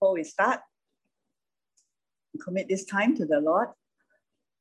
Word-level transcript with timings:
before 0.00 0.14
we 0.14 0.24
start, 0.24 0.60
commit 2.42 2.68
this 2.70 2.86
time 2.86 3.14
to 3.14 3.26
the 3.26 3.38
Lord. 3.38 3.68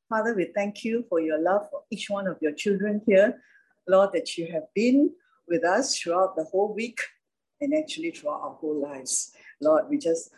Father, 0.10 0.36
we 0.36 0.52
thank 0.54 0.84
you 0.84 1.06
for 1.08 1.22
your 1.22 1.42
love 1.42 1.70
for 1.72 1.84
each 1.90 2.10
one 2.10 2.28
of 2.28 2.36
your 2.42 2.52
children 2.52 3.02
here. 3.06 3.42
Lord, 3.88 4.10
that 4.14 4.38
you 4.38 4.52
have 4.52 4.64
been 4.76 5.12
with 5.48 5.64
us 5.64 5.98
throughout 5.98 6.36
the 6.36 6.44
whole 6.44 6.74
week 6.74 7.00
and 7.62 7.74
actually 7.74 8.12
throughout 8.12 8.42
our 8.42 8.56
whole 8.56 8.82
lives. 8.82 9.32
Lord, 9.62 9.86
we 9.90 9.98
just 9.98 10.32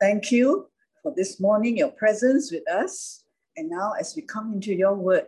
thank 0.00 0.30
you 0.30 0.68
for 1.02 1.12
this 1.16 1.40
morning, 1.40 1.78
your 1.78 1.90
presence 1.90 2.52
with 2.52 2.70
us. 2.70 3.24
And 3.56 3.68
now, 3.68 3.94
as 3.98 4.14
we 4.14 4.22
come 4.22 4.52
into 4.52 4.72
your 4.72 4.94
word, 4.94 5.26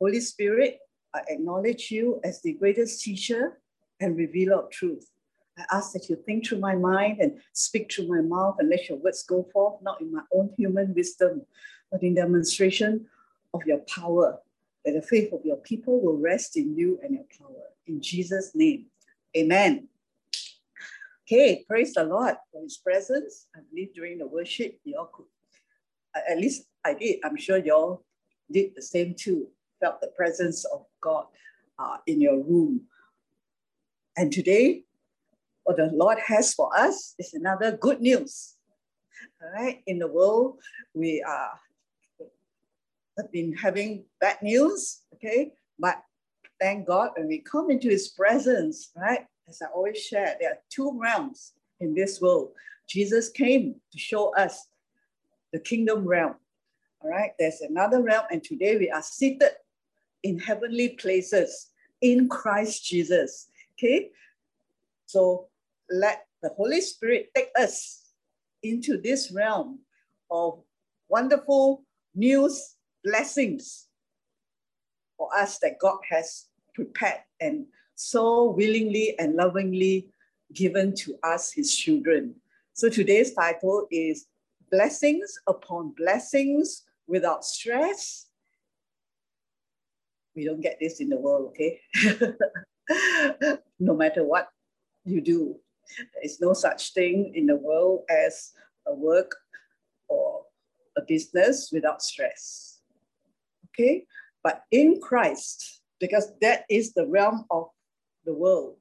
Holy 0.00 0.20
Spirit, 0.20 0.80
I 1.14 1.20
acknowledge 1.28 1.92
you 1.92 2.20
as 2.24 2.42
the 2.42 2.54
greatest 2.54 3.04
teacher 3.04 3.60
and 4.00 4.16
revealer 4.16 4.64
of 4.64 4.70
truth. 4.72 5.11
I 5.58 5.64
ask 5.70 5.92
that 5.92 6.08
you 6.08 6.16
think 6.16 6.46
through 6.46 6.60
my 6.60 6.74
mind 6.74 7.18
and 7.20 7.40
speak 7.52 7.92
through 7.92 8.08
my 8.08 8.20
mouth 8.20 8.56
and 8.58 8.70
let 8.70 8.88
your 8.88 8.98
words 8.98 9.22
go 9.22 9.46
forth, 9.52 9.82
not 9.82 10.00
in 10.00 10.10
my 10.10 10.22
own 10.32 10.50
human 10.56 10.94
wisdom, 10.94 11.42
but 11.90 12.02
in 12.02 12.14
demonstration 12.14 13.06
of 13.52 13.62
your 13.66 13.78
power, 13.80 14.38
that 14.84 14.92
the 14.92 15.02
faith 15.02 15.32
of 15.32 15.44
your 15.44 15.58
people 15.58 16.00
will 16.00 16.16
rest 16.16 16.56
in 16.56 16.74
you 16.74 16.98
and 17.02 17.14
your 17.14 17.26
power. 17.38 17.64
In 17.86 18.00
Jesus' 18.00 18.52
name, 18.54 18.86
amen. 19.36 19.88
Okay, 21.26 21.64
praise 21.68 21.92
the 21.94 22.04
Lord 22.04 22.36
for 22.50 22.62
his 22.62 22.78
presence. 22.78 23.46
I 23.54 23.60
believe 23.70 23.94
during 23.94 24.18
the 24.18 24.26
worship, 24.26 24.78
you 24.84 24.96
all 24.98 25.10
could, 25.12 25.26
at 26.28 26.38
least 26.38 26.64
I 26.84 26.94
did, 26.94 27.20
I'm 27.24 27.36
sure 27.36 27.58
you 27.58 27.74
all 27.74 28.04
did 28.50 28.72
the 28.74 28.82
same 28.82 29.14
too, 29.14 29.48
felt 29.80 30.00
the 30.00 30.08
presence 30.16 30.64
of 30.64 30.86
God 31.00 31.26
uh, 31.78 31.98
in 32.06 32.20
your 32.20 32.42
room. 32.42 32.82
And 34.16 34.32
today, 34.32 34.84
what 35.64 35.76
the 35.76 35.90
Lord 35.92 36.18
has 36.26 36.54
for 36.54 36.76
us 36.76 37.14
is 37.18 37.34
another 37.34 37.76
good 37.76 38.00
news. 38.00 38.54
All 39.42 39.50
right, 39.52 39.82
in 39.86 39.98
the 39.98 40.08
world, 40.08 40.58
we 40.94 41.22
are 41.22 41.60
have 43.18 43.30
been 43.30 43.52
having 43.52 44.04
bad 44.20 44.40
news, 44.42 45.02
okay? 45.14 45.52
But 45.78 46.02
thank 46.60 46.86
God 46.86 47.10
when 47.16 47.28
we 47.28 47.38
come 47.38 47.70
into 47.70 47.88
his 47.88 48.08
presence, 48.08 48.90
right? 48.96 49.26
As 49.48 49.60
I 49.60 49.66
always 49.66 49.98
share, 49.98 50.36
there 50.40 50.52
are 50.52 50.58
two 50.70 50.98
realms 50.98 51.52
in 51.80 51.94
this 51.94 52.20
world. 52.20 52.52
Jesus 52.88 53.28
came 53.28 53.74
to 53.92 53.98
show 53.98 54.34
us 54.34 54.68
the 55.52 55.58
kingdom 55.58 56.06
realm. 56.06 56.36
All 57.00 57.10
right, 57.10 57.32
there's 57.38 57.60
another 57.60 58.02
realm, 58.02 58.24
and 58.30 58.42
today 58.42 58.76
we 58.76 58.90
are 58.90 59.02
seated 59.02 59.52
in 60.22 60.38
heavenly 60.38 60.90
places 60.90 61.70
in 62.00 62.28
Christ 62.28 62.84
Jesus. 62.84 63.48
Okay, 63.72 64.10
so 65.06 65.48
let 65.92 66.26
the 66.42 66.48
Holy 66.56 66.80
Spirit 66.80 67.30
take 67.34 67.50
us 67.58 68.02
into 68.62 69.00
this 69.00 69.30
realm 69.30 69.80
of 70.30 70.60
wonderful 71.08 71.84
news 72.14 72.76
blessings 73.04 73.86
for 75.16 75.28
us 75.36 75.58
that 75.58 75.78
God 75.78 75.98
has 76.10 76.46
prepared 76.74 77.20
and 77.40 77.66
so 77.94 78.50
willingly 78.50 79.14
and 79.18 79.34
lovingly 79.34 80.08
given 80.52 80.94
to 80.96 81.16
us, 81.22 81.52
his 81.52 81.74
children. 81.74 82.34
So 82.72 82.88
today's 82.88 83.34
title 83.34 83.86
is 83.90 84.26
Blessings 84.70 85.38
Upon 85.46 85.94
Blessings 85.96 86.82
Without 87.06 87.44
Stress. 87.44 88.26
We 90.34 90.44
don't 90.46 90.62
get 90.62 90.78
this 90.80 91.00
in 91.00 91.10
the 91.10 91.18
world, 91.18 91.52
okay? 91.52 91.80
no 93.78 93.94
matter 93.94 94.24
what 94.24 94.48
you 95.04 95.20
do, 95.20 95.56
there 95.98 96.22
is 96.22 96.40
no 96.40 96.52
such 96.52 96.92
thing 96.94 97.32
in 97.34 97.46
the 97.46 97.56
world 97.56 98.04
as 98.10 98.52
a 98.86 98.94
work 98.94 99.36
or 100.08 100.42
a 100.96 101.02
business 101.02 101.70
without 101.72 102.02
stress 102.02 102.72
okay? 103.72 104.04
But 104.42 104.62
in 104.70 105.00
Christ, 105.00 105.80
because 106.00 106.32
that 106.40 106.64
is 106.68 106.92
the 106.92 107.06
realm 107.06 107.44
of 107.50 107.68
the 108.24 108.34
world, 108.34 108.76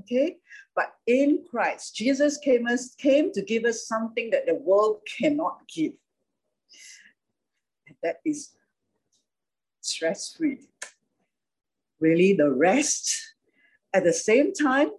okay? 0.00 0.36
But 0.74 0.92
in 1.06 1.44
Christ, 1.50 1.96
Jesus 1.96 2.38
came, 2.38 2.66
us, 2.66 2.94
came 2.94 3.32
to 3.32 3.42
give 3.42 3.64
us 3.64 3.86
something 3.86 4.30
that 4.30 4.46
the 4.46 4.54
world 4.54 5.00
cannot 5.18 5.60
give. 5.68 5.92
And 7.86 7.96
that 8.02 8.16
is 8.24 8.50
stress 9.80 10.34
free. 10.36 10.68
Really, 12.00 12.34
the 12.34 12.50
rest. 12.50 13.34
At 13.94 14.04
the 14.04 14.12
same 14.12 14.52
time, 14.52 14.90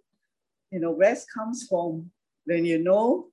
you 0.72 0.80
know, 0.80 0.96
rest 0.96 1.28
comes 1.34 1.68
from 1.68 2.12
when 2.46 2.66
you 2.66 2.80
know 2.80 3.28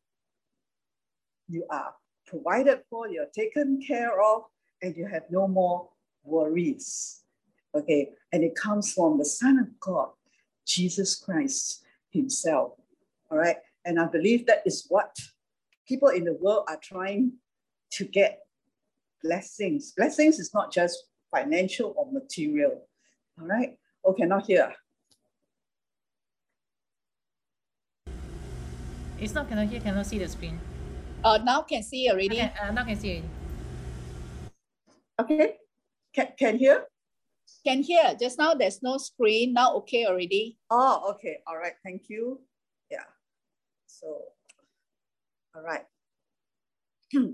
you 1.48 1.64
are 1.70 1.94
provided 2.26 2.80
for, 2.90 3.08
you're 3.08 3.26
taken 3.34 3.80
care 3.80 4.20
of, 4.20 4.42
and 4.82 4.96
you 4.96 5.06
have 5.06 5.22
no 5.30 5.46
more 5.46 5.88
worries. 6.24 7.22
Okay, 7.74 8.10
and 8.32 8.42
it 8.42 8.54
comes 8.54 8.92
from 8.92 9.18
the 9.18 9.24
Son 9.24 9.58
of 9.58 9.68
God, 9.80 10.08
Jesus 10.66 11.14
Christ 11.14 11.84
Himself. 12.10 12.72
All 13.30 13.38
right, 13.38 13.56
and 13.84 14.00
I 14.00 14.06
believe 14.06 14.46
that 14.46 14.62
is 14.64 14.86
what 14.88 15.14
people 15.86 16.08
in 16.08 16.24
the 16.24 16.34
world 16.34 16.64
are 16.68 16.78
trying 16.82 17.32
to 17.92 18.04
get 18.04 18.40
blessings. 19.22 19.92
Blessings 19.92 20.38
is 20.38 20.52
not 20.54 20.72
just 20.72 21.04
financial 21.30 21.94
or 21.96 22.10
material. 22.10 22.82
All 23.40 23.46
right, 23.46 23.76
okay, 24.06 24.24
not 24.24 24.46
here. 24.46 24.74
It's 29.18 29.32
not 29.32 29.48
cannot 29.48 29.68
hear, 29.68 29.80
cannot 29.80 30.04
see 30.06 30.18
the 30.18 30.28
screen. 30.28 30.60
Uh, 31.24 31.38
now 31.42 31.62
can 31.62 31.82
see 31.82 32.10
already. 32.10 32.36
Okay, 32.38 32.52
uh, 32.60 32.70
now 32.70 32.84
can 32.84 33.00
see 33.00 33.10
already. 33.12 33.30
Okay, 35.18 35.56
can, 36.14 36.28
can 36.38 36.58
hear? 36.58 36.84
Can 37.64 37.82
hear. 37.82 38.14
Just 38.20 38.38
now 38.38 38.52
there's 38.52 38.82
no 38.82 38.98
screen. 38.98 39.54
Now 39.54 39.74
okay 39.76 40.04
already. 40.04 40.58
Oh, 40.70 41.14
okay. 41.14 41.38
All 41.46 41.56
right. 41.56 41.72
Thank 41.82 42.10
you. 42.10 42.40
Yeah. 42.90 43.04
So, 43.86 44.24
all 45.54 45.62
right. 45.62 45.84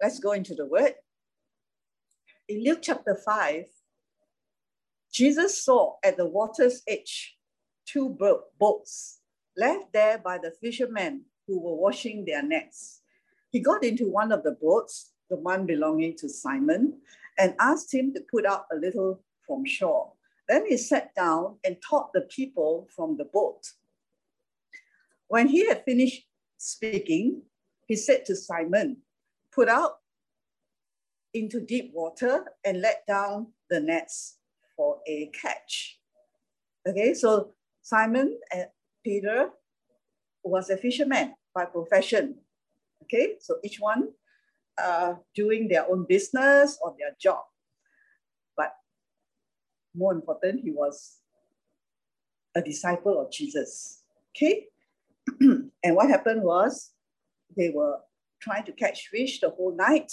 Let's 0.00 0.20
go 0.20 0.32
into 0.32 0.54
the 0.54 0.66
word. 0.66 0.94
In 2.48 2.62
Luke 2.62 2.80
chapter 2.82 3.18
5, 3.24 3.64
Jesus 5.12 5.64
saw 5.64 5.94
at 6.04 6.16
the 6.16 6.26
water's 6.26 6.82
edge 6.86 7.36
two 7.86 8.16
boats 8.58 9.21
left 9.56 9.92
there 9.92 10.18
by 10.18 10.38
the 10.38 10.50
fishermen 10.50 11.22
who 11.46 11.60
were 11.60 11.74
washing 11.74 12.24
their 12.24 12.42
nets. 12.42 13.02
He 13.50 13.60
got 13.60 13.84
into 13.84 14.08
one 14.08 14.32
of 14.32 14.42
the 14.42 14.52
boats 14.52 15.12
the 15.32 15.38
one 15.38 15.64
belonging 15.64 16.14
to 16.14 16.28
Simon, 16.28 16.98
and 17.38 17.54
asked 17.58 17.92
him 17.92 18.12
to 18.12 18.20
put 18.30 18.44
out 18.44 18.66
a 18.70 18.76
little 18.76 19.18
from 19.46 19.64
shore. 19.64 20.12
Then 20.46 20.66
he 20.66 20.76
sat 20.76 21.14
down 21.14 21.56
and 21.64 21.78
taught 21.80 22.12
the 22.12 22.20
people 22.22 22.86
from 22.94 23.16
the 23.16 23.24
boat. 23.24 23.72
When 25.28 25.48
he 25.48 25.66
had 25.66 25.86
finished 25.86 26.26
speaking, 26.58 27.42
he 27.88 27.96
said 27.96 28.26
to 28.26 28.36
Simon, 28.36 28.98
Put 29.50 29.70
out 29.70 30.00
into 31.32 31.60
deep 31.60 31.92
water 31.94 32.44
and 32.62 32.82
let 32.82 33.06
down 33.06 33.46
the 33.70 33.80
nets 33.80 34.36
for 34.76 35.00
a 35.08 35.30
catch. 35.32 35.98
Okay, 36.86 37.14
so 37.14 37.54
Simon 37.80 38.38
and 38.52 38.66
Peter 39.04 39.50
was 40.44 40.70
a 40.70 40.76
fisherman 40.76 41.34
by 41.54 41.64
profession. 41.64 42.36
Okay, 43.02 43.36
so 43.40 43.56
each 43.64 43.78
one 43.80 44.08
uh, 44.78 45.14
doing 45.34 45.68
their 45.68 45.88
own 45.90 46.06
business 46.08 46.78
or 46.82 46.94
their 46.98 47.14
job. 47.20 47.42
But 48.56 48.72
more 49.94 50.12
important, 50.12 50.60
he 50.60 50.70
was 50.70 51.18
a 52.54 52.62
disciple 52.62 53.20
of 53.20 53.30
Jesus. 53.30 54.02
Okay? 54.30 54.66
and 55.40 55.96
what 55.96 56.08
happened 56.08 56.42
was 56.42 56.92
they 57.56 57.70
were 57.70 57.98
trying 58.40 58.64
to 58.64 58.72
catch 58.72 59.08
fish 59.08 59.40
the 59.40 59.50
whole 59.50 59.74
night. 59.74 60.12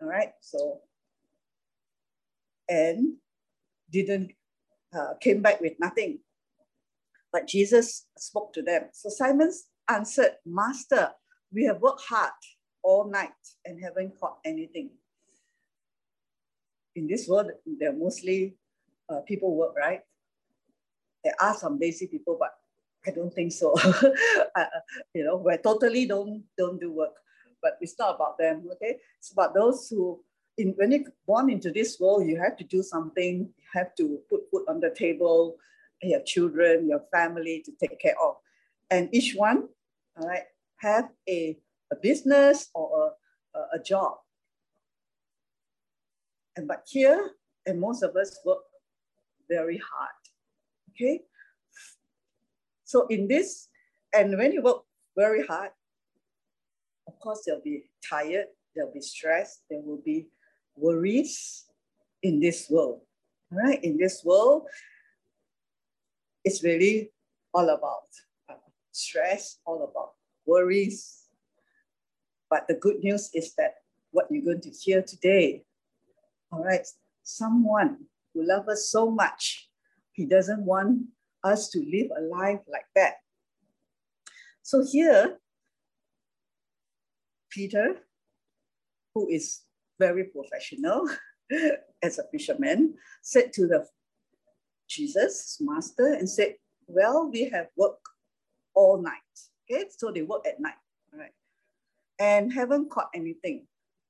All 0.00 0.08
right. 0.08 0.32
So, 0.40 0.80
and 2.68 3.14
didn't 3.90 4.32
uh, 4.96 5.14
came 5.20 5.42
back 5.42 5.60
with 5.60 5.74
nothing. 5.78 6.18
But 7.32 7.48
Jesus 7.48 8.06
spoke 8.16 8.52
to 8.54 8.62
them. 8.62 8.88
So 8.92 9.08
Simon 9.08 9.52
answered, 9.88 10.32
Master, 10.44 11.10
we 11.52 11.64
have 11.64 11.80
worked 11.80 12.02
hard 12.08 12.32
all 12.82 13.10
night 13.10 13.30
and 13.64 13.82
haven't 13.82 14.18
caught 14.18 14.38
anything. 14.44 14.90
In 16.94 17.06
this 17.06 17.28
world, 17.28 17.50
there 17.66 17.90
are 17.90 17.96
mostly 17.96 18.56
uh, 19.08 19.20
people 19.20 19.54
work, 19.56 19.74
right? 19.76 20.00
There 21.24 21.34
are 21.40 21.54
some 21.54 21.78
lazy 21.78 22.06
people, 22.06 22.36
but 22.38 22.54
I 23.06 23.10
don't 23.10 23.32
think 23.32 23.52
so. 23.52 23.74
uh, 24.56 24.64
you 25.14 25.24
know, 25.24 25.36
we 25.36 25.56
totally 25.58 26.06
don't 26.06 26.44
don't 26.58 26.80
do 26.80 26.92
work, 26.92 27.14
but 27.62 27.78
it's 27.80 27.98
not 27.98 28.16
about 28.16 28.38
them. 28.38 28.64
Okay, 28.72 28.96
it's 29.18 29.32
about 29.32 29.54
those 29.54 29.88
who, 29.88 30.20
in 30.58 30.74
when 30.76 30.92
you 30.92 31.06
born 31.26 31.50
into 31.50 31.70
this 31.70 31.98
world, 32.00 32.26
you 32.26 32.38
have 32.40 32.56
to 32.56 32.64
do 32.64 32.82
something. 32.82 33.50
You 33.56 33.68
have 33.74 33.94
to 33.96 34.18
put 34.30 34.50
food 34.50 34.64
on 34.68 34.80
the 34.80 34.90
table. 34.90 35.56
You 36.06 36.14
have 36.14 36.24
children, 36.24 36.88
your 36.88 37.02
family 37.12 37.62
to 37.64 37.72
take 37.80 37.98
care 38.00 38.14
of, 38.22 38.36
and 38.90 39.08
each 39.12 39.34
one, 39.34 39.68
all 40.18 40.28
right, 40.28 40.44
have 40.78 41.08
a, 41.28 41.58
a 41.92 41.96
business 42.02 42.68
or 42.74 43.12
a, 43.54 43.58
a, 43.58 43.62
a 43.74 43.82
job. 43.82 44.14
And 46.56 46.66
but 46.66 46.84
here, 46.88 47.30
and 47.66 47.80
most 47.80 48.02
of 48.02 48.16
us 48.16 48.38
work 48.44 48.60
very 49.48 49.78
hard. 49.78 50.16
Okay. 50.90 51.22
So 52.84 53.06
in 53.08 53.28
this, 53.28 53.68
and 54.14 54.38
when 54.38 54.52
you 54.52 54.62
work 54.62 54.82
very 55.16 55.44
hard, 55.46 55.70
of 57.08 57.18
course, 57.20 57.42
they'll 57.44 57.62
be 57.62 57.84
tired, 58.08 58.46
they'll 58.74 58.92
be 58.92 59.00
stressed, 59.00 59.62
there 59.68 59.80
will 59.80 60.00
be 60.04 60.28
worries 60.76 61.64
in 62.22 62.40
this 62.40 62.70
world. 62.70 63.00
All 63.52 63.58
right, 63.58 63.82
in 63.82 63.96
this 63.96 64.22
world, 64.24 64.66
it's 66.46 66.62
really 66.62 67.10
all 67.52 67.68
about 67.68 68.06
uh, 68.48 68.54
stress, 68.92 69.58
all 69.66 69.82
about 69.82 70.12
worries. 70.46 71.24
But 72.48 72.68
the 72.68 72.74
good 72.74 73.02
news 73.02 73.30
is 73.34 73.52
that 73.56 73.74
what 74.12 74.26
you're 74.30 74.44
going 74.44 74.60
to 74.60 74.70
hear 74.70 75.02
today, 75.02 75.64
all 76.52 76.62
right, 76.62 76.86
someone 77.24 78.06
who 78.32 78.46
loves 78.46 78.68
us 78.68 78.88
so 78.90 79.10
much, 79.10 79.68
he 80.12 80.24
doesn't 80.24 80.64
want 80.64 81.06
us 81.42 81.68
to 81.70 81.80
live 81.80 82.10
a 82.16 82.22
life 82.22 82.60
like 82.68 82.86
that. 82.94 83.14
So 84.62 84.84
here, 84.88 85.38
Peter, 87.50 87.96
who 89.14 89.28
is 89.28 89.62
very 89.98 90.24
professional 90.24 91.08
as 92.02 92.20
a 92.20 92.24
fisherman, 92.30 92.94
said 93.22 93.52
to 93.54 93.66
the 93.66 93.86
Jesus, 94.88 95.58
master, 95.60 96.14
and 96.14 96.28
said, 96.28 96.54
well, 96.86 97.28
we 97.30 97.48
have 97.50 97.68
worked 97.76 98.06
all 98.74 99.00
night. 99.02 99.12
Okay, 99.70 99.84
so 99.96 100.10
they 100.10 100.22
work 100.22 100.46
at 100.46 100.60
night, 100.60 100.78
right? 101.12 101.34
And 102.18 102.52
haven't 102.52 102.90
caught 102.90 103.10
anything. 103.14 103.66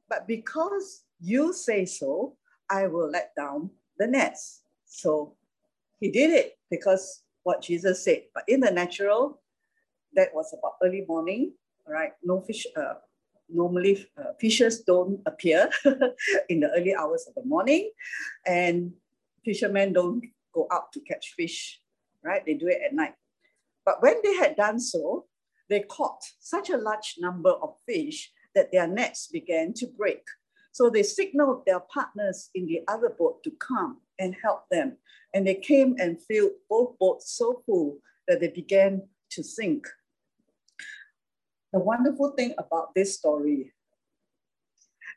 But 0.08 0.26
because 0.26 1.05
you 1.20 1.52
say 1.52 1.87
so, 1.87 2.37
I 2.70 2.87
will 2.87 3.11
let 3.11 3.34
down 3.37 3.70
the 3.99 4.06
nets. 4.06 4.62
So 4.87 5.34
he 5.99 6.11
did 6.11 6.31
it 6.31 6.58
because 6.70 7.22
what 7.43 7.62
Jesus 7.62 8.05
said. 8.05 8.22
But 8.34 8.44
in 8.49 8.61
the 8.61 8.70
natural, 8.70 9.40
that 10.14 10.34
was 10.34 10.55
about 10.56 10.75
early 10.82 11.05
morning, 11.08 11.52
right? 11.87 12.12
No 12.22 12.40
fish, 12.40 12.67
uh, 12.76 12.94
normally 13.49 14.08
uh, 14.19 14.32
fishes 14.40 14.81
don't 14.81 15.20
appear 15.26 15.70
in 16.49 16.61
the 16.61 16.70
early 16.76 16.94
hours 16.94 17.26
of 17.29 17.34
the 17.34 17.49
morning 17.49 17.90
and 18.46 18.93
fishermen 19.44 19.93
don't 19.93 20.25
go 20.56 20.67
out 20.73 20.93
to 20.94 21.00
catch 21.00 21.35
fish, 21.37 21.81
right? 22.25 22.44
They 22.44 22.55
do 22.55 22.67
it 22.69 22.81
at 22.85 22.94
night. 22.94 23.14
But 23.85 24.03
when 24.03 24.17
they 24.25 24.35
had 24.35 24.56
done 24.56 24.81
so, 24.81 25.26
they 25.69 25.81
caught 25.81 26.23
such 26.41 26.70
a 26.70 26.76
large 26.76 27.17
number 27.19 27.50
of 27.50 27.75
fish 27.87 28.32
that 28.55 28.73
their 28.73 28.88
nets 28.88 29.29
began 29.29 29.75
to 29.75 29.87
break. 29.87 30.23
So 30.73 30.91
they 30.91 31.03
signaled 31.03 31.64
their 31.67 31.81
partners 31.81 32.50
in 32.55 32.67
the 32.67 32.81
other 32.88 33.11
boat 33.11 33.43
to 33.44 33.50
come 33.53 33.99
and 34.19 34.35
help 34.43 34.64
them. 34.70 34.97
And 35.35 35.47
they 35.47 35.55
came 35.55 35.97
and 35.99 36.20
filled 36.20 36.53
both 36.69 36.99
boats 36.99 37.32
so 37.32 37.62
full 37.67 37.99
that 38.26 38.41
they 38.41 38.49
began 38.49 39.03
to 39.31 39.43
sink. 39.43 39.87
The 41.73 41.79
wonderful 41.81 42.32
thing 42.32 42.55
about 42.58 42.94
this 42.94 43.14
story 43.14 43.73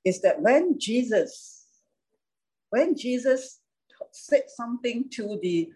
is 0.03 0.21
that 0.21 0.41
when 0.41 0.79
Jesus, 0.79 1.65
when 2.69 2.95
Jesus 2.95 3.58
said 4.11 4.43
something 4.47 5.09
to 5.11 5.39
the 5.41 5.71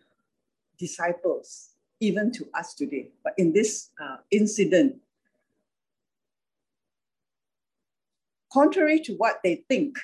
disciples, 0.77 1.69
even 1.99 2.31
to 2.33 2.47
us 2.53 2.73
today, 2.73 3.09
but 3.23 3.33
in 3.37 3.53
this 3.53 3.89
uh, 4.01 4.17
incident, 4.31 4.97
contrary 8.51 8.99
to 8.99 9.13
what 9.13 9.39
they 9.43 9.63
think, 9.69 9.97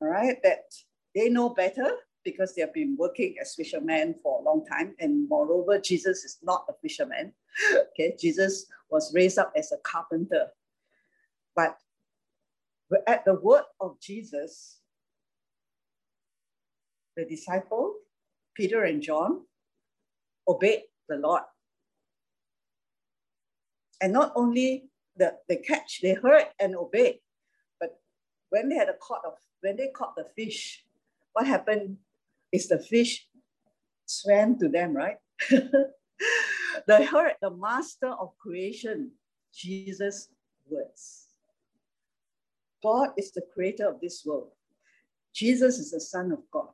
all 0.00 0.08
right, 0.08 0.36
that 0.42 0.72
they 1.14 1.28
know 1.28 1.50
better 1.50 1.90
because 2.24 2.54
they 2.54 2.60
have 2.60 2.74
been 2.74 2.96
working 2.98 3.36
as 3.40 3.54
fishermen 3.54 4.14
for 4.22 4.40
a 4.40 4.42
long 4.42 4.66
time. 4.66 4.94
And 4.98 5.28
moreover, 5.28 5.78
Jesus 5.78 6.24
is 6.24 6.38
not 6.42 6.64
a 6.68 6.72
fisherman. 6.82 7.32
okay, 7.92 8.14
Jesus 8.18 8.66
was 8.90 9.14
raised 9.14 9.38
up 9.38 9.52
as 9.56 9.72
a 9.72 9.78
carpenter. 9.78 10.46
But 11.54 11.78
at 13.06 13.24
the 13.24 13.34
word 13.34 13.64
of 13.80 13.98
Jesus, 14.00 14.80
the 17.16 17.24
disciple, 17.24 17.94
Peter 18.54 18.84
and 18.84 19.02
John, 19.02 19.42
obeyed 20.46 20.82
the 21.08 21.16
Lord. 21.16 21.42
And 24.00 24.12
not 24.12 24.32
only 24.36 24.90
the, 25.16 25.34
the 25.48 25.56
catch, 25.56 26.00
they 26.02 26.14
heard 26.14 26.46
and 26.60 26.76
obeyed, 26.76 27.20
but 27.80 27.98
when 28.50 28.68
they 28.68 28.76
had 28.76 28.88
a 28.88 28.94
caught 28.94 29.24
of 29.24 29.34
when 29.62 29.76
they 29.76 29.88
caught 29.88 30.14
the 30.16 30.26
fish, 30.36 30.84
what 31.32 31.46
happened 31.46 31.96
is 32.52 32.68
the 32.68 32.78
fish 32.78 33.26
swam 34.04 34.58
to 34.58 34.68
them, 34.68 34.94
right? 34.94 35.16
they 35.50 37.04
heard 37.04 37.34
the 37.40 37.50
master 37.50 38.08
of 38.08 38.36
creation, 38.38 39.10
Jesus' 39.52 40.28
words. 40.68 41.26
God 42.82 43.10
is 43.16 43.32
the 43.32 43.42
creator 43.52 43.88
of 43.88 44.00
this 44.00 44.24
world. 44.24 44.50
Jesus 45.34 45.78
is 45.78 45.90
the 45.90 46.00
Son 46.00 46.32
of 46.32 46.40
God. 46.52 46.68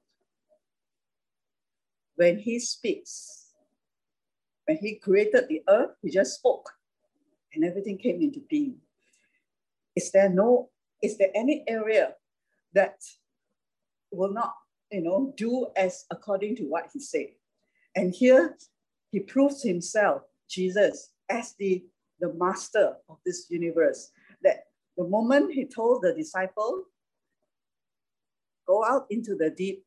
When 2.17 2.38
he 2.38 2.59
speaks, 2.59 3.53
when 4.67 4.79
he 4.79 4.97
created 4.97 5.49
the 5.49 5.62
earth, 5.69 5.97
he 6.03 6.11
just 6.11 6.35
spoke 6.35 6.70
and 7.55 7.64
everything 7.64 7.99
came 7.99 8.20
into 8.23 8.41
being. 8.49 8.76
Is 9.97 10.11
there 10.11 10.29
no 10.29 10.70
is 11.03 11.19
there 11.19 11.31
any 11.35 11.64
area 11.67 12.14
that 12.75 13.03
will 14.12 14.32
not, 14.32 14.55
you 14.93 15.03
know, 15.03 15.35
do 15.37 15.67
as 15.76 16.05
according 16.11 16.56
to 16.56 16.64
what 16.64 16.91
he 16.93 17.00
said? 17.00 17.26
And 17.97 18.14
here 18.14 18.56
he 19.11 19.19
proves 19.19 19.62
himself, 19.62 20.23
Jesus, 20.49 21.11
as 21.29 21.55
the, 21.59 21.85
the 22.20 22.32
master 22.35 22.94
of 23.09 23.19
this 23.26 23.47
universe. 23.50 24.12
That 24.43 24.67
the 24.97 25.05
moment 25.05 25.53
he 25.53 25.64
told 25.64 26.03
the 26.03 26.14
disciple, 26.14 26.85
go 28.67 28.85
out 28.85 29.06
into 29.11 29.35
the 29.35 29.50
deep 29.50 29.85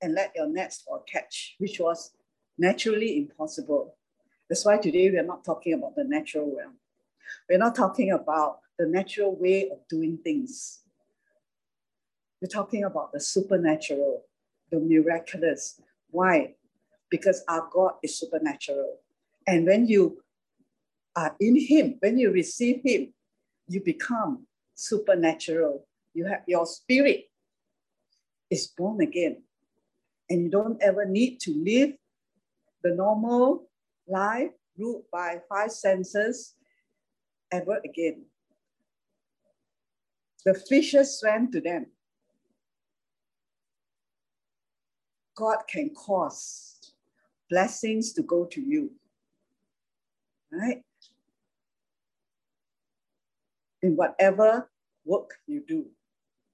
and 0.00 0.14
let 0.14 0.32
your 0.34 0.48
nets 0.48 0.82
for 0.86 1.02
catch, 1.02 1.56
which 1.58 1.80
was 1.80 2.12
naturally 2.56 3.18
impossible. 3.18 3.96
That's 4.48 4.64
why 4.64 4.78
today 4.78 5.10
we 5.10 5.18
are 5.18 5.24
not 5.24 5.44
talking 5.44 5.74
about 5.74 5.94
the 5.96 6.04
natural 6.04 6.54
realm. 6.56 6.74
We're 7.48 7.58
not 7.58 7.74
talking 7.74 8.12
about 8.12 8.60
the 8.78 8.86
natural 8.86 9.36
way 9.36 9.68
of 9.70 9.78
doing 9.88 10.18
things. 10.22 10.80
We're 12.40 12.48
talking 12.48 12.84
about 12.84 13.12
the 13.12 13.20
supernatural, 13.20 14.22
the 14.70 14.80
miraculous. 14.80 15.80
Why? 16.10 16.54
Because 17.10 17.42
our 17.48 17.68
God 17.70 17.94
is 18.02 18.18
supernatural. 18.18 18.98
And 19.46 19.66
when 19.66 19.86
you 19.86 20.22
are 21.16 21.34
in 21.40 21.58
Him, 21.58 21.96
when 22.00 22.18
you 22.18 22.30
receive 22.30 22.80
Him, 22.84 23.12
you 23.66 23.82
become 23.82 24.46
supernatural. 24.74 25.86
You 26.14 26.26
have 26.26 26.42
your 26.46 26.66
spirit 26.66 27.24
is 28.50 28.68
born 28.68 29.00
again. 29.00 29.42
And 30.30 30.42
you 30.42 30.50
don't 30.50 30.82
ever 30.82 31.04
need 31.04 31.40
to 31.40 31.54
live 31.54 31.94
the 32.82 32.94
normal 32.94 33.68
life 34.06 34.50
ruled 34.76 35.04
by 35.12 35.40
five 35.48 35.72
senses 35.72 36.54
ever 37.50 37.80
again. 37.84 38.24
The 40.44 40.54
fishes 40.54 41.18
swam 41.18 41.50
to 41.52 41.60
them. 41.60 41.86
God 45.34 45.58
can 45.68 45.90
cause 45.90 46.92
blessings 47.50 48.12
to 48.14 48.22
go 48.22 48.44
to 48.46 48.60
you. 48.60 48.90
Right? 50.52 50.82
In 53.82 53.96
whatever 53.96 54.70
work 55.04 55.34
you 55.46 55.62
do. 55.66 55.86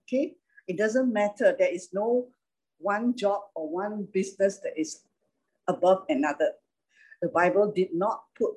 Okay? 0.07 0.35
It 0.67 0.77
doesn't 0.77 1.13
matter. 1.13 1.55
There 1.59 1.73
is 1.73 1.91
no 1.93 2.29
one 2.85 3.17
job 3.17 3.41
or 3.55 3.69
one 3.69 4.07
business 4.13 4.59
that 4.59 4.79
is 4.79 5.01
above 5.67 6.05
another. 6.09 6.53
The 7.23 7.29
Bible 7.29 7.73
did 7.73 7.95
not 7.95 8.25
put 8.37 8.53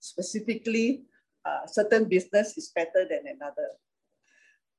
specifically 0.00 1.04
uh, 1.44 1.66
certain 1.66 2.04
business 2.04 2.56
is 2.58 2.68
better 2.68 3.08
than 3.08 3.24
another. 3.26 3.68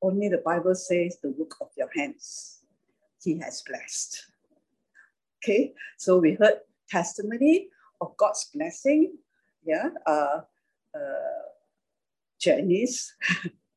Only 0.01 0.29
the 0.29 0.37
Bible 0.45 0.75
says 0.75 1.17
the 1.21 1.31
work 1.31 1.57
of 1.61 1.69
your 1.75 1.89
hands, 1.95 2.61
he 3.23 3.39
has 3.39 3.63
blessed. 3.65 4.25
Okay, 5.43 5.73
so 5.97 6.17
we 6.17 6.33
heard 6.33 6.61
testimony 6.89 7.69
of 8.01 8.15
God's 8.17 8.49
blessing. 8.53 9.17
Yeah, 9.65 9.89
uh, 10.05 10.41
uh, 10.93 11.45
Janice, 12.39 13.13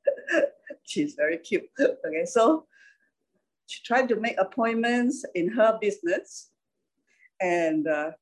she's 0.84 1.14
very 1.14 1.38
cute. 1.38 1.68
Okay, 1.80 2.26
so 2.26 2.67
she 3.68 3.82
tried 3.84 4.08
to 4.08 4.16
make 4.16 4.36
appointments 4.38 5.24
in 5.34 5.50
her 5.50 5.78
business, 5.78 6.50
and 7.38 7.86
uh, 7.86 8.12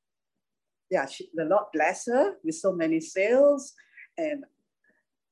yeah, 0.90 1.06
she, 1.06 1.28
the 1.34 1.44
Lord 1.44 1.66
bless 1.72 2.06
her 2.06 2.34
with 2.42 2.56
so 2.56 2.72
many 2.72 2.98
sales, 3.00 3.72
and 4.18 4.44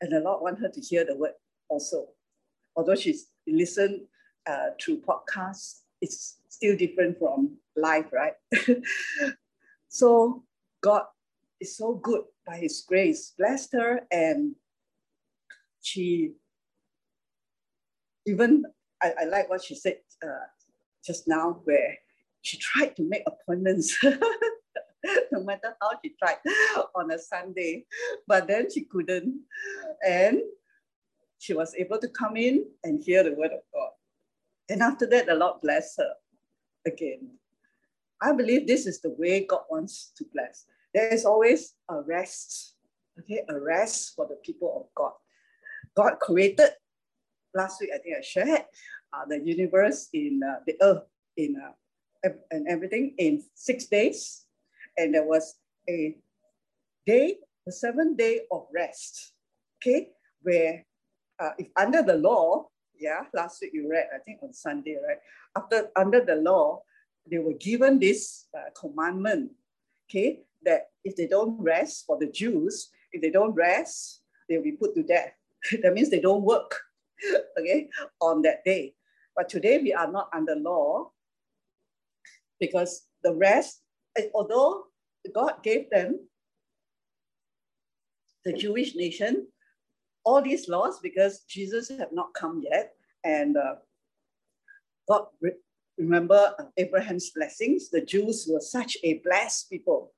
and 0.01 0.13
the 0.13 0.21
Lord 0.21 0.43
want 0.43 0.61
her 0.61 0.69
to 0.69 0.81
hear 0.81 1.05
the 1.05 1.17
word 1.17 1.33
also. 1.69 2.07
Although 2.77 2.95
she's 2.95 3.27
listened 3.47 4.03
uh, 4.47 4.71
through 4.81 5.03
podcasts, 5.03 5.81
it's 6.01 6.39
still 6.49 6.77
different 6.77 7.19
from 7.19 7.57
live, 7.77 8.07
right? 8.13 8.35
so 9.89 10.45
God 10.81 11.03
is 11.61 11.77
so 11.77 11.95
good 11.95 12.23
by 12.47 12.59
His 12.59 12.85
grace, 12.87 13.33
blessed 13.37 13.73
her, 13.73 14.01
and 14.13 14.55
she 15.81 16.35
even 18.27 18.65
I, 19.05 19.13
I 19.23 19.25
like 19.25 19.51
what 19.51 19.63
she 19.63 19.75
said 19.75 19.99
uh, 20.25 20.47
just 21.05 21.29
now, 21.29 21.61
where 21.65 21.99
she 22.43 22.57
tried 22.59 22.97
to 22.97 23.03
make 23.03 23.23
appointments. 23.27 23.97
no 25.33 25.43
matter 25.43 25.77
how 25.81 25.91
she 26.03 26.15
tried 26.19 26.39
on 26.95 27.11
a 27.11 27.19
Sunday, 27.19 27.85
but 28.27 28.47
then 28.47 28.71
she 28.71 28.85
couldn't. 28.85 29.41
And 30.07 30.41
she 31.39 31.53
was 31.53 31.75
able 31.75 31.99
to 31.99 32.09
come 32.09 32.37
in 32.37 32.65
and 32.83 33.03
hear 33.03 33.23
the 33.23 33.35
word 33.35 33.53
of 33.53 33.61
God. 33.73 33.91
And 34.71 34.81
after 34.81 35.07
that, 35.09 35.27
the 35.27 35.35
Lord 35.35 35.61
blessed 35.61 35.99
her 35.99 36.15
again. 36.87 37.31
I 38.23 38.33
believe 38.33 38.67
this 38.67 38.87
is 38.87 39.01
the 39.01 39.11
way 39.19 39.45
God 39.47 39.63
wants 39.71 40.13
to 40.17 40.25
bless. 40.33 40.65
There 40.95 41.09
is 41.09 41.27
always 41.27 41.75
a 41.91 42.01
rest, 42.01 42.77
okay, 43.19 43.43
a 43.49 43.61
rest 43.61 44.15
for 44.17 44.27
the 44.27 44.37
people 44.37 44.73
of 44.75 44.95
God. 44.95 45.13
God 45.95 46.19
created, 46.21 46.71
last 47.55 47.81
week 47.81 47.91
I 47.95 47.99
think 47.99 48.17
I 48.19 48.21
shared, 48.21 48.65
uh, 49.13 49.25
the 49.29 49.41
universe 49.41 50.09
in 50.13 50.41
uh, 50.43 50.61
the 50.67 50.75
earth 50.83 51.05
in 51.37 51.57
uh, 51.57 51.73
and 52.51 52.67
everything 52.69 53.15
in 53.19 53.43
six 53.55 53.87
days. 53.87 54.47
And 54.97 55.15
there 55.15 55.25
was 55.27 55.57
a 55.89 56.17
day, 57.07 57.39
the 57.67 57.73
seventh 57.73 58.17
day 58.17 58.43
of 58.51 58.67
rest, 58.73 59.33
okay, 59.79 60.09
where 60.43 60.85
uh, 61.41 61.51
if 61.59 61.69
under 61.77 62.03
the 62.03 62.15
law, 62.15 62.69
yeah, 62.99 63.25
last 63.35 63.61
week 63.61 63.73
you 63.75 63.91
read, 63.91 64.07
I 64.15 64.19
think 64.19 64.39
on 64.43 64.53
Sunday, 64.53 64.97
right? 65.07 65.19
After 65.57 65.91
under 65.97 66.25
the 66.25 66.37
law, 66.37 66.83
they 67.31 67.39
were 67.39 67.55
given 67.55 67.99
this 67.99 68.47
uh, 68.57 68.71
commandment, 68.79 69.51
okay, 70.09 70.41
that 70.65 70.89
if 71.05 71.17
they 71.17 71.27
don't 71.27 71.61
rest 71.61 72.07
for 72.07 72.19
the 72.19 72.31
Jews, 72.31 72.91
if 73.13 73.21
they 73.21 73.31
don't 73.31 73.55
rest, 73.55 74.23
they'll 74.49 74.63
be 74.63 74.73
put 74.73 74.95
to 74.95 75.03
death. 75.03 75.33
that 75.83 75.93
means 75.95 76.11
they 76.11 76.21
don't 76.21 76.43
work, 76.43 76.81
okay, 77.59 77.89
on 78.21 78.43
that 78.43 78.65
day. 78.65 78.95
But 79.37 79.49
today 79.49 79.79
we 79.79 79.93
are 79.93 80.11
not 80.11 80.29
under 80.33 80.55
law 80.55 81.11
because 82.61 83.07
the 83.23 83.35
rest, 83.35 83.83
eh, 84.17 84.29
although 84.35 84.85
God 85.35 85.63
gave 85.63 85.91
them 85.91 86.21
the 88.45 88.53
Jewish 88.53 88.95
nation 88.95 89.47
all 90.25 90.43
these 90.43 90.69
laws 90.69 90.99
because 91.01 91.41
Jesus 91.49 91.91
have 91.91 92.13
not 92.13 92.33
come 92.35 92.63
yet, 92.65 92.95
and 93.25 93.57
uh, 93.57 93.77
God 95.09 95.27
re- 95.41 95.53
remember 95.99 96.55
uh, 96.59 96.65
Abraham's 96.77 97.31
blessings. 97.31 97.91
The 97.91 98.01
Jews 98.05 98.49
were 98.51 98.61
such 98.61 98.97
a 99.05 99.19
blessed 99.19 99.71
people, 99.71 100.13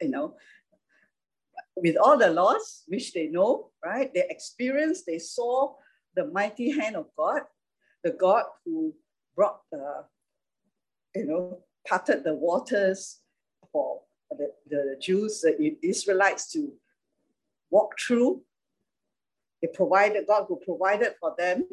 you 0.00 0.08
know. 0.08 0.34
With 1.76 1.96
all 1.96 2.16
the 2.16 2.30
laws 2.30 2.84
which 2.88 3.12
they 3.12 3.26
know, 3.26 3.70
right? 3.84 4.12
They 4.12 4.24
experienced, 4.30 5.04
they 5.06 5.18
saw 5.18 5.74
the 6.16 6.26
mighty 6.26 6.70
hand 6.70 6.96
of 6.96 7.06
God, 7.16 7.42
the 8.02 8.12
God 8.12 8.44
who 8.64 8.94
brought 9.36 9.60
the, 9.70 10.04
you 11.14 11.26
know, 11.26 11.60
parted 11.86 12.24
the 12.24 12.34
waters 12.34 13.20
for 13.70 14.00
the, 14.30 14.50
the 14.68 14.96
Jews, 15.00 15.42
the 15.42 15.76
Israelites 15.82 16.50
to 16.52 16.72
walk 17.70 17.94
through 17.98 18.42
they 19.62 19.68
provided, 19.68 20.26
God 20.26 20.46
who 20.48 20.60
provided 20.64 21.14
for 21.20 21.34
them 21.38 21.66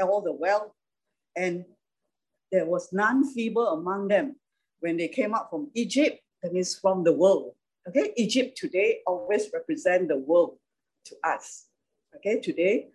all 0.00 0.20
the 0.20 0.32
wealth. 0.32 0.72
And 1.36 1.64
there 2.50 2.66
was 2.66 2.92
none 2.92 3.32
feeble 3.32 3.68
among 3.68 4.08
them 4.08 4.36
when 4.80 4.96
they 4.96 5.08
came 5.08 5.34
out 5.34 5.48
from 5.48 5.70
Egypt, 5.74 6.18
that 6.42 6.52
means 6.52 6.74
from 6.74 7.04
the 7.04 7.12
world. 7.12 7.52
Okay, 7.88 8.12
Egypt 8.16 8.58
today 8.58 8.98
always 9.06 9.48
represent 9.52 10.08
the 10.08 10.18
world 10.18 10.58
to 11.06 11.16
us. 11.24 11.66
Okay, 12.16 12.40
today. 12.40 12.88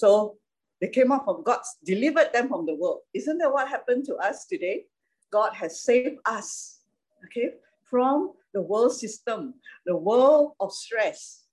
So 0.00 0.38
they 0.80 0.88
came 0.88 1.12
out 1.12 1.26
from 1.26 1.42
God, 1.42 1.60
delivered 1.84 2.32
them 2.32 2.48
from 2.48 2.64
the 2.64 2.74
world. 2.74 3.00
Isn't 3.12 3.36
that 3.36 3.52
what 3.52 3.68
happened 3.68 4.06
to 4.06 4.16
us 4.16 4.46
today? 4.46 4.86
God 5.30 5.52
has 5.52 5.82
saved 5.82 6.16
us, 6.24 6.80
okay, 7.26 7.50
from 7.84 8.32
the 8.54 8.62
world 8.62 8.94
system, 8.96 9.52
the 9.84 9.94
world 9.94 10.52
of 10.58 10.72
stress, 10.72 11.44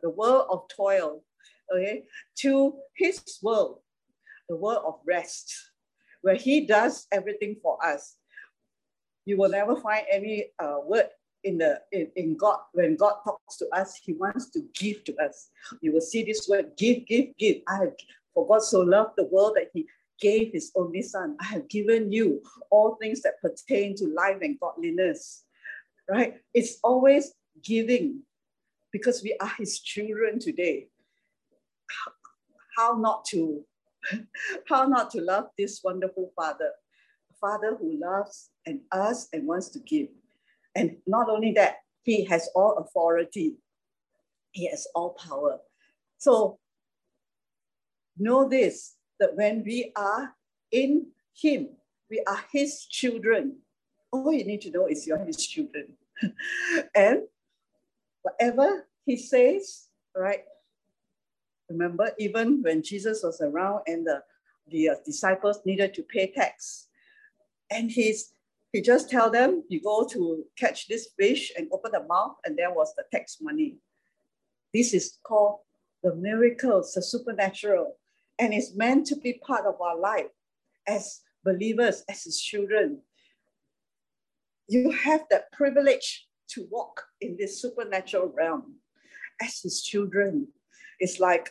the 0.00 0.10
world 0.10 0.46
of 0.48 0.68
toil, 0.68 1.24
okay, 1.74 2.04
to 2.36 2.74
his 2.94 3.20
world, 3.42 3.80
the 4.48 4.54
world 4.54 4.84
of 4.86 5.00
rest, 5.04 5.52
where 6.20 6.36
he 6.36 6.66
does 6.66 7.08
everything 7.10 7.56
for 7.60 7.84
us. 7.84 8.16
You 9.24 9.38
will 9.38 9.50
never 9.50 9.74
find 9.74 10.06
any 10.08 10.52
uh, 10.60 10.78
word 10.84 11.08
in 11.44 11.58
the 11.58 11.80
in, 11.92 12.08
in 12.16 12.36
God 12.36 12.58
when 12.72 12.96
God 12.96 13.14
talks 13.24 13.56
to 13.58 13.68
us, 13.74 14.00
He 14.02 14.12
wants 14.12 14.50
to 14.50 14.60
give 14.74 15.04
to 15.04 15.16
us. 15.16 15.50
You 15.80 15.92
will 15.92 16.00
see 16.00 16.24
this 16.24 16.48
word: 16.48 16.72
give, 16.76 17.06
give, 17.06 17.36
give. 17.38 17.58
I 17.68 17.76
have 17.78 17.92
for 18.34 18.46
God 18.46 18.62
so 18.62 18.80
loved 18.80 19.12
the 19.16 19.24
world 19.24 19.54
that 19.56 19.70
He 19.72 19.86
gave 20.20 20.52
His 20.52 20.72
only 20.76 21.02
Son. 21.02 21.36
I 21.40 21.44
have 21.44 21.68
given 21.68 22.12
you 22.12 22.42
all 22.70 22.96
things 23.00 23.22
that 23.22 23.40
pertain 23.40 23.96
to 23.96 24.06
life 24.08 24.38
and 24.42 24.58
godliness. 24.58 25.44
Right? 26.08 26.34
It's 26.54 26.78
always 26.82 27.32
giving 27.62 28.22
because 28.92 29.22
we 29.22 29.36
are 29.40 29.52
his 29.58 29.80
children 29.80 30.38
today. 30.38 30.88
How 32.76 32.96
not 32.96 33.24
to, 33.26 33.64
how 34.68 34.86
not 34.86 35.10
to 35.12 35.20
love 35.20 35.46
this 35.58 35.80
wonderful 35.82 36.30
Father, 36.36 36.70
a 37.30 37.34
Father 37.40 37.76
who 37.78 37.98
loves 37.98 38.50
and 38.66 38.80
us 38.92 39.28
and 39.32 39.46
wants 39.46 39.70
to 39.70 39.80
give. 39.80 40.08
And 40.74 40.96
not 41.06 41.28
only 41.28 41.52
that, 41.52 41.76
he 42.02 42.24
has 42.24 42.48
all 42.54 42.76
authority. 42.78 43.56
He 44.52 44.68
has 44.68 44.86
all 44.94 45.10
power. 45.10 45.58
So 46.18 46.58
know 48.18 48.48
this, 48.48 48.96
that 49.20 49.36
when 49.36 49.62
we 49.64 49.92
are 49.96 50.34
in 50.70 51.06
him, 51.34 51.68
we 52.10 52.22
are 52.26 52.44
his 52.52 52.86
children. 52.86 53.58
All 54.10 54.32
you 54.32 54.44
need 54.44 54.60
to 54.62 54.70
know 54.70 54.86
is 54.86 55.06
you're 55.06 55.24
his 55.24 55.46
children. 55.46 55.94
and 56.94 57.22
whatever 58.22 58.86
he 59.04 59.16
says, 59.16 59.88
right? 60.14 60.44
Remember, 61.68 62.10
even 62.18 62.62
when 62.62 62.82
Jesus 62.82 63.22
was 63.22 63.40
around 63.40 63.82
and 63.86 64.06
the, 64.06 64.22
the 64.68 64.90
disciples 65.04 65.60
needed 65.64 65.94
to 65.94 66.02
pay 66.02 66.30
tax, 66.30 66.88
and 67.70 67.90
he's 67.90 68.34
he 68.72 68.80
just 68.80 69.10
tell 69.10 69.30
them, 69.30 69.64
you 69.68 69.80
go 69.82 70.06
to 70.08 70.44
catch 70.58 70.88
this 70.88 71.08
fish 71.18 71.52
and 71.56 71.68
open 71.72 71.92
the 71.92 72.04
mouth, 72.04 72.36
and 72.44 72.56
there 72.56 72.72
was 72.72 72.94
the 72.96 73.04
tax 73.12 73.38
money. 73.40 73.76
This 74.72 74.94
is 74.94 75.18
called 75.22 75.60
the 76.02 76.14
miracles, 76.14 76.94
the 76.94 77.02
supernatural, 77.02 77.98
and 78.38 78.54
it's 78.54 78.74
meant 78.74 79.06
to 79.08 79.16
be 79.16 79.34
part 79.46 79.66
of 79.66 79.80
our 79.80 79.98
life 79.98 80.30
as 80.86 81.20
believers, 81.44 82.02
as 82.08 82.24
his 82.24 82.40
children. 82.40 83.00
You 84.68 84.90
have 84.90 85.24
that 85.30 85.52
privilege 85.52 86.26
to 86.48 86.66
walk 86.70 87.04
in 87.20 87.36
this 87.38 87.60
supernatural 87.60 88.32
realm 88.34 88.76
as 89.42 89.60
his 89.60 89.82
children. 89.82 90.48
It's 90.98 91.20
like, 91.20 91.50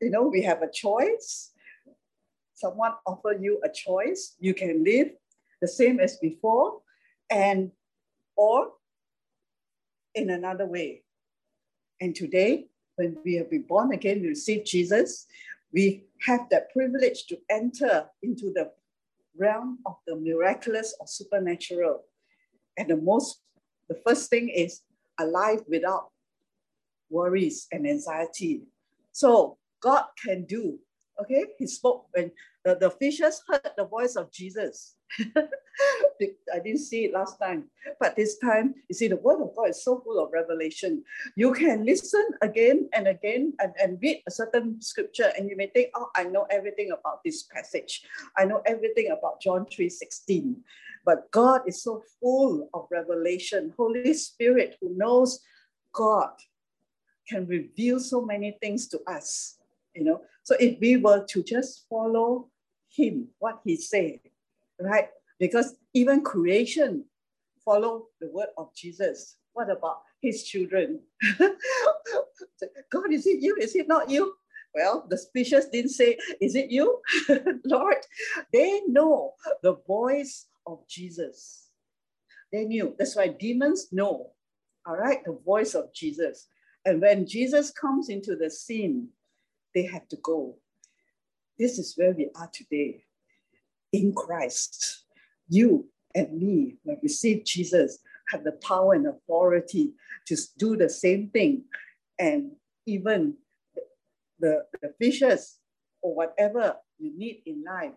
you 0.00 0.10
know, 0.10 0.22
we 0.22 0.42
have 0.42 0.62
a 0.62 0.70
choice. 0.70 1.50
Someone 2.54 2.92
offer 3.06 3.36
you 3.38 3.60
a 3.64 3.68
choice. 3.68 4.36
You 4.40 4.54
can 4.54 4.84
live 4.84 5.10
the 5.62 5.68
same 5.68 6.00
as 6.00 6.16
before 6.16 6.80
and 7.30 7.70
or 8.36 8.72
in 10.14 10.28
another 10.28 10.66
way. 10.66 11.04
And 12.00 12.14
today, 12.14 12.66
when 12.96 13.16
we 13.24 13.36
have 13.36 13.48
been 13.48 13.62
born 13.62 13.92
again, 13.92 14.20
we 14.20 14.28
receive 14.28 14.64
Jesus, 14.66 15.26
we 15.72 16.04
have 16.26 16.48
that 16.50 16.72
privilege 16.72 17.26
to 17.26 17.38
enter 17.48 18.06
into 18.22 18.52
the 18.52 18.72
realm 19.38 19.78
of 19.86 19.96
the 20.06 20.16
miraculous 20.16 20.94
or 21.00 21.06
supernatural. 21.06 22.02
And 22.76 22.90
the 22.90 22.96
most 22.96 23.40
the 23.88 23.94
first 24.06 24.30
thing 24.30 24.48
is 24.48 24.80
a 25.20 25.26
life 25.26 25.60
without 25.68 26.10
worries 27.10 27.66
and 27.70 27.86
anxiety. 27.86 28.62
So 29.12 29.58
God 29.80 30.04
can 30.24 30.44
do. 30.44 30.78
Okay, 31.20 31.44
he 31.58 31.66
spoke 31.66 32.06
when 32.12 32.32
the, 32.64 32.76
the 32.76 32.90
fishes 32.90 33.42
heard 33.48 33.70
the 33.76 33.84
voice 33.84 34.16
of 34.16 34.30
Jesus. 34.30 34.94
I 35.36 36.58
didn't 36.62 36.78
see 36.78 37.06
it 37.06 37.12
last 37.12 37.38
time, 37.38 37.64
but 37.98 38.14
this 38.14 38.38
time, 38.38 38.74
you 38.88 38.94
see, 38.94 39.08
the 39.08 39.16
word 39.16 39.42
of 39.42 39.54
God 39.56 39.70
is 39.70 39.82
so 39.82 40.00
full 40.00 40.22
of 40.22 40.32
revelation. 40.32 41.02
You 41.36 41.52
can 41.52 41.84
listen 41.84 42.24
again 42.40 42.88
and 42.94 43.08
again 43.08 43.54
and, 43.58 43.72
and 43.82 43.98
read 44.00 44.22
a 44.26 44.30
certain 44.30 44.80
scripture, 44.80 45.32
and 45.36 45.50
you 45.50 45.56
may 45.56 45.66
think, 45.66 45.90
oh, 45.94 46.08
I 46.14 46.24
know 46.24 46.46
everything 46.50 46.92
about 46.92 47.24
this 47.24 47.42
passage. 47.44 48.02
I 48.38 48.44
know 48.44 48.62
everything 48.64 49.10
about 49.10 49.40
John 49.40 49.66
3 49.66 49.88
16. 49.88 50.56
But 51.04 51.30
God 51.32 51.62
is 51.66 51.82
so 51.82 52.04
full 52.20 52.68
of 52.72 52.86
revelation. 52.90 53.74
Holy 53.76 54.14
Spirit, 54.14 54.76
who 54.80 54.94
knows 54.96 55.40
God, 55.92 56.30
can 57.28 57.46
reveal 57.46 57.98
so 57.98 58.24
many 58.24 58.56
things 58.60 58.86
to 58.88 59.00
us. 59.08 59.58
You 59.94 60.04
know, 60.04 60.20
so 60.42 60.54
if 60.58 60.78
we 60.80 60.96
were 60.96 61.24
to 61.28 61.42
just 61.42 61.86
follow 61.88 62.48
Him, 62.94 63.28
what 63.38 63.60
He 63.64 63.76
said, 63.76 64.20
right? 64.80 65.08
Because 65.38 65.74
even 65.94 66.22
creation 66.22 67.04
follow 67.64 68.06
the 68.20 68.28
word 68.30 68.48
of 68.56 68.74
Jesus. 68.74 69.36
What 69.52 69.70
about 69.70 70.02
His 70.20 70.44
children? 70.44 71.00
God, 71.38 73.12
is 73.12 73.26
it 73.26 73.40
you? 73.40 73.56
Is 73.60 73.74
it 73.74 73.88
not 73.88 74.10
you? 74.10 74.34
Well, 74.74 75.06
the 75.08 75.18
species 75.18 75.66
didn't 75.66 75.90
say, 75.90 76.16
Is 76.40 76.54
it 76.54 76.70
you? 76.70 77.00
Lord, 77.64 77.98
they 78.52 78.80
know 78.88 79.34
the 79.62 79.76
voice 79.86 80.46
of 80.66 80.86
Jesus. 80.88 81.68
They 82.52 82.64
knew. 82.64 82.94
That's 82.98 83.16
why 83.16 83.28
demons 83.28 83.88
know, 83.92 84.30
all 84.86 84.96
right, 84.96 85.24
the 85.24 85.38
voice 85.44 85.74
of 85.74 85.92
Jesus. 85.94 86.48
And 86.84 87.00
when 87.00 87.26
Jesus 87.26 87.70
comes 87.70 88.08
into 88.08 88.36
the 88.36 88.50
scene, 88.50 89.08
they 89.74 89.84
have 89.84 90.08
to 90.08 90.16
go. 90.16 90.56
This 91.58 91.78
is 91.78 91.94
where 91.96 92.12
we 92.12 92.30
are 92.36 92.50
today 92.52 93.04
in 93.92 94.14
Christ. 94.14 95.04
You 95.48 95.86
and 96.14 96.32
me, 96.38 96.76
when 96.82 96.96
we 96.96 97.08
receive 97.08 97.44
Jesus, 97.44 97.98
have 98.30 98.44
the 98.44 98.52
power 98.52 98.94
and 98.94 99.06
authority 99.06 99.92
to 100.26 100.36
do 100.58 100.76
the 100.76 100.88
same 100.88 101.28
thing. 101.28 101.64
And 102.18 102.52
even 102.86 103.36
the, 104.40 104.64
the 104.80 104.94
fishes 104.98 105.58
or 106.00 106.14
whatever 106.14 106.76
you 106.98 107.16
need 107.16 107.42
in 107.46 107.64
life 107.64 107.92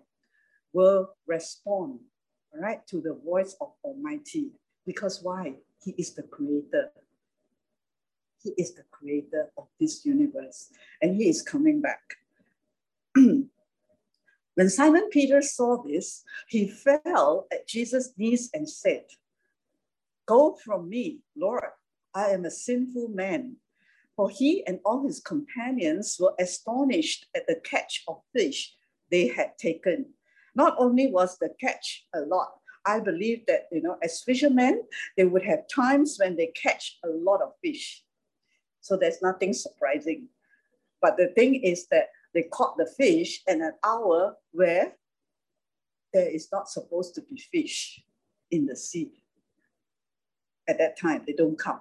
will 0.74 1.10
respond, 1.26 2.00
right, 2.54 2.86
to 2.88 3.02
the 3.02 3.18
voice 3.26 3.56
of 3.62 3.70
Almighty. 3.84 4.52
Because 4.86 5.24
why? 5.24 5.54
He 5.84 5.92
is 5.98 6.14
the 6.14 6.24
creator. 6.24 6.92
He 8.44 8.52
is 8.58 8.76
the 8.76 8.84
creator 8.92 9.50
of 9.58 9.68
this 9.80 10.06
universe, 10.06 10.70
and 11.02 11.16
he 11.16 11.30
is 11.30 11.42
coming 11.42 11.82
back. 11.82 12.02
when 14.56 14.70
Simon 14.70 15.10
Peter 15.10 15.42
saw 15.42 15.84
this, 15.84 16.24
he 16.48 16.68
fell 16.68 17.48
at 17.52 17.68
Jesus' 17.68 18.14
knees 18.18 18.50
and 18.54 18.70
said, 18.70 19.06
Go 20.26 20.56
from 20.56 20.90
me, 20.90 21.20
Lord, 21.36 21.64
I 22.14 22.30
am 22.30 22.46
a 22.46 22.52
sinful 22.52 23.10
man. 23.10 23.58
For 24.16 24.30
he 24.30 24.66
and 24.66 24.80
all 24.86 25.06
his 25.06 25.20
companions 25.20 26.18
were 26.20 26.34
astonished 26.40 27.28
at 27.36 27.46
the 27.48 27.60
catch 27.64 28.04
of 28.08 28.22
fish 28.34 28.74
they 29.12 29.28
had 29.28 29.58
taken. 29.58 30.14
Not 30.56 30.76
only 30.80 31.08
was 31.08 31.38
the 31.38 31.50
catch 31.60 32.08
a 32.16 32.22
lot, 32.22 32.54
I 32.86 33.02
believe 33.02 33.46
that, 33.48 33.68
you 33.72 33.82
know, 33.82 33.98
as 34.02 34.24
fishermen, 34.24 34.84
they 35.18 35.26
would 35.26 35.44
have 35.44 35.68
times 35.68 36.18
when 36.18 36.38
they 36.38 36.48
catch 36.48 36.98
a 37.04 37.10
lot 37.10 37.42
of 37.42 37.52
fish. 37.62 38.04
So 38.80 38.96
there's 38.96 39.22
nothing 39.22 39.54
surprising. 39.54 40.30
But 41.02 41.18
the 41.18 41.28
thing 41.36 41.56
is 41.56 41.88
that 41.88 42.08
they 42.36 42.44
caught 42.44 42.78
the 42.78 42.86
fish 42.86 43.42
in 43.48 43.62
an 43.62 43.74
hour 43.84 44.36
where 44.52 44.94
there 46.14 46.28
is 46.28 46.50
not 46.52 46.70
supposed 46.70 47.16
to 47.16 47.22
be 47.22 47.38
fish 47.38 48.04
in 48.52 48.66
the 48.66 48.76
sea. 48.76 49.24
At 50.68 50.78
that 50.80 51.00
time, 51.00 51.24
they 51.26 51.34
don't 51.34 51.58
come. 51.58 51.80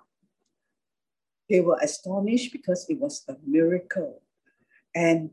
They 1.51 1.61
were 1.61 1.79
astonished 1.83 2.53
because 2.53 2.87
it 2.89 3.01
was 3.01 3.25
a 3.29 3.35
miracle. 3.45 4.23
And 4.95 5.31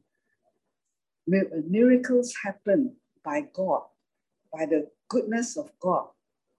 miracles 1.28 2.34
happen 2.44 2.96
by 3.24 3.46
God, 3.54 3.84
by 4.51 4.66
the 4.66 4.90
goodness 5.08 5.56
of 5.56 5.70
God, 5.80 6.08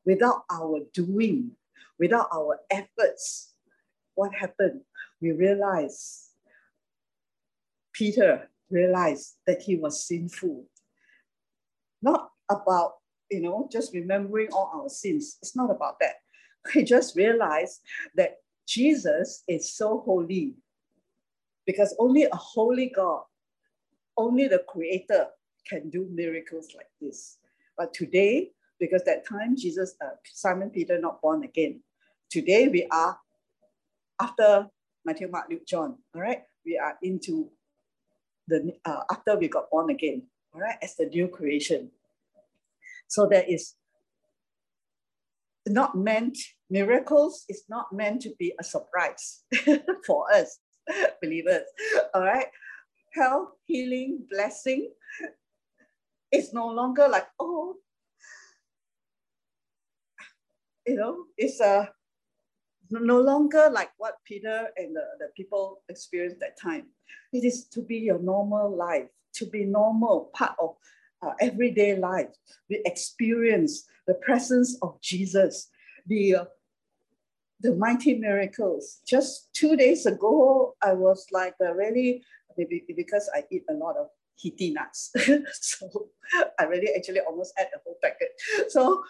without 0.07 0.45
our 0.51 0.83
doing, 0.95 1.51
without 1.99 2.29
our 2.33 2.61
efforts. 2.71 3.55
What 4.15 4.33
happened? 4.35 4.83
We 5.21 5.33
realized, 5.33 6.29
Peter 7.93 8.49
realized 8.73 9.37
that 9.47 9.63
he 9.63 9.77
was 9.77 10.07
sinful. 10.07 10.65
Not 12.01 12.31
about, 12.51 12.95
you 13.31 13.41
know, 13.41 13.69
just 13.71 13.95
remembering 13.95 14.49
all 14.53 14.71
our 14.75 14.89
sins. 14.89 15.39
It's 15.43 15.57
not 15.57 15.71
about 15.71 15.99
that. 16.01 16.17
He 16.73 16.85
just 16.85 17.17
realized 17.17 17.81
that 18.15 18.37
Jesus 18.67 19.43
is 19.49 19.75
so 19.75 20.03
holy 20.07 20.55
because 21.67 21.95
only 21.99 22.25
a 22.25 22.37
holy 22.37 22.93
God, 22.95 23.23
only 24.17 24.49
the 24.49 24.63
Creator 24.69 25.27
can 25.69 25.91
do 25.91 26.09
miracles 26.11 26.69
like 26.77 26.91
this. 27.01 27.39
But 27.77 27.95
today, 27.95 28.51
because 28.79 29.03
that 29.05 29.27
time 29.27 29.57
Jesus, 29.57 29.95
uh, 30.05 30.11
Simon 30.25 30.71
Peter 30.71 30.99
not 30.99 31.21
born 31.23 31.45
again. 31.45 31.81
Today 32.31 32.69
we 32.69 32.87
are 32.91 33.17
after 34.21 34.69
Matthew, 35.05 35.29
Mark, 35.29 35.47
Luke, 35.51 35.67
John. 35.67 35.99
All 36.15 36.21
right, 36.21 36.43
we 36.65 36.79
are 36.79 36.97
into 37.03 37.49
the 38.49 38.75
uh, 38.85 39.03
after 39.11 39.37
we 39.37 39.49
got 39.49 39.71
born 39.71 39.91
again. 39.91 40.23
All 40.55 40.61
right, 40.61 40.77
as 40.83 40.97
the 40.97 41.07
new 41.07 41.29
creation. 41.29 41.91
So 43.09 43.27
there 43.27 43.45
is 43.47 43.75
not 45.67 45.97
meant, 45.97 46.37
miracles 46.71 47.45
is 47.49 47.65
not 47.69 47.93
meant 47.93 48.23
to 48.23 48.35
be 48.39 48.53
a 48.59 48.65
surprise 48.65 49.45
for 50.07 50.33
us 50.33 50.59
believers. 51.21 51.63
All 52.15 52.23
right. 52.23 52.47
Health, 53.15 53.51
healing, 53.67 54.25
blessing 54.31 54.91
is 56.31 56.53
no 56.53 56.69
longer 56.69 57.09
like, 57.09 57.27
oh, 57.39 57.77
you 60.87 60.97
know, 60.97 61.25
it's 61.37 61.61
a 61.61 61.91
no 63.01 63.21
longer 63.21 63.71
like 63.71 63.91
what 63.99 64.17
Peter 64.25 64.69
and 64.77 64.95
the, 64.95 65.05
the 65.19 65.29
people 65.37 65.83
experienced 65.89 66.41
that 66.41 66.61
time. 66.61 66.87
It 67.33 67.45
is 67.45 67.67
to 67.69 67.83
be 67.83 67.97
your 67.97 68.19
normal 68.19 68.77
life, 68.77 69.09
to 69.35 69.47
be 69.47 69.65
normal, 69.65 70.31
part 70.35 70.55
of 70.61 70.77
uh, 71.23 71.33
everyday 71.41 71.97
life. 71.97 72.29
We 72.69 72.83
experience 72.85 73.87
the 74.07 74.15
presence 74.15 74.79
of 74.83 75.01
Jesus, 75.01 75.69
the 76.07 76.37
uh, 76.37 76.45
the 77.61 77.75
mighty 77.77 78.15
miracles. 78.19 79.01
Just 79.07 79.55
two 79.55 79.77
days 79.77 80.05
ago, 80.05 80.75
I 80.83 80.93
was 80.95 81.27
like 81.31 81.55
uh, 81.61 81.73
really 81.75 82.25
because 82.57 83.31
I 83.35 83.45
eat 83.51 83.65
a 83.71 83.75
lot 83.75 83.97
of 83.97 84.09
heaty 84.35 84.73
nuts, 84.73 85.13
so 85.61 86.09
I 86.59 86.65
really 86.65 86.89
actually 86.97 87.21
almost 87.21 87.55
ate 87.59 87.69
the 87.73 87.81
whole 87.85 87.97
packet. 88.03 88.29
So 88.69 89.03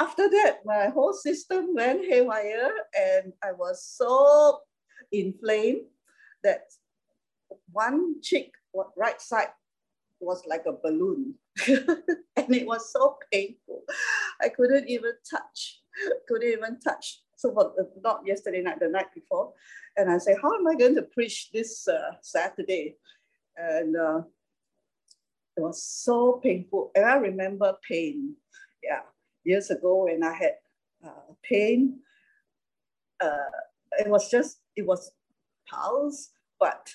after 0.00 0.28
that, 0.28 0.60
my 0.64 0.88
whole 0.88 1.12
system 1.12 1.74
went 1.74 2.04
haywire, 2.04 2.72
and 2.98 3.32
I 3.42 3.52
was 3.52 3.84
so 3.84 4.60
inflamed 5.12 5.86
that 6.42 6.64
one 7.72 8.20
cheek, 8.22 8.52
right 8.96 9.20
side, 9.20 9.48
was 10.20 10.42
like 10.46 10.64
a 10.66 10.72
balloon. 10.72 11.34
and 11.66 12.54
it 12.54 12.66
was 12.66 12.92
so 12.92 13.16
painful. 13.32 13.82
I 14.40 14.48
couldn't 14.48 14.88
even 14.88 15.12
touch, 15.28 15.80
couldn't 16.28 16.48
even 16.48 16.78
touch. 16.80 17.22
So 17.36 17.52
for 17.52 17.72
the, 17.76 17.88
not 18.02 18.22
yesterday 18.26 18.62
night, 18.62 18.80
the 18.80 18.88
night 18.88 19.12
before. 19.14 19.52
And 19.96 20.10
I 20.10 20.18
say, 20.18 20.36
how 20.40 20.54
am 20.54 20.66
I 20.66 20.74
going 20.74 20.94
to 20.96 21.02
preach 21.02 21.50
this 21.52 21.86
uh, 21.88 22.12
Saturday? 22.20 22.96
And 23.56 23.96
uh, 23.96 24.20
it 25.56 25.60
was 25.60 25.82
so 25.82 26.40
painful. 26.42 26.90
And 26.94 27.04
I 27.04 27.16
remember 27.16 27.74
pain. 27.86 28.34
Yeah, 28.82 29.00
years 29.46 29.70
ago 29.70 30.04
when 30.04 30.22
I 30.22 30.32
had 30.32 30.54
uh, 31.06 31.32
pain. 31.42 32.00
Uh, 33.20 33.50
it 33.98 34.08
was 34.08 34.30
just, 34.30 34.58
it 34.74 34.86
was 34.86 35.12
pulse, 35.70 36.30
but 36.60 36.90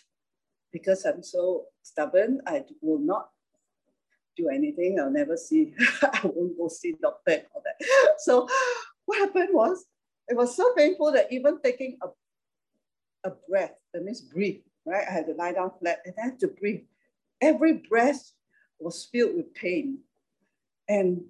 because 0.72 1.06
I'm 1.06 1.24
so 1.24 1.66
stubborn, 1.82 2.42
I 2.46 2.66
will 2.82 3.00
not 3.00 3.30
do 4.38 4.50
anything. 4.50 5.00
I'll 5.00 5.10
never 5.12 5.38
see, 5.38 5.74
I 6.04 6.22
won't 6.24 6.58
go 6.58 6.68
see 6.68 6.96
doctor 7.02 7.32
and 7.32 7.46
all 7.56 7.64
that. 7.64 7.88
So 8.20 8.48
what 9.06 9.18
happened 9.18 9.50
was, 9.52 9.86
it 10.28 10.38
was 10.38 10.56
so 10.56 10.74
painful 10.76 11.12
that 11.14 11.32
even 11.32 11.60
taking 11.62 11.98
a, 12.04 13.30
a 13.30 13.34
breath, 13.50 13.74
that 13.94 14.04
means 14.04 14.22
breathe, 14.22 14.62
right? 14.86 15.06
I 15.08 15.12
had 15.12 15.26
to 15.28 15.34
lie 15.34 15.54
down 15.54 15.72
flat 15.80 16.02
and 16.06 16.14
I 16.22 16.26
had 16.26 16.40
to 16.42 16.48
breathe. 16.48 16.84
Every 17.42 17.74
breath 17.90 18.32
was 18.80 19.10
filled 19.12 19.36
with 19.36 19.54
pain. 19.54 20.00
And 20.88 21.24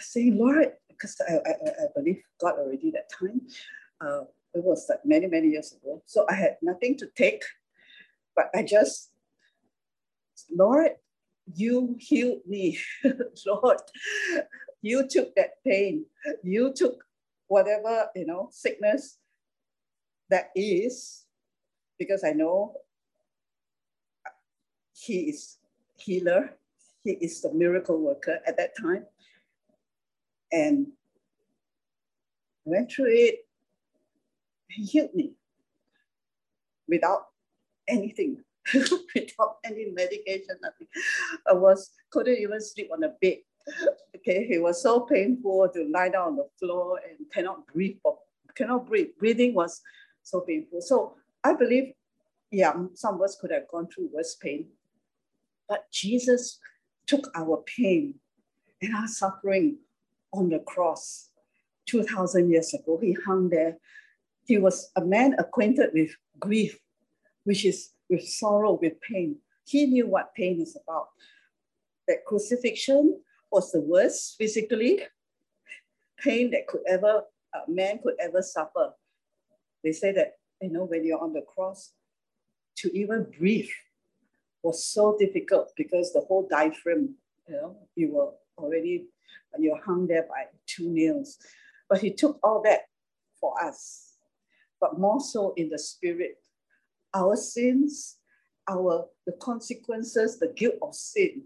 saying, 0.00 0.38
Lord, 0.38 0.72
because 0.88 1.20
I, 1.28 1.34
I, 1.34 1.50
I 1.50 1.86
believe 1.94 2.22
God 2.40 2.54
already 2.58 2.90
that 2.92 3.10
time. 3.10 3.40
Uh, 4.00 4.24
it 4.54 4.62
was 4.62 4.86
like 4.88 5.04
many, 5.04 5.26
many 5.26 5.48
years 5.48 5.72
ago. 5.72 6.02
So 6.06 6.26
I 6.28 6.34
had 6.34 6.56
nothing 6.62 6.96
to 6.98 7.08
take, 7.16 7.42
but 8.36 8.50
I 8.54 8.62
just, 8.62 9.10
Lord, 10.54 10.92
you 11.54 11.96
healed 11.98 12.40
me. 12.46 12.78
Lord, 13.46 13.78
you 14.82 15.08
took 15.08 15.34
that 15.34 15.62
pain. 15.64 16.06
You 16.42 16.72
took 16.72 17.04
whatever, 17.48 18.08
you 18.14 18.26
know, 18.26 18.48
sickness 18.50 19.18
that 20.30 20.50
is, 20.54 21.26
because 21.98 22.24
I 22.24 22.32
know 22.32 22.74
he 24.94 25.30
is 25.30 25.58
healer. 25.96 26.56
he 27.02 27.12
is 27.12 27.42
the 27.42 27.52
miracle 27.52 27.98
worker 27.98 28.40
at 28.46 28.56
that 28.56 28.76
time. 28.76 29.04
And 30.54 30.86
went 32.64 32.92
through 32.92 33.10
it. 33.10 33.46
He 34.68 34.84
healed 34.84 35.14
me 35.14 35.32
without 36.88 37.26
anything, 37.88 38.42
without 38.74 39.56
any 39.64 39.90
medication, 39.90 40.56
nothing. 40.62 40.86
I 41.48 41.54
was 41.54 41.90
couldn't 42.10 42.38
even 42.38 42.60
sleep 42.60 42.90
on 42.92 43.00
the 43.00 43.14
bed. 43.20 43.38
Okay, 44.16 44.46
it 44.50 44.62
was 44.62 44.80
so 44.82 45.00
painful 45.00 45.68
to 45.74 45.90
lie 45.92 46.10
down 46.10 46.28
on 46.28 46.36
the 46.36 46.46
floor 46.60 47.00
and 47.08 47.18
cannot 47.32 47.66
breathe. 47.66 47.96
Cannot 48.54 48.86
breathe. 48.86 49.08
Breathing 49.18 49.54
was 49.54 49.80
so 50.22 50.40
painful. 50.40 50.80
So 50.80 51.16
I 51.42 51.54
believe, 51.54 51.92
yeah, 52.52 52.74
some 52.94 53.16
of 53.16 53.22
us 53.22 53.36
could 53.40 53.50
have 53.50 53.68
gone 53.68 53.88
through 53.88 54.10
worse 54.12 54.36
pain, 54.40 54.68
but 55.68 55.90
Jesus 55.90 56.60
took 57.06 57.28
our 57.34 57.64
pain 57.66 58.14
and 58.80 58.94
our 58.94 59.08
suffering 59.08 59.78
on 60.34 60.48
the 60.48 60.58
cross 60.60 61.30
2,000 61.86 62.50
years 62.50 62.74
ago. 62.74 62.98
He 63.00 63.16
hung 63.26 63.48
there. 63.48 63.78
He 64.44 64.58
was 64.58 64.90
a 64.96 65.04
man 65.04 65.34
acquainted 65.38 65.90
with 65.94 66.10
grief, 66.38 66.78
which 67.44 67.64
is 67.64 67.90
with 68.10 68.26
sorrow, 68.26 68.78
with 68.80 69.00
pain. 69.00 69.36
He 69.66 69.86
knew 69.86 70.06
what 70.06 70.34
pain 70.34 70.60
is 70.60 70.76
about. 70.82 71.08
That 72.08 72.24
crucifixion 72.26 73.20
was 73.50 73.72
the 73.72 73.80
worst 73.80 74.36
physically 74.36 75.00
pain 76.18 76.50
that 76.50 76.66
could 76.66 76.82
ever 76.88 77.22
man 77.68 78.00
could 78.02 78.14
ever 78.20 78.42
suffer. 78.42 78.92
They 79.82 79.92
say 79.92 80.12
that 80.12 80.34
you 80.60 80.70
know 80.70 80.84
when 80.84 81.04
you're 81.04 81.22
on 81.22 81.32
the 81.32 81.42
cross, 81.42 81.92
to 82.78 82.96
even 82.96 83.26
breathe 83.38 83.70
was 84.62 84.84
so 84.84 85.16
difficult 85.18 85.72
because 85.76 86.12
the 86.12 86.20
whole 86.20 86.48
diaphragm, 86.50 87.14
you 87.46 87.54
know, 87.54 87.76
you 87.94 88.12
were 88.12 88.30
already 88.58 89.06
you're 89.58 89.82
hung 89.82 90.06
there 90.06 90.26
by 90.28 90.44
two 90.66 90.90
nails. 90.90 91.38
But 91.88 92.00
he 92.00 92.12
took 92.12 92.38
all 92.42 92.62
that 92.62 92.82
for 93.40 93.62
us, 93.62 94.14
but 94.80 94.98
more 94.98 95.20
so 95.20 95.52
in 95.56 95.68
the 95.68 95.78
spirit. 95.78 96.38
Our 97.14 97.36
sins, 97.36 98.16
our 98.68 99.06
the 99.26 99.32
consequences, 99.32 100.38
the 100.38 100.52
guilt 100.56 100.76
of 100.82 100.94
sin, 100.94 101.44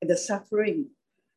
and 0.00 0.10
the 0.10 0.16
suffering 0.16 0.88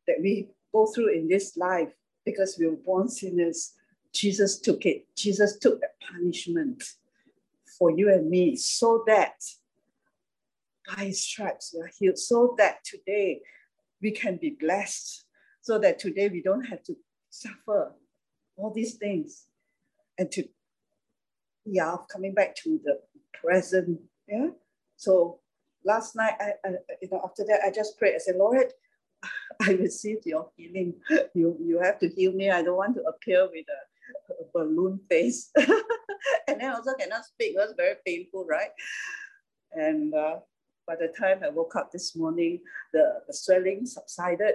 that 0.06 0.16
we 0.20 0.48
go 0.72 0.86
through 0.86 1.12
in 1.14 1.28
this 1.28 1.56
life 1.56 1.92
because 2.24 2.56
we 2.58 2.66
were 2.66 2.76
born 2.76 3.08
sinners. 3.08 3.74
Jesus 4.12 4.58
took 4.58 4.86
it. 4.86 5.06
Jesus 5.16 5.58
took 5.58 5.80
that 5.80 5.94
punishment 6.12 6.82
for 7.78 7.90
you 7.90 8.12
and 8.12 8.28
me 8.30 8.56
so 8.56 9.04
that 9.06 9.34
by 10.86 11.06
his 11.06 11.22
stripes 11.22 11.74
we 11.74 11.82
are 11.82 11.90
healed, 11.98 12.18
so 12.18 12.54
that 12.58 12.84
today 12.84 13.40
we 14.02 14.10
can 14.10 14.36
be 14.36 14.56
blessed, 14.58 15.24
so 15.60 15.78
that 15.78 15.98
today 15.98 16.28
we 16.28 16.42
don't 16.42 16.64
have 16.64 16.82
to 16.84 16.96
suffer 17.30 17.92
all 18.56 18.72
these 18.72 18.94
things. 18.94 19.46
And 20.18 20.30
to, 20.32 20.44
yeah, 21.64 21.96
coming 22.10 22.34
back 22.34 22.56
to 22.56 22.80
the 22.84 23.00
present, 23.40 24.00
yeah. 24.28 24.48
So 24.96 25.40
last 25.84 26.16
night, 26.16 26.34
I, 26.40 26.52
I 26.64 26.70
you 27.02 27.08
know, 27.10 27.20
after 27.24 27.44
that, 27.44 27.60
I 27.64 27.70
just 27.70 27.98
prayed. 27.98 28.14
I 28.14 28.18
said, 28.18 28.36
Lord, 28.36 28.72
I 29.62 29.72
received 29.72 30.26
your 30.26 30.50
healing. 30.56 30.94
You, 31.34 31.56
you 31.60 31.80
have 31.82 31.98
to 32.00 32.08
heal 32.08 32.32
me. 32.32 32.50
I 32.50 32.62
don't 32.62 32.76
want 32.76 32.94
to 32.96 33.02
appear 33.02 33.46
with 33.46 33.66
a, 33.68 34.32
a 34.42 34.46
balloon 34.54 35.00
face. 35.08 35.50
and 35.56 36.60
then 36.60 36.72
also 36.72 36.94
cannot 36.94 37.24
speak. 37.24 37.54
It 37.54 37.58
was 37.58 37.74
very 37.76 37.96
painful, 38.06 38.46
right? 38.46 38.70
And 39.72 40.14
uh, 40.14 40.36
by 40.86 40.94
the 40.96 41.12
time 41.18 41.40
I 41.44 41.48
woke 41.48 41.76
up 41.76 41.90
this 41.90 42.14
morning, 42.14 42.60
the, 42.92 43.22
the 43.26 43.32
swelling 43.32 43.86
subsided. 43.86 44.54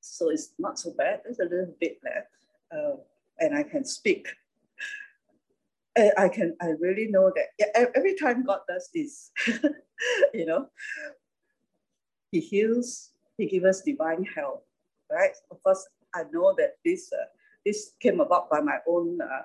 So 0.00 0.30
it's 0.30 0.50
not 0.58 0.78
so 0.78 0.92
bad. 0.96 1.20
There's 1.24 1.40
a 1.40 1.44
little 1.44 1.74
bit 1.80 1.98
left. 2.04 2.28
Uh, 2.72 2.96
and 3.40 3.56
I 3.56 3.62
can 3.62 3.84
speak. 3.84 4.28
I 5.96 6.28
can, 6.28 6.56
I 6.60 6.70
really 6.80 7.06
know 7.06 7.30
that 7.36 7.46
yeah, 7.58 7.86
every 7.94 8.16
time 8.16 8.44
God 8.44 8.60
does 8.68 8.90
this, 8.92 9.30
you 10.34 10.44
know, 10.44 10.66
He 12.32 12.40
heals, 12.40 13.12
He 13.38 13.46
gives 13.46 13.64
us 13.64 13.82
divine 13.82 14.24
help, 14.24 14.66
right? 15.10 15.36
Of 15.52 15.62
course, 15.62 15.86
I 16.12 16.24
know 16.32 16.52
that 16.58 16.78
this 16.84 17.12
uh, 17.12 17.26
this 17.64 17.92
came 18.00 18.18
about 18.18 18.50
by 18.50 18.60
my 18.60 18.78
own 18.88 19.20
uh, 19.20 19.42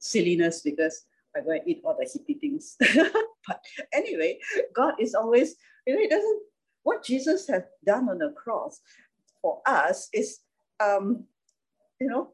silliness 0.00 0.62
because 0.62 1.06
I 1.36 1.40
go 1.40 1.52
and 1.52 1.62
eat 1.66 1.82
all 1.84 1.96
the 1.96 2.04
hippie 2.04 2.40
things. 2.40 2.76
but 3.46 3.62
anyway, 3.92 4.38
God 4.74 4.94
is 5.00 5.14
always, 5.14 5.56
you 5.86 5.94
know, 5.94 6.00
He 6.00 6.08
doesn't, 6.08 6.40
what 6.82 7.04
Jesus 7.04 7.46
has 7.48 7.62
done 7.84 8.08
on 8.08 8.18
the 8.18 8.32
cross 8.36 8.80
for 9.42 9.60
us 9.66 10.08
is, 10.12 10.40
um, 10.80 11.24
you 12.00 12.08
know, 12.08 12.30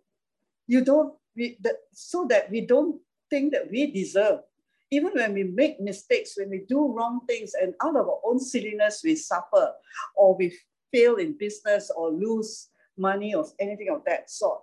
you 0.66 0.84
don't, 0.84 1.14
we, 1.36 1.58
the, 1.60 1.76
so 1.92 2.26
that 2.28 2.50
we 2.50 2.60
don't 2.60 3.00
think 3.30 3.52
that 3.52 3.70
we 3.70 3.90
deserve. 3.90 4.40
Even 4.90 5.12
when 5.14 5.34
we 5.34 5.42
make 5.42 5.80
mistakes, 5.80 6.34
when 6.36 6.50
we 6.50 6.64
do 6.68 6.92
wrong 6.92 7.20
things, 7.26 7.52
and 7.60 7.74
out 7.82 7.96
of 7.96 8.06
our 8.06 8.20
own 8.24 8.38
silliness, 8.38 9.00
we 9.02 9.16
suffer, 9.16 9.72
or 10.14 10.36
we 10.36 10.56
fail 10.92 11.16
in 11.16 11.36
business, 11.36 11.90
or 11.96 12.10
lose 12.10 12.68
money, 12.96 13.34
or 13.34 13.44
anything 13.58 13.88
of 13.90 14.04
that 14.06 14.30
sort. 14.30 14.60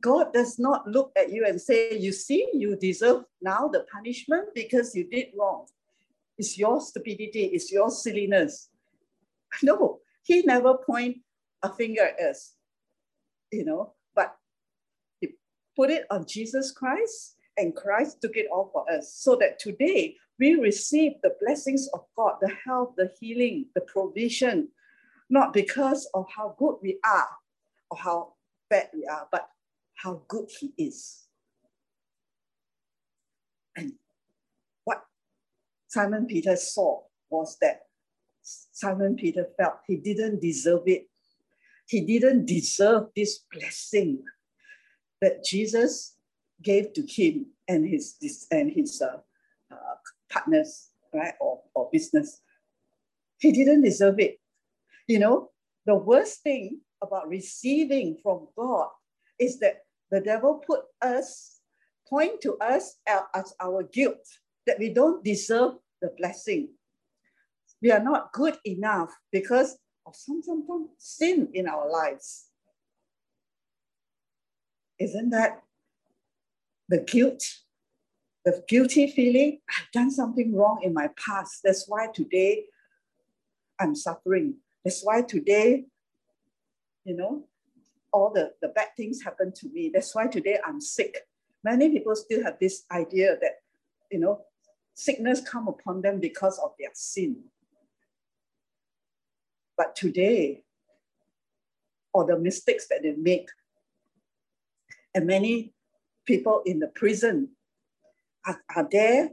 God 0.00 0.32
does 0.32 0.58
not 0.58 0.86
look 0.88 1.12
at 1.16 1.30
you 1.30 1.44
and 1.46 1.60
say, 1.60 1.96
You 1.98 2.12
see, 2.12 2.48
you 2.52 2.76
deserve 2.76 3.24
now 3.40 3.68
the 3.68 3.86
punishment 3.92 4.48
because 4.54 4.94
you 4.94 5.08
did 5.08 5.28
wrong. 5.38 5.66
It's 6.36 6.58
your 6.58 6.80
stupidity, 6.80 7.44
it's 7.52 7.72
your 7.72 7.90
silliness. 7.90 8.70
No, 9.62 10.00
He 10.24 10.42
never 10.42 10.78
point 10.78 11.18
a 11.62 11.72
finger 11.72 12.02
at 12.02 12.18
us, 12.18 12.54
you 13.52 13.64
know, 13.64 13.92
but 14.16 14.36
He 15.20 15.28
put 15.76 15.90
it 15.90 16.06
on 16.10 16.26
Jesus 16.26 16.72
Christ, 16.72 17.36
and 17.56 17.76
Christ 17.76 18.20
took 18.20 18.36
it 18.36 18.46
all 18.52 18.70
for 18.72 18.90
us 18.90 19.14
so 19.14 19.36
that 19.36 19.60
today 19.60 20.16
we 20.40 20.56
receive 20.56 21.12
the 21.22 21.36
blessings 21.40 21.88
of 21.94 22.00
God, 22.16 22.34
the 22.40 22.52
health, 22.64 22.94
the 22.96 23.12
healing, 23.20 23.66
the 23.76 23.80
provision, 23.82 24.68
not 25.30 25.52
because 25.52 26.08
of 26.14 26.26
how 26.34 26.56
good 26.58 26.76
we 26.82 26.98
are 27.04 27.28
or 27.90 27.98
how 27.98 28.32
bad 28.68 28.88
we 28.92 29.06
are, 29.06 29.28
but 29.30 29.48
how 29.94 30.22
good 30.28 30.50
he 30.60 30.72
is. 30.76 31.24
And 33.76 33.92
what 34.84 35.02
Simon 35.88 36.26
Peter 36.26 36.56
saw 36.56 37.02
was 37.30 37.56
that 37.60 37.82
Simon 38.42 39.16
Peter 39.16 39.46
felt 39.56 39.74
he 39.86 39.96
didn't 39.96 40.40
deserve 40.40 40.82
it. 40.86 41.08
He 41.86 42.00
didn't 42.00 42.46
deserve 42.46 43.08
this 43.16 43.40
blessing 43.52 44.22
that 45.20 45.44
Jesus 45.44 46.16
gave 46.62 46.92
to 46.94 47.02
him 47.02 47.46
and 47.68 47.86
his, 47.86 48.16
and 48.50 48.70
his 48.70 49.00
uh, 49.00 49.18
uh, 49.70 49.94
partners, 50.30 50.90
right, 51.12 51.34
or, 51.40 51.60
or 51.74 51.88
business. 51.92 52.42
He 53.38 53.52
didn't 53.52 53.82
deserve 53.82 54.20
it. 54.20 54.38
You 55.06 55.18
know, 55.18 55.50
the 55.86 55.94
worst 55.94 56.42
thing 56.42 56.80
about 57.02 57.28
receiving 57.28 58.18
from 58.22 58.48
God 58.56 58.88
is 59.38 59.58
that 59.60 59.82
the 60.10 60.20
devil 60.20 60.62
put 60.66 60.82
us, 61.02 61.60
point 62.08 62.40
to 62.42 62.56
us 62.58 62.96
as 63.06 63.54
our 63.60 63.82
guilt, 63.82 64.24
that 64.66 64.78
we 64.78 64.90
don't 64.90 65.24
deserve 65.24 65.74
the 66.00 66.12
blessing. 66.16 66.68
We 67.82 67.90
are 67.90 68.02
not 68.02 68.32
good 68.32 68.56
enough 68.64 69.10
because 69.32 69.76
of 70.06 70.14
some, 70.16 70.42
some, 70.42 70.64
some 70.66 70.88
sin 70.98 71.48
in 71.52 71.68
our 71.68 71.90
lives. 71.90 72.46
Isn't 74.98 75.30
that 75.30 75.62
the 76.88 77.00
guilt, 77.00 77.42
the 78.44 78.62
guilty 78.68 79.08
feeling? 79.08 79.60
I've 79.68 79.90
done 79.92 80.10
something 80.10 80.54
wrong 80.54 80.80
in 80.82 80.94
my 80.94 81.08
past. 81.16 81.60
That's 81.64 81.86
why 81.88 82.08
today 82.14 82.64
I'm 83.80 83.94
suffering. 83.94 84.56
That's 84.84 85.02
why 85.02 85.22
today, 85.22 85.84
you 87.04 87.16
know, 87.16 87.48
all 88.14 88.32
the, 88.32 88.52
the 88.62 88.68
bad 88.68 88.88
things 88.96 89.22
happen 89.22 89.52
to 89.52 89.68
me. 89.70 89.90
That's 89.92 90.14
why 90.14 90.28
today 90.28 90.58
I'm 90.64 90.80
sick. 90.80 91.18
Many 91.64 91.90
people 91.90 92.14
still 92.14 92.44
have 92.44 92.58
this 92.60 92.84
idea 92.92 93.36
that, 93.40 93.56
you 94.10 94.20
know, 94.20 94.42
sickness 94.94 95.40
come 95.40 95.66
upon 95.66 96.00
them 96.00 96.20
because 96.20 96.58
of 96.60 96.70
their 96.78 96.90
sin. 96.94 97.42
But 99.76 99.96
today, 99.96 100.62
or 102.12 102.24
the 102.24 102.38
mistakes 102.38 102.86
that 102.88 103.02
they 103.02 103.14
make, 103.18 103.48
and 105.12 105.26
many 105.26 105.74
people 106.24 106.62
in 106.64 106.78
the 106.78 106.88
prison 106.88 107.48
are, 108.46 108.62
are 108.76 108.88
there 108.90 109.30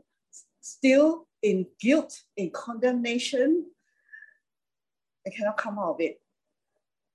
still 0.62 1.28
in 1.44 1.67
guilt, 1.80 2.20
in 2.36 2.50
condemnation, 2.50 3.67
they 5.24 5.32
cannot 5.32 5.58
come 5.58 5.78
out 5.78 5.91
of 5.91 5.96
it. 6.00 6.20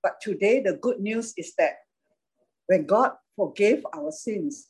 But 0.07 0.21
today, 0.21 0.61
the 0.61 0.75
good 0.75 1.01
news 1.01 1.35
is 1.37 1.53
that 1.59 1.79
when 2.69 2.87
God 2.87 3.11
forgave 3.35 3.85
our 3.92 4.12
sins, 4.12 4.69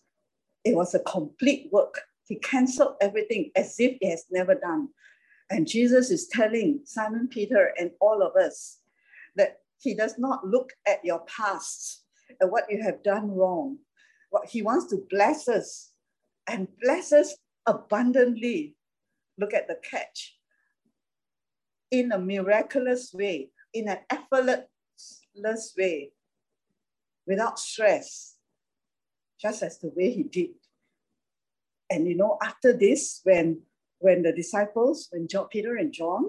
it 0.64 0.74
was 0.74 0.94
a 0.94 1.00
complete 1.00 1.68
work. 1.70 2.00
He 2.26 2.36
canceled 2.36 2.94
everything 3.02 3.50
as 3.54 3.78
if 3.78 3.98
He 4.00 4.08
has 4.08 4.24
never 4.30 4.54
done. 4.54 4.88
And 5.50 5.68
Jesus 5.68 6.10
is 6.10 6.28
telling 6.28 6.80
Simon 6.84 7.28
Peter 7.28 7.74
and 7.78 7.90
all 8.00 8.22
of 8.22 8.34
us 8.34 8.78
that 9.36 9.58
he 9.78 9.92
does 9.92 10.14
not 10.16 10.46
look 10.46 10.72
at 10.88 11.04
your 11.04 11.20
past 11.26 12.06
and 12.40 12.50
what 12.50 12.64
you 12.70 12.82
have 12.82 13.02
done 13.02 13.30
wrong. 13.30 13.76
What 14.30 14.48
he 14.48 14.62
wants 14.62 14.86
to 14.86 15.04
bless 15.10 15.48
us 15.48 15.92
and 16.48 16.66
bless 16.82 17.12
us 17.12 17.36
abundantly. 17.66 18.74
Look 19.36 19.52
at 19.52 19.68
the 19.68 19.76
catch. 19.82 20.38
In 21.90 22.10
a 22.12 22.18
miraculous 22.18 23.12
way, 23.12 23.50
in 23.74 23.86
an 23.88 23.98
effortless 24.08 24.60
way, 25.76 26.12
without 27.26 27.58
stress, 27.58 28.36
just 29.40 29.62
as 29.62 29.78
the 29.78 29.88
way 29.94 30.10
he 30.10 30.22
did. 30.22 30.50
And 31.90 32.06
you 32.08 32.16
know, 32.16 32.38
after 32.42 32.72
this, 32.76 33.20
when 33.24 33.62
when 33.98 34.22
the 34.22 34.32
disciples, 34.32 35.08
when 35.10 35.28
John, 35.28 35.48
Peter 35.48 35.76
and 35.76 35.92
John 35.92 36.26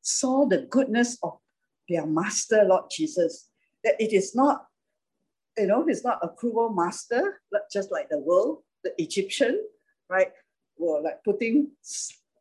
saw 0.00 0.46
the 0.46 0.66
goodness 0.70 1.18
of 1.22 1.38
their 1.88 2.06
master, 2.06 2.64
Lord 2.64 2.84
Jesus, 2.90 3.48
that 3.84 4.00
it 4.00 4.12
is 4.12 4.34
not, 4.34 4.66
you 5.58 5.66
know, 5.66 5.84
it's 5.86 6.04
not 6.04 6.18
a 6.22 6.28
cruel 6.28 6.70
master, 6.70 7.40
just 7.72 7.92
like 7.92 8.08
the 8.08 8.18
world, 8.18 8.62
the 8.84 8.92
Egyptian, 9.00 9.60
right, 10.08 10.32
were 10.78 11.00
like 11.00 11.22
putting, 11.24 11.70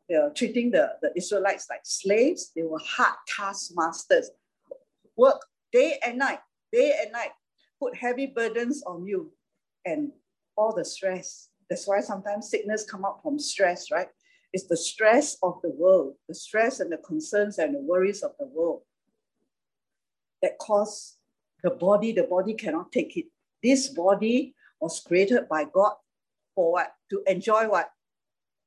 you 0.10 0.18
know, 0.18 0.32
treating 0.36 0.72
the, 0.72 0.94
the 1.02 1.12
Israelites 1.16 1.68
like 1.70 1.82
slaves. 1.84 2.52
They 2.56 2.64
were 2.64 2.80
hard 2.80 3.16
taskmasters. 3.28 4.30
Work 5.18 5.42
day 5.72 6.00
and 6.06 6.18
night, 6.18 6.40
day 6.72 6.94
and 7.02 7.12
night, 7.12 7.32
put 7.80 7.96
heavy 7.96 8.28
burdens 8.28 8.84
on 8.84 9.06
you 9.06 9.32
and 9.86 10.12
all 10.56 10.74
the 10.74 10.86
stress. 10.86 11.50
That's 11.70 11.88
why 11.88 12.02
sometimes 12.02 12.50
sickness 12.50 12.84
come 12.90 13.06
out 13.06 13.22
from 13.24 13.40
stress, 13.40 13.92
right? 13.92 14.08
It's 14.54 14.68
the 14.68 14.78
stress 14.78 15.38
of 15.44 15.60
the 15.62 15.72
world, 15.72 16.16
the 16.28 16.36
stress 16.36 16.80
and 16.80 16.92
the 16.92 16.98
concerns 16.98 17.58
and 17.58 17.76
the 17.76 17.82
worries 17.82 18.24
of 18.24 18.32
the 18.40 18.46
world 18.46 18.82
that 20.42 20.58
cause 20.60 21.18
the 21.64 21.72
body, 21.72 22.12
the 22.12 22.24
body 22.24 22.54
cannot 22.54 22.92
take 22.92 23.18
it. 23.18 23.26
This 23.64 23.90
body 23.90 24.54
was 24.80 25.00
created 25.00 25.50
by 25.50 25.66
God 25.66 25.94
for 26.54 26.72
what? 26.72 26.94
To 27.10 27.24
enjoy 27.28 27.68
what? 27.68 27.90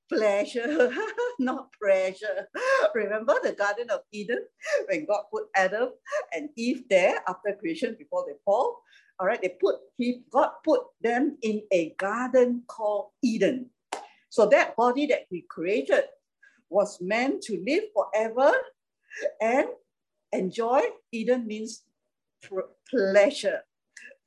Pleasure, 0.08 0.92
not 1.38 1.70
pressure. 1.72 2.48
Remember 2.94 3.34
the 3.42 3.52
Garden 3.52 3.90
of 3.90 4.00
Eden 4.12 4.44
when 4.88 5.04
God 5.04 5.24
put 5.30 5.44
Adam 5.54 5.90
and 6.34 6.48
Eve 6.56 6.84
there 6.88 7.22
after 7.28 7.54
creation 7.58 7.94
before 7.98 8.24
they 8.26 8.34
fall? 8.44 8.82
All 9.20 9.26
right, 9.26 9.40
they 9.42 9.56
put, 9.60 9.76
he, 9.96 10.22
God 10.30 10.50
put 10.64 10.82
them 11.02 11.36
in 11.42 11.62
a 11.72 11.94
garden 11.98 12.62
called 12.68 13.08
Eden. 13.22 13.70
So 14.30 14.46
that 14.46 14.76
body 14.76 15.06
that 15.06 15.26
he 15.28 15.44
created 15.48 16.04
was 16.70 17.00
meant 17.00 17.42
to 17.42 17.62
live 17.66 17.84
forever 17.94 18.52
and 19.40 19.68
enjoy. 20.32 20.82
Eden 21.12 21.46
means 21.46 21.82
pleasure. 22.90 23.60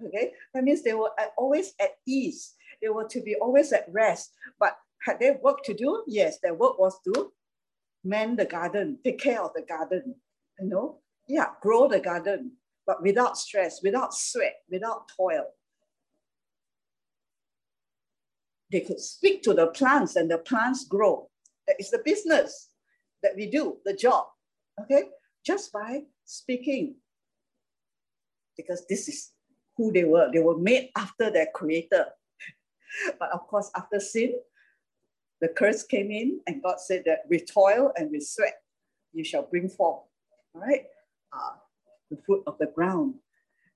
Okay, 0.03 0.31
that 0.53 0.63
means 0.63 0.81
they 0.81 0.93
were 0.93 1.11
always 1.37 1.73
at 1.79 1.91
ease. 2.07 2.55
They 2.81 2.89
were 2.89 3.07
to 3.07 3.21
be 3.21 3.35
always 3.35 3.71
at 3.71 3.85
rest. 3.91 4.33
But 4.59 4.75
had 5.03 5.19
they 5.19 5.37
work 5.41 5.63
to 5.63 5.73
do? 5.73 6.03
Yes, 6.07 6.39
their 6.41 6.53
work 6.53 6.79
was 6.79 6.99
to 7.05 7.31
mend 8.03 8.39
the 8.39 8.45
garden, 8.45 8.99
take 9.03 9.19
care 9.19 9.41
of 9.41 9.51
the 9.55 9.63
garden. 9.63 10.15
You 10.59 10.67
know, 10.67 10.99
yeah, 11.27 11.47
grow 11.61 11.87
the 11.87 11.99
garden, 11.99 12.53
but 12.85 13.01
without 13.01 13.37
stress, 13.37 13.81
without 13.83 14.13
sweat, 14.13 14.57
without 14.69 15.09
toil. 15.15 15.45
They 18.71 18.81
could 18.81 18.99
speak 18.99 19.43
to 19.43 19.53
the 19.53 19.67
plants 19.67 20.15
and 20.15 20.31
the 20.31 20.37
plants 20.37 20.85
grow. 20.85 21.29
That 21.67 21.75
is 21.79 21.91
the 21.91 22.01
business 22.05 22.69
that 23.21 23.35
we 23.35 23.47
do, 23.49 23.77
the 23.85 23.93
job. 23.93 24.25
Okay, 24.81 25.03
just 25.45 25.73
by 25.73 26.03
speaking. 26.25 26.95
Because 28.55 28.85
this 28.87 29.07
is 29.07 29.31
who 29.75 29.91
they 29.91 30.03
were. 30.03 30.29
They 30.31 30.39
were 30.39 30.57
made 30.57 30.89
after 30.95 31.31
their 31.31 31.47
creator. 31.53 32.05
but 33.19 33.29
of 33.31 33.47
course, 33.47 33.69
after 33.75 33.99
sin, 33.99 34.33
the 35.41 35.47
curse 35.49 35.83
came 35.83 36.11
in 36.11 36.39
and 36.47 36.61
God 36.63 36.79
said 36.79 37.03
that 37.05 37.21
with 37.29 37.51
toil 37.51 37.91
and 37.97 38.11
with 38.11 38.27
sweat, 38.27 38.61
you 39.13 39.23
shall 39.23 39.43
bring 39.43 39.67
forth, 39.67 40.03
all 40.53 40.61
right, 40.61 40.85
uh, 41.33 41.55
the 42.09 42.17
fruit 42.25 42.43
of 42.47 42.57
the 42.59 42.67
ground. 42.67 43.15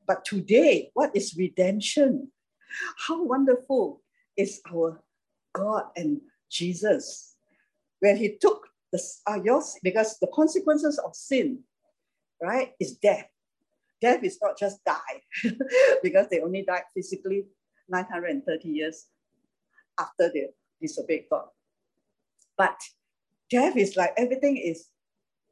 But 0.07 0.23
today, 0.23 0.91
what 0.93 1.15
is 1.15 1.35
redemption? 1.35 2.31
How 3.07 3.23
wonderful 3.23 4.01
is 4.37 4.61
our 4.71 5.01
God 5.53 5.85
and 5.95 6.21
Jesus 6.49 7.35
when 7.99 8.17
he 8.17 8.37
took 8.39 8.67
the, 8.91 9.01
uh, 9.27 9.39
yours, 9.43 9.77
because 9.81 10.19
the 10.19 10.27
consequences 10.33 10.99
of 10.99 11.15
sin, 11.15 11.59
right, 12.41 12.73
is 12.79 12.97
death. 12.97 13.27
Death 14.01 14.23
is 14.23 14.37
not 14.41 14.57
just 14.57 14.83
die, 14.85 15.21
because 16.03 16.27
they 16.29 16.41
only 16.41 16.63
died 16.63 16.83
physically 16.93 17.45
930 17.89 18.69
years 18.69 19.07
after 19.99 20.29
they 20.33 20.47
disobeyed 20.79 21.25
God. 21.31 21.47
But 22.57 22.79
death 23.49 23.75
is 23.77 23.95
like 23.95 24.13
everything 24.17 24.57
is 24.57 24.89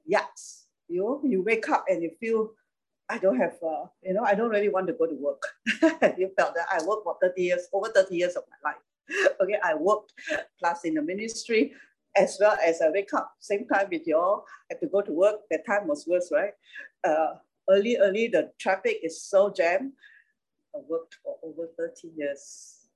yucks. 0.10 0.64
You 0.88 1.02
know, 1.02 1.22
you 1.24 1.42
wake 1.42 1.70
up 1.70 1.86
and 1.90 2.04
you 2.04 2.12
feel, 2.20 2.52
I 3.10 3.18
don't 3.18 3.38
have, 3.38 3.56
uh, 3.66 3.86
you 4.04 4.14
know, 4.14 4.24
I 4.24 4.36
don't 4.36 4.50
really 4.50 4.70
want 4.70 4.88
to 4.88 4.94
go 4.94 5.06
to 5.06 5.16
work. 5.16 5.44
you 6.18 6.32
felt 6.38 6.56
that 6.56 6.68
I 6.72 6.84
worked 6.86 7.04
for 7.04 7.18
30 7.22 7.42
years, 7.42 7.68
over 7.74 7.90
30 7.90 8.16
years 8.16 8.36
of 8.36 8.44
my 8.50 8.72
life. 8.72 8.82
Okay, 9.42 9.60
I 9.62 9.76
worked 9.76 10.14
plus 10.60 10.86
in 10.86 10.94
the 10.94 11.02
ministry 11.02 11.74
as 12.16 12.38
well 12.40 12.58
as 12.64 12.82
I 12.82 12.90
wake 12.90 13.14
up 13.14 13.34
same 13.40 13.68
time 13.68 13.88
with 13.92 14.06
you 14.06 14.18
all, 14.18 14.46
I 14.70 14.74
have 14.74 14.80
to 14.82 14.88
go 14.88 15.02
to 15.02 15.12
work. 15.12 15.42
That 15.50 15.66
time 15.66 15.88
was 15.88 16.06
worse, 16.08 16.30
right? 16.32 16.54
Uh, 17.04 17.36
early, 17.70 17.98
early, 17.98 18.28
the 18.28 18.52
traffic 18.60 19.00
is 19.04 19.22
so 19.22 19.52
jammed. 19.52 19.94
I 20.76 20.80
worked 20.88 21.18
for 21.24 21.38
over 21.44 21.70
30 21.78 22.12
years. 22.16 22.88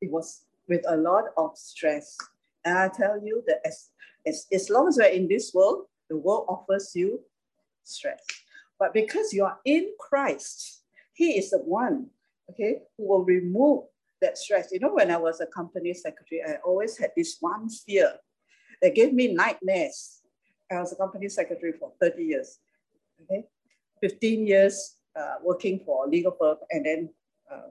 It 0.00 0.10
was 0.10 0.42
with 0.68 0.84
a 0.88 0.96
lot 0.96 1.24
of 1.36 1.56
stress. 1.56 2.16
And 2.64 2.78
I 2.78 2.88
tell 2.88 3.20
you 3.22 3.42
that 3.46 3.60
as, 3.64 3.90
as, 4.26 4.46
as 4.52 4.70
long 4.70 4.88
as 4.88 4.96
we're 4.96 5.06
in 5.06 5.28
this 5.28 5.52
world, 5.54 5.84
the 6.08 6.16
world 6.16 6.46
offers 6.48 6.92
you 6.94 7.20
stress. 7.82 8.22
But 8.78 8.94
because 8.94 9.32
you 9.32 9.44
are 9.44 9.58
in 9.64 9.92
Christ, 9.98 10.82
He 11.12 11.38
is 11.38 11.50
the 11.50 11.58
one, 11.58 12.08
okay, 12.50 12.78
who 12.96 13.08
will 13.08 13.24
remove 13.24 13.84
that 14.20 14.38
stress. 14.38 14.70
You 14.72 14.80
know, 14.80 14.94
when 14.94 15.10
I 15.10 15.16
was 15.16 15.40
a 15.40 15.46
company 15.46 15.94
secretary, 15.94 16.42
I 16.46 16.56
always 16.64 16.96
had 16.98 17.12
this 17.16 17.36
one 17.40 17.68
fear 17.68 18.14
that 18.82 18.94
gave 18.94 19.12
me 19.12 19.32
nightmares. 19.32 20.22
I 20.70 20.80
was 20.80 20.92
a 20.92 20.96
company 20.96 21.28
secretary 21.28 21.72
for 21.72 21.92
30 22.00 22.24
years, 22.24 22.58
okay? 23.22 23.44
15 24.00 24.46
years 24.46 24.96
uh, 25.14 25.36
working 25.42 25.80
for 25.84 26.08
legal 26.08 26.32
firm, 26.32 26.56
and 26.70 26.84
then 26.84 27.10
uh, 27.52 27.68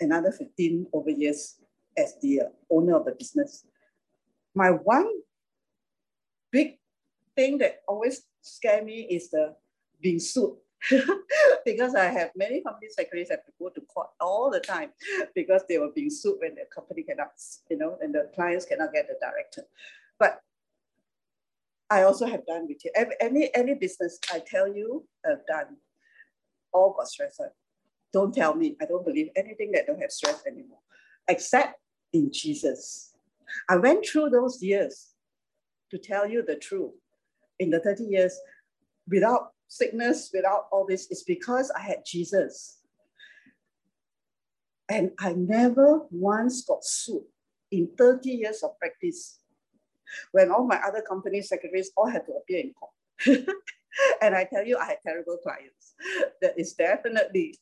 another 0.00 0.32
15 0.32 0.86
over 0.92 1.10
years 1.10 1.56
as 1.96 2.14
the 2.20 2.42
owner 2.70 2.96
of 2.96 3.04
the 3.04 3.12
business. 3.12 3.64
My 4.54 4.70
one 4.70 5.08
big 6.50 6.78
thing 7.36 7.58
that 7.58 7.82
always 7.86 8.22
scare 8.42 8.82
me 8.84 9.06
is 9.10 9.30
the 9.30 9.54
being 10.00 10.18
sued 10.18 10.56
because 11.64 11.94
I 11.94 12.06
have 12.06 12.30
many 12.34 12.62
company 12.62 12.88
secretaries 12.90 13.30
have 13.30 13.44
to 13.44 13.52
go 13.58 13.68
to 13.68 13.80
court 13.82 14.08
all 14.20 14.50
the 14.50 14.60
time 14.60 14.90
because 15.34 15.62
they 15.68 15.78
were 15.78 15.92
being 15.94 16.10
sued 16.10 16.36
when 16.40 16.54
the 16.54 16.64
company 16.74 17.02
cannot, 17.02 17.32
you 17.68 17.76
know, 17.76 17.98
and 18.00 18.14
the 18.14 18.30
clients 18.34 18.64
cannot 18.64 18.92
get 18.92 19.06
the 19.08 19.14
director. 19.20 19.62
But 20.18 20.40
I 21.90 22.02
also 22.02 22.26
have 22.26 22.46
done 22.46 22.66
with 22.68 22.84
you. 22.84 22.92
Any, 23.20 23.50
any 23.54 23.74
business 23.74 24.18
I 24.32 24.38
tell 24.38 24.72
you, 24.72 25.04
I've 25.26 25.44
done, 25.46 25.76
all 26.72 26.94
got 26.96 27.08
stress. 27.08 27.38
Don't 28.12 28.34
tell 28.34 28.54
me. 28.54 28.76
I 28.80 28.86
don't 28.86 29.04
believe 29.04 29.28
anything 29.36 29.72
that 29.72 29.86
don't 29.86 30.00
have 30.00 30.12
stress 30.12 30.42
anymore, 30.46 30.78
except 31.28 31.78
in 32.12 32.32
Jesus. 32.32 33.09
I 33.68 33.76
went 33.76 34.06
through 34.06 34.30
those 34.30 34.62
years 34.62 35.08
to 35.90 35.98
tell 35.98 36.28
you 36.28 36.44
the 36.46 36.56
truth. 36.56 36.92
In 37.58 37.70
the 37.70 37.80
30 37.80 38.04
years, 38.04 38.38
without 39.08 39.50
sickness, 39.68 40.30
without 40.32 40.66
all 40.72 40.86
this, 40.88 41.10
is 41.10 41.22
because 41.24 41.70
I 41.70 41.80
had 41.80 41.98
Jesus. 42.06 42.78
And 44.88 45.12
I 45.18 45.34
never 45.34 46.00
once 46.10 46.64
got 46.64 46.84
sued 46.84 47.22
in 47.70 47.90
30 47.96 48.30
years 48.30 48.62
of 48.62 48.78
practice 48.78 49.40
when 50.32 50.50
all 50.50 50.66
my 50.66 50.80
other 50.86 51.02
company 51.02 51.42
secretaries 51.42 51.90
all 51.96 52.08
had 52.08 52.26
to 52.26 52.32
appear 52.32 52.60
in 52.60 52.72
court. 52.72 52.92
and 54.22 54.34
I 54.34 54.44
tell 54.44 54.64
you, 54.64 54.76
I 54.76 54.86
had 54.86 54.98
terrible 55.06 55.38
clients. 55.42 55.94
That 56.40 56.58
is 56.58 56.72
definitely 56.72 57.58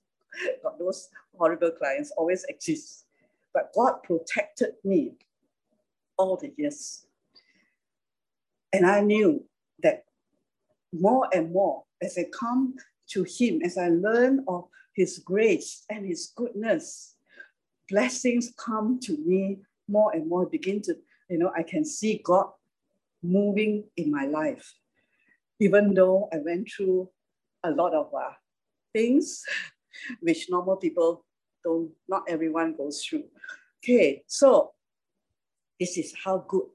those 0.78 1.08
horrible 1.36 1.72
clients 1.72 2.12
always 2.16 2.44
exist. 2.48 3.04
But 3.52 3.72
God 3.74 4.02
protected 4.04 4.72
me 4.84 5.14
all 6.18 6.36
the 6.36 6.52
years. 6.56 7.06
And 8.72 8.84
I 8.84 9.00
knew 9.00 9.44
that 9.82 10.04
more 10.92 11.28
and 11.32 11.52
more 11.52 11.84
as 12.02 12.18
I 12.18 12.26
come 12.38 12.74
to 13.10 13.24
Him, 13.24 13.60
as 13.64 13.78
I 13.78 13.88
learn 13.88 14.44
of 14.48 14.68
His 14.94 15.18
grace 15.18 15.84
and 15.88 16.06
His 16.06 16.32
goodness, 16.36 17.14
blessings 17.88 18.52
come 18.58 19.00
to 19.00 19.16
me 19.24 19.58
more 19.88 20.12
and 20.14 20.28
more. 20.28 20.46
Begin 20.46 20.82
to, 20.82 20.96
you 21.30 21.38
know, 21.38 21.52
I 21.56 21.62
can 21.62 21.84
see 21.84 22.20
God 22.22 22.50
moving 23.22 23.84
in 23.96 24.10
my 24.10 24.26
life, 24.26 24.74
even 25.60 25.94
though 25.94 26.28
I 26.32 26.38
went 26.38 26.70
through 26.70 27.08
a 27.64 27.70
lot 27.70 27.94
of 27.94 28.12
uh, 28.14 28.32
things 28.92 29.42
which 30.20 30.48
normal 30.50 30.76
people 30.76 31.24
don't, 31.64 31.90
not 32.08 32.22
everyone 32.28 32.76
goes 32.76 33.02
through. 33.04 33.24
Okay, 33.82 34.22
so 34.26 34.72
this 35.78 35.96
is 35.96 36.14
how 36.24 36.44
good. 36.48 36.66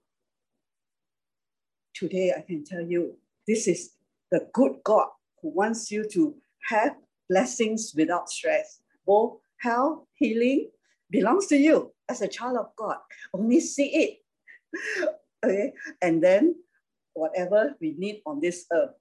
Today 1.93 2.33
I 2.35 2.41
can 2.41 2.63
tell 2.63 2.81
you, 2.81 3.15
this 3.47 3.67
is 3.67 3.91
the 4.31 4.47
good 4.53 4.77
God 4.83 5.07
who 5.41 5.49
wants 5.49 5.91
you 5.91 6.07
to 6.09 6.35
have 6.69 6.95
blessings 7.29 7.93
without 7.95 8.29
stress. 8.29 8.79
Both 9.05 9.39
health, 9.57 10.05
healing 10.15 10.69
belongs 11.09 11.47
to 11.47 11.57
you 11.57 11.91
as 12.09 12.21
a 12.21 12.27
child 12.27 12.57
of 12.57 12.75
God. 12.75 12.97
Only 13.33 13.59
see 13.59 13.87
it. 13.87 15.09
okay, 15.45 15.73
and 16.01 16.23
then 16.23 16.55
whatever 17.13 17.75
we 17.79 17.93
need 17.97 18.21
on 18.25 18.39
this 18.39 18.65
earth. 18.71 18.95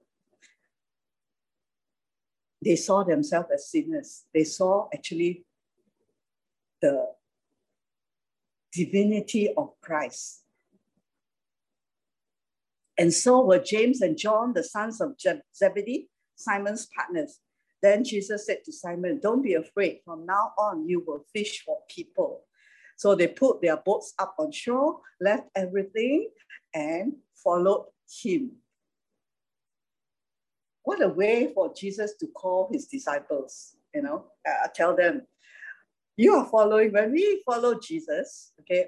They 2.63 2.75
saw 2.75 3.03
themselves 3.03 3.49
as 3.53 3.69
sinners. 3.69 4.23
They 4.33 4.43
saw 4.43 4.87
actually 4.93 5.45
the 6.81 7.07
divinity 8.73 9.53
of 9.55 9.69
Christ. 9.81 10.41
And 12.97 13.13
so 13.13 13.43
were 13.43 13.59
James 13.59 14.01
and 14.01 14.17
John, 14.17 14.53
the 14.53 14.63
sons 14.63 15.01
of 15.01 15.15
Zebedee, 15.55 16.09
Simon's 16.35 16.87
partners. 16.95 17.39
Then 17.81 18.03
Jesus 18.03 18.45
said 18.45 18.63
to 18.65 18.71
Simon, 18.71 19.19
Don't 19.21 19.41
be 19.41 19.55
afraid. 19.55 19.99
From 20.05 20.25
now 20.25 20.53
on, 20.57 20.87
you 20.87 21.03
will 21.05 21.25
fish 21.33 21.63
for 21.65 21.79
people. 21.89 22.45
So 22.95 23.15
they 23.15 23.27
put 23.27 23.61
their 23.61 23.77
boats 23.77 24.13
up 24.19 24.35
on 24.37 24.51
shore, 24.51 24.99
left 25.19 25.49
everything, 25.55 26.29
and 26.73 27.13
followed 27.43 27.87
him. 28.23 28.51
What 30.83 31.01
a 31.01 31.09
way 31.09 31.51
for 31.53 31.73
Jesus 31.73 32.13
to 32.19 32.27
call 32.27 32.69
his 32.71 32.87
disciples, 32.87 33.75
you 33.93 34.01
know, 34.01 34.25
uh, 34.47 34.67
tell 34.73 34.95
them, 34.95 35.23
you 36.17 36.33
are 36.33 36.45
following, 36.45 36.91
when 36.91 37.11
we 37.11 37.41
follow 37.45 37.79
Jesus, 37.79 38.53
okay, 38.61 38.87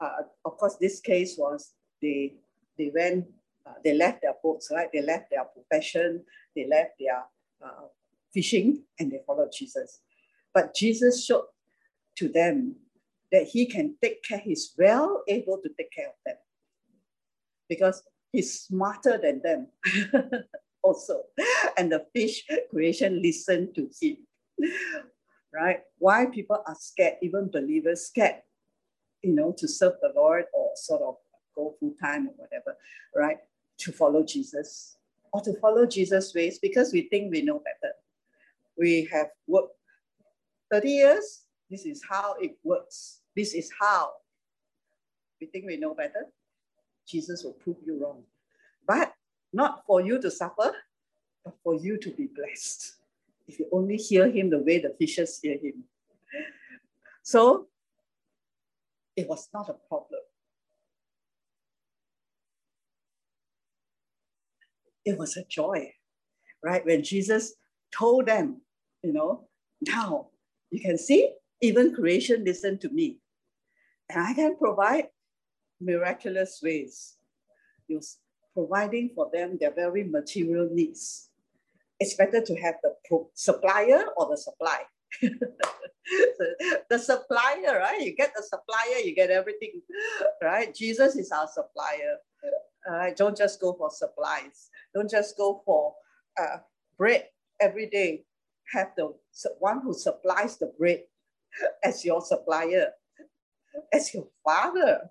uh, 0.00 0.22
of 0.44 0.56
course, 0.56 0.76
this 0.80 1.00
case 1.00 1.36
was 1.38 1.72
they, 2.02 2.34
they 2.76 2.90
went, 2.94 3.26
uh, 3.66 3.74
they 3.84 3.94
left 3.94 4.22
their 4.22 4.34
boats, 4.42 4.70
right? 4.72 4.88
They 4.92 5.02
left 5.02 5.30
their 5.30 5.44
profession, 5.44 6.24
they 6.54 6.66
left 6.66 6.92
their 6.98 7.24
uh, 7.64 7.86
fishing, 8.32 8.82
and 8.98 9.10
they 9.10 9.20
followed 9.26 9.52
Jesus. 9.52 10.00
But 10.54 10.74
Jesus 10.74 11.24
showed 11.24 11.46
to 12.16 12.28
them 12.28 12.76
that 13.30 13.44
he 13.44 13.66
can 13.66 13.96
take 14.02 14.22
care, 14.22 14.38
he's 14.38 14.74
well 14.78 15.22
able 15.28 15.58
to 15.58 15.68
take 15.76 15.92
care 15.92 16.08
of 16.08 16.14
them 16.24 16.36
because 17.68 18.02
he's 18.32 18.60
smarter 18.60 19.18
than 19.18 19.40
them 19.42 19.68
also. 20.82 21.22
And 21.76 21.92
the 21.92 22.06
fish 22.14 22.44
creation 22.70 23.22
listened 23.22 23.74
to 23.74 23.90
him, 24.00 24.16
right? 25.58 25.80
Why 25.98 26.26
people 26.26 26.62
are 26.66 26.76
scared, 26.78 27.14
even 27.20 27.50
believers 27.50 28.06
scared, 28.06 28.36
you 29.22 29.34
know, 29.34 29.52
to 29.58 29.66
serve 29.66 29.94
the 30.00 30.12
Lord 30.14 30.44
or 30.54 30.70
sort 30.76 31.02
of 31.02 31.16
go 31.54 31.74
full 31.80 31.94
time 32.00 32.28
or 32.28 32.34
whatever, 32.36 32.76
right? 33.14 33.38
To 33.78 33.92
follow 33.92 34.24
Jesus 34.24 34.96
or 35.32 35.40
to 35.42 35.54
follow 35.60 35.84
Jesus' 35.86 36.32
ways 36.34 36.58
because 36.60 36.92
we 36.92 37.02
think 37.02 37.32
we 37.32 37.42
know 37.42 37.58
better. 37.58 37.92
We 38.76 39.08
have 39.12 39.28
worked 39.46 39.74
30 40.70 40.90
years. 40.90 41.42
This 41.70 41.84
is 41.84 42.02
how 42.08 42.36
it 42.40 42.56
works. 42.62 43.20
This 43.34 43.54
is 43.54 43.70
how. 43.80 44.12
We 45.40 45.48
think 45.48 45.66
we 45.66 45.76
know 45.76 45.94
better. 45.94 46.26
Jesus 47.06 47.42
will 47.42 47.52
prove 47.54 47.76
you 47.84 48.02
wrong. 48.02 48.22
But 48.86 49.12
not 49.52 49.84
for 49.86 50.00
you 50.00 50.20
to 50.20 50.30
suffer, 50.30 50.72
but 51.44 51.54
for 51.64 51.74
you 51.74 51.98
to 51.98 52.10
be 52.10 52.28
blessed. 52.34 52.97
If 53.48 53.58
you 53.58 53.66
only 53.72 53.96
hear 53.96 54.30
him 54.30 54.50
the 54.50 54.58
way 54.58 54.78
the 54.78 54.94
fishes 54.98 55.40
hear 55.42 55.56
him. 55.56 55.84
So 57.22 57.68
it 59.16 59.28
was 59.28 59.48
not 59.52 59.68
a 59.68 59.74
problem. 59.88 60.20
It 65.04 65.18
was 65.18 65.36
a 65.38 65.44
joy, 65.44 65.92
right? 66.62 66.84
When 66.84 67.02
Jesus 67.02 67.54
told 67.96 68.26
them, 68.26 68.60
you 69.02 69.12
know, 69.14 69.48
now 69.80 70.28
you 70.70 70.80
can 70.80 70.98
see, 70.98 71.32
even 71.62 71.94
creation 71.94 72.44
listen 72.44 72.78
to 72.80 72.90
me. 72.90 73.18
And 74.10 74.22
I 74.22 74.34
can 74.34 74.56
provide 74.56 75.08
miraculous 75.80 76.60
ways. 76.62 77.16
You're 77.86 78.02
providing 78.52 79.10
for 79.14 79.30
them 79.32 79.56
their 79.58 79.72
very 79.74 80.04
material 80.04 80.68
needs. 80.70 81.27
It's 82.00 82.14
better 82.14 82.40
to 82.40 82.54
have 82.56 82.76
the 82.82 82.94
supplier 83.34 84.04
or 84.16 84.28
the 84.30 84.36
supply. 84.36 84.82
the 86.90 86.98
supplier, 86.98 87.78
right? 87.78 88.00
You 88.00 88.14
get 88.14 88.32
the 88.36 88.42
supplier, 88.42 88.98
you 89.04 89.14
get 89.14 89.30
everything, 89.30 89.82
right? 90.42 90.74
Jesus 90.74 91.16
is 91.16 91.32
our 91.32 91.48
supplier. 91.52 92.16
Uh, 92.90 93.10
don't 93.16 93.36
just 93.36 93.60
go 93.60 93.74
for 93.74 93.90
supplies. 93.90 94.70
Don't 94.94 95.10
just 95.10 95.36
go 95.36 95.62
for 95.64 95.94
uh, 96.40 96.58
bread 96.96 97.26
every 97.60 97.86
day. 97.86 98.24
Have 98.72 98.92
the 98.96 99.14
one 99.58 99.80
who 99.82 99.92
supplies 99.92 100.56
the 100.58 100.72
bread 100.78 101.02
as 101.82 102.04
your 102.04 102.20
supplier, 102.20 102.88
as 103.92 104.12
your 104.14 104.28
father, 104.44 105.10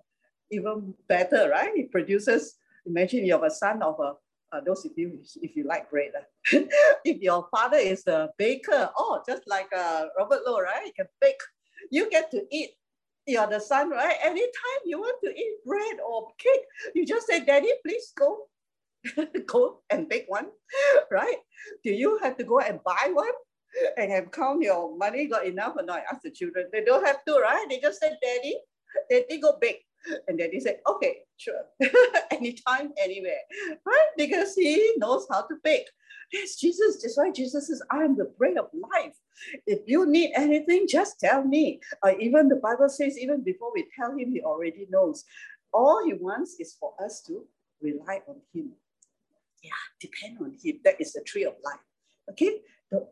even 0.51 0.93
better, 1.07 1.49
right? 1.49 1.71
It 1.75 1.91
produces, 1.91 2.55
imagine 2.85 3.25
you 3.25 3.33
have 3.33 3.43
a 3.43 3.51
son 3.51 3.81
of 3.81 3.99
a, 3.99 4.13
uh, 4.51 4.61
those 4.65 4.85
if 4.85 4.97
you 4.97 5.19
if 5.41 5.55
you 5.55 5.65
like 5.65 5.89
bread. 5.89 6.11
Uh. 6.17 6.59
if 7.05 7.21
your 7.21 7.47
father 7.51 7.77
is 7.77 8.05
a 8.07 8.29
baker, 8.37 8.89
oh, 8.97 9.21
just 9.27 9.43
like 9.47 9.67
uh, 9.75 10.05
Robert 10.17 10.41
Lowe, 10.45 10.61
right? 10.61 10.85
You 10.85 10.93
can 10.95 11.07
bake. 11.21 11.41
You 11.91 12.09
get 12.09 12.31
to 12.31 12.43
eat. 12.51 12.71
You're 13.25 13.47
the 13.47 13.59
son, 13.59 13.89
right? 13.89 14.15
Anytime 14.23 14.81
you 14.85 14.99
want 14.99 15.17
to 15.23 15.29
eat 15.31 15.57
bread 15.65 15.97
or 15.99 16.29
cake, 16.39 16.63
you 16.95 17.05
just 17.05 17.27
say, 17.27 17.43
Daddy, 17.43 17.71
please 17.85 18.13
go. 18.17 18.47
go 19.45 19.81
and 19.89 20.07
bake 20.07 20.25
one, 20.27 20.47
right? 21.11 21.37
Do 21.83 21.91
you 21.91 22.19
have 22.23 22.37
to 22.37 22.43
go 22.43 22.59
and 22.59 22.79
buy 22.83 23.11
one? 23.11 23.35
and 23.97 24.11
have 24.11 24.31
count 24.31 24.61
your 24.61 24.95
money 24.97 25.27
got 25.27 25.45
enough 25.45 25.73
or 25.77 25.83
not? 25.83 26.03
Ask 26.11 26.21
the 26.23 26.31
children. 26.31 26.67
They 26.71 26.83
don't 26.83 27.05
have 27.05 27.23
to, 27.25 27.33
right? 27.39 27.65
They 27.69 27.79
just 27.79 27.99
say, 27.99 28.11
Daddy, 28.21 28.57
Daddy 29.09 29.39
go 29.39 29.57
bake. 29.59 29.86
And 30.27 30.39
then 30.39 30.49
he 30.51 30.59
said, 30.59 30.79
okay, 30.87 31.17
sure, 31.37 31.65
anytime, 32.31 32.91
anywhere, 33.01 33.39
right? 33.85 34.09
Because 34.17 34.55
he 34.55 34.93
knows 34.97 35.27
how 35.29 35.41
to 35.41 35.55
bake. 35.63 35.87
Yes, 36.31 36.55
Jesus, 36.57 37.01
that's 37.01 37.17
why 37.17 37.31
Jesus 37.31 37.67
says, 37.67 37.81
I 37.89 38.03
am 38.03 38.17
the 38.17 38.31
bread 38.37 38.57
of 38.57 38.67
life. 38.73 39.15
If 39.65 39.79
you 39.87 40.05
need 40.05 40.31
anything, 40.35 40.87
just 40.87 41.19
tell 41.19 41.43
me. 41.43 41.79
Or 42.03 42.11
even 42.19 42.49
the 42.49 42.57
Bible 42.57 42.89
says, 42.89 43.17
even 43.17 43.43
before 43.43 43.71
we 43.73 43.87
tell 43.97 44.11
him, 44.11 44.31
he 44.31 44.41
already 44.41 44.87
knows. 44.89 45.23
All 45.73 46.03
he 46.05 46.13
wants 46.13 46.57
is 46.59 46.75
for 46.79 46.93
us 47.03 47.23
to 47.27 47.45
rely 47.81 48.21
on 48.27 48.37
him. 48.53 48.71
Yeah, 49.63 49.71
depend 50.01 50.37
on 50.41 50.57
him. 50.61 50.79
That 50.83 50.99
is 50.99 51.13
the 51.13 51.21
tree 51.21 51.45
of 51.45 51.53
life. 51.63 51.79
Okay? 52.31 52.59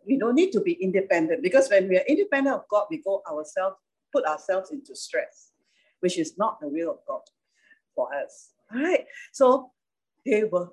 We 0.05 0.17
don't 0.17 0.35
need 0.35 0.51
to 0.51 0.61
be 0.61 0.73
independent 0.73 1.43
because 1.43 1.69
when 1.69 1.87
we 1.87 1.97
are 1.97 2.05
independent 2.07 2.55
of 2.55 2.63
God, 2.69 2.85
we 2.89 3.01
go 3.01 3.21
ourselves, 3.29 3.77
put 4.13 4.25
ourselves 4.25 4.71
into 4.71 4.95
stress 4.95 5.51
which 5.99 6.17
is 6.17 6.37
not 6.37 6.59
the 6.59 6.67
will 6.67 6.91
of 6.91 6.97
God 7.07 7.21
for 7.95 8.13
us. 8.13 8.51
All 8.73 8.81
right. 8.81 9.05
So 9.31 9.71
they 10.25 10.43
were 10.43 10.69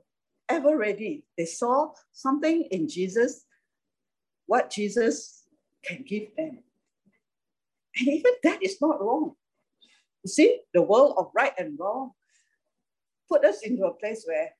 ever 0.48 0.76
ready. 0.76 1.24
They 1.37 1.46
saw 1.46 1.92
something 2.12 2.62
in 2.70 2.88
Jesus, 2.88 3.44
what 4.46 4.70
Jesus 4.70 5.44
can 5.85 6.04
give 6.06 6.35
them. 6.37 6.58
And 7.96 8.08
even 8.08 8.32
that 8.42 8.62
is 8.62 8.80
not 8.80 9.00
wrong. 9.00 9.35
You 10.24 10.30
see, 10.30 10.61
the 10.72 10.82
world 10.82 11.14
of 11.18 11.30
right 11.35 11.52
and 11.58 11.78
wrong 11.78 12.12
put 13.28 13.44
us 13.44 13.62
into 13.62 13.85
a 13.85 13.94
place 13.94 14.24
where 14.26 14.50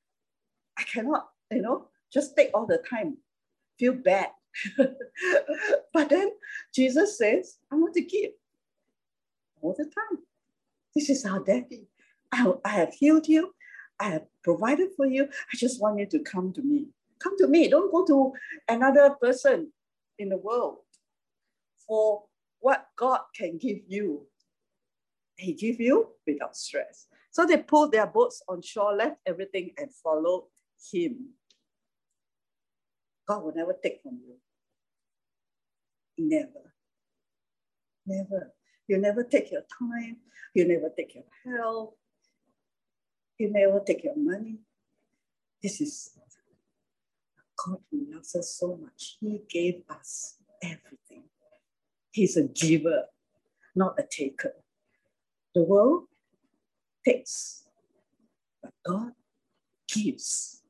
I 0.79 0.83
cannot, 0.85 1.29
you 1.51 1.63
know, 1.63 1.89
just 2.13 2.37
take 2.37 2.51
all 2.55 2.67
the 2.67 2.83
time, 2.89 3.19
feel 3.79 3.93
bad. 3.93 4.29
but 5.95 6.09
then 6.09 6.33
Jesus 6.75 7.19
says, 7.19 7.59
I 7.71 7.77
want 7.77 7.95
to 7.95 8.03
give 8.03 8.33
all 9.61 9.75
the 9.77 9.85
time. 9.85 10.19
This 10.95 11.11
is 11.11 11.25
our 11.25 11.41
daddy. 11.41 11.89
I, 12.31 12.53
I 12.65 12.69
have 12.71 12.95
healed 12.95 13.29
you. 13.29 13.55
I 14.01 14.11
have 14.11 14.27
provided 14.43 14.91
for 14.97 15.07
you. 15.07 15.25
I 15.25 15.57
just 15.57 15.81
want 15.81 15.99
you 15.99 16.07
to 16.07 16.19
come 16.21 16.53
to 16.55 16.63
me. 16.63 16.87
Come 17.19 17.39
to 17.39 17.47
me. 17.47 17.69
Don't 17.69 17.93
go 17.93 18.05
to 18.07 18.33
another 18.69 19.11
person 19.21 19.73
in 20.19 20.29
the 20.29 20.37
world 20.37 20.79
for 21.87 22.25
what 22.61 22.87
God 22.97 23.21
can 23.35 23.59
give 23.59 23.79
you. 23.87 24.27
He 25.37 25.53
give 25.53 25.81
you 25.81 26.09
without 26.27 26.57
stress. 26.57 27.07
So 27.31 27.47
they 27.47 27.59
pulled 27.59 27.93
their 27.93 28.07
boats 28.07 28.43
on 28.49 28.61
shore, 28.63 28.95
left 28.95 29.17
everything, 29.27 29.71
and 29.79 29.93
followed 29.93 30.45
him. 30.93 31.31
God 33.27 33.43
will 33.43 33.55
never 33.55 33.75
take 33.83 34.03
from 34.03 34.19
you. 34.27 34.37
Never. 36.19 36.75
Never. 38.07 38.53
You 38.89 38.99
never 38.99 39.25
take 39.25 39.51
your 39.51 39.63
time. 39.79 40.17
You 40.55 40.67
never 40.67 40.91
take 40.95 41.15
your 41.15 41.25
health. 41.45 41.95
You 43.39 43.51
never 43.51 43.81
take 43.81 44.05
your 44.05 44.17
money. 44.17 44.59
This 45.63 45.81
is 45.81 46.11
God 47.65 47.79
who 47.91 48.07
loves 48.13 48.35
us 48.35 48.57
so 48.59 48.77
much. 48.77 49.17
He 49.21 49.43
gave 49.49 49.83
us 49.89 50.37
everything. 50.63 51.25
He's 52.11 52.37
a 52.37 52.43
giver, 52.43 53.05
not 53.75 53.99
a 53.99 54.05
taker. 54.09 54.55
The 55.55 55.63
world 55.63 56.05
takes, 57.05 57.65
but 58.63 58.73
God 58.85 59.13
gives. 59.89 60.63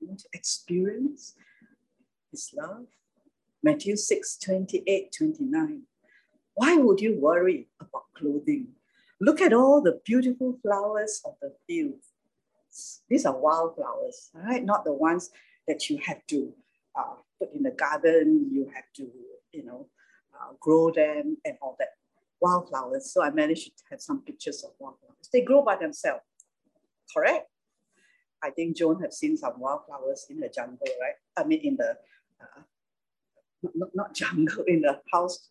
You 0.00 0.08
want 0.08 0.20
to 0.20 0.28
experience 0.32 1.34
His 2.30 2.50
love? 2.56 2.86
Matthew 3.62 3.96
6 3.96 4.36
28 4.38 5.14
29. 5.16 5.82
Why 6.54 6.76
would 6.76 7.00
you 7.00 7.18
worry 7.18 7.68
about 7.80 8.04
clothing? 8.16 8.68
Look 9.20 9.40
at 9.40 9.52
all 9.52 9.80
the 9.82 10.00
beautiful 10.04 10.58
flowers 10.62 11.20
of 11.24 11.34
the 11.40 11.52
field. 11.66 12.00
These 13.08 13.26
are 13.26 13.36
wildflowers, 13.36 14.30
right? 14.34 14.64
Not 14.64 14.84
the 14.84 14.92
ones 14.92 15.30
that 15.68 15.88
you 15.88 15.98
have 16.04 16.26
to 16.28 16.52
uh, 16.98 17.14
put 17.38 17.52
in 17.54 17.62
the 17.62 17.70
garden, 17.70 18.50
you 18.52 18.70
have 18.74 18.84
to, 18.96 19.08
you 19.52 19.64
know, 19.64 19.88
uh, 20.34 20.52
grow 20.60 20.90
them 20.90 21.36
and 21.44 21.56
all 21.62 21.76
that. 21.78 21.88
Wildflowers. 22.40 23.12
So 23.12 23.22
I 23.22 23.30
managed 23.30 23.78
to 23.78 23.84
have 23.90 24.00
some 24.00 24.20
pictures 24.22 24.64
of 24.64 24.72
wildflowers. 24.78 25.30
They 25.32 25.40
grow 25.40 25.62
by 25.62 25.76
themselves, 25.76 26.24
correct? 27.14 27.48
I 28.42 28.50
think 28.50 28.76
Joan 28.76 29.00
have 29.00 29.12
seen 29.14 29.36
some 29.38 29.58
wildflowers 29.58 30.26
in 30.28 30.40
the 30.40 30.50
jungle, 30.50 30.86
right? 31.00 31.14
I 31.36 31.44
mean, 31.44 31.60
in 31.62 31.76
the 31.76 31.96
uh, 32.40 32.60
not, 33.74 33.88
not 33.94 34.14
jungle, 34.14 34.64
in 34.66 34.82
the 34.82 35.00
house 35.10 35.48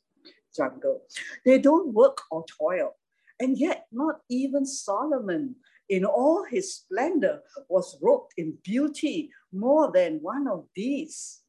jungle. 0.55 1.01
They 1.45 1.59
don't 1.59 1.93
work 1.93 2.19
or 2.31 2.45
toil. 2.45 2.95
And 3.39 3.57
yet, 3.57 3.87
not 3.91 4.21
even 4.29 4.65
Solomon, 4.65 5.55
in 5.89 6.05
all 6.05 6.43
his 6.43 6.75
splendor, 6.75 7.41
was 7.67 7.97
robed 8.01 8.33
in 8.37 8.57
beauty 8.63 9.31
more 9.51 9.91
than 9.91 10.19
one 10.21 10.47
of 10.47 10.65
these. 10.75 11.41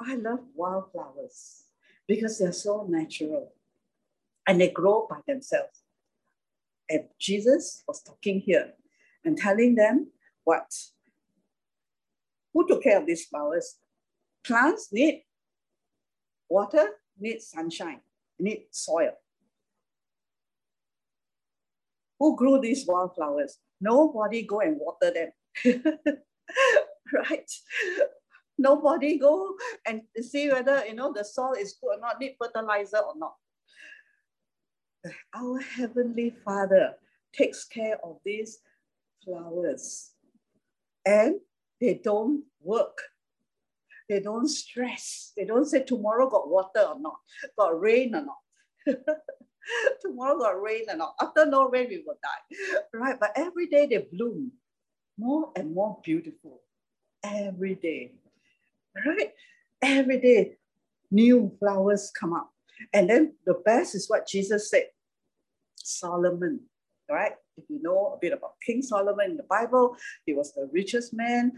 I 0.00 0.14
love 0.14 0.40
wildflowers 0.54 1.64
because 2.06 2.38
they're 2.38 2.52
so 2.52 2.86
natural 2.88 3.52
and 4.46 4.60
they 4.60 4.70
grow 4.70 5.06
by 5.10 5.18
themselves. 5.26 5.82
And 6.88 7.04
Jesus 7.18 7.82
was 7.86 8.02
talking 8.02 8.40
here 8.40 8.72
and 9.24 9.36
telling 9.36 9.74
them 9.74 10.10
what? 10.44 10.72
Who 12.54 12.66
took 12.66 12.82
care 12.82 12.98
of 12.98 13.06
these 13.06 13.26
flowers? 13.26 13.76
Plants 14.44 14.88
need 14.90 15.24
water, 16.48 16.88
need 17.20 17.40
sunshine, 17.42 18.00
need 18.38 18.66
soil. 18.70 19.12
Who 22.18 22.36
grew 22.36 22.60
these 22.60 22.86
wildflowers? 22.86 23.58
Nobody 23.80 24.42
go 24.42 24.60
and 24.60 24.78
water 24.78 25.12
them. 25.12 25.32
right? 27.12 27.50
Nobody 28.58 29.18
go 29.18 29.54
and 29.86 30.02
see 30.20 30.50
whether 30.50 30.84
you 30.84 30.94
know 30.94 31.12
the 31.12 31.24
soil 31.24 31.52
is 31.52 31.76
good 31.80 31.96
or 31.96 32.00
not, 32.00 32.20
need 32.20 32.34
fertilizer 32.40 32.98
or 32.98 33.14
not. 33.16 33.34
Our 35.34 35.60
Heavenly 35.60 36.30
Father 36.44 36.94
takes 37.32 37.64
care 37.64 37.98
of 38.04 38.18
these 38.24 38.58
flowers 39.24 40.10
and 41.06 41.36
they 41.80 42.00
don't 42.02 42.42
work 42.60 42.98
they 44.08 44.20
don't 44.20 44.48
stress. 44.48 45.32
They 45.36 45.44
don't 45.44 45.66
say 45.66 45.82
tomorrow 45.82 46.28
got 46.28 46.48
water 46.48 46.80
or 46.80 47.00
not, 47.00 47.16
got 47.58 47.80
rain 47.80 48.14
or 48.14 48.24
not. 48.24 48.96
tomorrow 50.00 50.38
got 50.38 50.62
rain 50.62 50.84
or 50.88 50.96
not. 50.96 51.14
After 51.20 51.46
no 51.46 51.68
rain, 51.68 51.88
we 51.90 52.02
will 52.06 52.16
die. 52.22 52.78
Right? 52.94 53.20
But 53.20 53.32
every 53.36 53.66
day 53.66 53.86
they 53.86 54.06
bloom 54.10 54.52
more 55.18 55.52
and 55.56 55.74
more 55.74 55.98
beautiful. 56.04 56.62
Every 57.22 57.74
day. 57.74 58.12
Right? 59.04 59.32
Every 59.82 60.20
day, 60.20 60.56
new 61.10 61.52
flowers 61.58 62.10
come 62.18 62.32
up. 62.32 62.50
And 62.92 63.10
then 63.10 63.34
the 63.44 63.54
best 63.64 63.94
is 63.94 64.08
what 64.08 64.26
Jesus 64.26 64.70
said 64.70 64.84
Solomon, 65.76 66.60
right? 67.10 67.32
If 67.56 67.64
you 67.68 67.82
know 67.82 68.14
a 68.14 68.18
bit 68.20 68.32
about 68.32 68.52
King 68.64 68.82
Solomon 68.82 69.32
in 69.32 69.36
the 69.36 69.46
Bible, 69.48 69.96
he 70.26 70.32
was 70.32 70.52
the 70.52 70.68
richest 70.72 71.12
man 71.12 71.52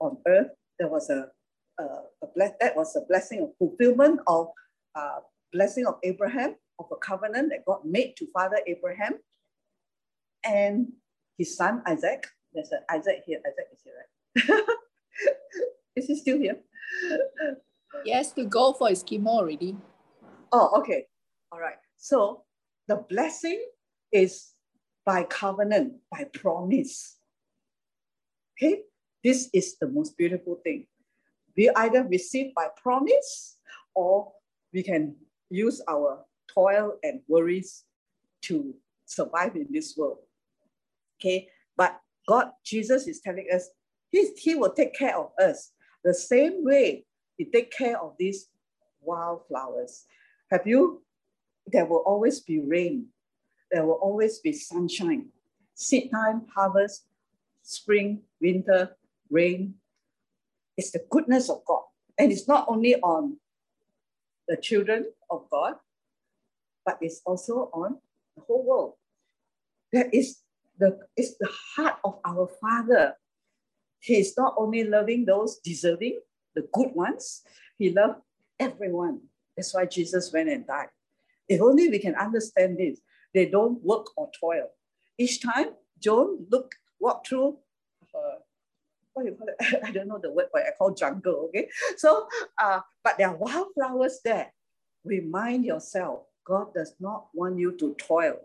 on 0.00 0.16
earth. 0.26 0.48
There 0.78 0.88
was 0.88 1.10
a 1.10 1.28
uh, 1.78 2.02
a 2.22 2.26
bless, 2.34 2.52
that 2.60 2.76
was 2.76 2.94
a 2.96 3.02
blessing 3.08 3.42
of 3.42 3.50
fulfillment 3.58 4.20
of 4.26 4.48
uh, 4.94 5.20
blessing 5.52 5.86
of 5.86 5.96
Abraham, 6.02 6.56
of 6.78 6.86
a 6.92 6.96
covenant 6.96 7.50
that 7.50 7.64
God 7.64 7.80
made 7.84 8.16
to 8.16 8.26
Father 8.32 8.58
Abraham 8.66 9.14
and 10.44 10.92
his 11.36 11.56
son 11.56 11.82
Isaac. 11.86 12.26
There's 12.52 12.72
an 12.72 12.80
Isaac 12.90 13.22
here. 13.26 13.40
Isaac 13.46 13.68
is 13.72 13.80
here, 13.84 14.58
right? 14.58 14.64
is 15.96 16.06
he 16.06 16.16
still 16.16 16.38
here? 16.38 16.56
He 18.04 18.10
has 18.12 18.32
to 18.32 18.44
go 18.44 18.72
for 18.72 18.88
his 18.88 19.04
chemo 19.04 19.28
already. 19.28 19.76
Oh, 20.52 20.80
okay. 20.80 21.06
All 21.52 21.60
right. 21.60 21.76
So 21.96 22.44
the 22.86 22.96
blessing 23.08 23.62
is 24.12 24.52
by 25.04 25.24
covenant, 25.24 25.94
by 26.10 26.24
promise. 26.32 27.16
Okay, 28.56 28.82
this 29.22 29.48
is 29.52 29.78
the 29.78 29.88
most 29.88 30.16
beautiful 30.16 30.60
thing 30.64 30.86
we 31.58 31.68
either 31.74 32.04
receive 32.04 32.54
by 32.54 32.68
promise 32.80 33.58
or 33.94 34.32
we 34.72 34.80
can 34.80 35.16
use 35.50 35.82
our 35.88 36.24
toil 36.46 36.92
and 37.02 37.20
worries 37.26 37.84
to 38.42 38.72
survive 39.06 39.56
in 39.56 39.66
this 39.70 39.96
world. 39.96 40.18
Okay, 41.20 41.48
but 41.76 42.00
God, 42.28 42.52
Jesus 42.64 43.08
is 43.08 43.20
telling 43.20 43.48
us 43.52 43.70
he, 44.12 44.30
he 44.36 44.54
will 44.54 44.72
take 44.72 44.94
care 44.94 45.18
of 45.18 45.32
us 45.42 45.72
the 46.04 46.14
same 46.14 46.64
way 46.64 47.04
he 47.36 47.44
take 47.44 47.72
care 47.72 48.00
of 48.00 48.14
these 48.20 48.46
wildflowers. 49.00 50.04
Have 50.52 50.64
you? 50.64 51.02
There 51.66 51.86
will 51.86 52.04
always 52.06 52.38
be 52.40 52.60
rain. 52.60 53.06
There 53.72 53.84
will 53.84 53.98
always 54.00 54.38
be 54.38 54.52
sunshine. 54.52 55.26
Seed 55.74 56.10
time, 56.12 56.46
harvest, 56.54 57.06
spring, 57.62 58.22
winter, 58.40 58.96
rain, 59.28 59.74
it's 60.78 60.92
the 60.92 61.04
goodness 61.10 61.50
of 61.50 61.62
God. 61.66 61.82
And 62.18 62.32
it's 62.32 62.48
not 62.48 62.66
only 62.68 62.94
on 62.96 63.36
the 64.46 64.56
children 64.56 65.06
of 65.28 65.44
God, 65.50 65.74
but 66.86 66.98
it's 67.02 67.20
also 67.26 67.68
on 67.74 67.98
the 68.36 68.42
whole 68.46 68.64
world. 68.64 68.94
That 69.92 70.14
is 70.14 70.38
the, 70.78 70.98
it's 71.16 71.36
the 71.38 71.50
heart 71.74 71.96
of 72.04 72.20
our 72.24 72.48
Father. 72.60 73.14
He 73.98 74.14
is 74.14 74.34
not 74.38 74.54
only 74.56 74.84
loving 74.84 75.24
those 75.24 75.58
deserving, 75.58 76.20
the 76.54 76.66
good 76.72 76.92
ones, 76.94 77.42
He 77.76 77.90
loved 77.90 78.20
everyone. 78.58 79.20
That's 79.56 79.74
why 79.74 79.86
Jesus 79.86 80.32
went 80.32 80.48
and 80.48 80.66
died. 80.66 80.88
If 81.48 81.60
only 81.60 81.88
we 81.88 81.98
can 81.98 82.14
understand 82.14 82.78
this, 82.78 83.00
they 83.34 83.46
don't 83.46 83.82
work 83.82 84.06
or 84.16 84.30
toil. 84.38 84.68
Each 85.18 85.42
time 85.42 85.70
Joan 86.00 86.46
look, 86.50 86.72
walk 87.00 87.26
through 87.26 87.58
her 88.14 88.38
what 89.18 89.26
you 89.26 89.36
call 89.36 89.48
it? 89.48 89.84
I 89.84 89.90
don't 89.90 90.08
know 90.08 90.18
the 90.18 90.30
word, 90.30 90.46
but 90.52 90.62
I 90.62 90.70
call 90.76 90.94
jungle. 90.94 91.48
Okay, 91.48 91.68
so 91.96 92.26
uh, 92.58 92.80
but 93.02 93.18
there 93.18 93.28
are 93.28 93.36
wildflowers 93.36 94.20
there. 94.24 94.52
Remind 95.04 95.64
yourself, 95.64 96.20
God 96.44 96.74
does 96.74 96.94
not 97.00 97.28
want 97.34 97.58
you 97.58 97.76
to 97.78 97.94
toil 97.94 98.38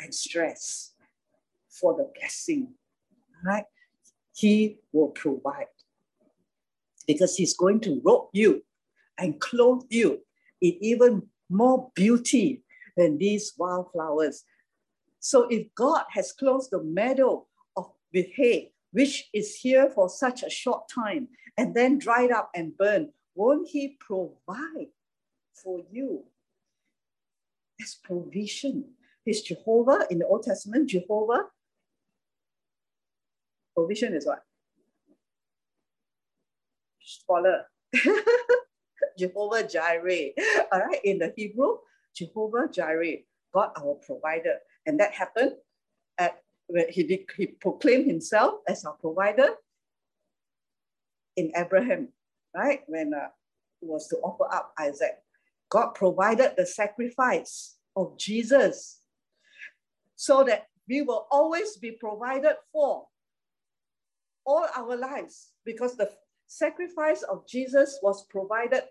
and 0.00 0.14
stress 0.14 0.92
for 1.68 1.94
the 1.96 2.10
blessing. 2.18 2.74
Right? 3.44 3.64
He 4.34 4.78
will 4.92 5.08
provide 5.08 5.66
because 7.06 7.36
He's 7.36 7.54
going 7.54 7.80
to 7.80 8.00
robe 8.04 8.28
you 8.32 8.62
and 9.18 9.40
clothe 9.40 9.84
you 9.90 10.20
in 10.60 10.76
even 10.80 11.22
more 11.48 11.90
beauty 11.94 12.62
than 12.96 13.18
these 13.18 13.52
wildflowers. 13.56 14.44
So 15.20 15.46
if 15.48 15.66
God 15.74 16.04
has 16.10 16.32
clothed 16.32 16.68
the 16.70 16.82
meadow 16.82 17.46
of 17.76 17.90
with 18.12 18.26
hay 18.34 18.72
which 18.96 19.28
is 19.34 19.54
here 19.54 19.90
for 19.90 20.08
such 20.08 20.42
a 20.42 20.48
short 20.48 20.88
time 20.88 21.28
and 21.58 21.74
then 21.74 21.98
dried 21.98 22.30
up 22.30 22.50
and 22.54 22.74
burned, 22.78 23.10
won't 23.34 23.68
he 23.68 23.98
provide 24.00 24.88
for 25.52 25.82
you? 25.92 26.24
As 27.78 27.98
provision. 28.02 28.86
Is 29.26 29.42
Jehovah 29.42 30.06
in 30.08 30.20
the 30.20 30.26
Old 30.26 30.44
Testament, 30.44 30.88
Jehovah. 30.88 31.44
Provision 33.74 34.14
is 34.14 34.24
what? 34.24 34.42
Scholar. 37.02 37.66
Jehovah 39.18 39.68
Jireh. 39.68 40.30
All 40.72 40.80
right, 40.80 41.04
in 41.04 41.18
the 41.18 41.34
Hebrew, 41.36 41.76
Jehovah 42.14 42.68
Jireh, 42.72 43.16
God 43.52 43.72
our 43.76 43.98
provider. 44.06 44.56
And 44.86 44.98
that 45.00 45.12
happened 45.12 45.52
at 46.16 46.40
he, 46.90 47.02
did, 47.04 47.20
he 47.36 47.46
proclaimed 47.46 48.06
himself 48.06 48.60
as 48.68 48.84
our 48.84 48.94
provider 48.94 49.48
in 51.36 51.52
Abraham, 51.56 52.08
right? 52.54 52.80
When 52.86 53.14
uh, 53.14 53.28
was 53.80 54.08
to 54.08 54.16
offer 54.16 54.52
up 54.52 54.72
Isaac. 54.78 55.18
God 55.68 55.92
provided 55.94 56.52
the 56.56 56.66
sacrifice 56.66 57.76
of 57.94 58.18
Jesus 58.18 59.00
so 60.14 60.44
that 60.44 60.66
we 60.88 61.02
will 61.02 61.26
always 61.30 61.76
be 61.76 61.92
provided 61.92 62.56
for 62.72 63.06
all 64.44 64.66
our 64.76 64.96
lives 64.96 65.52
because 65.64 65.96
the 65.96 66.10
sacrifice 66.46 67.22
of 67.22 67.46
Jesus 67.48 67.98
was 68.02 68.26
provided 68.26 68.82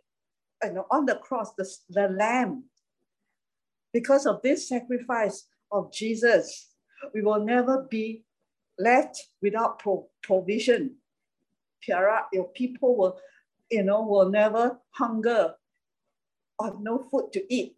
and 0.61 0.79
on 0.91 1.05
the 1.05 1.15
cross, 1.15 1.53
the, 1.57 1.69
the 1.89 2.09
lamb. 2.09 2.63
Because 3.93 4.25
of 4.25 4.41
this 4.41 4.67
sacrifice 4.67 5.47
of 5.71 5.93
Jesus, 5.93 6.71
we 7.13 7.21
will 7.21 7.43
never 7.43 7.87
be 7.89 8.23
left 8.77 9.27
without 9.41 9.79
pro- 9.79 10.07
provision. 10.21 10.95
Your 11.87 12.49
people 12.55 12.97
will, 12.97 13.19
you 13.69 13.83
know, 13.83 14.01
will 14.01 14.29
never 14.29 14.79
hunger 14.91 15.53
or 16.57 16.75
no 16.79 16.99
food 16.99 17.31
to 17.33 17.53
eat 17.53 17.75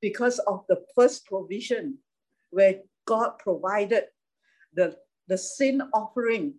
because 0.00 0.38
of 0.40 0.64
the 0.68 0.84
first 0.94 1.26
provision 1.26 1.98
where 2.50 2.80
God 3.06 3.38
provided 3.38 4.04
the, 4.74 4.96
the 5.28 5.38
sin 5.38 5.82
offering 5.92 6.54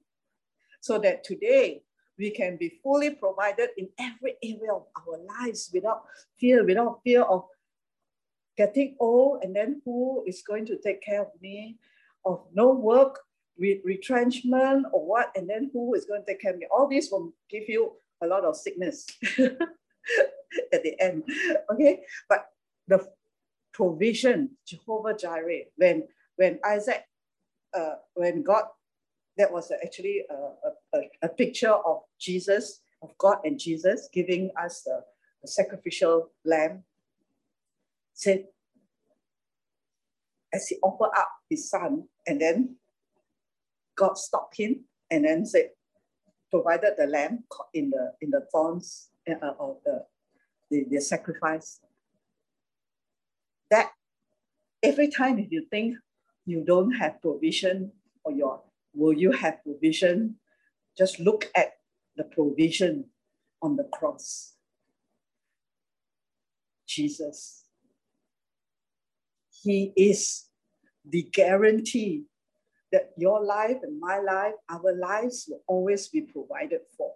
so 0.82 1.00
that 1.00 1.24
today 1.24 1.84
we 2.18 2.32
can 2.32 2.58
be 2.58 2.80
fully 2.84 3.12
provided 3.12 3.70
in 3.78 3.90
every 4.00 4.36
area 4.44 4.74
of 4.74 4.86
our 4.98 5.20
lives 5.40 5.70
without 5.74 6.04
fear, 6.40 6.66
without 6.66 7.02
fear 7.04 7.24
of 7.24 7.46
getting 8.58 8.96
old 9.00 9.44
and 9.44 9.56
then 9.56 9.82
who 9.86 10.24
is 10.28 10.42
going 10.42 10.66
to 10.68 10.78
take 10.78 11.02
care 11.02 11.22
of 11.22 11.30
me, 11.42 11.78
of 12.26 12.44
no 12.54 12.72
work, 12.72 13.20
re- 13.58 13.82
retrenchment 13.84 14.88
or 14.92 15.06
what, 15.06 15.32
and 15.36 15.50
then 15.50 15.70
who 15.74 15.94
is 15.94 16.06
going 16.06 16.22
to 16.22 16.28
take 16.28 16.42
care 16.42 16.54
of 16.54 16.58
me. 16.58 16.68
All 16.72 16.88
this 16.88 17.10
will 17.12 17.34
give 17.50 17.68
you 17.68 17.94
a 18.22 18.28
lot 18.28 18.46
of 18.46 18.56
sickness 18.56 19.06
at 19.40 20.84
the 20.84 21.00
end. 21.00 21.24
Okay, 21.72 22.02
but 22.30 22.48
the 22.88 23.06
provision, 23.74 24.52
Jehovah 24.66 25.16
Jireh, 25.16 25.66
when 25.76 26.08
when 26.38 26.60
Isaac, 26.66 27.04
uh, 27.74 27.96
when 28.14 28.44
God, 28.44 28.66
that 29.38 29.52
was 29.52 29.72
actually 29.72 30.24
a, 30.30 30.98
a, 30.98 31.02
a 31.24 31.30
picture 31.30 31.72
of 31.72 32.02
Jesus, 32.20 32.82
of 33.02 33.18
God 33.18 33.38
and 33.44 33.60
Jesus 33.60 34.10
giving 34.12 34.52
us 34.62 34.82
the, 34.82 35.02
the 35.42 35.48
sacrificial 35.48 36.32
lamb. 36.44 36.84
Said, 38.16 38.46
as 40.54 40.68
he 40.68 40.78
offered 40.82 41.12
up 41.16 41.28
his 41.50 41.70
son, 41.70 42.06
and 42.26 42.42
then 42.42 42.78
God 43.96 44.18
stopped 44.18 44.58
him 44.58 44.86
and 45.12 45.26
then 45.26 45.46
said, 45.46 45.72
provided 46.50 46.94
the 46.98 47.08
lamb 47.08 47.44
caught 47.50 47.68
in 47.74 47.90
the 47.90 48.14
in 48.22 48.30
the 48.32 48.48
thorns 48.52 49.10
uh, 49.30 49.52
of 49.60 49.78
the, 49.84 50.06
the, 50.72 50.86
the 50.90 51.02
sacrifice. 51.02 51.82
That 53.70 53.92
every 54.82 55.10
time 55.10 55.38
if 55.38 55.52
you 55.52 55.66
think 55.70 55.98
you 56.46 56.64
don't 56.64 56.94
have 56.94 57.22
provision 57.22 57.92
or 58.24 58.32
your 58.32 58.62
will 58.94 59.14
you 59.14 59.34
have 59.34 59.62
provision, 59.64 60.36
just 60.98 61.20
look 61.20 61.52
at 61.54 61.74
the 62.16 62.24
provision 62.24 63.10
on 63.62 63.76
the 63.76 63.84
cross. 63.92 64.54
Jesus. 66.88 67.65
He 69.66 69.92
is 69.96 70.46
the 71.04 71.24
guarantee 71.24 72.26
that 72.92 73.14
your 73.18 73.44
life 73.44 73.78
and 73.82 74.00
my 74.00 74.20
life, 74.20 74.54
our 74.70 74.96
lives 74.96 75.48
will 75.50 75.64
always 75.66 76.08
be 76.08 76.22
provided 76.22 76.82
for. 76.96 77.14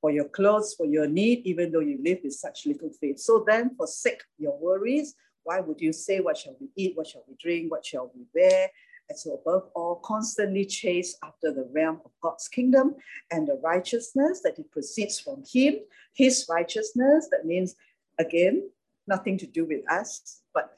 For 0.00 0.10
your 0.10 0.30
clothes, 0.30 0.72
for 0.72 0.86
your 0.86 1.06
need, 1.06 1.42
even 1.44 1.70
though 1.70 1.80
you 1.80 1.98
live 2.02 2.20
with 2.24 2.32
such 2.32 2.64
little 2.64 2.88
faith. 2.88 3.18
So 3.18 3.44
then, 3.46 3.76
forsake 3.76 4.22
your 4.38 4.58
worries. 4.58 5.14
Why 5.42 5.60
would 5.60 5.78
you 5.78 5.92
say, 5.92 6.20
What 6.20 6.38
shall 6.38 6.56
we 6.58 6.70
eat? 6.74 6.96
What 6.96 7.08
shall 7.08 7.24
we 7.28 7.34
drink? 7.38 7.70
What 7.70 7.84
shall 7.84 8.10
we 8.14 8.22
wear? 8.34 8.70
And 9.10 9.18
so, 9.18 9.34
above 9.34 9.68
all, 9.74 9.96
constantly 9.96 10.64
chase 10.64 11.18
after 11.22 11.52
the 11.52 11.68
realm 11.70 12.00
of 12.02 12.12
God's 12.22 12.48
kingdom 12.48 12.94
and 13.30 13.46
the 13.46 13.60
righteousness 13.62 14.40
that 14.42 14.58
it 14.58 14.70
proceeds 14.70 15.20
from 15.20 15.42
Him. 15.52 15.80
His 16.14 16.46
righteousness, 16.48 17.28
that 17.30 17.44
means, 17.44 17.74
again, 18.18 18.70
nothing 19.10 19.36
to 19.38 19.46
do 19.46 19.66
with 19.66 19.82
us, 19.90 20.40
but 20.54 20.70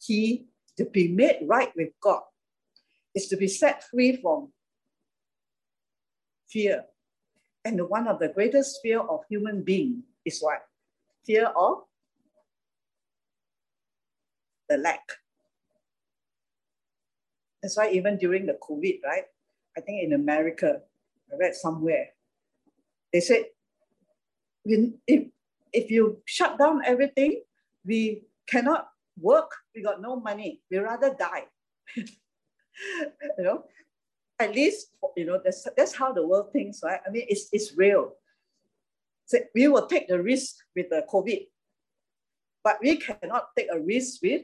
He 0.00 0.48
to 0.76 0.84
be 0.84 1.08
made 1.08 1.44
right 1.46 1.70
with 1.76 1.90
God 2.00 2.22
is 3.14 3.28
to 3.28 3.36
be 3.36 3.46
set 3.46 3.84
free 3.84 4.16
from 4.16 4.50
fear. 6.48 6.84
And 7.64 7.80
one 7.88 8.08
of 8.08 8.18
the 8.18 8.28
greatest 8.28 8.80
fear 8.82 9.00
of 9.00 9.20
human 9.28 9.62
being 9.62 10.02
is 10.24 10.40
what? 10.40 10.66
Fear 11.24 11.52
of 11.54 11.84
the 14.68 14.76
lack. 14.76 15.04
That's 17.62 17.76
why 17.76 17.90
even 17.90 18.18
during 18.18 18.46
the 18.46 18.58
COVID, 18.60 19.00
right? 19.04 19.24
I 19.76 19.80
think 19.80 20.02
in 20.02 20.12
America, 20.12 20.82
I 21.32 21.36
read 21.36 21.54
somewhere, 21.54 22.08
they 23.12 23.20
said, 23.20 23.44
if, 24.66 25.28
if 25.74 25.90
you 25.90 26.22
shut 26.24 26.58
down 26.58 26.82
everything, 26.86 27.42
we 27.84 28.22
cannot 28.46 28.88
work, 29.20 29.50
we 29.74 29.82
got 29.82 30.00
no 30.00 30.16
money. 30.16 30.62
We 30.70 30.78
rather 30.78 31.12
die. 31.12 31.44
you 31.96 32.06
know, 33.38 33.64
at 34.38 34.54
least 34.54 34.94
you 35.16 35.26
know 35.26 35.40
that's 35.44 35.66
that's 35.76 35.94
how 35.94 36.12
the 36.12 36.26
world 36.26 36.52
thinks, 36.52 36.80
right? 36.82 37.00
I 37.06 37.10
mean, 37.10 37.26
it's 37.28 37.48
it's 37.52 37.76
real. 37.76 38.14
So 39.26 39.38
we 39.54 39.68
will 39.68 39.86
take 39.86 40.08
the 40.08 40.22
risk 40.22 40.56
with 40.76 40.90
the 40.90 41.04
COVID, 41.10 41.48
but 42.62 42.78
we 42.80 42.96
cannot 42.96 43.48
take 43.56 43.68
a 43.72 43.80
risk 43.80 44.22
with 44.22 44.42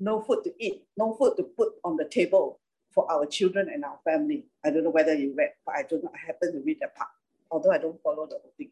no 0.00 0.20
food 0.20 0.44
to 0.44 0.52
eat, 0.58 0.84
no 0.96 1.14
food 1.14 1.34
to 1.36 1.42
put 1.42 1.72
on 1.84 1.96
the 1.96 2.04
table 2.04 2.60
for 2.92 3.10
our 3.10 3.26
children 3.26 3.68
and 3.72 3.84
our 3.84 3.98
family. 4.04 4.46
I 4.64 4.70
don't 4.70 4.84
know 4.84 4.90
whether 4.90 5.14
you 5.14 5.34
read, 5.36 5.50
but 5.66 5.74
I 5.74 5.82
do 5.82 6.00
not 6.02 6.12
happen 6.16 6.52
to 6.52 6.60
read 6.60 6.78
that 6.80 6.94
part, 6.94 7.10
although 7.50 7.72
I 7.72 7.78
don't 7.78 8.00
follow 8.02 8.26
the 8.26 8.38
whole 8.42 8.52
thing. 8.56 8.70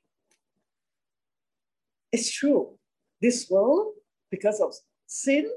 It's 2.13 2.31
true. 2.31 2.79
This 3.21 3.49
world, 3.51 3.95
because 4.31 4.61
of 4.61 4.75
Sin 5.07 5.51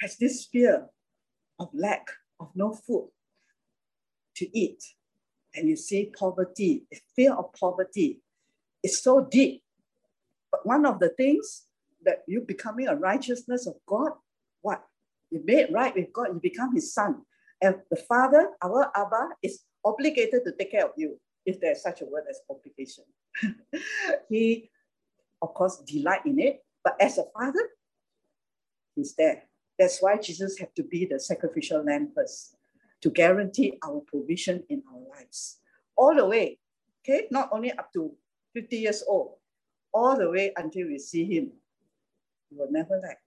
has 0.00 0.16
this 0.16 0.46
fear 0.46 0.86
of 1.58 1.68
lack, 1.74 2.08
of 2.40 2.50
no 2.54 2.72
food 2.72 3.10
to 4.36 4.58
eat. 4.58 4.82
And 5.54 5.68
you 5.68 5.76
see 5.76 6.12
poverty, 6.16 6.84
the 6.90 6.98
fear 7.14 7.34
of 7.34 7.52
poverty 7.52 8.20
is 8.82 9.00
so 9.00 9.26
deep. 9.30 9.62
But 10.50 10.66
one 10.66 10.86
of 10.86 11.00
the 11.00 11.10
things 11.10 11.66
that 12.04 12.22
you 12.26 12.40
becoming 12.42 12.88
a 12.88 12.96
righteousness 12.96 13.66
of 13.66 13.74
God, 13.86 14.12
what? 14.62 14.84
You 15.30 15.42
made 15.44 15.72
right 15.72 15.94
with 15.94 16.12
God, 16.12 16.28
you 16.28 16.40
become 16.40 16.74
his 16.74 16.92
son. 16.92 17.22
And 17.60 17.76
the 17.90 17.96
father, 17.96 18.50
our 18.62 18.90
Abba, 18.94 19.30
is 19.42 19.60
obligated 19.84 20.44
to 20.44 20.52
take 20.52 20.72
care 20.72 20.84
of 20.84 20.92
you, 20.96 21.18
if 21.46 21.60
there's 21.60 21.82
such 21.82 22.02
a 22.02 22.06
word 22.06 22.24
as 22.28 22.40
obligation. 22.50 23.04
he, 24.28 24.70
of 25.44 25.52
course, 25.52 25.76
delight 25.86 26.24
in 26.24 26.40
it. 26.40 26.64
But 26.82 26.96
as 27.00 27.18
a 27.18 27.24
father, 27.36 27.68
He's 28.96 29.14
there. 29.14 29.44
That's 29.78 30.00
why 30.00 30.16
Jesus 30.16 30.58
had 30.58 30.74
to 30.76 30.82
be 30.82 31.04
the 31.04 31.20
sacrificial 31.20 31.84
lamb 31.84 32.12
first 32.14 32.56
to 33.02 33.10
guarantee 33.10 33.76
our 33.84 34.00
provision 34.06 34.64
in 34.70 34.82
our 34.90 35.02
lives. 35.14 35.58
All 35.96 36.14
the 36.14 36.24
way, 36.24 36.58
okay? 37.02 37.26
Not 37.30 37.50
only 37.52 37.72
up 37.72 37.92
to 37.92 38.14
50 38.54 38.76
years 38.76 39.04
old, 39.06 39.34
all 39.92 40.16
the 40.16 40.30
way 40.30 40.52
until 40.56 40.86
we 40.86 40.98
see 40.98 41.24
him. 41.24 41.52
We 42.50 42.58
will 42.58 42.70
never 42.70 43.00
lack. 43.02 43.18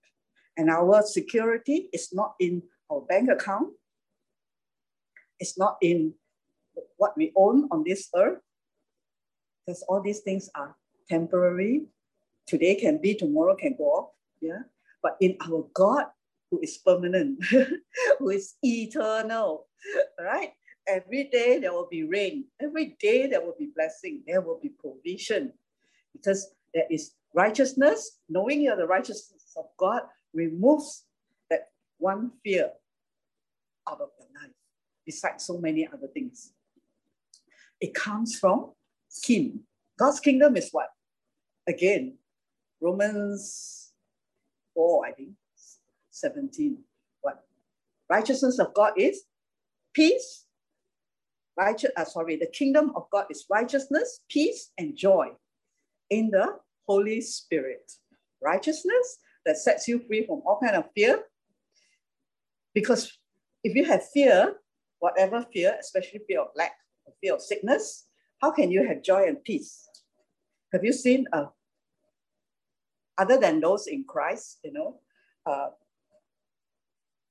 And 0.57 0.69
our 0.69 1.03
security 1.03 1.89
is 1.93 2.09
not 2.13 2.33
in 2.39 2.63
our 2.89 3.01
bank 3.01 3.29
account. 3.29 3.69
It's 5.39 5.57
not 5.57 5.77
in 5.81 6.13
what 6.97 7.15
we 7.15 7.31
own 7.35 7.67
on 7.71 7.83
this 7.85 8.09
earth. 8.15 8.39
Because 9.65 9.83
all 9.83 10.01
these 10.01 10.21
things 10.21 10.49
are 10.55 10.75
temporary. 11.09 11.85
Today 12.47 12.75
can 12.75 12.99
be, 12.99 13.13
tomorrow 13.13 13.55
can 13.55 13.75
go 13.77 13.85
off. 13.85 14.09
Yeah 14.41 14.59
but 15.07 15.17
in 15.21 15.37
our 15.47 15.65
God 15.73 16.05
who 16.49 16.59
is 16.61 16.77
permanent, 16.77 17.43
who 18.19 18.29
is 18.29 18.55
eternal, 18.61 19.67
right? 20.19 20.51
Every 20.87 21.25
day 21.25 21.59
there 21.59 21.73
will 21.73 21.87
be 21.89 22.03
rain. 22.03 22.45
Every 22.61 22.97
day 22.99 23.27
there 23.27 23.41
will 23.41 23.55
be 23.57 23.69
blessing. 23.75 24.23
There 24.25 24.41
will 24.41 24.59
be 24.61 24.69
provision 24.69 25.53
because 26.13 26.49
there 26.73 26.87
is 26.89 27.11
righteousness. 27.33 28.19
Knowing 28.29 28.61
you're 28.61 28.77
the 28.77 28.87
righteousness 28.87 29.53
of 29.57 29.65
God 29.77 30.01
removes 30.33 31.03
that 31.49 31.69
one 31.97 32.31
fear 32.43 32.69
out 33.89 34.01
of 34.01 34.09
your 34.19 34.41
life, 34.41 34.51
besides 35.05 35.45
so 35.45 35.57
many 35.57 35.87
other 35.87 36.07
things. 36.13 36.51
It 37.81 37.93
comes 37.93 38.37
from 38.37 38.71
Him. 39.25 39.61
God's 39.99 40.19
kingdom 40.19 40.55
is 40.55 40.69
what? 40.71 40.87
Again, 41.67 42.17
Romans 42.81 43.93
4, 44.75 45.07
I 45.07 45.11
think, 45.11 45.29
17. 46.11 46.77
What? 47.21 47.43
Righteousness 48.09 48.59
of 48.59 48.73
God 48.73 48.93
is 48.97 49.23
peace. 49.93 50.45
Righteous, 51.57 51.91
uh, 51.97 52.05
sorry, 52.05 52.35
the 52.37 52.47
kingdom 52.47 52.91
of 52.95 53.07
God 53.11 53.25
is 53.31 53.45
righteousness, 53.49 54.21
peace, 54.29 54.71
and 54.77 54.95
joy 54.95 55.29
in 56.09 56.29
the 56.31 56.59
Holy 56.87 57.21
Spirit. 57.21 57.91
Righteousness 58.41 59.17
that 59.45 59.57
sets 59.57 59.87
you 59.87 59.99
free 60.07 60.25
from 60.25 60.41
all 60.45 60.59
kind 60.61 60.75
of 60.75 60.85
fear, 60.95 61.23
Because 62.73 63.11
if 63.63 63.75
you 63.75 63.85
have 63.85 64.07
fear, 64.09 64.55
whatever 64.99 65.45
fear, 65.53 65.75
especially 65.79 66.21
fear 66.27 66.41
of 66.41 66.49
lack, 66.55 66.73
fear 67.21 67.33
of 67.35 67.41
sickness, 67.41 68.05
how 68.41 68.51
can 68.51 68.71
you 68.71 68.87
have 68.87 69.01
joy 69.03 69.25
and 69.27 69.43
peace? 69.43 69.89
Have 70.73 70.83
you 70.83 70.93
seen, 70.93 71.25
uh, 71.33 71.47
other 73.17 73.37
than 73.37 73.59
those 73.59 73.87
in 73.87 74.03
Christ, 74.07 74.59
you 74.63 74.73
know, 74.73 74.99
uh, 75.45 75.69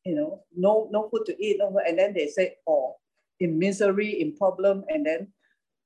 you 0.05 0.15
know, 0.15 0.45
no, 0.57 0.89
no 0.91 1.09
food 1.09 1.27
to 1.27 1.45
eat, 1.45 1.59
no, 1.59 1.77
and 1.87 1.99
then 1.99 2.15
they 2.15 2.29
say, 2.29 2.57
oh, 2.67 2.97
in 3.41 3.59
misery, 3.59 4.21
in 4.21 4.37
problem, 4.37 4.85
and 4.89 5.05
then 5.05 5.29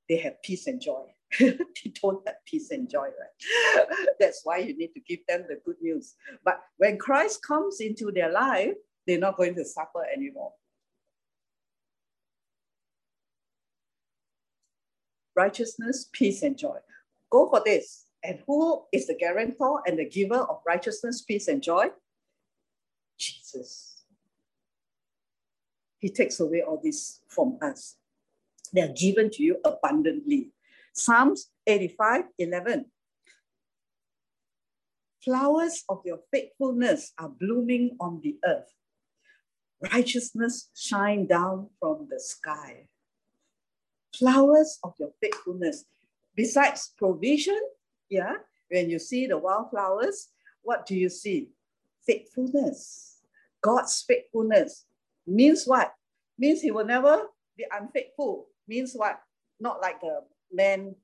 they 0.07 0.17
have 0.17 0.41
peace 0.43 0.67
and 0.67 0.81
joy. 0.81 1.05
they 1.39 1.57
don't 2.01 2.27
have 2.27 2.35
peace 2.45 2.71
and 2.71 2.89
joy, 2.89 3.07
right? 3.07 3.85
That's 4.19 4.41
why 4.43 4.57
you 4.57 4.77
need 4.77 4.93
to 4.93 4.99
give 4.99 5.19
them 5.27 5.45
the 5.47 5.59
good 5.65 5.77
news. 5.81 6.15
But 6.43 6.61
when 6.77 6.97
Christ 6.97 7.41
comes 7.45 7.79
into 7.79 8.11
their 8.11 8.31
life, 8.31 8.75
they're 9.07 9.17
not 9.17 9.37
going 9.37 9.55
to 9.55 9.65
suffer 9.65 10.05
anymore. 10.13 10.53
Righteousness, 15.35 16.09
peace, 16.11 16.43
and 16.43 16.57
joy. 16.57 16.77
Go 17.29 17.49
for 17.49 17.61
this. 17.65 18.05
And 18.23 18.39
who 18.45 18.83
is 18.91 19.07
the 19.07 19.15
guarantor 19.15 19.81
and 19.85 19.97
the 19.97 20.07
giver 20.07 20.35
of 20.37 20.61
righteousness, 20.65 21.21
peace, 21.21 21.47
and 21.47 21.61
joy? 21.61 21.87
Jesus. 23.17 24.03
He 25.97 26.09
takes 26.09 26.39
away 26.39 26.61
all 26.61 26.79
this 26.83 27.21
from 27.27 27.57
us. 27.61 27.97
They 28.73 28.81
are 28.81 28.93
given 28.93 29.29
to 29.31 29.43
you 29.43 29.57
abundantly. 29.63 30.51
Psalms 30.93 31.49
85 31.67 32.25
11. 32.37 32.85
Flowers 35.23 35.83
of 35.87 36.01
your 36.03 36.19
faithfulness 36.31 37.13
are 37.19 37.29
blooming 37.29 37.95
on 37.99 38.21
the 38.23 38.37
earth. 38.45 38.73
Righteousness 39.93 40.69
shine 40.75 41.27
down 41.27 41.69
from 41.79 42.07
the 42.09 42.19
sky. 42.19 42.87
Flowers 44.15 44.79
of 44.83 44.93
your 44.99 45.11
faithfulness. 45.21 45.85
Besides 46.35 46.93
provision, 46.97 47.59
yeah, 48.11 48.35
when 48.69 48.89
you 48.89 48.99
see 48.99 49.25
the 49.25 49.37
wildflowers, 49.37 50.27
what 50.61 50.85
do 50.85 50.95
you 50.95 51.09
see? 51.09 51.49
Faithfulness. 52.05 53.17
God's 53.61 54.03
faithfulness 54.07 54.85
means 55.25 55.65
what? 55.65 55.93
Means 56.37 56.61
he 56.61 56.71
will 56.71 56.85
never 56.85 57.27
be 57.57 57.65
unfaithful. 57.71 58.47
Means 58.67 58.93
what? 58.93 59.19
Not 59.59 59.81
like 59.81 60.01
a 60.03 60.19
man 60.51 60.95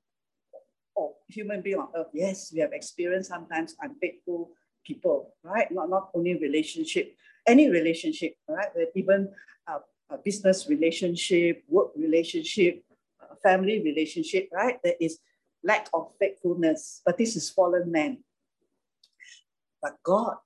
or 0.94 1.14
human 1.28 1.62
being 1.62 1.78
on 1.78 1.88
earth. 1.96 2.08
Yes, 2.12 2.52
we 2.52 2.60
have 2.60 2.72
experienced 2.72 3.30
sometimes 3.30 3.74
unfaithful 3.80 4.50
people, 4.84 5.34
right? 5.42 5.70
Not, 5.70 5.88
not 5.88 6.10
only 6.14 6.36
relationship, 6.36 7.14
any 7.46 7.70
relationship, 7.70 8.34
right? 8.48 8.68
Even 8.94 9.30
uh, 9.66 9.78
a 10.10 10.18
business 10.18 10.68
relationship, 10.68 11.62
work 11.68 11.90
relationship, 11.96 12.82
family 13.42 13.82
relationship, 13.82 14.48
right? 14.52 14.78
There 14.82 14.96
is 15.00 15.20
lack 15.62 15.88
of 15.92 16.12
faithfulness, 16.18 17.02
but 17.04 17.18
this 17.18 17.36
is 17.36 17.50
fallen 17.50 17.90
man. 17.90 18.18
But 19.82 19.96
God 20.02 20.36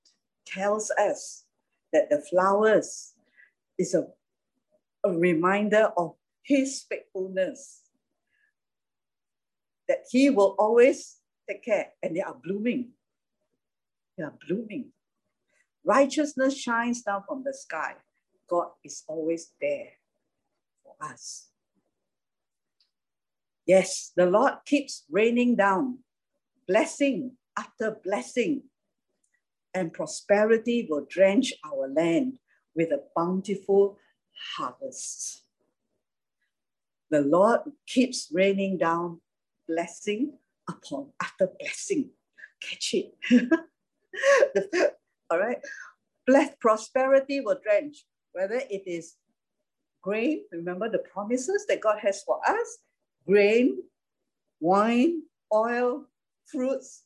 tells 0.47 0.91
us 0.91 1.45
that 1.93 2.11
the 2.11 2.21
flowers 2.21 3.15
is 3.79 3.95
a, 3.95 4.07
a 5.05 5.11
reminder 5.11 5.93
of 5.97 6.15
his 6.43 6.85
faithfulness, 6.89 7.83
that 9.89 10.05
he 10.11 10.31
will 10.31 10.55
always 10.59 11.17
take 11.49 11.65
care, 11.65 11.89
and 12.03 12.17
they 12.17 12.21
are 12.21 12.37
blooming. 12.43 12.91
They 14.17 14.25
are 14.25 14.35
blooming. 14.47 14.93
Righteousness 15.85 16.57
shines 16.57 17.03
down 17.03 17.25
from 17.27 17.43
the 17.45 17.55
sky. 17.55 17.95
God 18.49 18.69
is 18.85 19.05
always 19.09 19.53
there 19.61 19.89
for 20.85 20.95
us. 21.01 21.52
Yes, 23.67 24.13
the 24.17 24.27
Lord 24.27 24.55
keeps 24.67 25.05
raining 25.11 25.57
down, 25.57 25.99
blessing 26.67 27.37
after 27.57 27.97
blessing, 28.05 28.63
and 29.75 29.93
prosperity 29.93 30.87
will 30.91 31.07
drench 31.09 31.53
our 31.65 31.89
land 31.89 32.39
with 32.75 32.91
a 32.91 33.03
bountiful 33.15 33.99
harvest. 34.57 35.45
The 37.11 37.21
Lord 37.21 37.61
keeps 37.87 38.29
raining 38.33 38.79
down 38.79 39.21
blessing 39.69 40.39
upon 40.69 41.13
after 41.23 41.49
blessing. 41.61 42.11
Catch 42.61 42.95
it. 42.95 43.49
all 45.31 45.39
right. 45.39 45.59
Bless 46.27 46.55
prosperity 46.61 47.41
will 47.41 47.59
drench, 47.63 48.05
whether 48.33 48.61
it 48.71 48.83
is 48.87 49.17
grain, 50.03 50.45
remember 50.53 50.89
the 50.89 50.99
promises 50.99 51.65
that 51.69 51.81
God 51.81 51.99
has 52.01 52.23
for 52.23 52.41
us, 52.47 52.79
grain, 53.27 53.83
wine, 54.61 55.23
oil, 55.53 56.07
fruits. 56.47 57.05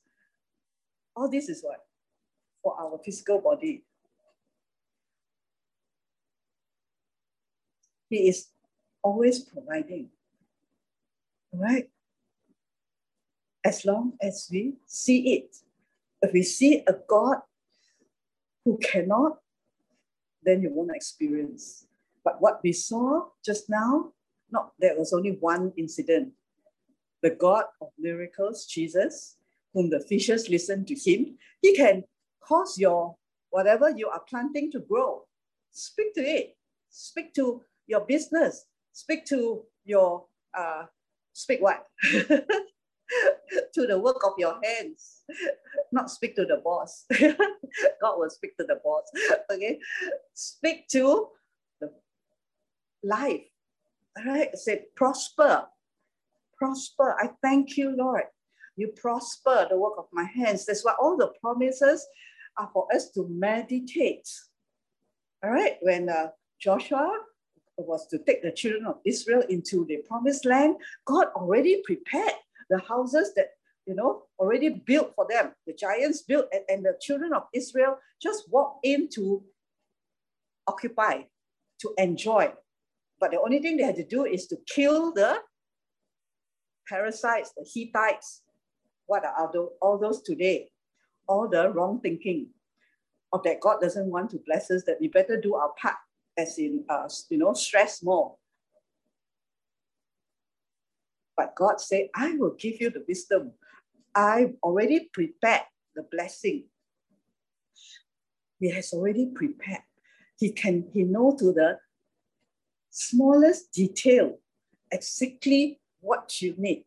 All 1.15 1.29
this 1.29 1.49
is 1.49 1.63
what? 1.63 1.81
For 2.63 2.79
our 2.79 3.01
physical 3.05 3.41
body. 3.41 3.85
He 8.09 8.29
is 8.29 8.49
always 9.03 9.41
providing. 9.41 10.11
Right? 11.53 11.89
As 13.65 13.85
long 13.85 14.13
as 14.21 14.49
we 14.51 14.75
see 14.87 15.35
it. 15.35 15.57
If 16.23 16.33
we 16.33 16.43
see 16.43 16.83
a 16.87 16.95
God 17.09 17.39
who 18.65 18.79
cannot, 18.79 19.39
then 20.43 20.63
you 20.63 20.71
won't 20.73 20.95
experience. 20.95 21.87
But 22.25 22.41
what 22.41 22.61
we 22.63 22.73
saw 22.73 23.27
just 23.45 23.69
now, 23.69 24.13
not 24.51 24.73
there 24.79 24.97
was 24.97 25.13
only 25.13 25.37
one 25.41 25.73
incident. 25.77 26.33
The 27.23 27.31
God 27.31 27.65
of 27.81 27.89
miracles, 27.99 28.67
Jesus, 28.67 29.37
whom 29.73 29.91
the 29.91 30.01
fishers 30.01 30.49
listened 30.49 30.87
to 30.89 30.95
him, 30.95 31.39
he 31.63 31.75
can 31.77 32.05
cause 32.41 32.79
your 32.79 33.17
whatever 33.51 33.91
you 33.91 34.09
are 34.09 34.23
planting 34.29 34.71
to 34.73 34.81
grow. 34.81 35.23
Speak 35.73 36.15
to 36.15 36.21
it. 36.21 36.57
Speak 36.91 37.35
to 37.35 37.63
your 37.87 38.01
business. 38.01 38.67
Speak 38.93 39.25
to 39.27 39.63
your 39.85 40.25
uh, 40.57 40.85
speak 41.33 41.61
what? 41.61 41.87
to 43.75 43.87
the 43.87 43.99
work 43.99 44.25
of 44.25 44.33
your 44.39 44.59
hands, 44.65 45.23
not 45.93 46.11
speak 46.11 46.35
to 46.37 46.45
the 46.45 46.61
boss. 46.65 47.05
God 48.01 48.19
will 48.19 48.31
speak 48.31 48.57
to 48.57 48.65
the 48.65 48.81
boss. 48.83 49.05
Okay, 49.53 49.79
speak 50.35 50.89
to 50.89 51.29
the 51.81 51.93
life. 53.05 53.43
Right, 54.25 54.57
said, 54.57 54.85
prosper, 54.95 55.67
prosper. 56.57 57.17
I 57.21 57.31
thank 57.43 57.77
you, 57.77 57.95
Lord. 57.95 58.25
You 58.77 58.89
prosper 58.89 59.67
the 59.69 59.79
work 59.79 59.95
of 59.99 60.07
my 60.13 60.25
hands. 60.25 60.65
That's 60.65 60.85
why 60.85 60.95
all 61.01 61.17
the 61.17 61.33
promises 61.41 62.07
are 62.57 62.71
for 62.73 62.87
us 62.95 63.11
to 63.11 63.27
meditate. 63.29 64.29
All 65.45 65.51
right, 65.51 65.77
when 65.83 66.09
uh, 66.09 66.29
Joshua 66.59 67.11
was 67.77 68.07
to 68.09 68.19
take 68.19 68.43
the 68.43 68.53
children 68.53 68.87
of 68.87 68.99
Israel 69.05 69.43
into 69.51 69.85
the 69.87 69.99
promised 70.09 70.47
land, 70.47 70.77
God 71.05 71.29
already 71.37 71.83
prepared 71.85 72.33
the 72.71 72.81
houses 72.81 73.33
that 73.37 73.51
you 73.87 73.95
know 73.95 74.25
already 74.39 74.71
built 74.71 75.13
for 75.15 75.27
them. 75.29 75.53
The 75.67 75.75
giants 75.75 76.23
built, 76.23 76.47
and, 76.53 76.63
and 76.69 76.85
the 76.85 76.97
children 77.01 77.35
of 77.35 77.45
Israel 77.53 77.99
just 78.21 78.51
walk 78.51 78.79
in 78.83 79.09
to 79.11 79.45
occupy, 80.67 81.23
to 81.81 81.95
enjoy. 81.99 82.53
But 83.21 83.31
the 83.31 83.41
only 83.41 83.61
thing 83.61 83.77
they 83.77 83.85
had 83.85 83.97
to 83.97 84.07
do 84.07 84.25
is 84.25 84.47
to 84.49 84.57
kill 84.67 85.13
the 85.13 85.39
Perizzites, 86.87 87.53
the 87.57 87.67
Hittites. 87.73 88.43
What 89.07 89.25
are 89.25 89.51
all 89.81 89.99
those 89.99 90.23
today? 90.23 90.71
All 91.27 91.49
the 91.49 91.71
wrong 91.71 92.01
thinking 92.01 92.49
of 93.33 93.43
that 93.45 93.61
God 93.61 93.81
doesn't 93.81 94.11
want 94.11 94.31
to 94.31 94.39
bless 94.47 94.71
us, 94.71 94.85
that 94.85 94.99
we 95.01 95.09
better 95.09 95.41
do 95.41 95.55
our 95.55 95.73
part, 95.81 95.97
as 96.37 96.59
in, 96.59 96.85
uh, 96.89 97.09
you 97.31 97.39
know, 97.39 97.53
stress 97.55 98.03
more, 98.03 98.37
but 101.37 101.55
God 101.55 101.81
said, 101.81 102.09
I 102.15 102.33
will 102.37 102.55
give 102.59 102.81
you 102.81 102.91
the 102.91 103.05
wisdom. 103.07 103.53
I 104.15 104.41
have 104.41 104.55
already 104.63 105.11
prepared 105.13 105.63
the 105.95 106.03
blessing. 106.11 106.65
He 108.59 108.71
has 108.71 108.93
already 108.95 109.27
prepared. 109.27 109.83
He 110.39 110.53
can, 110.53 110.89
he 110.93 111.03
know 111.03 111.37
to 111.39 111.53
the 111.53 111.79
smallest 112.97 113.73
detail 113.73 114.39
exactly 114.91 115.79
what 116.01 116.41
you 116.41 116.55
need. 116.57 116.85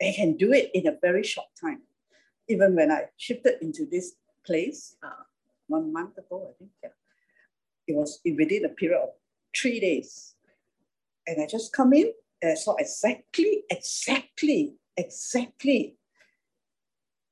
And 0.00 0.14
can 0.14 0.36
do 0.36 0.52
it 0.52 0.70
in 0.72 0.86
a 0.86 0.96
very 1.02 1.22
short 1.22 1.48
time. 1.60 1.82
Even 2.48 2.74
when 2.74 2.90
I 2.90 3.06
shifted 3.16 3.56
into 3.60 3.84
this 3.84 4.14
place 4.46 4.96
uh, 5.02 5.24
one 5.66 5.92
month 5.92 6.16
ago, 6.16 6.48
I 6.50 6.52
think, 6.58 6.70
yeah, 6.82 6.90
it 7.86 7.94
was 7.94 8.20
within 8.24 8.64
a 8.64 8.70
period 8.70 9.02
of 9.02 9.10
three 9.54 9.80
days. 9.80 10.34
And 11.26 11.42
I 11.42 11.46
just 11.46 11.72
come 11.72 11.92
in, 11.92 12.12
uh, 12.42 12.54
saw 12.54 12.76
exactly, 12.76 13.64
exactly, 13.68 14.76
exactly 14.96 15.96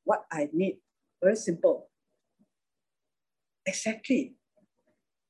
what 0.05 0.25
I 0.31 0.51
need. 0.53 0.79
Very 1.23 1.37
simple. 1.37 1.89
Exactly. 3.65 4.35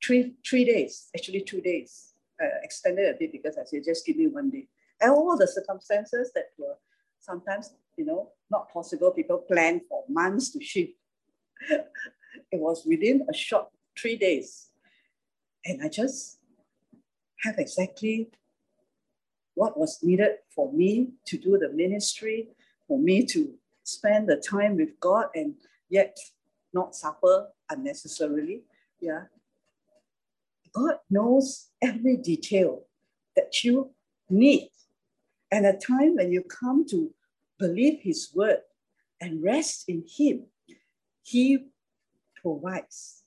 three, 0.03 0.35
three 0.49 0.65
days, 0.65 1.09
actually 1.17 1.43
two 1.43 1.61
days. 1.61 2.13
Uh, 2.43 2.61
extended 2.63 3.15
a 3.15 3.19
bit 3.19 3.33
because 3.33 3.57
I 3.57 3.65
said, 3.65 3.83
just 3.85 4.05
give 4.05 4.17
me 4.17 4.27
one 4.27 4.51
day. 4.51 4.69
And 5.01 5.11
all 5.11 5.39
the 5.39 5.49
circumstances 5.49 6.33
that 6.35 6.51
were 6.59 6.75
sometimes, 7.19 7.75
you 7.97 8.05
know, 8.05 8.31
not 8.51 8.71
possible, 8.71 9.11
people 9.11 9.39
plan 9.39 9.81
for 9.89 10.05
months 10.09 10.51
to 10.53 10.63
shift. 10.63 10.93
it 11.71 11.89
was 12.53 12.85
within 12.85 13.27
a 13.31 13.35
short 13.35 13.69
three 13.99 14.17
days. 14.17 14.69
And 15.65 15.83
I 15.83 15.89
just 15.89 16.39
have 17.43 17.59
exactly 17.59 18.29
what 19.55 19.79
was 19.79 19.99
needed 20.03 20.37
for 20.55 20.73
me 20.73 21.09
to 21.25 21.39
do 21.39 21.59
the 21.59 21.71
ministry, 21.71 22.49
for 22.87 22.99
me 22.99 23.25
to 23.27 23.55
spend 23.83 24.29
the 24.29 24.37
time 24.37 24.77
with 24.77 25.01
God 25.01 25.27
and 25.35 25.55
yet 25.89 26.19
not 26.73 26.95
suffer 26.95 27.49
unnecessarily. 27.71 28.63
Yeah. 29.01 29.25
God 30.77 30.97
knows 31.09 31.69
every 31.81 32.19
detail 32.19 32.83
that 33.35 33.65
you 33.65 33.95
need. 34.29 34.71
And 35.51 35.65
a 35.65 35.73
time 35.73 36.17
when 36.17 36.31
you 36.33 36.43
come 36.43 36.87
to 36.91 37.11
believe 37.59 38.01
His 38.03 38.31
word 38.35 38.59
and 39.19 39.43
rest 39.43 39.85
in 39.89 40.05
Him, 40.07 40.47
He 41.23 41.67
provides. 42.43 43.23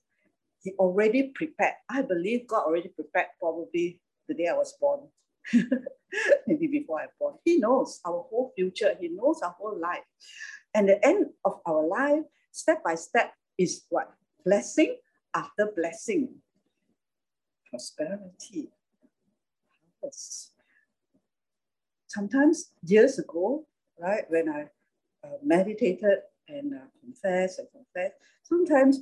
He 0.62 0.74
already 0.74 1.32
prepared. 1.34 1.74
I 1.90 2.04
believe 2.04 2.46
God 2.48 2.66
already 2.66 2.90
prepared 2.90 3.28
probably 3.40 4.00
the 4.28 4.36
day 4.36 4.48
I 4.48 4.54
was 4.54 4.76
born, 4.80 5.08
maybe 6.46 6.68
before 6.68 7.02
I 7.02 7.06
was 7.06 7.14
born. 7.20 7.36
He 7.44 7.58
knows 7.58 8.00
our 8.06 8.28
whole 8.30 8.52
future, 8.56 8.96
He 9.00 9.08
knows 9.08 9.42
our 9.42 9.56
whole 9.58 9.80
life. 9.80 10.04
And 10.76 10.88
the 10.88 11.04
end 11.04 11.28
of 11.44 11.62
our 11.66 11.84
life, 11.88 12.22
step 12.52 12.84
by 12.84 12.94
step, 12.94 13.34
is 13.58 13.86
what? 13.90 14.12
Blessing 14.46 14.98
after 15.34 15.72
blessing 15.76 16.30
prosperity. 17.70 18.70
Yes. 20.04 20.52
Sometimes 22.08 22.72
years 22.84 23.20
ago, 23.20 23.66
right, 24.00 24.24
when 24.30 24.50
I 24.50 24.62
uh, 25.24 25.38
meditated 25.44 26.20
and 26.48 26.74
uh, 26.74 26.88
confessed 27.02 27.60
and 27.60 27.68
confessed, 27.72 28.16
sometimes 28.44 29.02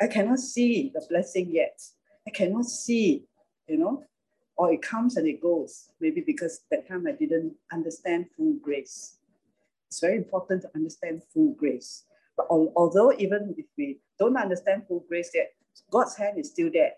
I 0.00 0.08
cannot 0.08 0.38
see 0.38 0.90
the 0.94 1.04
blessing 1.08 1.48
yet. 1.50 1.80
I 2.26 2.30
cannot 2.30 2.66
see, 2.66 3.24
you 3.66 3.78
know, 3.78 4.04
or 4.56 4.72
it 4.72 4.82
comes 4.82 5.16
and 5.16 5.26
it 5.26 5.40
goes. 5.40 5.90
Maybe 6.00 6.20
because 6.20 6.60
that 6.70 6.86
time 6.88 7.06
I 7.06 7.12
didn't 7.12 7.54
understand 7.72 8.26
full 8.36 8.54
grace. 8.62 9.18
It's 9.88 10.00
very 10.00 10.16
important 10.16 10.62
to 10.62 10.70
understand 10.74 11.22
full 11.32 11.52
grace. 11.52 12.04
But 12.36 12.46
al- 12.50 12.72
although 12.76 13.12
even 13.12 13.54
if 13.56 13.66
we 13.78 14.00
don't 14.18 14.36
understand 14.36 14.86
full 14.88 15.04
grace 15.08 15.30
yet, 15.34 15.52
God's 15.90 16.16
hand 16.16 16.38
is 16.38 16.50
still 16.50 16.70
there 16.72 16.92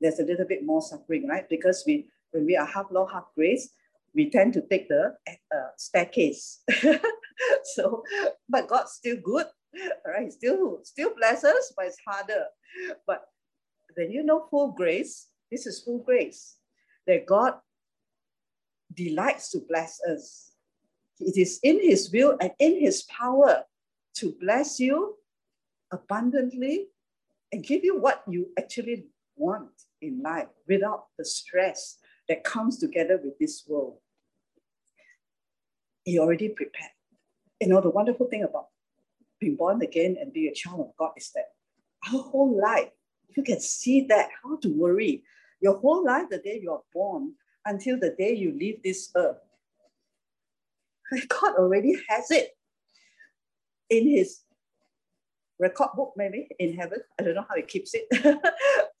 there's 0.00 0.18
a 0.18 0.24
little 0.24 0.46
bit 0.46 0.64
more 0.64 0.82
suffering, 0.82 1.26
right? 1.26 1.48
Because 1.48 1.84
we 1.86 2.08
when 2.32 2.44
we 2.44 2.56
are 2.56 2.66
half 2.66 2.86
law, 2.90 3.06
half 3.06 3.24
grace, 3.34 3.70
we 4.14 4.30
tend 4.30 4.52
to 4.54 4.62
take 4.62 4.88
the 4.88 5.14
uh, 5.28 5.68
staircase. 5.76 6.62
so, 7.64 8.02
but 8.48 8.68
God's 8.68 8.92
still 8.92 9.16
good, 9.22 9.46
right? 10.06 10.32
Still, 10.32 10.80
still 10.82 11.14
blesses, 11.14 11.72
but 11.76 11.86
it's 11.86 11.98
harder. 12.06 12.44
But 13.06 13.22
when 13.94 14.10
you 14.10 14.24
know 14.24 14.46
full 14.50 14.72
grace, 14.72 15.28
this 15.50 15.66
is 15.66 15.82
full 15.82 15.98
grace 15.98 16.56
that 17.06 17.26
God 17.26 17.54
delights 18.92 19.50
to 19.50 19.60
bless 19.68 20.00
us. 20.02 20.52
It 21.20 21.36
is 21.36 21.60
in 21.62 21.80
His 21.80 22.10
will 22.10 22.36
and 22.40 22.50
in 22.58 22.80
His 22.80 23.02
power 23.04 23.64
to 24.16 24.34
bless 24.40 24.80
you 24.80 25.16
abundantly 25.92 26.88
and 27.52 27.62
give 27.62 27.84
you 27.84 27.98
what 27.98 28.22
you 28.28 28.48
actually 28.58 29.06
want 29.36 29.70
in 30.00 30.22
life 30.22 30.48
without 30.68 31.06
the 31.18 31.24
stress 31.24 31.98
that 32.28 32.44
comes 32.44 32.78
together 32.78 33.20
with 33.22 33.38
this 33.38 33.64
world. 33.66 33.98
He 36.04 36.18
already 36.18 36.48
prepared. 36.48 36.90
You 37.60 37.68
know, 37.68 37.80
the 37.80 37.90
wonderful 37.90 38.26
thing 38.26 38.42
about 38.42 38.66
being 39.40 39.56
born 39.56 39.82
again 39.82 40.16
and 40.20 40.32
being 40.32 40.50
a 40.50 40.54
child 40.54 40.80
of 40.80 40.96
God 40.98 41.12
is 41.16 41.30
that 41.34 41.46
our 42.12 42.20
whole 42.20 42.60
life, 42.60 42.90
you 43.36 43.42
can 43.42 43.60
see 43.60 44.02
that, 44.08 44.28
how 44.42 44.56
to 44.58 44.68
worry. 44.68 45.24
Your 45.60 45.78
whole 45.78 46.04
life, 46.04 46.26
the 46.30 46.38
day 46.38 46.60
you 46.62 46.72
are 46.72 46.82
born 46.92 47.32
until 47.64 47.98
the 47.98 48.14
day 48.18 48.34
you 48.34 48.52
leave 48.52 48.82
this 48.82 49.10
earth, 49.16 49.38
God 51.28 51.56
already 51.56 51.98
has 52.08 52.30
it 52.30 52.50
in 53.90 54.08
His 54.08 54.40
record 55.58 55.88
book 55.94 56.12
maybe 56.16 56.48
in 56.58 56.74
heaven. 56.74 57.00
I 57.18 57.22
don't 57.22 57.34
know 57.34 57.46
how 57.48 57.56
he 57.56 57.62
keeps 57.62 57.92
it. 57.94 58.06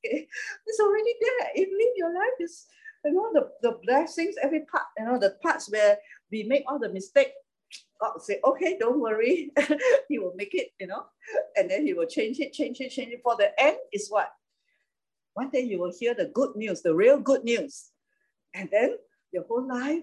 okay. 0.06 0.28
It's 0.66 0.80
already 0.80 1.14
there. 1.20 1.50
If 1.54 1.68
live 1.68 1.94
your 1.96 2.14
life 2.14 2.38
is, 2.40 2.66
you 3.04 3.12
know, 3.12 3.30
the, 3.32 3.48
the 3.62 3.78
blessings, 3.84 4.36
every 4.42 4.64
part, 4.70 4.84
you 4.98 5.04
know, 5.04 5.18
the 5.18 5.36
parts 5.42 5.70
where 5.70 5.98
we 6.30 6.44
make 6.44 6.64
all 6.66 6.78
the 6.78 6.92
mistake, 6.92 7.32
God 8.00 8.20
say, 8.22 8.40
okay, 8.44 8.76
don't 8.78 9.00
worry. 9.00 9.50
he 10.08 10.18
will 10.18 10.34
make 10.36 10.54
it, 10.54 10.68
you 10.80 10.86
know, 10.86 11.04
and 11.56 11.70
then 11.70 11.86
he 11.86 11.94
will 11.94 12.06
change 12.06 12.38
it, 12.40 12.52
change 12.52 12.80
it, 12.80 12.90
change 12.90 13.12
it. 13.12 13.20
For 13.22 13.36
the 13.36 13.50
end 13.60 13.76
is 13.92 14.08
what? 14.08 14.30
One 15.34 15.50
day 15.50 15.60
you 15.60 15.78
will 15.78 15.92
hear 15.98 16.14
the 16.14 16.26
good 16.32 16.56
news, 16.56 16.82
the 16.82 16.94
real 16.94 17.18
good 17.18 17.44
news. 17.44 17.90
And 18.54 18.68
then 18.72 18.96
your 19.32 19.44
whole 19.44 19.66
life 19.68 20.02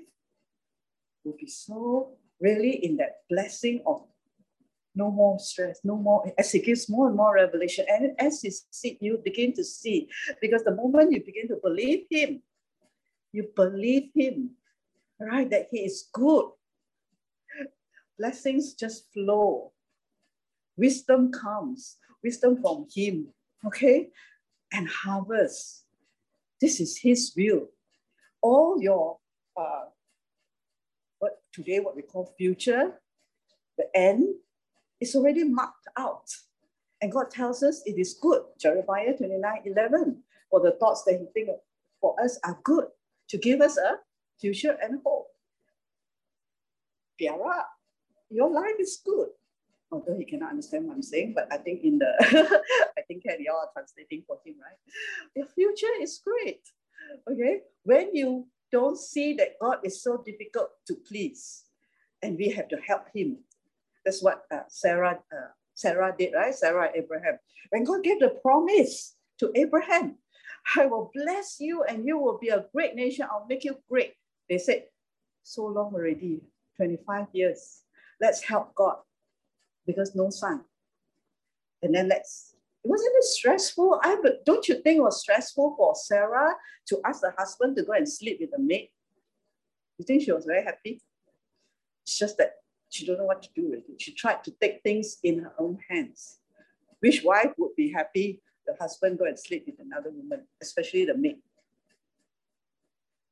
will 1.23 1.35
be 1.39 1.47
so 1.47 2.17
really 2.39 2.85
in 2.85 2.97
that 2.97 3.21
blessing 3.29 3.81
of 3.87 4.03
no 4.95 5.09
more 5.09 5.39
stress, 5.39 5.79
no 5.83 5.97
more, 5.97 6.31
as 6.37 6.51
he 6.51 6.59
gives 6.59 6.89
more 6.89 7.07
and 7.07 7.17
more 7.17 7.33
revelation. 7.35 7.85
And 7.89 8.11
as 8.19 8.43
you 8.43 8.51
see, 8.69 8.97
you 9.01 9.19
begin 9.23 9.53
to 9.53 9.63
see, 9.63 10.09
because 10.41 10.63
the 10.63 10.75
moment 10.75 11.11
you 11.11 11.23
begin 11.23 11.47
to 11.47 11.57
believe 11.63 12.05
him, 12.09 12.41
you 13.31 13.49
believe 13.55 14.11
him, 14.13 14.51
right? 15.19 15.49
That 15.49 15.67
he 15.71 15.79
is 15.79 16.09
good. 16.13 16.45
Blessings 18.19 18.75
just 18.75 19.11
flow. 19.11 19.71
Wisdom 20.77 21.31
comes, 21.31 21.97
wisdom 22.23 22.61
from 22.61 22.85
him, 22.93 23.27
okay? 23.65 24.09
And 24.71 24.87
harvest. 24.87 25.85
This 26.61 26.79
is 26.79 26.97
his 26.97 27.33
will. 27.35 27.69
All 28.41 28.81
your 28.81 29.17
uh, 29.57 29.85
what 31.19 31.41
today 31.51 31.79
what 31.79 31.95
we 31.95 32.01
call 32.01 32.33
future, 32.37 32.99
the 33.77 33.85
end 33.95 34.35
it's 35.03 35.15
already 35.15 35.43
marked 35.43 35.87
out. 35.97 36.31
And 37.01 37.11
God 37.11 37.29
tells 37.29 37.61
us 37.61 37.81
it 37.85 37.99
is 37.99 38.13
good. 38.13 38.41
Jeremiah 38.57 39.15
29 39.15 39.61
11. 39.65 40.23
For 40.49 40.61
the 40.61 40.71
thoughts 40.79 41.03
that 41.03 41.19
He 41.19 41.25
thinks 41.33 41.59
for 41.99 42.15
us 42.23 42.39
are 42.45 42.57
good 42.63 42.85
to 43.27 43.37
give 43.37 43.59
us 43.59 43.77
a 43.77 43.97
future 44.39 44.77
and 44.81 45.01
hope. 45.05 45.27
Piara, 47.19 47.63
your 48.29 48.49
life 48.49 48.79
is 48.79 49.01
good. 49.03 49.29
Although 49.91 50.17
he 50.17 50.25
cannot 50.25 50.51
understand 50.51 50.87
what 50.87 50.95
I'm 50.95 51.03
saying, 51.03 51.33
but 51.35 51.47
I 51.51 51.57
think 51.57 51.83
in 51.83 51.99
the 51.99 52.11
I 52.97 53.01
think 53.01 53.23
Kelly 53.23 53.47
are 53.47 53.69
translating 53.73 54.23
for 54.25 54.39
him, 54.43 54.55
right? 54.59 54.79
Your 55.35 55.45
future 55.45 55.93
is 56.01 56.19
great. 56.23 56.63
Okay. 57.29 57.61
When 57.83 58.15
you 58.15 58.47
don't 58.71 58.97
see 58.97 59.35
that 59.35 59.59
God 59.61 59.79
is 59.83 60.01
so 60.01 60.23
difficult 60.25 60.69
to 60.87 60.95
please, 60.95 61.65
and 62.23 62.37
we 62.37 62.49
have 62.51 62.69
to 62.69 62.77
help 62.77 63.05
him 63.13 63.37
that's 64.05 64.21
what 64.21 64.43
uh, 64.51 64.61
Sarah, 64.67 65.19
uh, 65.31 65.47
Sarah 65.73 66.13
did, 66.17 66.33
right? 66.33 66.53
Sarah 66.53 66.91
Abraham. 66.95 67.37
When 67.69 67.83
God 67.83 68.03
gave 68.03 68.19
the 68.19 68.37
promise 68.41 69.15
to 69.39 69.51
Abraham, 69.55 70.17
I 70.75 70.85
will 70.85 71.11
bless 71.13 71.57
you 71.59 71.83
and 71.83 72.05
you 72.05 72.17
will 72.17 72.37
be 72.37 72.49
a 72.49 72.65
great 72.73 72.95
nation. 72.95 73.27
I'll 73.29 73.45
make 73.47 73.63
you 73.63 73.77
great. 73.89 74.13
They 74.49 74.57
said, 74.57 74.83
so 75.43 75.65
long 75.65 75.93
already, 75.93 76.41
25 76.77 77.27
years. 77.33 77.81
Let's 78.21 78.41
help 78.41 78.73
God 78.75 78.97
because 79.85 80.15
no 80.15 80.29
son. 80.29 80.61
And 81.81 81.93
then 81.93 82.07
let's, 82.07 82.55
it 82.83 82.87
wasn't 82.89 83.13
it 83.15 83.23
stressful? 83.25 83.99
I 84.03 84.17
don't 84.45 84.67
you 84.67 84.75
think 84.75 84.97
it 84.97 85.03
was 85.03 85.21
stressful 85.21 85.75
for 85.77 85.95
Sarah 85.95 86.53
to 86.87 87.01
ask 87.05 87.21
the 87.21 87.33
husband 87.37 87.75
to 87.75 87.83
go 87.83 87.93
and 87.93 88.07
sleep 88.07 88.37
with 88.39 88.51
the 88.51 88.59
maid? 88.59 88.89
You 89.97 90.05
think 90.05 90.23
she 90.23 90.31
was 90.31 90.45
very 90.45 90.63
happy? 90.63 91.01
It's 92.05 92.17
just 92.17 92.37
that 92.37 92.53
she 92.93 93.07
don't 93.07 93.17
know 93.17 93.25
what 93.25 93.41
to 93.41 93.49
do 93.55 93.71
with 93.71 93.89
it. 93.89 93.99
She 93.99 94.13
tried 94.13 94.43
to 94.43 94.51
take 94.61 94.83
things 94.83 95.17
in 95.23 95.39
her 95.39 95.53
own 95.57 95.79
hands. 95.89 96.37
Which 96.99 97.23
wife 97.23 97.51
would 97.57 97.75
be 97.75 97.91
happy 97.91 98.41
the 98.67 98.75
husband 98.79 99.17
go 99.17 99.25
and 99.25 99.37
sleep 99.37 99.63
with 99.65 99.79
another 99.79 100.11
woman, 100.11 100.45
especially 100.61 101.05
the 101.05 101.17
maid? 101.17 101.37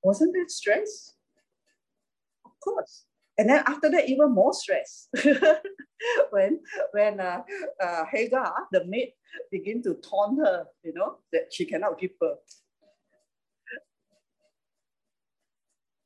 Wasn't 0.03 0.33
that 0.33 0.49
stress? 0.49 1.13
Of 2.43 2.51
course. 2.63 3.05
And 3.37 3.49
then 3.49 3.63
after 3.67 3.89
that, 3.91 4.09
even 4.09 4.31
more 4.31 4.53
stress. 4.53 5.07
when 6.31 6.59
when 6.91 7.19
uh, 7.19 7.43
uh, 7.81 8.03
Hagar, 8.11 8.53
the 8.71 8.83
maid, 8.85 9.13
begin 9.51 9.83
to 9.83 9.93
taunt 9.95 10.39
her, 10.39 10.65
you 10.83 10.93
know, 10.93 11.19
that 11.31 11.53
she 11.53 11.65
cannot 11.65 11.99
give 11.99 12.17
birth. 12.19 12.39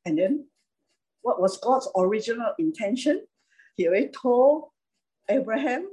And 0.06 0.18
then 0.18 0.47
what 1.22 1.41
was 1.41 1.58
God's 1.58 1.88
original 1.97 2.53
intention? 2.60 3.26
He 3.76 3.88
already 3.88 4.09
told 4.09 4.69
Abraham, 5.30 5.89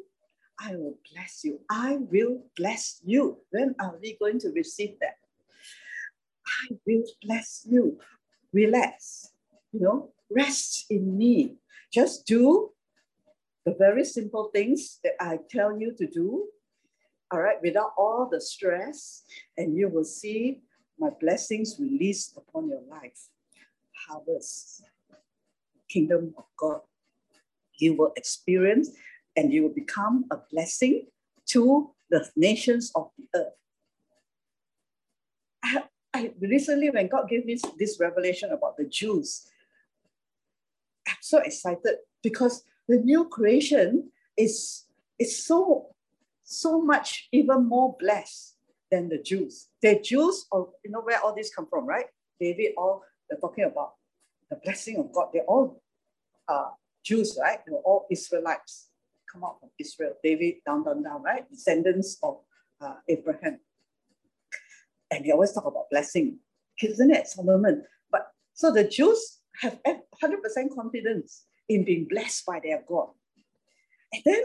I 0.61 0.76
will 0.76 0.99
bless 1.12 1.43
you. 1.45 1.61
I 1.70 1.99
will 1.99 2.45
bless 2.57 3.01
you. 3.05 3.39
When 3.51 3.74
are 3.80 3.97
we 4.01 4.16
going 4.20 4.39
to 4.41 4.51
receive 4.51 4.99
that? 5.01 5.16
I 6.47 6.76
will 6.87 7.05
bless 7.22 7.66
you. 7.68 7.99
Relax, 8.53 9.33
you 9.72 9.80
know, 9.80 10.12
rest 10.30 10.87
in 10.91 11.16
me. 11.16 11.57
Just 11.93 12.26
do 12.26 12.70
the 13.64 13.74
very 13.78 14.05
simple 14.05 14.51
things 14.53 14.99
that 15.03 15.14
I 15.20 15.39
tell 15.51 15.78
you 15.78 15.95
to 15.97 16.07
do, 16.07 16.47
all 17.30 17.41
right, 17.41 17.57
without 17.62 17.93
all 17.97 18.28
the 18.30 18.41
stress, 18.41 19.22
and 19.57 19.76
you 19.76 19.89
will 19.89 20.05
see 20.05 20.62
my 20.99 21.11
blessings 21.20 21.76
released 21.78 22.37
upon 22.37 22.68
your 22.68 22.83
life. 22.89 23.28
Harvest, 24.07 24.85
kingdom 25.89 26.35
of 26.37 26.45
God. 26.59 26.80
You 27.83 27.95
will 27.95 28.12
experience 28.16 28.91
and 29.37 29.53
you 29.53 29.62
will 29.64 29.74
become 29.74 30.24
a 30.30 30.39
blessing 30.51 31.07
to 31.47 31.91
the 32.11 32.28
nations 32.37 32.93
of 32.95 33.11
the 33.18 33.41
earth. 33.41 33.53
I, 35.64 35.83
I 36.14 36.33
recently, 36.41 36.91
when 36.91 37.09
God 37.09 37.28
gave 37.28 37.45
me 37.45 37.59
this 37.78 37.99
revelation 37.99 38.51
about 38.53 38.76
the 38.76 38.85
Jews, 38.85 39.49
I'm 41.09 41.16
so 41.20 41.39
excited 41.39 41.97
because 42.22 42.62
the 42.87 42.99
new 42.99 43.28
creation 43.28 44.11
is, 44.37 44.85
is 45.18 45.45
so, 45.45 45.89
so 46.45 46.80
much 46.80 47.28
even 47.33 47.66
more 47.68 47.97
blessed 47.99 48.55
than 48.93 49.09
the 49.09 49.18
Jews. 49.18 49.68
The 49.80 49.99
Jews, 49.99 50.47
or 50.53 50.68
you 50.85 50.91
know 50.93 51.01
where 51.01 51.20
all 51.20 51.35
this 51.35 51.53
come 51.53 51.66
from, 51.66 51.87
right? 51.87 52.07
David, 52.39 52.74
all 52.76 53.03
they're 53.28 53.41
talking 53.41 53.64
about 53.64 53.95
the 54.51 54.57
blessing 54.62 54.99
of 54.99 55.11
God. 55.12 55.30
They're 55.33 55.43
all 55.49 55.83
uh, 56.47 56.70
Jews, 57.05 57.38
right? 57.40 57.59
They're 57.66 57.76
all 57.76 58.07
Israelites, 58.11 58.88
come 59.30 59.44
out 59.44 59.61
from 59.61 59.70
Israel. 59.78 60.14
David, 60.22 60.57
down, 60.66 60.84
down, 60.84 61.03
down, 61.03 61.22
right? 61.22 61.48
Descendants 61.50 62.18
of 62.22 62.38
uh, 62.80 62.94
Abraham. 63.09 63.61
And 65.11 65.24
they 65.24 65.30
always 65.30 65.53
talk 65.53 65.66
about 65.66 65.90
blessing, 65.90 66.38
isn't 66.82 67.11
it, 67.11 67.28
Solomon? 67.28 67.84
But 68.11 68.28
so 68.55 68.72
the 68.72 68.84
Jews 68.84 69.40
have 69.61 69.78
100% 69.86 70.74
confidence 70.74 71.44
in 71.68 71.84
being 71.84 72.07
blessed 72.09 72.46
by 72.46 72.61
their 72.62 72.82
God. 72.88 73.09
And 74.12 74.22
then 74.24 74.42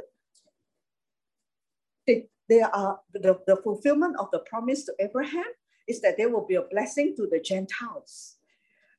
they, 2.05 2.27
they 2.49 2.61
are 2.61 2.99
the, 3.13 3.39
the 3.47 3.57
fulfillment 3.57 4.15
of 4.19 4.29
the 4.31 4.39
promise 4.39 4.85
to 4.85 4.93
Abraham 4.99 5.45
is 5.87 6.01
that 6.01 6.17
there 6.17 6.29
will 6.29 6.45
be 6.45 6.55
a 6.55 6.61
blessing 6.61 7.15
to 7.17 7.27
the 7.29 7.39
Gentiles. 7.39 8.35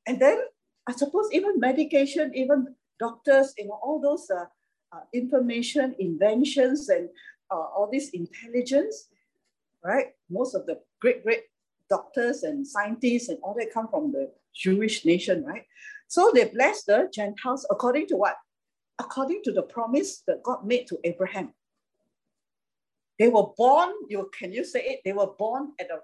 And 0.07 0.19
then 0.19 0.41
I 0.87 0.93
suppose 0.93 1.29
even 1.31 1.59
medication, 1.59 2.31
even 2.33 2.75
doctors, 2.99 3.53
you 3.57 3.67
know, 3.67 3.79
all 3.81 3.99
those 3.99 4.29
uh, 4.29 4.45
uh, 4.91 5.01
information, 5.13 5.95
inventions, 5.99 6.89
and 6.89 7.09
uh, 7.51 7.55
all 7.55 7.89
this 7.91 8.09
intelligence, 8.09 9.09
right? 9.83 10.07
Most 10.29 10.55
of 10.55 10.65
the 10.65 10.79
great, 11.01 11.23
great 11.23 11.43
doctors 11.89 12.43
and 12.43 12.65
scientists 12.65 13.29
and 13.29 13.39
all 13.41 13.55
that 13.55 13.73
come 13.73 13.87
from 13.87 14.11
the 14.11 14.31
Jewish 14.55 15.05
nation, 15.05 15.43
right? 15.45 15.63
So 16.07 16.31
they 16.33 16.45
blessed 16.45 16.87
the 16.87 17.09
Gentiles 17.13 17.65
according 17.69 18.07
to 18.07 18.15
what? 18.15 18.35
According 18.99 19.41
to 19.43 19.51
the 19.51 19.61
promise 19.61 20.23
that 20.27 20.43
God 20.43 20.65
made 20.65 20.87
to 20.87 20.97
Abraham. 21.03 21.53
They 23.17 23.27
were 23.27 23.47
born, 23.57 23.91
you 24.07 24.29
can 24.37 24.51
you 24.53 24.63
say 24.63 24.81
it? 24.81 25.01
They 25.03 25.13
were 25.13 25.27
born 25.37 25.71
at 25.79 25.87
a, 25.91 25.99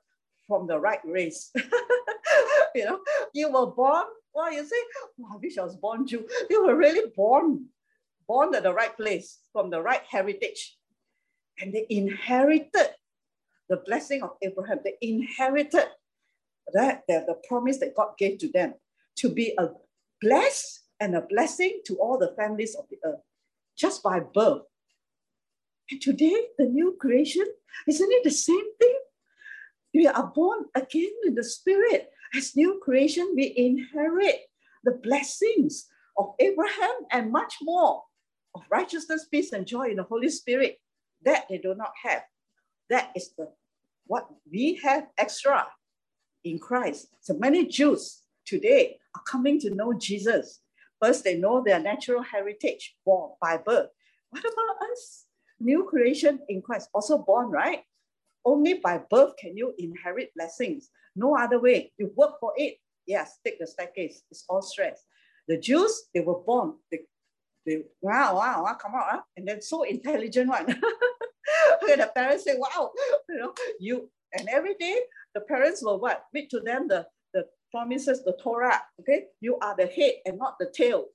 from 0.47 0.67
the 0.67 0.77
right 0.77 0.99
race. 1.05 1.51
you 2.75 2.85
know, 2.85 2.99
you 3.33 3.51
were 3.51 3.67
born, 3.67 4.03
well, 4.35 4.51
you 4.51 4.63
say, 4.65 4.75
oh, 5.21 5.27
I 5.33 5.37
wish 5.37 5.57
I 5.57 5.63
was 5.63 5.77
born 5.77 6.05
Jew. 6.05 6.27
You 6.49 6.65
were 6.65 6.75
really 6.75 7.09
born, 7.15 7.67
born 8.27 8.53
at 8.53 8.63
the 8.63 8.73
right 8.73 8.95
place, 8.95 9.39
from 9.53 9.69
the 9.69 9.81
right 9.81 10.03
heritage. 10.09 10.77
And 11.59 11.73
they 11.73 11.85
inherited 11.89 12.89
the 13.69 13.77
blessing 13.85 14.21
of 14.23 14.31
Abraham. 14.41 14.79
They 14.83 14.95
inherited 15.01 15.85
that, 16.73 17.03
the, 17.07 17.23
the 17.25 17.39
promise 17.47 17.79
that 17.79 17.95
God 17.95 18.17
gave 18.17 18.39
to 18.39 18.51
them 18.51 18.73
to 19.17 19.29
be 19.29 19.53
a 19.57 19.69
blessed 20.21 20.81
and 20.99 21.15
a 21.15 21.21
blessing 21.21 21.79
to 21.85 21.95
all 21.95 22.17
the 22.17 22.33
families 22.37 22.75
of 22.75 22.85
the 22.89 22.97
earth 23.05 23.21
just 23.77 24.03
by 24.03 24.19
birth. 24.19 24.63
And 25.89 26.01
today, 26.01 26.35
the 26.57 26.65
new 26.65 26.97
creation, 26.99 27.45
isn't 27.87 28.11
it 28.11 28.23
the 28.23 28.31
same 28.31 28.75
thing? 28.79 28.99
We 29.93 30.07
are 30.07 30.31
born 30.35 30.65
again 30.75 31.11
in 31.25 31.35
the 31.35 31.43
spirit. 31.43 32.09
As 32.35 32.55
new 32.55 32.79
creation, 32.83 33.33
we 33.35 33.53
inherit 33.55 34.41
the 34.83 34.99
blessings 35.03 35.87
of 36.17 36.33
Abraham 36.39 36.91
and 37.11 37.31
much 37.31 37.55
more 37.61 38.03
of 38.53 38.63
righteousness, 38.69 39.25
peace, 39.29 39.53
and 39.53 39.65
joy 39.65 39.89
in 39.89 39.97
the 39.97 40.03
Holy 40.03 40.29
Spirit 40.29 40.79
that 41.23 41.45
they 41.49 41.57
do 41.57 41.75
not 41.75 41.91
have. 42.03 42.23
That 42.89 43.11
is 43.15 43.31
the 43.37 43.49
what 44.07 44.27
we 44.51 44.79
have 44.83 45.07
extra 45.17 45.65
in 46.43 46.59
Christ. 46.59 47.07
So 47.21 47.33
many 47.35 47.65
Jews 47.65 48.21
today 48.45 48.99
are 49.15 49.21
coming 49.23 49.59
to 49.61 49.73
know 49.73 49.93
Jesus. 49.93 50.59
First, 51.01 51.23
they 51.23 51.37
know 51.37 51.63
their 51.63 51.79
natural 51.79 52.21
heritage, 52.21 52.95
born 53.05 53.31
by 53.41 53.57
birth. 53.57 53.89
What 54.29 54.41
about 54.41 54.91
us? 54.91 55.25
New 55.59 55.85
creation 55.85 56.39
in 56.49 56.61
Christ, 56.61 56.89
also 56.93 57.17
born, 57.17 57.49
right? 57.49 57.83
Only 58.43 58.75
by 58.75 58.99
birth 59.09 59.33
can 59.37 59.57
you 59.57 59.73
inherit 59.77 60.31
blessings. 60.35 60.89
No 61.15 61.37
other 61.37 61.59
way. 61.59 61.91
You 61.97 62.11
work 62.15 62.39
for 62.39 62.53
it. 62.55 62.77
Yes, 63.05 63.39
take 63.45 63.59
the 63.59 63.67
staircase. 63.67 64.23
It's 64.31 64.45
all 64.49 64.61
stress. 64.61 65.03
The 65.47 65.57
Jews, 65.57 66.05
they 66.13 66.21
were 66.21 66.39
born. 66.39 66.75
They, 66.91 66.99
they 67.65 67.83
wow, 68.01 68.35
wow, 68.35 68.63
wow, 68.63 68.73
come 68.75 68.95
on, 68.95 69.03
huh? 69.05 69.21
and 69.37 69.47
then 69.47 69.61
so 69.61 69.83
intelligent 69.95 70.49
one. 70.49 70.67
and 71.89 72.01
the 72.01 72.11
parents 72.15 72.43
say, 72.43 72.55
wow, 72.57 72.91
you 73.29 73.37
know, 73.37 73.53
you 73.79 74.09
and 74.37 74.49
every 74.49 74.73
day 74.75 74.97
the 75.33 75.41
parents 75.41 75.83
will 75.83 75.99
what? 75.99 76.25
Read 76.33 76.49
to 76.49 76.59
them 76.59 76.87
the, 76.87 77.05
the 77.33 77.45
promises, 77.71 78.23
the 78.23 78.35
Torah. 78.41 78.81
Okay, 78.99 79.25
you 79.41 79.57
are 79.59 79.75
the 79.75 79.87
head 79.87 80.13
and 80.25 80.37
not 80.37 80.55
the 80.59 80.71
tail 80.75 81.05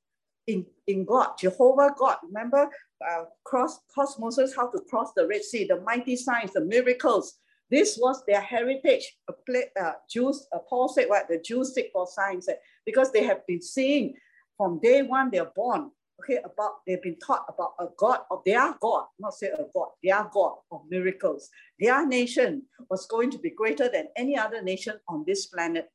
in, 0.46 0.66
in 0.86 1.04
God, 1.04 1.38
Jehovah 1.38 1.94
God. 1.96 2.16
Remember, 2.26 2.68
uh, 3.08 3.24
cross, 3.44 3.80
cross 3.88 4.18
Moses 4.18 4.54
how 4.54 4.70
to 4.70 4.80
cross 4.88 5.12
the 5.16 5.26
Red 5.26 5.42
Sea, 5.42 5.64
the 5.64 5.80
mighty 5.80 6.16
signs, 6.16 6.52
the 6.52 6.60
miracles. 6.60 7.38
This 7.70 7.96
was 8.00 8.22
their 8.26 8.40
heritage. 8.40 9.16
Uh, 9.28 9.92
Jews, 10.10 10.46
uh, 10.52 10.58
Paul 10.68 10.88
said 10.88 11.08
what? 11.08 11.28
The 11.28 11.38
Jews 11.38 11.72
seek 11.74 11.90
for 11.92 12.06
signs 12.06 12.48
eh, 12.48 12.54
because 12.84 13.12
they 13.12 13.22
have 13.24 13.46
been 13.46 13.62
seeing 13.62 14.14
from 14.56 14.80
day 14.80 15.02
one 15.02 15.30
they're 15.30 15.52
born. 15.54 15.90
Okay, 16.20 16.38
about 16.44 16.84
they've 16.86 17.00
been 17.00 17.18
taught 17.18 17.46
about 17.48 17.72
a 17.78 17.86
God 17.96 18.20
of 18.30 18.42
their 18.44 18.74
God, 18.78 19.06
not 19.18 19.32
say 19.32 19.46
a 19.46 19.64
God, 19.72 19.88
their 20.02 20.28
God 20.30 20.56
of 20.70 20.82
miracles. 20.90 21.48
Their 21.78 22.06
nation 22.06 22.64
was 22.90 23.06
going 23.06 23.30
to 23.30 23.38
be 23.38 23.50
greater 23.50 23.88
than 23.88 24.08
any 24.16 24.36
other 24.36 24.60
nation 24.60 24.96
on 25.08 25.24
this 25.26 25.46
planet. 25.46 25.88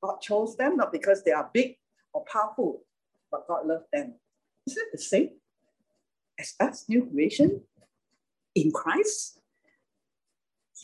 God 0.00 0.20
chose 0.20 0.56
them 0.56 0.76
not 0.76 0.92
because 0.92 1.24
they 1.24 1.32
are 1.32 1.50
big 1.52 1.76
or 2.12 2.24
powerful, 2.30 2.82
but 3.32 3.48
God 3.48 3.66
loved 3.66 3.86
them. 3.92 4.14
Is 4.66 4.76
it 4.76 4.88
the 4.92 4.98
same 4.98 5.30
as 6.38 6.54
us, 6.60 6.84
new 6.88 7.06
creation 7.06 7.62
in 8.54 8.72
Christ? 8.72 9.40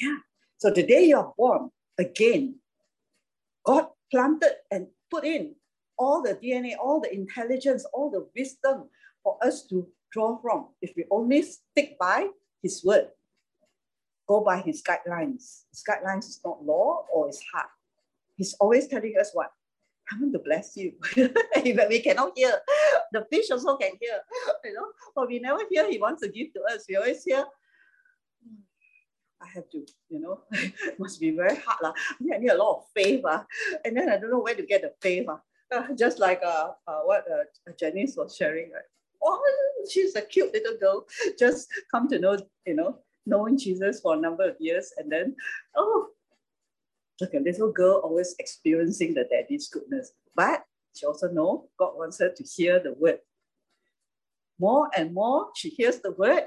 Yeah. 0.01 0.17
So 0.59 0.71
the 0.71 0.87
day 0.87 1.05
you're 1.05 1.33
born 1.37 1.71
again, 1.99 2.57
God 3.65 3.89
planted 4.11 4.57
and 4.71 4.89
put 5.11 5.25
in 5.25 5.55
all 5.99 6.23
the 6.23 6.35
DNA, 6.35 6.75
all 6.81 7.01
the 7.01 7.13
intelligence, 7.13 7.85
all 7.93 8.11
the 8.11 8.27
wisdom 8.37 8.89
for 9.23 9.37
us 9.43 9.67
to 9.67 9.87
draw 10.13 10.39
from 10.41 10.69
if 10.81 10.93
we 10.97 11.05
only 11.11 11.43
stick 11.43 11.99
by 11.99 12.29
His 12.63 12.83
word, 12.85 13.09
go 14.27 14.41
by 14.41 14.61
His 14.61 14.83
guidelines. 14.83 15.65
His 15.71 15.85
guidelines 15.89 16.29
is 16.29 16.41
not 16.45 16.65
law 16.65 17.05
or 17.13 17.29
it's 17.29 17.43
hard. 17.53 17.69
He's 18.37 18.55
always 18.55 18.87
telling 18.87 19.15
us 19.19 19.31
what? 19.33 19.51
I 20.11 20.17
want 20.21 20.33
to 20.33 20.39
bless 20.39 20.77
you. 20.77 20.93
but 21.17 21.89
we 21.89 22.01
cannot 22.01 22.33
hear. 22.37 22.55
The 23.13 23.27
fish 23.31 23.51
also 23.51 23.77
can 23.77 23.93
hear, 24.01 24.19
you 24.65 24.73
know, 24.73 24.87
but 25.15 25.29
we 25.29 25.39
never 25.39 25.61
hear 25.71 25.91
he 25.91 25.99
wants 25.99 26.23
to 26.23 26.29
give 26.29 26.53
to 26.55 26.63
us. 26.73 26.87
We 26.89 26.97
always 26.97 27.25
hear, 27.25 27.45
I 29.41 29.47
have 29.55 29.69
to, 29.71 29.87
you 30.09 30.21
know, 30.21 30.41
must 30.99 31.21
be 31.21 31.31
very 31.31 31.57
hard. 31.57 31.79
La. 31.83 31.91
I 31.91 32.17
mean, 32.21 32.35
I 32.35 32.39
need 32.39 32.51
a 32.51 32.57
lot 32.57 32.79
of 32.79 32.85
faith. 32.95 33.25
Uh, 33.25 33.45
and 33.85 33.97
then 33.97 34.09
I 34.09 34.17
don't 34.17 34.31
know 34.31 34.41
where 34.41 34.55
to 34.55 34.67
get 34.67 34.83
the 34.83 34.93
faith. 35.01 35.27
Uh, 35.71 35.83
just 35.97 36.19
like 36.19 36.41
uh, 36.45 36.71
uh, 36.87 37.01
what 37.05 37.25
uh, 37.31 37.73
Janice 37.79 38.17
was 38.17 38.35
sharing. 38.37 38.73
Right? 38.73 38.83
Oh, 39.23 39.41
she's 39.91 40.17
a 40.17 40.23
cute 40.23 40.53
little 40.53 40.77
girl. 40.79 41.07
Just 41.39 41.69
come 41.91 42.09
to 42.09 42.19
know, 42.19 42.39
you 42.67 42.75
know, 42.75 42.99
knowing 43.27 43.59
Jesus 43.59 44.01
for 44.01 44.15
a 44.15 44.21
number 44.21 44.49
of 44.49 44.57
years. 44.59 44.93
And 44.97 45.11
then, 45.11 45.37
oh, 45.77 46.09
like 47.21 47.35
a 47.35 47.41
little 47.41 47.73
girl 47.73 48.01
always 48.05 48.35
experiencing 48.39 49.15
the 49.15 49.25
daddy's 49.25 49.69
goodness. 49.69 50.13
But 50.35 50.65
she 50.95 51.07
also 51.07 51.29
know 51.31 51.69
God 51.79 51.93
wants 51.97 52.19
her 52.21 52.31
to 52.31 52.45
hear 52.45 52.81
the 52.81 52.95
word. 52.95 53.19
More 54.59 54.89
and 54.97 55.15
more 55.15 55.49
she 55.55 55.69
hears 55.69 55.99
the 55.99 56.13
word, 56.13 56.45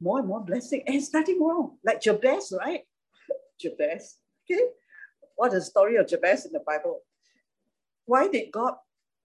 more 0.00 0.18
and 0.18 0.28
more 0.28 0.40
blessing. 0.44 0.82
And 0.86 0.96
it's 0.96 1.12
nothing 1.12 1.42
wrong. 1.42 1.76
Like 1.84 2.00
Jabez, 2.00 2.52
right? 2.58 2.82
Jabez. 3.60 4.16
Okay. 4.50 4.62
What 5.36 5.52
the 5.52 5.60
story 5.60 5.96
of 5.96 6.08
Jabez 6.08 6.46
in 6.46 6.52
the 6.52 6.60
Bible? 6.60 7.00
Why 8.06 8.28
did 8.28 8.50
God 8.50 8.74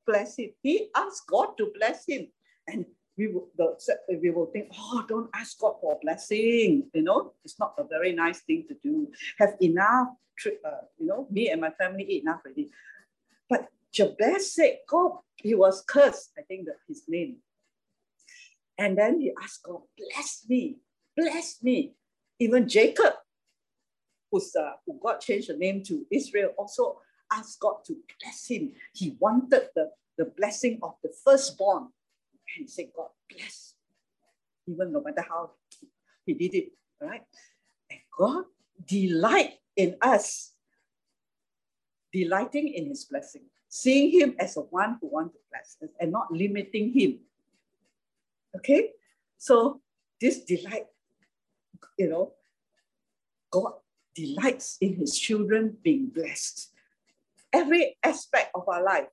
bless 0.05 0.37
him? 0.37 0.51
He 0.61 0.89
asked 0.95 1.27
God 1.27 1.57
to 1.57 1.71
bless 1.75 2.05
him. 2.07 2.27
And 2.67 2.85
we, 3.17 3.27
will, 3.27 3.47
the, 3.57 3.77
we 4.21 4.29
will 4.29 4.47
think, 4.47 4.69
oh, 4.77 5.05
don't 5.07 5.29
ask 5.33 5.59
God 5.59 5.75
for 5.81 5.97
blessing. 6.01 6.89
You 6.93 7.03
know, 7.03 7.33
it's 7.43 7.59
not 7.59 7.73
a 7.77 7.83
very 7.83 8.11
nice 8.11 8.41
thing 8.41 8.65
to 8.67 8.75
do. 8.83 9.07
Have 9.39 9.55
enough, 9.61 10.09
uh, 10.45 10.69
you 10.99 11.07
know, 11.07 11.27
me 11.29 11.49
and 11.49 11.61
my 11.61 11.71
family 11.71 12.03
eat 12.03 12.23
enough 12.23 12.41
already. 12.45 12.69
But 13.49 13.69
Jabez 13.91 14.53
said, 14.53 14.79
God, 14.87 15.19
he 15.35 15.55
was 15.55 15.83
cursed, 15.87 16.31
I 16.37 16.41
think 16.41 16.65
that 16.65 16.77
his 16.87 17.03
name. 17.07 17.37
And 18.77 18.97
then 18.97 19.21
he 19.21 19.31
asked 19.41 19.63
God, 19.63 19.81
bless 19.97 20.45
me, 20.47 20.77
bless 21.15 21.63
me. 21.63 21.93
Even 22.39 22.67
Jacob, 22.67 23.13
who's, 24.31 24.53
uh, 24.55 24.73
who 24.85 24.99
God 25.01 25.19
changed 25.21 25.49
the 25.49 25.57
name 25.57 25.83
to 25.83 26.05
Israel, 26.11 26.51
also 26.57 26.99
asked 27.31 27.59
God 27.59 27.77
to 27.87 27.95
bless 28.19 28.47
him. 28.47 28.73
He 28.93 29.15
wanted 29.19 29.69
the, 29.75 29.91
the 30.17 30.25
blessing 30.25 30.79
of 30.83 30.95
the 31.03 31.09
firstborn. 31.23 31.83
And 31.83 32.65
he 32.65 32.67
said, 32.67 32.87
God 32.95 33.09
bless. 33.29 33.75
Even 34.67 34.91
no 34.91 35.01
matter 35.01 35.25
how 35.27 35.51
he 36.25 36.33
did 36.33 36.55
it, 36.55 36.71
right? 36.99 37.21
And 37.89 37.99
God 38.17 38.45
delight 38.85 39.53
in 39.75 39.95
us, 40.01 40.53
delighting 42.11 42.73
in 42.73 42.87
his 42.87 43.05
blessing, 43.05 43.43
seeing 43.69 44.11
him 44.11 44.35
as 44.39 44.57
a 44.57 44.61
one 44.61 44.97
who 44.99 45.07
wants 45.07 45.33
to 45.33 45.39
bless 45.51 45.77
us 45.83 45.95
and 45.99 46.11
not 46.11 46.31
limiting 46.31 46.91
him 46.91 47.19
Okay, 48.55 48.91
so 49.37 49.81
this 50.21 50.43
delight, 50.45 50.85
you 51.97 52.09
know, 52.09 52.33
God 53.51 53.73
delights 54.15 54.77
in 54.79 54.95
his 54.95 55.19
children 55.19 55.77
being 55.83 56.07
blessed. 56.07 56.71
Every 57.51 57.97
aspect 58.03 58.51
of 58.55 58.67
our 58.67 58.83
life, 58.83 59.07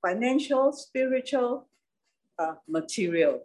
financial, 0.00 0.72
spiritual, 0.72 1.68
uh, 2.38 2.54
material. 2.66 3.42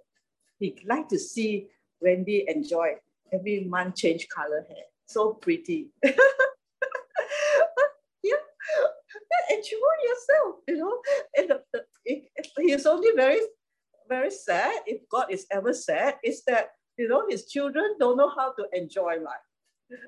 He'd 0.59 0.83
like 0.85 1.09
to 1.09 1.19
see 1.19 1.67
Wendy 1.99 2.45
enjoy 2.47 2.95
every 3.31 3.65
month 3.65 3.95
change 3.95 4.27
color 4.29 4.65
hair. 4.67 4.85
So 5.05 5.33
pretty. 5.33 5.89
yeah, 6.03 6.13
enjoy 9.51 9.93
yourself, 10.07 10.55
you 10.67 10.77
know. 10.77 11.01
And 11.37 11.49
the, 11.49 11.61
the, 11.73 11.85
he's 12.59 12.85
only 12.85 13.09
very 13.15 13.41
very 14.07 14.31
sad, 14.31 14.81
if 14.85 15.07
God 15.09 15.27
is 15.29 15.45
ever 15.51 15.73
sad, 15.73 16.15
is 16.23 16.43
that 16.45 16.71
you 16.97 17.07
know 17.07 17.25
his 17.29 17.45
children 17.45 17.95
don't 17.99 18.17
know 18.17 18.29
how 18.29 18.53
to 18.53 18.65
enjoy 18.73 19.15
life. 19.21 19.47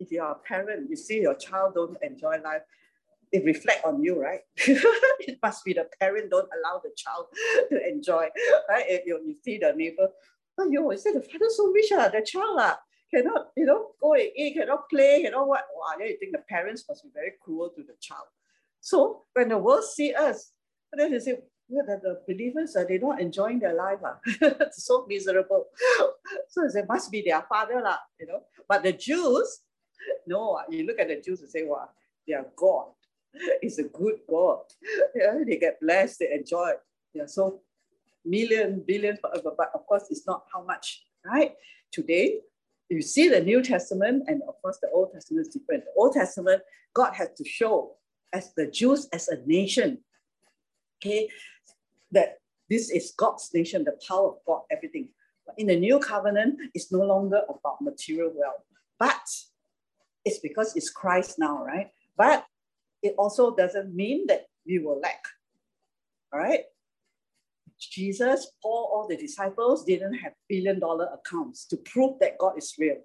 if 0.00 0.10
you 0.10 0.22
are 0.22 0.32
a 0.32 0.38
parent, 0.46 0.90
you 0.90 0.96
see 0.96 1.20
your 1.20 1.34
child 1.34 1.74
don't 1.74 1.96
enjoy 2.02 2.36
life, 2.42 2.62
it 3.32 3.44
reflect 3.44 3.84
on 3.84 4.02
you, 4.02 4.20
right? 4.20 4.40
it 4.56 5.38
must 5.42 5.64
be 5.64 5.72
the 5.72 5.88
parent 6.00 6.30
don't 6.30 6.48
allow 6.58 6.80
the 6.82 6.90
child 6.96 7.26
to 7.70 7.88
enjoy, 7.88 8.28
right? 8.68 8.84
If 8.88 9.06
you, 9.06 9.20
you 9.26 9.36
see 9.44 9.58
the 9.58 9.72
neighbor, 9.74 10.08
oh, 10.58 10.70
you 10.70 10.80
always 10.80 11.02
say 11.02 11.12
the 11.12 11.22
father 11.22 11.46
so 11.48 11.68
rich, 11.72 11.92
ah, 11.92 12.08
the 12.08 12.22
child 12.22 12.58
ah, 12.60 12.78
cannot, 13.12 13.48
you 13.56 13.66
know, 13.66 13.88
go 14.00 14.14
and 14.14 14.30
eat, 14.36 14.54
cannot 14.54 14.88
play, 14.88 15.22
you 15.22 15.30
know 15.30 15.44
what? 15.44 15.64
Wow, 15.74 15.96
then 15.98 16.08
you 16.08 16.18
think 16.18 16.32
the 16.32 16.44
parents 16.48 16.84
must 16.88 17.02
be 17.02 17.10
very 17.12 17.32
cruel 17.42 17.70
to 17.70 17.82
the 17.82 17.94
child. 18.00 18.26
So 18.80 19.24
when 19.34 19.48
the 19.48 19.58
world 19.58 19.84
see 19.84 20.14
us, 20.14 20.52
and 20.92 21.00
then 21.00 21.12
they 21.12 21.18
say, 21.18 21.38
well, 21.68 21.84
the, 21.86 22.00
the 22.02 22.20
believers, 22.32 22.76
are 22.76 22.86
they 22.86 22.98
not 22.98 23.20
enjoying 23.20 23.58
their 23.58 23.74
life? 23.74 23.98
Ah? 24.04 24.18
so 24.72 25.04
miserable. 25.08 25.66
so 26.48 26.64
it 26.64 26.86
must 26.88 27.10
be 27.10 27.22
their 27.22 27.42
father, 27.42 27.80
lah, 27.80 27.98
you 28.20 28.26
know. 28.26 28.42
But 28.68 28.82
the 28.82 28.92
Jews, 28.92 29.60
no, 30.26 30.58
ah, 30.60 30.64
you 30.70 30.86
look 30.86 31.00
at 31.00 31.08
the 31.08 31.20
Jews 31.20 31.40
and 31.40 31.50
say, 31.50 31.64
wow, 31.64 31.88
their 32.26 32.46
God 32.54 32.86
is 33.62 33.78
a 33.78 33.84
good 33.84 34.20
God. 34.28 34.60
Yeah, 35.14 35.38
they 35.46 35.56
get 35.56 35.80
blessed, 35.80 36.20
they 36.20 36.32
enjoy. 36.32 36.72
Yeah, 37.14 37.26
so 37.26 37.60
million, 38.24 38.82
billion, 38.86 39.18
but 39.22 39.70
of 39.74 39.86
course, 39.86 40.04
it's 40.10 40.26
not 40.26 40.44
how 40.52 40.62
much, 40.62 41.04
right? 41.24 41.52
Today, 41.92 42.40
you 42.88 43.02
see 43.02 43.28
the 43.28 43.40
New 43.40 43.62
Testament, 43.62 44.24
and 44.28 44.42
of 44.46 44.60
course, 44.62 44.78
the 44.80 44.88
Old 44.90 45.12
Testament 45.12 45.46
is 45.46 45.52
different. 45.52 45.84
The 45.84 45.92
Old 45.96 46.12
Testament, 46.12 46.62
God 46.94 47.14
had 47.14 47.34
to 47.36 47.44
show 47.44 47.96
as 48.32 48.52
the 48.54 48.66
Jews 48.66 49.08
as 49.12 49.28
a 49.28 49.38
nation 49.46 49.98
okay, 50.98 51.28
that 52.12 52.38
this 52.68 52.90
is 52.90 53.12
God's 53.16 53.50
nation, 53.54 53.84
the 53.84 53.98
power 54.06 54.28
of 54.28 54.38
God, 54.46 54.62
everything. 54.70 55.08
But 55.46 55.56
in 55.58 55.68
the 55.68 55.76
new 55.76 55.98
covenant, 55.98 56.58
it's 56.74 56.90
no 56.90 57.00
longer 57.00 57.42
about 57.48 57.80
material 57.80 58.32
wealth, 58.34 58.62
but 58.98 59.28
it's 60.24 60.40
because 60.40 60.74
it's 60.74 60.90
Christ 60.90 61.38
now, 61.38 61.64
right? 61.64 61.90
But 62.16 62.44
it 63.02 63.14
also 63.16 63.54
doesn't 63.54 63.94
mean 63.94 64.26
that 64.26 64.46
we 64.66 64.78
will 64.80 64.98
lack, 65.00 65.22
all 66.32 66.40
right? 66.40 66.64
Jesus, 67.78 68.50
Paul, 68.62 68.90
all 68.92 69.06
the 69.08 69.16
disciples 69.16 69.84
didn't 69.84 70.14
have 70.14 70.32
billion 70.48 70.80
dollar 70.80 71.08
accounts 71.12 71.66
to 71.66 71.76
prove 71.76 72.18
that 72.20 72.38
God 72.38 72.54
is 72.56 72.74
real. 72.78 72.96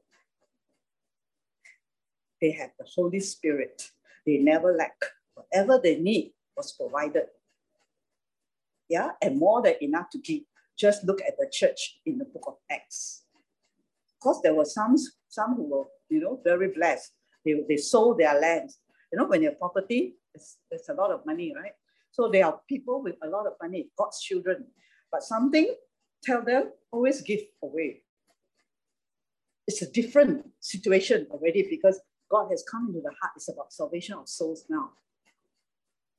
They 2.42 2.52
had 2.52 2.72
the 2.80 2.88
Holy 2.96 3.20
Spirit. 3.20 3.92
They 4.26 4.38
never 4.38 4.74
lack. 4.74 4.96
Whatever 5.36 5.80
they 5.84 6.00
need 6.00 6.34
was 6.56 6.72
provided 6.72 7.26
yeah, 8.92 9.12
and 9.22 9.40
more 9.40 9.62
than 9.62 9.76
enough 9.80 10.10
to 10.12 10.20
give. 10.20 10.42
Just 10.78 11.06
look 11.06 11.22
at 11.22 11.38
the 11.40 11.48
church 11.50 12.02
in 12.06 12.18
the 12.18 12.26
book 12.26 12.44
of 12.46 12.56
Acts. 12.70 13.24
Of 14.14 14.20
course, 14.22 14.40
there 14.44 14.54
were 14.54 14.66
some, 14.66 14.96
some 15.30 15.56
who 15.56 15.64
were, 15.64 15.86
you 16.10 16.20
know, 16.20 16.42
very 16.44 16.68
blessed. 16.76 17.14
They, 17.46 17.56
they 17.70 17.78
sold 17.78 18.20
their 18.20 18.38
lands. 18.38 18.80
You 19.12 19.20
know, 19.20 19.28
when 19.28 19.44
you 19.44 19.50
have 19.50 19.60
property, 19.60 20.16
it's, 20.34 20.58
it's 20.70 20.90
a 20.90 20.94
lot 20.94 21.10
of 21.12 21.26
money, 21.26 21.54
right? 21.56 21.72
So 22.12 22.30
there 22.30 22.46
are 22.46 22.60
people 22.68 23.02
with 23.02 23.16
a 23.24 23.30
lot 23.30 23.48
of 23.48 23.54
money, 23.62 23.90
God's 23.98 24.22
children. 24.22 24.66
But 25.10 25.24
something, 25.24 25.74
tell 26.22 26.44
them, 26.44 26.72
always 26.92 27.22
give 27.22 27.42
away. 27.64 28.04
It's 29.68 29.82
a 29.82 29.90
different 29.90 30.48
situation 30.60 31.28
already 31.32 31.66
because 31.70 32.02
God 32.30 32.50
has 32.50 32.64
come 32.70 32.88
into 32.88 33.00
the 33.00 33.14
heart. 33.22 33.34
It's 33.38 33.48
about 33.48 33.72
salvation 33.72 34.18
of 34.18 34.28
souls 34.28 34.66
now. 34.70 34.90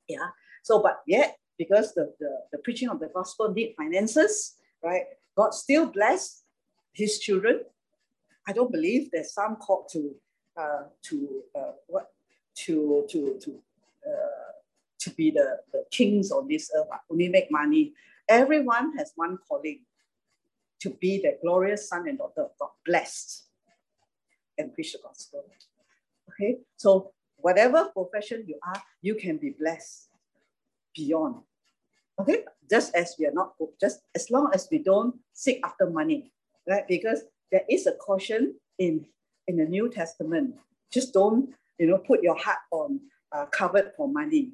Yeah. 0.07 0.29
So, 0.63 0.81
but 0.81 1.01
yet 1.05 1.37
because 1.57 1.93
the, 1.93 2.13
the, 2.19 2.39
the 2.51 2.57
preaching 2.59 2.89
of 2.89 2.99
the 2.99 3.09
gospel 3.13 3.51
need 3.51 3.73
finances, 3.77 4.55
right? 4.83 5.03
God 5.35 5.53
still 5.53 5.87
bless 5.87 6.43
his 6.93 7.19
children. 7.19 7.61
I 8.47 8.53
don't 8.53 8.71
believe 8.71 9.09
there's 9.11 9.33
some 9.33 9.55
called 9.55 9.89
to 9.93 10.15
uh, 10.55 10.83
to 11.03 11.41
uh, 11.55 11.71
what 11.87 12.11
to 12.55 13.05
to 13.09 13.39
to 13.41 13.59
uh, 14.05 14.51
to 14.99 15.09
be 15.11 15.31
the, 15.31 15.57
the 15.71 15.83
kings 15.91 16.31
on 16.31 16.47
this 16.47 16.71
earth, 16.75 16.87
only 17.09 17.27
make 17.29 17.51
money. 17.51 17.93
Everyone 18.29 18.95
has 18.97 19.11
one 19.15 19.37
calling 19.47 19.79
to 20.81 20.89
be 20.91 21.19
the 21.21 21.37
glorious 21.41 21.89
son 21.89 22.07
and 22.07 22.17
daughter 22.17 22.43
of 22.43 22.51
God, 22.59 22.69
blessed 22.85 23.45
and 24.57 24.73
preach 24.73 24.93
the 24.93 24.99
gospel. 25.03 25.43
Okay, 26.29 26.57
so 26.77 27.11
whatever 27.37 27.89
profession 27.93 28.45
you 28.47 28.57
are, 28.65 28.81
you 29.01 29.15
can 29.15 29.37
be 29.37 29.49
blessed 29.49 30.09
beyond. 30.95 31.35
Okay, 32.19 32.43
just 32.69 32.95
as 32.95 33.15
we 33.17 33.25
are 33.25 33.33
not, 33.33 33.53
just 33.79 34.01
as 34.15 34.29
long 34.29 34.51
as 34.53 34.67
we 34.71 34.77
don't 34.77 35.15
seek 35.33 35.59
after 35.63 35.89
money, 35.89 36.31
right? 36.69 36.87
Because 36.87 37.23
there 37.51 37.63
is 37.69 37.87
a 37.87 37.93
caution 37.93 38.55
in 38.77 39.05
in 39.47 39.57
the 39.57 39.65
New 39.65 39.89
Testament. 39.89 40.55
Just 40.91 41.13
don't, 41.13 41.53
you 41.79 41.87
know, 41.87 41.97
put 41.97 42.21
your 42.21 42.37
heart 42.37 42.59
on 42.71 42.99
uh, 43.31 43.45
covered 43.47 43.91
for 43.97 44.07
money. 44.07 44.51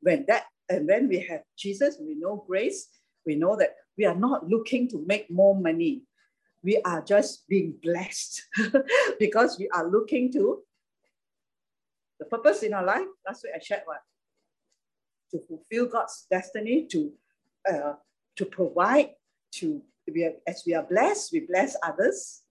When 0.00 0.24
that 0.28 0.44
and 0.68 0.86
when 0.86 1.08
we 1.08 1.20
have 1.20 1.42
Jesus, 1.56 1.98
we 2.00 2.14
know 2.14 2.44
grace. 2.46 2.88
We 3.24 3.34
know 3.34 3.56
that 3.56 3.74
we 3.98 4.04
are 4.04 4.14
not 4.14 4.48
looking 4.48 4.88
to 4.90 5.04
make 5.06 5.30
more 5.30 5.54
money. 5.54 6.02
We 6.62 6.80
are 6.84 7.02
just 7.02 7.46
being 7.48 7.74
blessed 7.82 8.42
because 9.18 9.58
we 9.58 9.68
are 9.70 9.88
looking 9.88 10.32
to 10.32 10.62
the 12.18 12.24
purpose 12.24 12.62
in 12.62 12.72
our 12.72 12.84
life. 12.84 13.06
Last 13.26 13.44
week 13.44 13.52
I 13.54 13.58
shared 13.58 13.82
what 13.84 14.00
to 15.30 15.40
fulfill 15.46 15.86
God's 15.86 16.26
destiny, 16.30 16.86
to 16.90 17.12
uh, 17.70 17.94
to 18.36 18.44
provide, 18.44 19.10
to 19.52 19.82
we 20.12 20.30
as 20.46 20.62
we 20.66 20.74
are 20.74 20.84
blessed, 20.84 21.32
we 21.32 21.40
bless 21.40 21.76
others. 21.82 22.42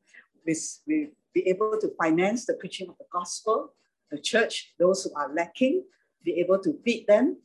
We, 0.46 0.56
we 0.88 1.10
be 1.34 1.48
able 1.48 1.78
to 1.80 1.90
finance 1.98 2.46
the 2.46 2.54
preaching 2.54 2.90
of 2.90 2.98
the 2.98 3.06
gospel, 3.12 3.74
the 4.12 4.20
church, 4.20 4.74
those 4.80 5.04
who 5.04 5.12
are 5.16 5.34
lacking, 5.34 5.84
be 6.24 6.40
able 6.40 6.60
to 6.60 6.78
feed 6.84 7.08
them, 7.08 7.38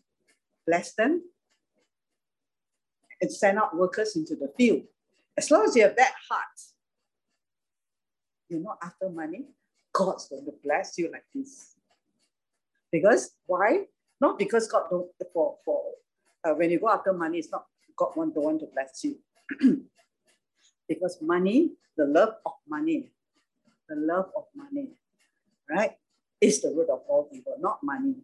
bless 0.66 0.94
them, 0.94 1.22
and 3.20 3.30
send 3.30 3.58
out 3.58 3.76
workers 3.76 4.16
into 4.16 4.34
the 4.36 4.52
field. 4.56 4.82
As 5.36 5.50
long 5.50 5.64
as 5.64 5.76
you 5.76 5.82
have 5.82 5.96
that 5.96 6.14
heart, 6.28 6.42
you're 8.48 8.60
not 8.60 8.78
after 8.82 9.08
money, 9.08 9.46
God's 9.92 10.28
going 10.28 10.44
to 10.44 10.52
bless 10.62 10.98
you 10.98 11.10
like 11.10 11.24
this. 11.34 11.76
Because 12.90 13.30
why? 13.46 13.86
Not 14.20 14.38
because 14.38 14.68
God 14.68 14.84
don't 14.90 15.08
for 15.32 15.56
for 15.64 15.82
uh, 16.44 16.54
when 16.54 16.70
you 16.70 16.80
go 16.80 16.90
after 16.90 17.12
money, 17.12 17.38
it's 17.38 17.50
not 17.52 17.66
God 17.96 18.12
want 18.16 18.34
to 18.34 18.40
want 18.40 18.60
to 18.60 18.66
bless 18.72 19.04
you. 19.04 19.18
because 20.88 21.18
money, 21.22 21.72
the 21.96 22.06
love 22.06 22.34
of 22.46 22.52
money, 22.68 23.10
the 23.88 23.96
love 23.96 24.30
of 24.36 24.44
money, 24.56 24.90
right, 25.70 25.92
is 26.40 26.62
the 26.62 26.70
root 26.70 26.90
of 26.90 27.02
all 27.08 27.28
evil, 27.32 27.56
not 27.60 27.80
money. 27.82 28.16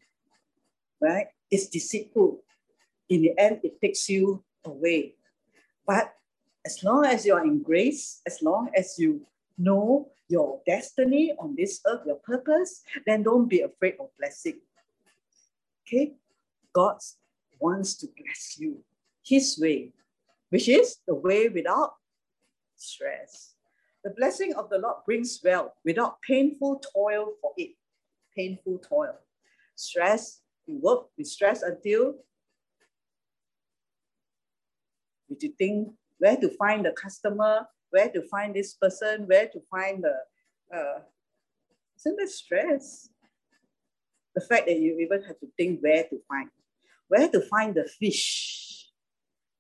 Right? 1.00 1.28
It's 1.50 1.68
deceitful. 1.68 2.40
in 3.08 3.22
the 3.22 3.38
end, 3.38 3.60
it 3.64 3.80
takes 3.80 4.08
you 4.08 4.44
away. 4.64 5.14
But 5.86 6.14
as 6.66 6.82
long 6.84 7.06
as 7.06 7.26
you 7.26 7.34
are 7.34 7.44
in 7.44 7.62
grace, 7.62 8.20
as 8.26 8.42
long 8.42 8.70
as 8.76 8.98
you 8.98 9.22
know 9.58 10.10
your 10.28 10.60
destiny 10.66 11.34
on 11.38 11.54
this 11.56 11.80
earth, 11.86 12.02
your 12.06 12.16
purpose, 12.16 12.82
then 13.06 13.22
don't 13.22 13.48
be 13.48 13.62
afraid 13.62 13.94
of 14.00 14.08
blessing. 14.18 14.60
Okay? 15.86 16.14
God 16.72 16.98
wants 17.60 17.96
to 17.96 18.08
bless 18.16 18.58
you 18.58 18.82
His 19.24 19.58
way, 19.60 19.92
which 20.50 20.68
is 20.68 20.96
the 21.06 21.14
way 21.14 21.48
without 21.48 21.94
stress. 22.76 23.54
The 24.04 24.10
blessing 24.10 24.54
of 24.54 24.70
the 24.70 24.78
Lord 24.78 24.96
brings 25.04 25.40
wealth 25.42 25.72
without 25.84 26.20
painful 26.22 26.80
toil 26.94 27.32
for 27.40 27.52
it. 27.56 27.70
Painful 28.36 28.78
toil. 28.78 29.16
Stress, 29.74 30.40
you 30.66 30.78
work 30.80 31.06
with 31.16 31.26
stress 31.26 31.62
until 31.62 32.14
you 35.28 35.52
think 35.58 35.88
where 36.18 36.36
to 36.36 36.48
find 36.56 36.84
the 36.86 36.92
customer, 36.92 37.66
where 37.90 38.08
to 38.10 38.22
find 38.22 38.54
this 38.54 38.74
person, 38.74 39.26
where 39.26 39.48
to 39.48 39.60
find 39.70 40.04
the, 40.04 40.76
uh, 40.76 41.00
isn't 41.98 42.16
that 42.16 42.28
stress? 42.28 43.08
The 44.36 44.42
fact 44.42 44.66
that 44.66 44.78
you 44.78 44.98
even 45.00 45.22
have 45.22 45.40
to 45.40 45.48
think 45.56 45.80
where 45.80 46.04
to 46.04 46.20
find, 46.28 46.50
where 47.08 47.28
to 47.28 47.40
find 47.40 47.74
the 47.74 47.84
fish 47.84 48.90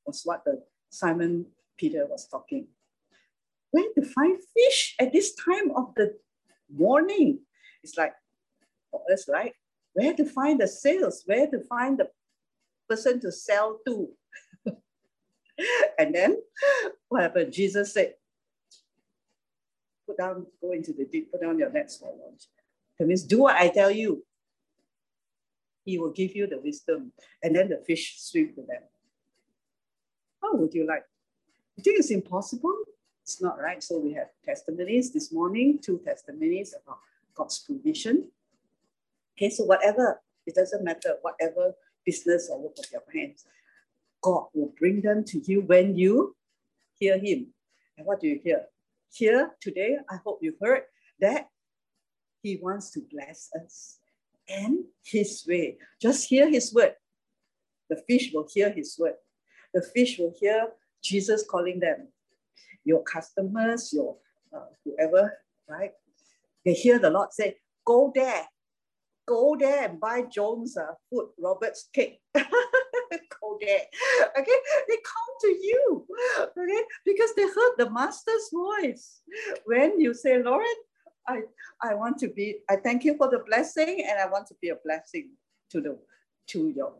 was 0.04 0.20
what 0.24 0.44
the 0.44 0.62
Simon 0.90 1.46
Peter 1.78 2.06
was 2.06 2.28
talking. 2.28 2.68
Where 3.70 3.88
to 3.94 4.04
find 4.04 4.38
fish 4.54 4.94
at 5.00 5.12
this 5.12 5.34
time 5.34 5.70
of 5.74 5.94
the 5.96 6.14
morning? 6.70 7.40
It's 7.82 7.96
like 7.96 8.12
oh, 8.92 9.00
for 9.06 9.12
us, 9.12 9.26
right? 9.28 9.52
Where 9.94 10.12
to 10.12 10.26
find 10.26 10.60
the 10.60 10.68
sales, 10.68 11.22
where 11.24 11.46
to 11.46 11.60
find 11.64 11.98
the 11.98 12.10
person 12.88 13.18
to 13.20 13.32
sell 13.32 13.78
to. 13.86 14.10
and 15.98 16.14
then 16.14 16.36
what 17.08 17.22
happened? 17.22 17.52
Jesus 17.52 17.94
said, 17.94 18.12
put 20.06 20.18
down, 20.18 20.46
go 20.60 20.72
into 20.72 20.92
the 20.92 21.06
deep, 21.06 21.32
put 21.32 21.40
down 21.40 21.58
your 21.58 21.70
nets 21.70 21.96
for 21.96 22.08
launch. 22.08 22.44
That 22.98 23.08
means 23.08 23.22
do 23.22 23.40
what 23.40 23.56
I 23.56 23.68
tell 23.68 23.90
you. 23.90 24.22
He 25.86 25.98
will 25.98 26.10
give 26.10 26.34
you 26.34 26.48
the 26.48 26.58
wisdom. 26.58 27.12
And 27.42 27.54
then 27.54 27.68
the 27.68 27.78
fish 27.86 28.16
swim 28.18 28.52
to 28.56 28.62
them. 28.62 28.82
How 30.42 30.54
would 30.56 30.74
you 30.74 30.84
like? 30.86 31.04
You 31.76 31.84
think 31.84 32.00
it's 32.00 32.10
impossible? 32.10 32.76
It's 33.22 33.40
not 33.40 33.58
right. 33.58 33.82
So 33.82 33.98
we 33.98 34.12
have 34.14 34.28
testimonies 34.44 35.12
this 35.12 35.32
morning, 35.32 35.78
two 35.80 36.00
testimonies 36.04 36.74
about 36.82 36.98
God's 37.34 37.60
provision. 37.60 38.28
Okay, 39.36 39.48
so 39.48 39.64
whatever, 39.64 40.20
it 40.44 40.56
doesn't 40.56 40.82
matter, 40.82 41.16
whatever 41.22 41.74
business 42.04 42.48
or 42.50 42.60
work 42.60 42.78
of 42.78 42.86
your 42.90 43.02
hands, 43.14 43.44
God 44.22 44.46
will 44.54 44.72
bring 44.78 45.02
them 45.02 45.22
to 45.24 45.38
you 45.40 45.60
when 45.60 45.96
you 45.96 46.34
hear 46.98 47.18
Him. 47.18 47.48
And 47.96 48.06
what 48.06 48.20
do 48.20 48.26
you 48.26 48.40
hear? 48.42 48.62
Here 49.12 49.52
today, 49.60 49.98
I 50.10 50.16
hope 50.24 50.38
you 50.42 50.54
heard 50.60 50.82
that 51.20 51.48
He 52.42 52.58
wants 52.60 52.90
to 52.92 53.00
bless 53.10 53.50
us 53.62 53.98
and 54.48 54.84
His 55.04 55.44
way. 55.48 55.78
Just 56.00 56.28
hear 56.28 56.48
His 56.48 56.72
word. 56.74 56.94
The 57.88 58.02
fish 58.08 58.30
will 58.32 58.46
hear 58.52 58.70
His 58.70 58.96
word. 58.98 59.14
The 59.74 59.82
fish 59.82 60.18
will 60.18 60.34
hear 60.38 60.68
Jesus 61.02 61.44
calling 61.48 61.80
them. 61.80 62.08
Your 62.84 63.02
customers, 63.02 63.92
your 63.92 64.16
uh, 64.54 64.66
whoever, 64.84 65.32
right? 65.68 65.92
They 66.64 66.72
hear 66.72 66.98
the 66.98 67.10
Lord 67.10 67.32
say, 67.32 67.56
Go 67.84 68.12
there, 68.14 68.44
go 69.26 69.56
there 69.58 69.84
and 69.84 70.00
buy 70.00 70.22
Jones 70.22 70.76
uh, 70.76 70.94
food, 71.10 71.28
Robert's 71.38 71.88
cake. 71.92 72.20
go 72.34 73.58
there. 73.60 73.82
Okay, 74.38 74.58
they 74.88 74.96
come 74.96 75.34
to 75.42 75.48
you. 75.48 76.06
Okay, 76.40 76.82
because 77.04 77.30
they 77.36 77.42
heard 77.42 77.74
the 77.78 77.90
master's 77.90 78.50
voice. 78.52 79.20
When 79.64 80.00
you 80.00 80.14
say, 80.14 80.42
Lord, 80.42 80.64
I, 81.28 81.42
I 81.82 81.94
want 81.94 82.18
to 82.18 82.28
be, 82.28 82.58
I 82.68 82.76
thank 82.76 83.04
you 83.04 83.16
for 83.16 83.28
the 83.28 83.40
blessing 83.46 84.04
and 84.08 84.18
I 84.18 84.26
want 84.26 84.46
to 84.48 84.54
be 84.60 84.68
a 84.68 84.76
blessing 84.76 85.30
to 85.70 85.80
the 85.80 85.98
to 86.48 86.68
your 86.68 86.92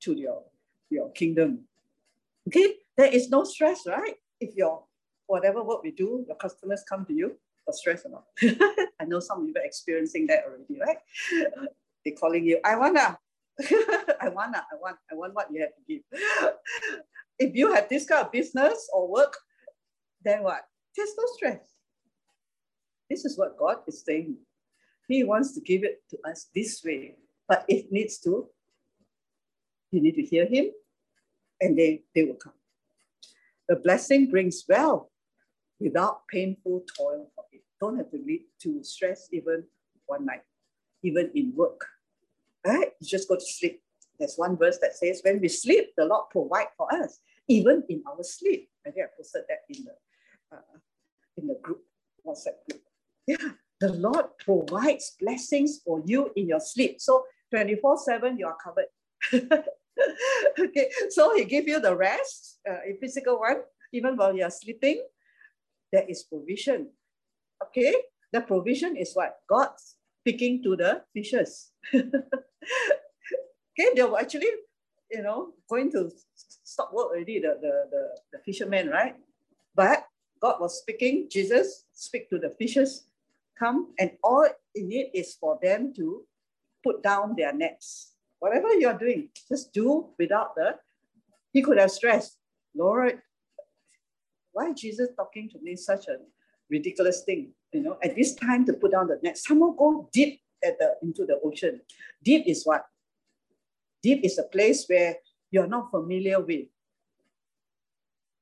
to 0.00 0.14
your 0.14 0.42
your 0.90 1.10
kingdom. 1.12 1.60
Okay, 2.48 2.74
there 2.96 3.12
is 3.12 3.30
no 3.30 3.44
stress, 3.44 3.86
right? 3.86 4.14
If 4.40 4.54
your 4.54 4.84
whatever 5.26 5.62
work 5.62 5.82
we 5.82 5.90
do, 5.90 6.24
your 6.26 6.36
customers 6.36 6.84
come 6.88 7.04
to 7.06 7.12
you, 7.12 7.36
or 7.66 7.72
stress 7.72 8.04
or 8.04 8.10
not? 8.10 8.24
I 9.00 9.04
know 9.04 9.20
some 9.20 9.42
of 9.42 9.48
you 9.48 9.54
are 9.56 9.64
experiencing 9.64 10.26
that 10.28 10.44
already, 10.46 10.78
right? 10.80 10.98
They're 12.04 12.14
calling 12.14 12.44
you, 12.44 12.60
I 12.64 12.76
wanna, 12.76 13.18
I 14.20 14.28
wanna, 14.28 14.64
I 14.72 14.76
want, 14.80 14.96
I 15.10 15.14
want 15.14 15.34
what 15.34 15.48
you 15.52 15.60
have 15.60 15.74
to 15.74 15.82
give. 15.88 16.02
if 17.38 17.54
you 17.54 17.72
have 17.72 17.88
this 17.88 18.06
kind 18.06 18.26
of 18.26 18.32
business 18.32 18.88
or 18.92 19.08
work, 19.08 19.36
then 20.24 20.42
what? 20.42 20.62
There's 20.96 21.14
no 21.16 21.24
stress. 21.34 21.71
This 23.12 23.26
is 23.26 23.36
what 23.36 23.58
God 23.58 23.76
is 23.86 24.02
saying. 24.02 24.38
He 25.06 25.22
wants 25.22 25.52
to 25.52 25.60
give 25.60 25.84
it 25.84 26.00
to 26.08 26.16
us 26.30 26.48
this 26.54 26.82
way, 26.82 27.16
but 27.46 27.62
it 27.68 27.92
needs 27.92 28.16
to, 28.20 28.48
you 29.90 30.00
need 30.00 30.14
to 30.14 30.22
hear 30.22 30.46
Him, 30.46 30.70
and 31.60 31.78
they, 31.78 32.04
they 32.14 32.24
will 32.24 32.36
come. 32.36 32.54
The 33.68 33.76
blessing 33.76 34.30
brings 34.30 34.64
wealth 34.66 35.08
without 35.78 36.26
painful 36.32 36.84
toil 36.96 37.30
for 37.34 37.44
it. 37.52 37.60
Don't 37.82 37.98
have 37.98 38.10
to 38.12 38.16
lead 38.16 38.44
to 38.62 38.82
stress 38.82 39.28
even 39.30 39.64
one 40.06 40.24
night, 40.24 40.44
even 41.02 41.30
in 41.34 41.52
work. 41.54 41.84
Right? 42.66 42.92
You 42.98 43.06
just 43.06 43.28
go 43.28 43.34
to 43.34 43.44
sleep. 43.44 43.82
There's 44.18 44.36
one 44.36 44.56
verse 44.56 44.78
that 44.78 44.96
says, 44.96 45.20
when 45.22 45.38
we 45.38 45.48
sleep, 45.48 45.90
the 45.98 46.06
Lord 46.06 46.30
provide 46.30 46.68
for 46.78 46.90
us, 46.94 47.20
even 47.46 47.84
in 47.90 48.02
our 48.08 48.22
sleep. 48.22 48.70
I 48.86 48.90
think 48.90 49.04
I 49.04 49.08
posted 49.14 49.42
that 49.50 49.58
in 49.68 49.84
the 49.84 50.56
uh, 50.56 50.78
in 51.36 51.46
the 51.46 51.58
group, 51.62 51.82
WhatsApp 52.26 52.56
group. 52.70 52.82
Yeah, 53.26 53.52
the 53.80 53.92
Lord 53.92 54.26
provides 54.38 55.16
blessings 55.20 55.80
for 55.84 56.02
you 56.04 56.30
in 56.36 56.48
your 56.48 56.60
sleep. 56.60 57.00
So 57.00 57.24
24-7, 57.54 58.38
you 58.38 58.46
are 58.46 58.56
covered. 58.62 58.86
okay, 60.58 60.90
so 61.10 61.34
he 61.36 61.44
give 61.44 61.68
you 61.68 61.80
the 61.80 61.94
rest, 61.94 62.58
uh, 62.68 62.80
in 62.88 62.96
physical 62.98 63.38
one, 63.38 63.58
even 63.92 64.16
while 64.16 64.34
you're 64.34 64.50
sleeping, 64.50 65.02
there 65.92 66.04
is 66.08 66.24
provision. 66.24 66.88
Okay, 67.62 67.94
the 68.32 68.40
provision 68.40 68.96
is 68.96 69.12
what? 69.14 69.36
God 69.48 69.70
speaking 70.22 70.62
to 70.62 70.76
the 70.76 71.02
fishes. 71.12 71.70
okay, 71.94 72.12
they 73.94 74.02
were 74.02 74.18
actually, 74.18 74.50
you 75.10 75.22
know, 75.22 75.52
going 75.68 75.92
to 75.92 76.10
stop 76.64 76.92
work 76.92 77.08
already, 77.08 77.38
the, 77.38 77.58
the, 77.60 77.84
the, 77.90 78.08
the 78.32 78.38
fishermen, 78.44 78.88
right? 78.88 79.14
But 79.74 80.06
God 80.40 80.60
was 80.60 80.80
speaking, 80.80 81.28
Jesus 81.30 81.84
speak 81.92 82.28
to 82.30 82.38
the 82.38 82.50
fishes, 82.50 83.04
come, 83.62 83.94
and 83.98 84.12
all 84.22 84.46
in 84.74 84.90
it 84.92 85.10
is 85.14 85.36
for 85.40 85.58
them 85.62 85.92
to 85.94 86.24
put 86.84 87.02
down 87.02 87.34
their 87.36 87.54
nets. 87.54 88.14
Whatever 88.40 88.74
you're 88.74 88.98
doing, 88.98 89.28
just 89.48 89.72
do 89.72 90.08
without 90.18 90.54
the, 90.56 90.74
he 91.52 91.62
could 91.62 91.78
have 91.78 91.90
stressed, 91.90 92.38
Lord, 92.74 93.20
why 94.52 94.72
Jesus 94.72 95.10
talking 95.16 95.48
to 95.50 95.58
me 95.62 95.76
such 95.76 96.08
a 96.08 96.16
ridiculous 96.70 97.22
thing? 97.24 97.52
You 97.72 97.82
know, 97.82 97.98
at 98.02 98.16
this 98.16 98.34
time 98.34 98.66
to 98.66 98.72
put 98.72 98.92
down 98.92 99.08
the 99.08 99.18
net, 99.22 99.38
someone 99.38 99.76
go 99.76 100.08
deep 100.12 100.40
at 100.64 100.78
the 100.78 100.94
into 101.02 101.24
the 101.24 101.40
ocean. 101.44 101.80
Deep 102.22 102.44
is 102.46 102.64
what? 102.64 102.84
Deep 104.02 104.24
is 104.24 104.38
a 104.38 104.42
place 104.42 104.84
where 104.88 105.16
you're 105.50 105.68
not 105.68 105.90
familiar 105.90 106.40
with. 106.40 106.66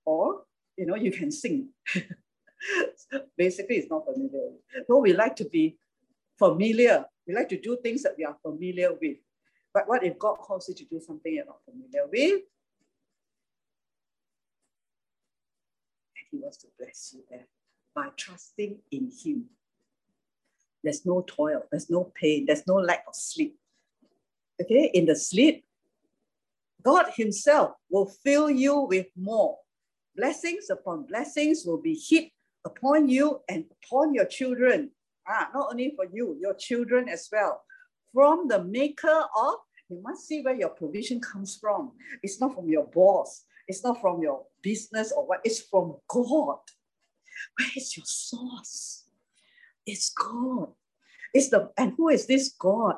Or, 0.04 0.42
you 0.76 0.86
know, 0.86 0.96
you 0.96 1.12
can 1.12 1.30
sing. 1.30 1.68
Basically, 3.36 3.76
it's 3.76 3.90
not 3.90 4.04
familiar. 4.04 4.50
No, 4.88 4.98
we 4.98 5.12
like 5.12 5.36
to 5.36 5.44
be 5.44 5.78
familiar. 6.38 7.04
We 7.26 7.34
like 7.34 7.48
to 7.50 7.60
do 7.60 7.76
things 7.82 8.02
that 8.02 8.14
we 8.16 8.24
are 8.24 8.36
familiar 8.42 8.90
with. 8.92 9.18
But 9.72 9.88
what 9.88 10.04
if 10.04 10.18
God 10.18 10.36
calls 10.36 10.68
you 10.68 10.74
to 10.74 10.84
do 10.84 11.00
something 11.00 11.32
you're 11.32 11.44
not 11.44 11.64
familiar 11.64 12.06
with? 12.10 12.42
And 16.16 16.26
He 16.30 16.38
wants 16.38 16.58
to 16.58 16.66
bless 16.78 17.14
you 17.14 17.22
there 17.30 17.46
by 17.94 18.08
trusting 18.16 18.78
in 18.90 19.10
Him. 19.22 19.44
There's 20.82 21.04
no 21.04 21.24
toil, 21.26 21.62
there's 21.70 21.90
no 21.90 22.10
pain, 22.14 22.46
there's 22.46 22.66
no 22.66 22.76
lack 22.76 23.04
of 23.06 23.14
sleep. 23.14 23.56
Okay, 24.60 24.90
in 24.92 25.06
the 25.06 25.16
sleep, 25.16 25.64
God 26.82 27.06
Himself 27.14 27.72
will 27.90 28.06
fill 28.06 28.50
you 28.50 28.80
with 28.80 29.06
more. 29.16 29.58
Blessings 30.16 30.70
upon 30.70 31.04
blessings 31.04 31.64
will 31.64 31.80
be 31.80 31.94
heaped 31.94 32.32
upon 32.64 33.08
you 33.08 33.40
and 33.48 33.64
upon 33.84 34.14
your 34.14 34.26
children. 34.26 34.90
Ah, 35.28 35.48
not 35.54 35.68
only 35.70 35.92
for 35.96 36.06
you, 36.12 36.36
your 36.40 36.54
children 36.54 37.08
as 37.08 37.28
well. 37.30 37.62
From 38.12 38.48
the 38.48 38.64
maker 38.64 39.24
of, 39.36 39.54
you 39.88 40.00
must 40.02 40.26
see 40.26 40.42
where 40.42 40.54
your 40.54 40.70
provision 40.70 41.20
comes 41.20 41.56
from. 41.56 41.92
It's 42.22 42.40
not 42.40 42.54
from 42.54 42.68
your 42.68 42.86
boss, 42.86 43.44
it's 43.68 43.84
not 43.84 44.00
from 44.00 44.22
your 44.22 44.44
business 44.62 45.12
or 45.12 45.26
what, 45.26 45.40
it's 45.44 45.60
from 45.60 45.96
God. 46.08 46.58
Where 47.58 47.68
is 47.76 47.96
your 47.96 48.06
source? 48.06 49.04
It's 49.86 50.10
God. 50.10 50.68
It's 51.32 51.48
the 51.48 51.70
and 51.76 51.94
who 51.96 52.08
is 52.08 52.26
this 52.26 52.54
God? 52.58 52.96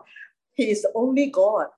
He 0.55 0.71
is 0.71 0.83
the 0.83 0.93
only 0.95 1.27
God. 1.27 1.69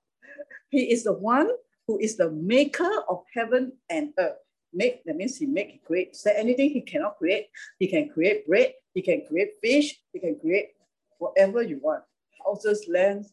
He 0.69 0.91
is 0.91 1.05
the 1.05 1.13
one 1.13 1.51
who 1.87 1.99
is 1.99 2.17
the 2.17 2.31
maker 2.31 2.91
of 3.09 3.25
heaven 3.33 3.73
and 3.91 4.13
earth. 4.19 4.44
Make, 4.75 5.05
that 5.05 5.17
means 5.17 5.37
he 5.37 5.47
make, 5.47 5.85
create. 5.85 6.11
Is 6.13 6.23
there 6.23 6.37
anything 6.37 6.71
he 6.71 6.81
cannot 6.81 7.17
create? 7.17 7.47
He 7.79 7.87
can 7.87 8.09
create 8.09 8.47
bread, 8.47 8.73
he 8.93 9.03
can 9.03 9.23
create 9.27 9.53
fish, 9.63 10.01
he 10.13 10.19
can 10.19 10.37
create 10.39 10.71
whatever 11.19 11.63
you 11.63 11.79
want. 11.81 12.03
Houses, 12.45 12.87
lands, 12.89 13.33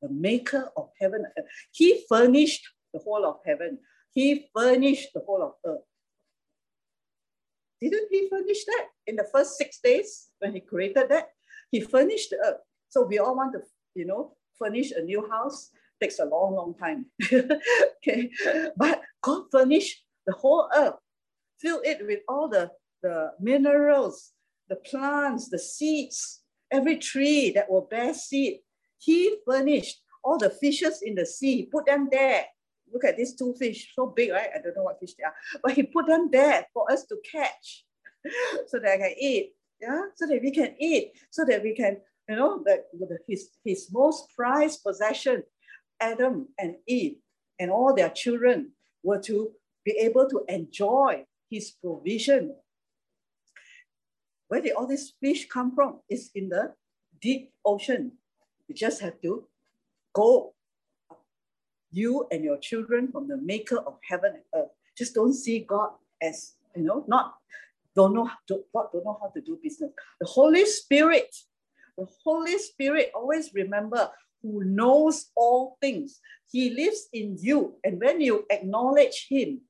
the 0.00 0.08
maker 0.08 0.70
of 0.76 0.88
heaven. 0.98 1.26
He 1.72 2.04
furnished 2.08 2.66
the 2.92 3.00
whole 3.00 3.24
of 3.26 3.36
heaven. 3.44 3.78
He 4.12 4.48
furnished 4.54 5.10
the 5.14 5.20
whole 5.20 5.42
of 5.42 5.52
earth. 5.64 5.84
Didn't 7.80 8.08
he 8.10 8.28
furnish 8.28 8.64
that 8.64 8.86
in 9.06 9.16
the 9.16 9.28
first 9.32 9.56
six 9.56 9.78
days 9.80 10.28
when 10.38 10.52
he 10.52 10.60
created 10.60 11.08
that? 11.08 11.28
He 11.70 11.80
furnished 11.80 12.30
the 12.30 12.38
earth. 12.44 12.60
So 12.88 13.06
we 13.06 13.18
all 13.18 13.36
want 13.36 13.52
to, 13.52 13.60
you 13.94 14.06
know, 14.06 14.36
furnish 14.58 14.90
a 14.92 15.02
new 15.02 15.28
house. 15.30 15.70
Takes 16.00 16.18
a 16.18 16.24
long, 16.24 16.54
long 16.54 16.74
time. 16.74 17.06
okay. 17.32 18.30
But 18.76 19.02
God 19.22 19.44
furnished 19.52 20.02
the 20.26 20.32
whole 20.32 20.68
earth, 20.74 20.94
fill 21.60 21.80
it 21.84 22.06
with 22.06 22.20
all 22.28 22.48
the, 22.48 22.70
the 23.02 23.32
minerals, 23.40 24.32
the 24.68 24.76
plants, 24.76 25.48
the 25.48 25.58
seeds, 25.58 26.40
every 26.70 26.96
tree 26.96 27.50
that 27.50 27.70
will 27.70 27.88
bear 27.90 28.14
seed. 28.14 28.60
He 28.98 29.36
furnished 29.46 30.00
all 30.22 30.38
the 30.38 30.50
fishes 30.50 31.02
in 31.02 31.14
the 31.14 31.26
sea, 31.26 31.68
put 31.70 31.86
them 31.86 32.08
there. 32.10 32.44
Look 32.92 33.04
at 33.04 33.16
these 33.16 33.34
two 33.34 33.54
fish, 33.58 33.92
so 33.94 34.06
big, 34.06 34.32
right? 34.32 34.48
I 34.54 34.60
don't 34.60 34.76
know 34.76 34.82
what 34.84 34.98
fish 34.98 35.14
they 35.14 35.24
are, 35.24 35.34
but 35.62 35.72
he 35.72 35.84
put 35.84 36.06
them 36.06 36.28
there 36.30 36.66
for 36.74 36.90
us 36.90 37.04
to 37.06 37.16
catch 37.30 37.84
so 38.66 38.78
that 38.78 38.92
I 38.92 38.96
can 38.96 39.14
eat. 39.18 39.52
Yeah, 39.80 40.02
so 40.14 40.26
that 40.26 40.40
we 40.42 40.50
can 40.50 40.74
eat, 40.78 41.12
so 41.30 41.44
that 41.46 41.62
we 41.62 41.74
can, 41.74 41.96
you 42.28 42.36
know, 42.36 42.62
that 42.66 42.84
his, 43.26 43.48
his 43.64 43.88
most 43.90 44.26
prized 44.36 44.82
possession, 44.82 45.42
Adam 46.00 46.48
and 46.58 46.76
Eve 46.86 47.16
and 47.58 47.70
all 47.70 47.94
their 47.94 48.10
children 48.10 48.72
were 49.02 49.20
to 49.20 49.52
be 49.84 49.92
able 49.92 50.28
to 50.28 50.44
enjoy 50.48 51.24
his 51.50 51.70
provision. 51.70 52.54
Where 54.48 54.60
did 54.60 54.72
all 54.72 54.86
these 54.86 55.12
fish 55.20 55.46
come 55.48 55.74
from? 55.74 56.00
It's 56.08 56.30
in 56.34 56.48
the 56.48 56.74
deep 57.20 57.52
ocean. 57.64 58.12
You 58.66 58.74
just 58.74 59.00
have 59.00 59.20
to 59.22 59.46
go, 60.12 60.54
you 61.92 62.26
and 62.30 62.44
your 62.44 62.58
children, 62.58 63.10
from 63.12 63.28
the 63.28 63.36
maker 63.36 63.78
of 63.78 63.98
heaven 64.08 64.32
and 64.34 64.62
earth. 64.62 64.70
Just 64.96 65.14
don't 65.14 65.34
see 65.34 65.60
God 65.60 65.90
as, 66.20 66.54
you 66.74 66.82
know, 66.82 67.04
not, 67.08 67.34
don't 67.94 68.14
know, 68.14 68.30
God 68.48 68.86
don't 68.92 69.04
know 69.04 69.18
how 69.20 69.28
to 69.28 69.40
do 69.40 69.58
business. 69.62 69.90
The 70.20 70.26
Holy 70.26 70.64
Spirit, 70.66 71.34
the 71.96 72.06
Holy 72.24 72.58
Spirit, 72.58 73.10
always 73.14 73.52
remember, 73.54 74.10
who 74.42 74.64
knows 74.64 75.30
all 75.36 75.76
things. 75.80 76.20
He 76.50 76.70
lives 76.70 77.08
in 77.12 77.36
you. 77.38 77.76
And 77.84 78.00
when 78.00 78.20
you 78.20 78.46
acknowledge 78.50 79.26
him, 79.28 79.60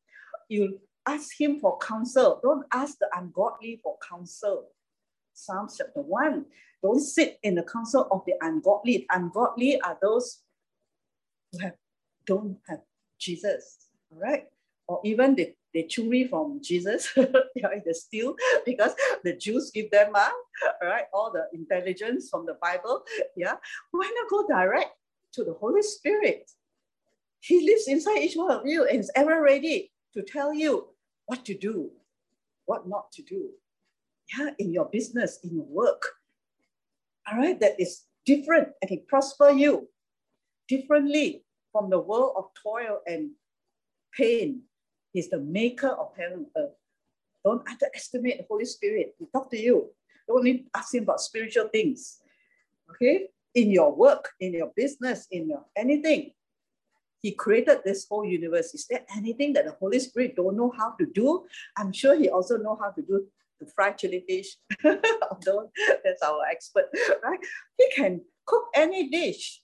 you 0.49 0.81
ask 1.07 1.39
him 1.39 1.61
for 1.61 1.79
counsel. 1.79 2.41
Don't 2.43 2.67
ask 2.73 2.99
the 2.99 3.09
ungodly 3.17 3.81
for 3.83 3.97
counsel. 4.09 4.69
Psalms 5.35 5.77
chapter 5.79 6.01
1. 6.01 6.45
Don't 6.83 7.01
sit 7.01 7.39
in 7.43 7.55
the 7.55 7.63
counsel 7.63 8.09
of 8.11 8.23
the 8.27 8.35
ungodly. 8.41 9.07
Ungodly 9.11 9.81
are 9.81 9.99
those 10.01 10.43
who 11.53 11.59
have 11.61 11.75
don't 12.27 12.59
have 12.69 12.81
Jesus. 13.19 13.89
All 14.13 14.21
right. 14.21 14.47
Or 14.91 15.01
even 15.05 15.37
they, 15.37 15.55
they 15.73 15.85
chewy 15.85 16.29
from 16.29 16.59
Jesus, 16.61 17.13
they 17.17 17.63
are 17.63 17.81
the 17.87 17.95
steal 17.95 18.35
because 18.67 18.91
the 19.23 19.37
Jews 19.37 19.71
give 19.73 19.89
them 19.93 20.17
uh, 20.17 20.31
all 20.83 20.89
right, 20.89 21.05
all 21.15 21.33
the 21.33 21.47
intelligence 21.57 22.29
from 22.29 22.45
the 22.45 22.57
Bible. 22.61 23.05
Yeah. 23.37 23.55
Why 23.93 24.11
not 24.13 24.29
go 24.29 24.49
direct 24.49 24.91
to 25.35 25.45
the 25.45 25.53
Holy 25.55 25.83
Spirit? 25.83 26.51
He 27.39 27.65
lives 27.65 27.87
inside 27.87 28.19
each 28.19 28.35
one 28.35 28.51
of 28.51 28.67
you 28.67 28.85
and 28.85 28.99
is 28.99 29.13
ever 29.15 29.41
ready 29.41 29.93
to 30.15 30.23
tell 30.23 30.53
you 30.53 30.89
what 31.27 31.45
to 31.45 31.55
do, 31.57 31.93
what 32.67 32.89
not 32.89 33.13
to 33.13 33.23
do. 33.23 33.51
Yeah, 34.37 34.51
in 34.59 34.73
your 34.73 34.87
business, 34.87 35.39
in 35.45 35.55
your 35.55 35.67
work. 35.67 36.03
All 37.31 37.39
right, 37.39 37.61
that 37.61 37.81
is 37.81 38.07
different 38.27 38.71
and 38.83 38.91
he 38.91 38.97
prosper 38.97 39.51
you 39.51 39.89
differently 40.67 41.45
from 41.71 41.91
the 41.91 42.01
world 42.01 42.33
of 42.37 42.47
toil 42.61 42.99
and 43.07 43.31
pain. 44.17 44.63
He's 45.13 45.29
the 45.29 45.41
maker 45.41 45.89
of 45.89 46.13
heaven 46.17 46.47
and 46.55 46.65
earth. 46.65 46.75
Don't 47.45 47.67
underestimate 47.69 48.39
the 48.39 48.47
Holy 48.49 48.65
Spirit. 48.65 49.15
He 49.19 49.27
talk 49.33 49.51
to 49.51 49.59
you. 49.59 49.91
Don't 50.29 50.39
only 50.39 50.67
ask 50.75 50.95
him 50.95 51.05
about 51.05 51.21
spiritual 51.21 51.69
things. 51.69 52.19
Okay? 52.91 53.29
In 53.55 53.71
your 53.71 53.95
work, 53.95 54.31
in 54.41 54.53
your 54.53 54.71
business, 54.77 55.27
in 55.31 55.49
your 55.49 55.65
anything. 55.77 56.33
He 57.23 57.33
created 57.33 57.81
this 57.85 58.07
whole 58.09 58.25
universe. 58.25 58.73
Is 58.75 58.87
there 58.89 59.05
anything 59.17 59.53
that 59.55 59.67
the 59.67 59.73
Holy 59.73 59.99
Spirit 59.99 60.37
don't 60.37 60.57
know 60.57 60.73
how 60.77 60.95
to 60.99 61.07
do? 61.07 61.45
I'm 61.77 61.93
sure 61.93 62.17
he 62.17 62.31
also 62.31 62.57
know 62.57 62.79
how 62.81 62.91
to 62.91 63.03
do 63.03 63.27
the 63.61 63.67
fried 63.67 63.99
chili 63.99 64.25
dish, 64.27 64.57
Although 64.85 65.71
that's 66.03 66.23
our 66.23 66.45
expert, 66.51 66.87
right? 67.23 67.39
He 67.79 67.91
can 67.95 68.23
cook 68.47 68.65
any 68.75 69.11
dish. 69.11 69.61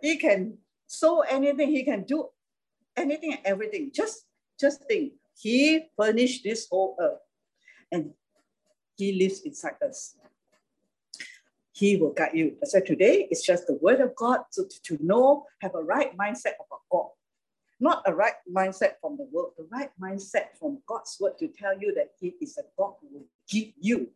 He 0.00 0.16
can 0.16 0.58
sew 0.86 1.20
anything. 1.22 1.70
He 1.70 1.84
can 1.84 2.04
do 2.04 2.28
anything 2.96 3.32
and 3.32 3.42
everything. 3.44 3.90
Just, 3.92 4.24
just 4.58 4.84
think. 4.84 5.14
He 5.38 5.86
furnished 5.96 6.44
this 6.44 6.68
whole 6.70 6.96
earth, 7.00 7.20
and 7.90 8.12
He 8.96 9.12
lives 9.12 9.40
inside 9.40 9.76
us. 9.84 10.16
He 11.72 11.96
will 11.96 12.12
guide 12.12 12.32
you. 12.34 12.56
So 12.64 12.80
today 12.80 13.26
it's 13.30 13.44
just 13.44 13.66
the 13.66 13.78
word 13.80 14.00
of 14.00 14.14
God 14.14 14.40
to, 14.52 14.64
to 14.84 14.98
know, 15.04 15.46
have 15.62 15.74
a 15.74 15.82
right 15.82 16.16
mindset 16.16 16.54
about 16.60 16.82
God. 16.90 17.06
Not 17.80 18.02
a 18.06 18.14
right 18.14 18.34
mindset 18.48 19.00
from 19.00 19.16
the 19.16 19.26
world, 19.32 19.54
the 19.56 19.66
right 19.72 19.90
mindset 20.00 20.56
from 20.60 20.80
God's 20.86 21.16
word 21.18 21.38
to 21.38 21.48
tell 21.48 21.76
you 21.80 21.94
that 21.94 22.10
He 22.20 22.34
is 22.40 22.58
a 22.58 22.62
God 22.78 22.94
who 23.00 23.08
will 23.12 23.26
give 23.48 23.72
you. 23.80 24.10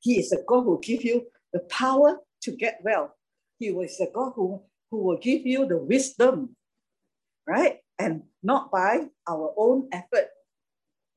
He 0.00 0.18
is 0.18 0.32
a 0.32 0.42
God 0.48 0.62
who 0.62 0.70
will 0.70 0.78
give 0.78 1.04
you 1.04 1.26
the 1.52 1.60
power 1.60 2.18
to 2.42 2.50
get 2.50 2.80
well. 2.82 3.14
He 3.58 3.68
is 3.68 4.00
a 4.00 4.08
God 4.12 4.32
who, 4.34 4.62
who 4.90 4.98
will 5.02 5.18
give 5.18 5.46
you 5.46 5.66
the 5.66 5.78
wisdom, 5.78 6.56
right? 7.46 7.81
And 8.02 8.22
not 8.42 8.70
by 8.70 9.08
our 9.28 9.54
own 9.56 9.88
effort. 9.92 10.28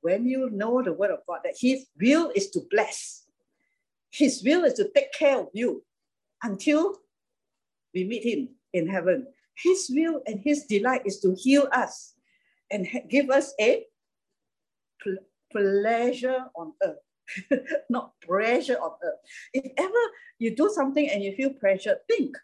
When 0.02 0.28
you 0.28 0.50
know 0.52 0.84
the 0.84 0.94
word 0.94 1.12
of 1.12 1.20
God, 1.28 1.40
that 1.44 1.56
His 1.60 1.88
will 2.00 2.32
is 2.36 2.50
to 2.52 2.62
bless, 2.70 3.26
his 4.16 4.42
will 4.44 4.64
is 4.64 4.76
to 4.76 4.90
take 4.96 5.12
care 5.12 5.40
of 5.40 5.50
you 5.54 5.84
until 6.42 6.96
we 7.94 8.06
meet 8.06 8.24
Him 8.24 8.50
in 8.72 8.88
heaven. 8.88 9.28
His 9.58 9.92
will 9.94 10.22
and 10.26 10.40
His 10.40 10.64
delight 10.64 11.02
is 11.06 11.20
to 11.20 11.36
heal 11.38 11.68
us 11.74 12.14
and 12.72 12.88
give 13.10 13.30
us 13.30 13.54
a 13.60 13.84
pleasure 15.52 16.46
on 16.56 16.72
earth, 16.82 17.60
not 17.90 18.14
pressure 18.22 18.78
on 18.78 18.92
earth. 19.04 19.20
If 19.54 19.70
ever 19.78 20.04
you 20.40 20.56
do 20.56 20.72
something 20.74 21.10
and 21.10 21.22
you 21.22 21.36
feel 21.36 21.52
pressure, 21.52 21.98
think 22.10 22.38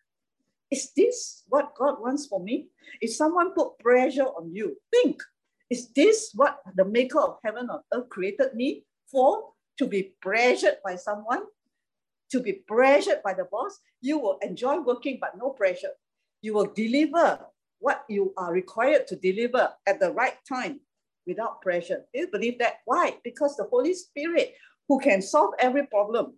is 0.72 0.92
this 0.96 1.44
what 1.48 1.76
God 1.76 2.02
wants 2.02 2.28
for 2.28 2.42
me? 2.42 2.70
If 3.02 3.14
someone 3.14 3.54
put 3.54 3.78
pressure 3.80 4.28
on 4.28 4.54
you, 4.54 4.78
think, 4.92 5.22
is 5.70 5.90
this 5.92 6.32
what 6.34 6.60
the 6.76 6.86
maker 6.86 7.20
of 7.20 7.38
heaven 7.44 7.68
and 7.70 7.80
earth 7.94 8.10
created 8.10 8.54
me 8.56 8.86
for? 9.12 9.52
To 9.78 9.88
be 9.88 10.14
pressured 10.22 10.78
by 10.86 10.96
someone? 10.96 11.44
to 12.32 12.40
be 12.40 12.54
pressured 12.68 13.22
by 13.24 13.34
the 13.34 13.46
boss, 13.52 13.80
you 14.02 14.18
will 14.18 14.40
enjoy 14.42 14.80
working, 14.80 15.18
but 15.20 15.38
no 15.38 15.50
pressure. 15.50 15.92
You 16.42 16.54
will 16.54 16.72
deliver 16.74 17.40
what 17.80 18.04
you 18.10 18.34
are 18.38 18.54
required 18.54 19.08
to 19.08 19.16
deliver 19.16 19.70
at 19.86 20.00
the 20.00 20.12
right 20.12 20.38
time 20.48 20.80
without 21.28 21.62
pressure. 21.62 22.06
Do 22.14 22.22
you 22.22 22.28
believe 22.32 22.58
that? 22.60 22.76
Why? 22.86 23.18
Because 23.24 23.56
the 23.58 23.66
Holy 23.66 23.94
Spirit 23.94 24.54
who 24.88 25.00
can 25.00 25.22
solve 25.22 25.54
every 25.60 25.86
problem. 25.88 26.34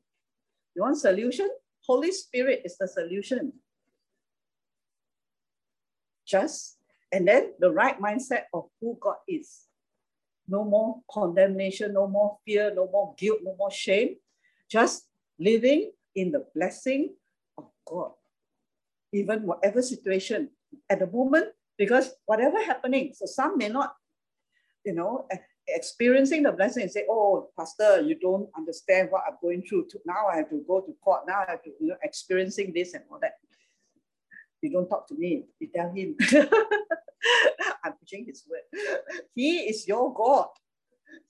You 0.76 0.82
want 0.82 0.98
solution? 0.98 1.50
Holy 1.86 2.12
Spirit 2.12 2.62
is 2.66 2.78
the 2.78 2.88
solution. 2.88 3.54
Just, 6.26 6.78
and 7.12 7.28
then 7.28 7.54
the 7.60 7.72
right 7.72 8.00
mindset 8.00 8.44
of 8.54 8.66
who 8.80 8.98
God 9.00 9.18
is. 9.28 9.68
No 10.48 10.64
more 10.64 11.02
condemnation, 11.10 11.94
no 11.94 12.08
more 12.08 12.38
fear, 12.46 12.74
no 12.74 12.88
more 12.92 13.16
guilt, 13.18 13.40
no 13.44 13.56
more 13.58 13.72
shame. 13.72 14.16
Just 14.70 15.08
living 15.40 15.92
in 16.16 16.32
the 16.32 16.46
blessing 16.54 17.14
of 17.58 17.66
God. 17.88 18.12
Even 19.14 19.44
whatever 19.44 19.82
situation 19.82 20.50
at 20.90 21.00
the 21.00 21.08
moment, 21.08 21.48
because 21.78 22.12
whatever 22.26 22.62
happening, 22.64 23.14
so 23.14 23.26
some 23.26 23.58
may 23.58 23.70
not, 23.70 23.96
you 24.86 24.94
know, 24.94 25.28
experiencing 25.68 26.44
the 26.44 26.52
blessing 26.52 26.84
and 26.84 26.92
say, 26.92 27.06
oh, 27.10 27.50
pastor, 27.58 28.02
you 28.02 28.16
don't 28.20 28.50
understand 28.58 29.10
what 29.12 29.24
I'm 29.28 29.38
going 29.42 29.64
through. 29.68 29.88
Now 30.06 30.28
I 30.32 30.38
have 30.38 30.50
to 30.50 30.64
go 30.68 30.82
to 30.82 30.94
court. 31.04 31.22
Now 31.28 31.44
I 31.48 31.52
have 31.52 31.64
to, 31.64 31.72
you 31.80 31.88
know, 31.88 31.98
experiencing 32.04 32.74
this 32.74 32.94
and 32.94 33.04
all 33.10 33.20
that. 33.22 33.34
You 34.64 34.72
don't 34.72 34.88
talk 34.88 35.08
to 35.10 35.16
me. 35.16 35.44
You 35.60 35.68
tell 35.76 35.92
him. 35.92 36.16
I'm 37.84 37.94
preaching 37.98 38.26
his 38.26 38.44
word. 38.50 38.62
He 39.36 39.60
is 39.60 39.88
your 39.88 40.14
God. 40.14 40.48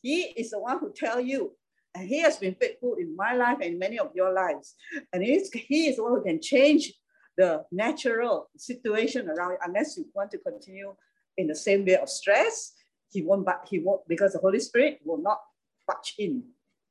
He 0.02 0.22
is 0.22 0.52
the 0.52 0.60
one 0.60 0.80
who 0.80 0.94
tell 0.96 1.20
you 1.20 1.52
and 1.96 2.08
he 2.08 2.20
has 2.22 2.38
been 2.38 2.56
faithful 2.56 2.96
in 2.96 3.16
my 3.16 3.34
life 3.34 3.58
and 3.62 3.78
many 3.78 4.00
of 4.00 4.12
your 4.16 4.34
lives. 4.34 4.76
And 5.12 5.24
he 5.24 5.34
is, 5.34 5.52
he 5.54 5.88
is 5.88 5.98
the 5.98 6.04
one 6.04 6.14
who 6.14 6.24
can 6.24 6.42
change 6.42 6.94
the 7.38 7.64
natural 7.72 8.50
situation 8.58 9.30
around 9.30 9.58
unless 9.66 9.98
you 9.98 10.06
want 10.14 10.32
to 10.32 10.38
continue 10.40 10.94
in 11.38 11.48
the 11.48 11.56
same 11.56 11.86
way 11.86 11.98
of 11.98 12.10
stress, 12.10 12.74
he 13.12 13.22
won't, 13.22 13.46
but 13.46 13.66
he 13.70 13.80
won't, 13.80 14.08
because 14.08 14.34
the 14.34 14.40
Holy 14.40 14.60
Spirit 14.60 15.00
will 15.04 15.18
not 15.18 15.40
budge 15.88 16.16
in 16.20 16.44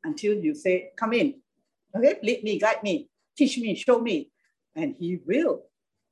until 0.04 0.34
you 0.34 0.54
say, 0.54 0.90
come 0.96 1.12
in, 1.12 1.34
okay, 1.96 2.16
lead 2.22 2.42
me, 2.42 2.58
guide 2.58 2.82
me, 2.82 3.08
teach 3.36 3.58
me, 3.58 3.74
show 3.74 4.00
me. 4.00 4.30
And 4.74 4.96
he 4.98 5.20
will 5.24 5.64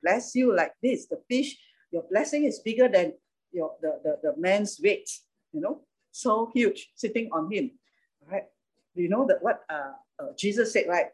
bless 0.02 0.34
you 0.34 0.54
like 0.54 0.72
this. 0.82 1.06
The 1.06 1.20
fish, 1.28 1.56
your 1.90 2.04
blessing 2.10 2.44
is 2.44 2.60
bigger 2.60 2.88
than 2.88 3.12
your 3.52 3.72
the, 3.82 4.00
the, 4.04 4.18
the 4.22 4.40
man's 4.40 4.80
weight, 4.82 5.10
you 5.52 5.60
know, 5.60 5.80
so 6.10 6.50
huge 6.54 6.90
sitting 6.94 7.28
on 7.32 7.50
him, 7.50 7.72
right? 8.30 8.44
You 8.94 9.08
know 9.08 9.26
that 9.26 9.42
what 9.42 9.60
uh, 9.70 9.92
uh, 10.18 10.32
Jesus 10.36 10.72
said, 10.72 10.84
right? 10.88 11.06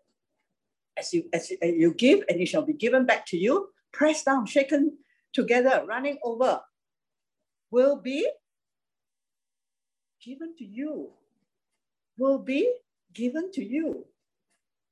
As 0.99 1.13
you, 1.13 1.25
as 1.33 1.51
you, 1.51 1.59
you 1.63 1.95
give 1.95 2.25
and 2.29 2.41
it 2.41 2.47
shall 2.47 2.63
be 2.63 2.73
given 2.73 3.05
back 3.05 3.27
to 3.27 3.37
you, 3.37 3.69
pressed 3.93 4.25
down, 4.25 4.47
shaken 4.47 4.97
together, 5.33 5.85
running 5.87 6.19
over, 6.25 6.61
will 7.71 7.97
be 7.97 8.29
given 10.25 10.55
to 10.57 10.65
you. 10.65 11.11
Will 12.19 12.39
be 12.39 12.73
given 13.13 13.53
to 13.53 13.63
you. 13.63 14.07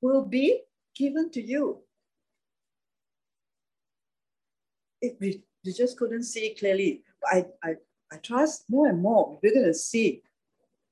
Will 0.03 0.25
be 0.25 0.61
given 0.95 1.31
to 1.31 1.41
you. 1.41 1.84
It, 5.05 5.17
we, 5.21 5.43
we 5.65 5.73
just 5.73 5.97
couldn't 5.99 6.25
see 6.25 6.55
clearly. 6.59 7.03
But 7.21 7.31
I, 7.33 7.69
I, 7.69 7.75
I 8.13 8.17
trust 8.19 8.65
more 8.69 8.89
and 8.89 9.01
more 9.01 9.39
we're 9.43 9.53
going 9.53 9.67
to 9.67 9.75
see 9.75 10.23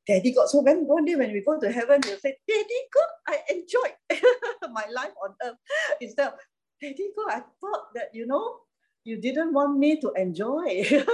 Daddy 0.06 0.32
God. 0.34 0.48
So 0.48 0.60
when 0.60 0.86
one 0.86 1.04
day 1.04 1.14
when 1.14 1.32
we 1.32 1.40
go 1.40 1.58
to 1.58 1.70
heaven, 1.70 2.00
we'll 2.04 2.18
say, 2.18 2.36
Daddy 2.48 2.80
God, 2.92 3.10
I 3.28 3.38
enjoyed 3.50 3.94
my 4.72 4.84
life 4.92 5.12
on 5.22 5.34
earth. 5.44 5.56
Instead 6.00 6.28
of, 6.28 6.34
Daddy 6.80 7.10
God, 7.16 7.30
I 7.30 7.42
thought 7.60 7.94
that, 7.94 8.10
you 8.12 8.26
know, 8.26 8.56
you 9.04 9.20
didn't 9.20 9.52
want 9.52 9.78
me 9.78 10.00
to 10.00 10.12
enjoy. 10.16 10.84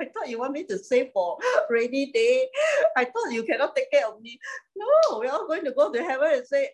I 0.00 0.06
thought 0.06 0.28
you 0.28 0.40
want 0.40 0.52
me 0.52 0.64
to 0.64 0.78
save 0.78 1.10
for 1.12 1.38
rainy 1.70 2.10
day. 2.12 2.48
I 2.96 3.04
thought 3.04 3.32
you 3.32 3.44
cannot 3.44 3.76
take 3.76 3.90
care 3.92 4.08
of 4.08 4.20
me. 4.20 4.38
No, 4.76 5.18
we're 5.18 5.30
all 5.30 5.46
going 5.46 5.64
to 5.64 5.72
go 5.72 5.92
to 5.92 6.02
heaven 6.02 6.30
and 6.32 6.46
say, 6.46 6.70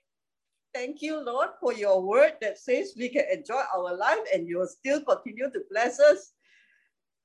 Thank 0.75 1.03
you, 1.03 1.25
Lord, 1.25 1.51
for 1.61 1.73
your 1.73 2.03
word 2.03 2.33
that 2.41 2.59
says 2.59 2.95
we 2.99 3.09
can 3.09 3.25
enjoy 3.33 3.63
our 3.73 3.97
life 3.97 4.27
and 4.35 4.49
you 4.49 4.59
will 4.59 4.67
still 4.67 5.01
continue 5.03 5.49
to 5.49 5.61
bless 5.71 6.01
us. 6.01 6.33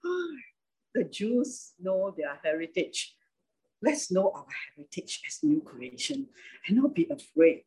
the 0.94 1.04
Jews 1.06 1.74
know 1.82 2.14
their 2.16 2.38
heritage. 2.44 3.16
Let's 3.82 4.12
know 4.12 4.32
our 4.36 4.46
heritage 4.76 5.22
as 5.28 5.40
new 5.42 5.62
creation 5.62 6.28
and 6.68 6.78
not 6.78 6.94
be 6.94 7.08
afraid, 7.10 7.64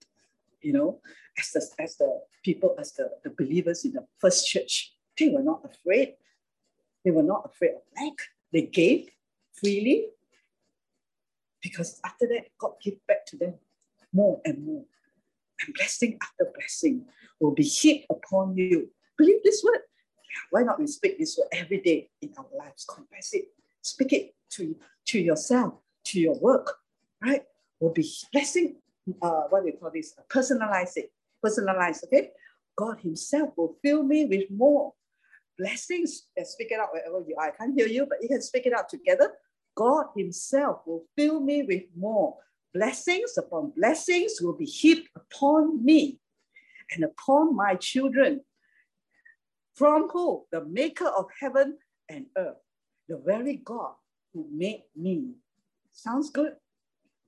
you 0.60 0.72
know, 0.72 1.00
as 1.36 1.50
the, 1.50 1.82
as 1.82 1.96
the 1.96 2.20
people, 2.44 2.76
as 2.78 2.92
the, 2.92 3.10
the 3.24 3.30
believers 3.30 3.84
in 3.84 3.92
the 3.92 4.06
first 4.20 4.46
church. 4.46 4.94
They 5.18 5.30
were 5.30 5.42
not 5.42 5.64
afraid. 5.64 6.14
They 7.04 7.10
were 7.10 7.24
not 7.24 7.50
afraid 7.50 7.70
of 7.70 7.82
lack. 8.00 8.18
They 8.52 8.62
gave 8.62 9.10
freely 9.52 10.06
because 11.60 12.00
after 12.04 12.28
that, 12.28 12.46
God 12.56 12.74
gave 12.80 13.04
back 13.08 13.26
to 13.26 13.36
them 13.36 13.54
more 14.12 14.40
and 14.44 14.64
more. 14.64 14.84
And 15.64 15.74
blessing 15.74 16.18
after 16.22 16.52
blessing 16.54 17.06
will 17.40 17.54
be 17.54 17.62
heaped 17.62 18.06
upon 18.10 18.56
you. 18.56 18.90
Believe 19.18 19.42
this 19.44 19.62
word. 19.64 19.80
Why 20.50 20.62
not 20.62 20.78
we 20.78 20.86
speak 20.86 21.18
this 21.18 21.38
word 21.38 21.48
every 21.52 21.80
day 21.80 22.10
in 22.20 22.32
our 22.38 22.46
lives? 22.58 22.84
Confess 22.84 23.34
it. 23.34 23.46
Speak 23.82 24.12
it 24.12 24.34
to, 24.52 24.76
to 25.08 25.18
yourself, 25.18 25.74
to 26.06 26.20
your 26.20 26.38
work, 26.38 26.76
right? 27.22 27.42
Will 27.80 27.92
be 27.92 28.08
blessing, 28.32 28.76
uh, 29.20 29.42
what 29.50 29.62
do 29.62 29.70
you 29.70 29.76
call 29.76 29.90
this? 29.92 30.14
Personalize 30.28 30.96
it. 30.96 31.12
Personalize, 31.44 32.04
okay? 32.04 32.30
God 32.76 33.00
Himself 33.00 33.50
will 33.56 33.76
fill 33.82 34.02
me 34.02 34.24
with 34.24 34.50
more 34.50 34.92
blessings. 35.58 36.28
And 36.36 36.46
speak 36.46 36.68
it 36.70 36.80
out 36.80 36.88
wherever 36.92 37.24
you 37.26 37.36
are. 37.36 37.48
I 37.48 37.50
can't 37.50 37.74
hear 37.76 37.88
you, 37.88 38.06
but 38.06 38.18
you 38.22 38.28
can 38.28 38.42
speak 38.42 38.66
it 38.66 38.72
out 38.72 38.88
together. 38.88 39.32
God 39.74 40.06
Himself 40.16 40.82
will 40.86 41.04
fill 41.16 41.40
me 41.40 41.64
with 41.64 41.84
more. 41.96 42.36
Blessings 42.74 43.36
upon 43.36 43.72
blessings 43.76 44.40
will 44.40 44.56
be 44.56 44.64
heaped 44.64 45.08
upon 45.14 45.84
me 45.84 46.18
and 46.90 47.04
upon 47.04 47.54
my 47.54 47.74
children. 47.74 48.40
From 49.74 50.08
who? 50.08 50.46
The 50.50 50.64
maker 50.64 51.06
of 51.06 51.26
heaven 51.38 51.78
and 52.08 52.26
earth, 52.36 52.56
the 53.08 53.18
very 53.24 53.56
God 53.56 53.94
who 54.32 54.46
made 54.50 54.84
me. 54.96 55.34
Sounds 55.92 56.30
good? 56.30 56.54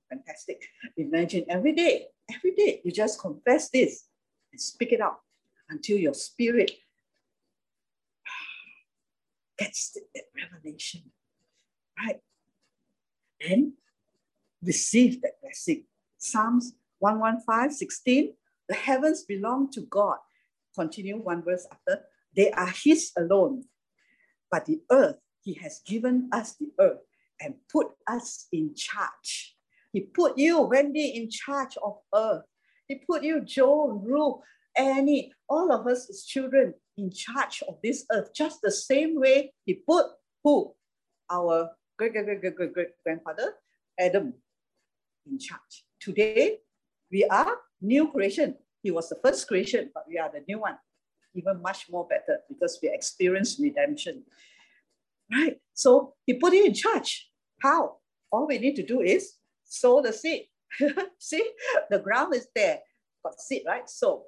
Fantastic. 0.09 0.61
Imagine 0.97 1.45
every 1.49 1.73
day, 1.73 2.07
every 2.33 2.51
day, 2.51 2.81
you 2.83 2.91
just 2.91 3.19
confess 3.19 3.69
this 3.69 4.07
and 4.51 4.59
speak 4.59 4.91
it 4.93 5.01
out 5.01 5.19
until 5.69 5.97
your 5.97 6.13
spirit 6.13 6.71
gets 9.59 9.93
that 9.93 10.23
revelation, 10.35 11.03
right? 11.99 12.19
And 13.47 13.73
receive 14.65 15.21
that 15.21 15.41
blessing. 15.41 15.85
Psalms 16.17 16.73
115, 16.99 17.71
16, 17.71 18.33
the 18.67 18.75
heavens 18.75 19.23
belong 19.23 19.71
to 19.71 19.81
God. 19.81 20.17
Continue 20.75 21.17
one 21.17 21.43
verse 21.43 21.67
after. 21.71 22.03
They 22.35 22.51
are 22.51 22.73
his 22.83 23.11
alone. 23.17 23.65
But 24.51 24.65
the 24.65 24.81
earth, 24.91 25.17
he 25.41 25.53
has 25.55 25.81
given 25.85 26.29
us 26.31 26.55
the 26.55 26.71
earth 26.79 27.01
and 27.39 27.55
put 27.71 27.87
us 28.07 28.47
in 28.51 28.73
charge. 28.75 29.55
He 29.91 30.01
put 30.01 30.37
you, 30.37 30.61
Wendy, 30.61 31.15
in 31.15 31.29
charge 31.29 31.77
of 31.83 31.97
earth. 32.13 32.43
He 32.87 32.95
put 32.95 33.23
you, 33.23 33.41
Joe, 33.41 33.89
Ruth, 33.89 34.41
Annie, 34.75 35.31
all 35.47 35.71
of 35.71 35.87
us 35.87 36.09
as 36.09 36.25
children 36.25 36.73
in 36.97 37.11
charge 37.11 37.63
of 37.67 37.77
this 37.83 38.05
earth, 38.11 38.33
just 38.33 38.61
the 38.61 38.71
same 38.71 39.19
way 39.19 39.53
he 39.65 39.75
put 39.75 40.07
who? 40.43 40.73
Our 41.29 41.71
great 41.97 42.13
great 42.13 42.25
great 42.25 42.41
great 42.41 42.55
great 42.55 42.73
great 42.73 42.87
grandfather, 43.03 43.53
Adam, 43.99 44.33
in 45.29 45.39
charge. 45.39 45.85
Today, 45.99 46.59
we 47.11 47.25
are 47.25 47.57
new 47.81 48.11
creation. 48.11 48.55
He 48.81 48.91
was 48.91 49.09
the 49.09 49.17
first 49.23 49.47
creation, 49.47 49.89
but 49.93 50.03
we 50.07 50.17
are 50.17 50.29
the 50.31 50.43
new 50.47 50.59
one, 50.59 50.77
even 51.33 51.61
much 51.61 51.85
more 51.89 52.07
better 52.07 52.39
because 52.47 52.79
we 52.81 52.89
experience 52.89 53.59
redemption. 53.59 54.23
Right? 55.31 55.57
So 55.73 56.13
he 56.25 56.35
put 56.35 56.53
you 56.53 56.65
in 56.65 56.73
charge. 56.73 57.29
How? 57.61 57.97
All 58.31 58.47
we 58.47 58.59
need 58.59 58.75
to 58.75 58.85
do 58.85 59.01
is 59.01 59.33
sow 59.63 60.01
the 60.01 60.13
seed. 60.13 60.47
See, 61.19 61.43
the 61.89 61.99
ground 61.99 62.35
is 62.35 62.47
there. 62.55 62.79
Got 63.23 63.39
seed, 63.39 63.63
right? 63.65 63.89
So 63.89 64.25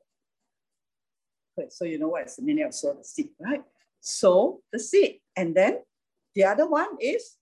so 1.70 1.86
you 1.86 1.98
know 1.98 2.10
what 2.10 2.28
is 2.28 2.36
the 2.36 2.44
meaning 2.44 2.66
of 2.66 2.74
sow 2.74 2.94
the 2.94 3.04
seed, 3.04 3.30
right? 3.40 3.64
Sow 4.00 4.62
the 4.72 4.80
seed. 4.80 5.20
And 5.36 5.56
then 5.56 5.80
the 6.36 6.44
other 6.44 6.70
one 6.70 6.98
is 7.00 7.38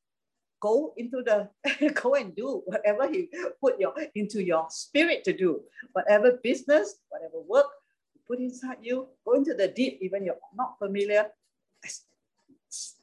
go 0.65 0.93
into 0.97 1.21
the 1.21 1.37
go 2.01 2.15
and 2.15 2.35
do 2.35 2.63
whatever 2.65 3.07
he 3.07 3.29
put 3.61 3.79
your 3.79 3.93
into 4.15 4.43
your 4.43 4.65
spirit 4.69 5.23
to 5.23 5.33
do. 5.33 5.61
Whatever 5.93 6.39
business, 6.41 6.95
whatever 7.09 7.39
work 7.47 7.69
you 8.13 8.21
put 8.27 8.39
inside 8.39 8.81
you, 8.81 9.07
go 9.25 9.33
into 9.33 9.53
the 9.53 9.67
deep, 9.67 9.99
even 10.01 10.25
you're 10.25 10.41
not 10.55 10.79
familiar. 10.79 11.27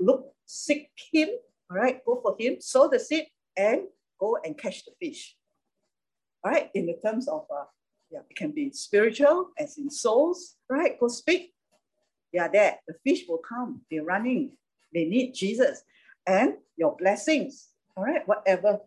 Look, 0.00 0.34
seek 0.44 0.90
him, 1.12 1.28
all 1.70 1.76
right, 1.76 2.04
go 2.04 2.20
for 2.20 2.34
him, 2.38 2.56
sow 2.60 2.88
the 2.88 2.98
seed, 2.98 3.26
and 3.56 3.82
go 4.18 4.38
and 4.44 4.58
catch 4.58 4.84
the 4.84 4.92
fish. 5.00 5.36
All 6.44 6.50
right, 6.50 6.68
in 6.74 6.86
the 6.86 6.98
terms 7.04 7.28
of 7.28 7.46
uh, 7.48 7.64
yeah, 8.10 8.26
it 8.28 8.36
can 8.36 8.50
be 8.50 8.72
spiritual, 8.72 9.50
as 9.56 9.78
in 9.78 9.88
souls, 9.88 10.56
right? 10.68 10.98
Go 10.98 11.08
speak. 11.08 11.54
They 12.32 12.40
are 12.40 12.50
there. 12.50 12.78
The 12.88 12.94
fish 13.06 13.24
will 13.28 13.38
come. 13.38 13.82
They're 13.88 14.04
running. 14.04 14.52
They 14.92 15.04
need 15.04 15.32
Jesus. 15.32 15.84
And 16.26 16.54
your 16.76 16.96
blessings, 16.96 17.68
all 17.96 18.04
right? 18.04 18.26
Whatever, 18.26 18.80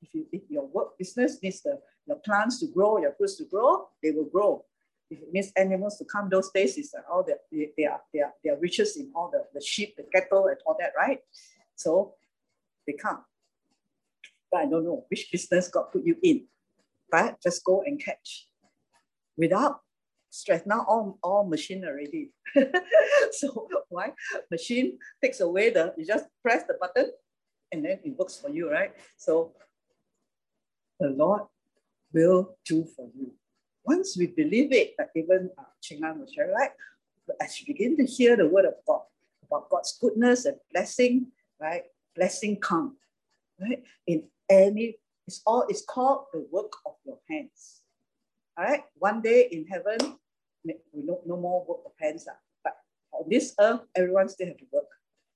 if, 0.00 0.14
you, 0.14 0.26
if 0.32 0.42
your 0.48 0.66
work 0.66 0.98
business 0.98 1.38
needs 1.42 1.62
the, 1.62 1.78
your 2.06 2.16
plants 2.18 2.60
to 2.60 2.66
grow, 2.66 2.98
your 2.98 3.12
fruits 3.12 3.36
to 3.36 3.44
grow, 3.44 3.88
they 4.02 4.10
will 4.10 4.24
grow. 4.24 4.64
If 5.10 5.20
it 5.20 5.32
needs 5.32 5.52
animals 5.56 5.98
to 5.98 6.04
come, 6.04 6.30
those 6.30 6.50
days 6.50 6.78
is 6.78 6.94
uh, 6.96 7.02
all 7.12 7.22
the, 7.22 7.38
they, 7.50 7.70
they, 7.76 7.84
are, 7.84 8.00
they, 8.12 8.20
are, 8.20 8.32
they 8.42 8.50
are 8.50 8.58
riches 8.58 8.96
in 8.96 9.12
all 9.14 9.30
the, 9.30 9.44
the 9.52 9.60
sheep, 9.60 9.96
the 9.96 10.04
cattle, 10.04 10.46
and 10.46 10.56
all 10.66 10.76
that, 10.80 10.92
right? 10.96 11.20
So 11.76 12.14
they 12.86 12.94
come. 12.94 13.22
But 14.50 14.62
I 14.62 14.66
don't 14.66 14.84
know 14.84 15.04
which 15.08 15.30
business 15.30 15.68
God 15.68 15.92
put 15.92 16.04
you 16.04 16.16
in. 16.22 16.46
But 17.10 17.42
just 17.42 17.62
go 17.62 17.82
and 17.84 18.02
catch 18.02 18.46
without 19.36 19.81
stress. 20.32 20.62
Now 20.64 20.84
all, 20.88 21.18
all 21.22 21.44
machine 21.44 21.84
already. 21.84 22.30
so 23.32 23.68
why? 23.88 24.12
Machine 24.50 24.98
takes 25.22 25.40
away 25.40 25.70
the, 25.70 25.94
you 25.96 26.06
just 26.06 26.24
press 26.42 26.64
the 26.66 26.74
button 26.80 27.10
and 27.70 27.84
then 27.84 27.98
it 28.02 28.18
works 28.18 28.40
for 28.40 28.48
you, 28.48 28.70
right? 28.70 28.92
So 29.18 29.52
the 30.98 31.10
Lord 31.10 31.42
will 32.12 32.56
do 32.64 32.86
for 32.96 33.08
you. 33.14 33.32
Once 33.84 34.16
we 34.16 34.28
believe 34.28 34.72
it, 34.72 34.94
like 34.98 35.10
even 35.14 35.50
uh, 35.58 35.64
Ching 35.82 36.02
An 36.02 36.20
was 36.20 36.32
sharing, 36.32 36.54
right? 36.54 36.70
As 37.40 37.60
you 37.60 37.66
begin 37.66 37.96
to 37.98 38.04
hear 38.04 38.36
the 38.36 38.48
word 38.48 38.64
of 38.64 38.74
God, 38.86 39.02
about 39.46 39.68
God's 39.68 39.98
goodness 40.00 40.46
and 40.46 40.56
blessing, 40.72 41.26
right? 41.60 41.82
Blessing 42.16 42.56
come, 42.56 42.96
right? 43.60 43.82
In 44.06 44.24
any, 44.48 44.96
it's 45.26 45.42
all, 45.46 45.66
it's 45.68 45.84
called 45.84 46.26
the 46.32 46.46
work 46.50 46.72
of 46.86 46.94
your 47.04 47.18
hands. 47.28 47.82
All 48.56 48.64
right, 48.64 48.82
one 48.96 49.22
day 49.22 49.48
in 49.50 49.66
heaven, 49.66 50.18
we 50.64 50.74
no, 50.94 51.20
no 51.26 51.36
more 51.36 51.64
work 51.66 51.80
of 51.86 51.92
hands. 51.98 52.26
Uh, 52.28 52.34
but 52.62 52.76
on 53.12 53.28
this 53.28 53.54
earth, 53.60 53.80
everyone 53.94 54.28
still 54.28 54.48
have 54.48 54.58
to 54.58 54.66
work. 54.72 54.84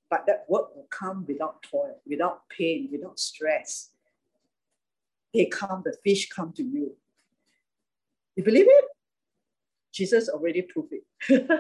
But 0.09 0.25
that 0.27 0.45
work 0.49 0.75
will 0.75 0.87
come 0.91 1.25
without 1.27 1.63
toil, 1.63 2.01
without 2.07 2.49
pain, 2.49 2.89
without 2.93 3.19
stress. 3.19 3.91
They 5.35 5.47
come, 5.47 5.83
the 5.85 5.97
fish 6.05 6.29
come 6.29 6.53
to 6.55 6.63
you. 6.63 6.97
You 8.37 8.45
believe 8.45 8.67
it? 8.69 8.85
Jesus 9.93 10.29
already 10.29 10.63
proved 10.63 10.93
it. 10.93 11.03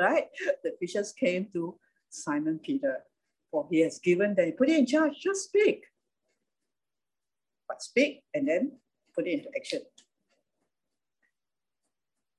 right? 0.00 0.26
The 0.64 0.74
fishes 0.80 1.12
came 1.12 1.48
to 1.52 1.78
Simon 2.10 2.58
Peter, 2.58 2.98
for 3.50 3.68
he 3.70 3.80
has 3.80 3.98
given 3.98 4.34
them, 4.34 4.52
put 4.52 4.68
it 4.68 4.78
in 4.78 4.86
charge, 4.86 5.20
just 5.20 5.44
speak. 5.44 5.84
But 7.68 7.82
speak 7.82 8.22
and 8.34 8.48
then 8.48 8.72
put 9.14 9.26
it 9.26 9.32
into 9.32 9.50
action 9.56 9.82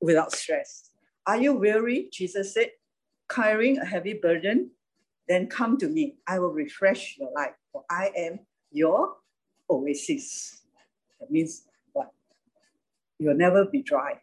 without 0.03 0.33
stress. 0.33 0.89
Are 1.25 1.37
you 1.37 1.53
weary? 1.53 2.09
Jesus 2.11 2.53
said, 2.53 2.71
carrying 3.29 3.77
a 3.77 3.85
heavy 3.85 4.13
burden? 4.13 4.71
Then 5.29 5.47
come 5.47 5.77
to 5.77 5.87
me. 5.87 6.17
I 6.27 6.39
will 6.39 6.51
refresh 6.51 7.17
your 7.17 7.31
life, 7.31 7.55
for 7.71 7.85
I 7.89 8.11
am 8.15 8.39
your 8.71 9.15
oasis. 9.69 10.63
That 11.19 11.31
means 11.31 11.63
what? 11.93 12.09
You'll 13.17 13.37
never 13.37 13.63
be 13.63 13.81
dry. 13.81 14.19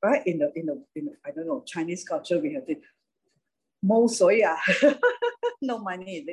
Right? 0.00 0.24
In 0.24 0.38
the 0.38 0.52
in 0.54 0.66
the, 0.66 0.84
in 0.94 1.06
the 1.06 1.12
I 1.26 1.32
don't 1.32 1.48
know, 1.48 1.64
Chinese 1.66 2.04
culture, 2.04 2.38
we 2.38 2.54
have 2.54 2.66
the 3.86 4.90
mo 4.90 4.96
no 5.62 5.78
money. 5.78 6.26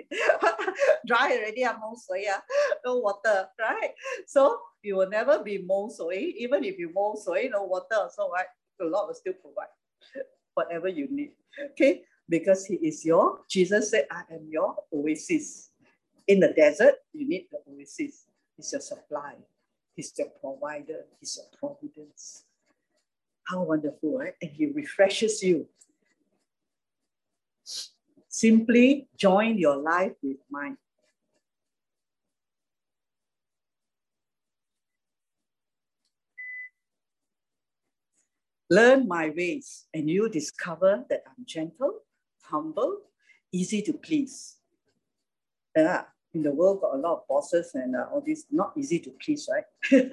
Dry 1.08 1.38
already, 1.38 1.66
ah, 1.66 1.78
mo 1.80 1.96
no 2.86 2.98
water, 2.98 3.48
right? 3.60 3.92
So 4.28 4.60
you 4.82 4.98
will 4.98 5.10
never 5.10 5.44
be 5.44 5.60
mo 5.60 5.90
Even 6.12 6.64
if 6.64 6.78
you 6.78 6.92
mo 6.94 7.16
no 7.52 7.64
water, 7.64 8.10
so 8.14 8.32
right, 8.32 8.46
the 8.80 8.86
Lord 8.86 9.08
will 9.08 9.16
still 9.16 9.34
provide 9.34 9.74
whatever 10.54 10.88
you 10.88 11.08
need. 11.10 11.32
Okay, 11.72 12.02
because 12.30 12.66
He 12.66 12.76
is 12.76 13.06
your, 13.06 13.40
Jesus 13.50 13.92
said, 13.92 14.08
I 14.12 14.24
am 14.34 14.48
your 14.50 14.76
oasis. 14.94 15.70
In 16.28 16.40
the 16.40 16.54
desert, 16.54 16.96
you 17.12 17.28
need 17.28 17.48
the 17.52 17.60
oasis. 17.70 18.26
He's 18.56 18.72
your 18.72 18.82
supply. 18.82 19.36
He's 19.96 20.14
your 20.18 20.30
provider. 20.40 21.06
He's 21.20 21.38
your 21.38 21.46
providence. 21.60 22.46
How 23.44 23.64
wonderful, 23.64 24.18
right? 24.18 24.34
And 24.42 24.52
He 24.52 24.68
refreshes 24.68 25.44
you. 25.44 25.68
Simply 28.28 29.08
join 29.16 29.58
your 29.58 29.78
life 29.78 30.14
with 30.22 30.38
mine. 30.50 30.78
Learn 38.70 39.08
my 39.08 39.30
ways, 39.30 39.86
and 39.94 40.10
you 40.10 40.30
discover 40.30 41.06
that 41.10 41.24
I'm 41.28 41.46
gentle, 41.46 42.00
humble, 42.42 43.02
easy 43.52 43.82
to 43.84 43.94
please. 43.94 44.58
Yeah, 45.76 46.06
in 46.34 46.42
the 46.42 46.52
world, 46.52 46.82
got 46.82 46.96
a 46.96 46.98
lot 46.98 47.14
of 47.14 47.28
bosses 47.28 47.76
and 47.76 47.96
uh, 47.96 48.08
all 48.12 48.24
this, 48.26 48.46
not 48.50 48.74
easy 48.76 49.00
to 49.00 49.12
please, 49.24 49.48
right? 49.52 49.66
you 49.92 50.10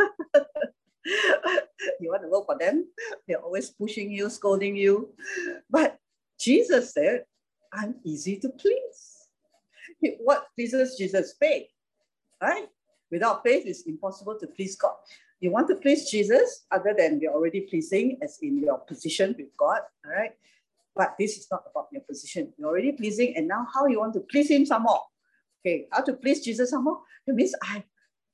want 2.11 2.23
to 2.23 2.29
work 2.29 2.45
for 2.47 2.59
them, 2.59 2.87
they're 3.27 3.41
always 3.41 3.71
pushing 3.71 4.11
you, 4.11 4.29
scolding 4.29 4.77
you. 4.77 5.15
But 5.71 5.99
Jesus 6.39 6.93
said, 6.93 7.25
I'm 7.73 7.97
easy 8.05 8.37
to 8.39 8.49
please. 8.49 9.29
What 10.25 10.47
pleases 10.55 10.97
Jesus? 10.97 11.35
Faith, 11.39 11.69
right? 12.43 12.67
Without 13.11 13.43
faith, 13.43 13.65
it's 13.67 13.83
impossible 13.83 14.39
to 14.39 14.47
please 14.47 14.77
God. 14.77 14.95
You 15.41 15.51
want 15.51 15.69
to 15.69 15.77
please 15.77 16.11
Jesus, 16.11 16.67
other 16.71 16.95
than 16.97 17.19
you're 17.21 17.33
already 17.33 17.63
pleasing, 17.63 18.19
as 18.23 18.39
in 18.43 18.61
your 18.61 18.79
position 18.79 19.35
with 19.39 19.49
God, 19.57 19.81
all 20.05 20.13
right? 20.13 20.33
But 20.95 21.17
this 21.19 21.39
is 21.39 21.49
not 21.51 21.63
about 21.71 21.89
your 21.93 22.03
position. 22.03 22.53
You're 22.59 22.69
already 22.69 22.93
pleasing, 22.93 23.35
and 23.37 23.49
now 23.49 23.67
how 23.73 23.87
you 23.87 24.01
want 24.01 24.15
to 24.15 24.21
please 24.21 24.51
Him 24.51 24.67
some 24.67 24.83
more? 24.83 25.01
Okay, 25.61 25.87
how 25.91 26.03
to 26.03 26.13
please 26.13 26.45
Jesus 26.45 26.71
some 26.71 26.85
more? 26.85 27.01
It 27.27 27.35
means 27.35 27.55
I 27.63 27.85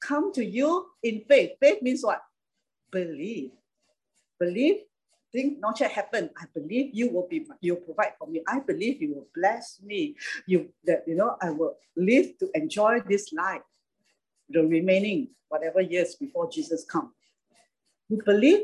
come 0.00 0.32
to 0.32 0.44
you 0.44 0.86
in 1.02 1.22
faith. 1.28 1.52
Faith 1.60 1.82
means 1.82 2.04
what? 2.04 2.20
Believe. 2.90 3.50
Believe 4.38 4.82
thing 5.36 5.56
not 5.60 5.78
yet 5.80 5.92
happened. 5.92 6.30
I 6.42 6.44
believe 6.54 6.86
you 6.94 7.06
will 7.12 7.28
be 7.28 7.46
you 7.60 7.76
provide 7.76 8.14
for 8.18 8.26
me. 8.26 8.42
I 8.48 8.60
believe 8.60 9.02
you 9.02 9.14
will 9.14 9.28
bless 9.34 9.80
me. 9.82 10.16
You 10.46 10.58
that 10.84 11.04
you 11.06 11.16
know 11.20 11.36
I 11.40 11.50
will 11.50 11.74
live 11.96 12.26
to 12.40 12.50
enjoy 12.54 13.00
this 13.12 13.32
life, 13.32 13.66
the 14.48 14.62
remaining 14.76 15.28
whatever 15.48 15.80
years 15.80 16.16
before 16.16 16.50
Jesus 16.50 16.84
come. 16.84 17.12
You 18.08 18.20
believe 18.24 18.62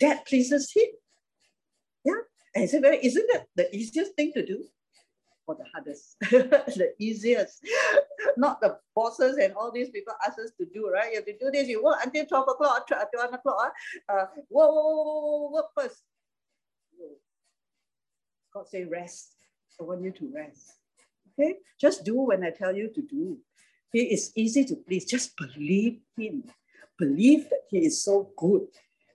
that 0.00 0.26
pleases 0.26 0.72
him. 0.74 0.90
Yeah. 2.04 2.22
And 2.54 2.62
he 2.62 2.68
said, 2.68 2.82
well, 2.82 2.98
isn't 3.02 3.28
that 3.32 3.46
the 3.56 3.74
easiest 3.74 4.12
thing 4.14 4.32
to 4.34 4.44
do? 4.44 4.64
Or 5.46 5.54
the 5.56 5.64
hardest, 5.74 6.16
the 6.20 6.94
easiest. 6.98 7.62
Not 8.38 8.62
the 8.62 8.78
bosses 8.96 9.36
and 9.36 9.52
all 9.52 9.70
these 9.70 9.90
people 9.90 10.14
ask 10.26 10.38
us 10.38 10.52
to 10.58 10.64
do, 10.64 10.90
right? 10.90 11.10
You 11.10 11.16
have 11.16 11.26
to 11.26 11.38
do 11.38 11.50
this, 11.50 11.68
you 11.68 11.84
work 11.84 11.98
until 12.02 12.24
12 12.24 12.48
o'clock, 12.48 12.88
1 12.90 13.34
o'clock. 13.34 13.72
Uh, 14.08 14.24
whoa, 14.48 14.66
whoa, 14.68 14.94
whoa, 14.94 15.04
whoa, 15.04 15.50
work 15.52 15.66
first. 15.76 16.02
God 18.54 18.68
say 18.68 18.84
rest. 18.84 19.34
I 19.80 19.84
want 19.84 20.02
you 20.02 20.12
to 20.12 20.32
rest. 20.34 20.78
Okay? 21.32 21.56
Just 21.80 22.04
do 22.04 22.14
when 22.14 22.44
I 22.44 22.50
tell 22.50 22.74
you 22.74 22.88
to 22.94 23.02
do. 23.02 23.38
He 23.92 24.12
is 24.12 24.32
easy 24.36 24.64
to 24.66 24.76
please. 24.76 25.04
Just 25.04 25.36
believe 25.36 26.00
him. 26.16 26.44
Believe 26.98 27.50
that 27.50 27.62
he 27.70 27.84
is 27.84 28.02
so 28.04 28.30
good. 28.36 28.66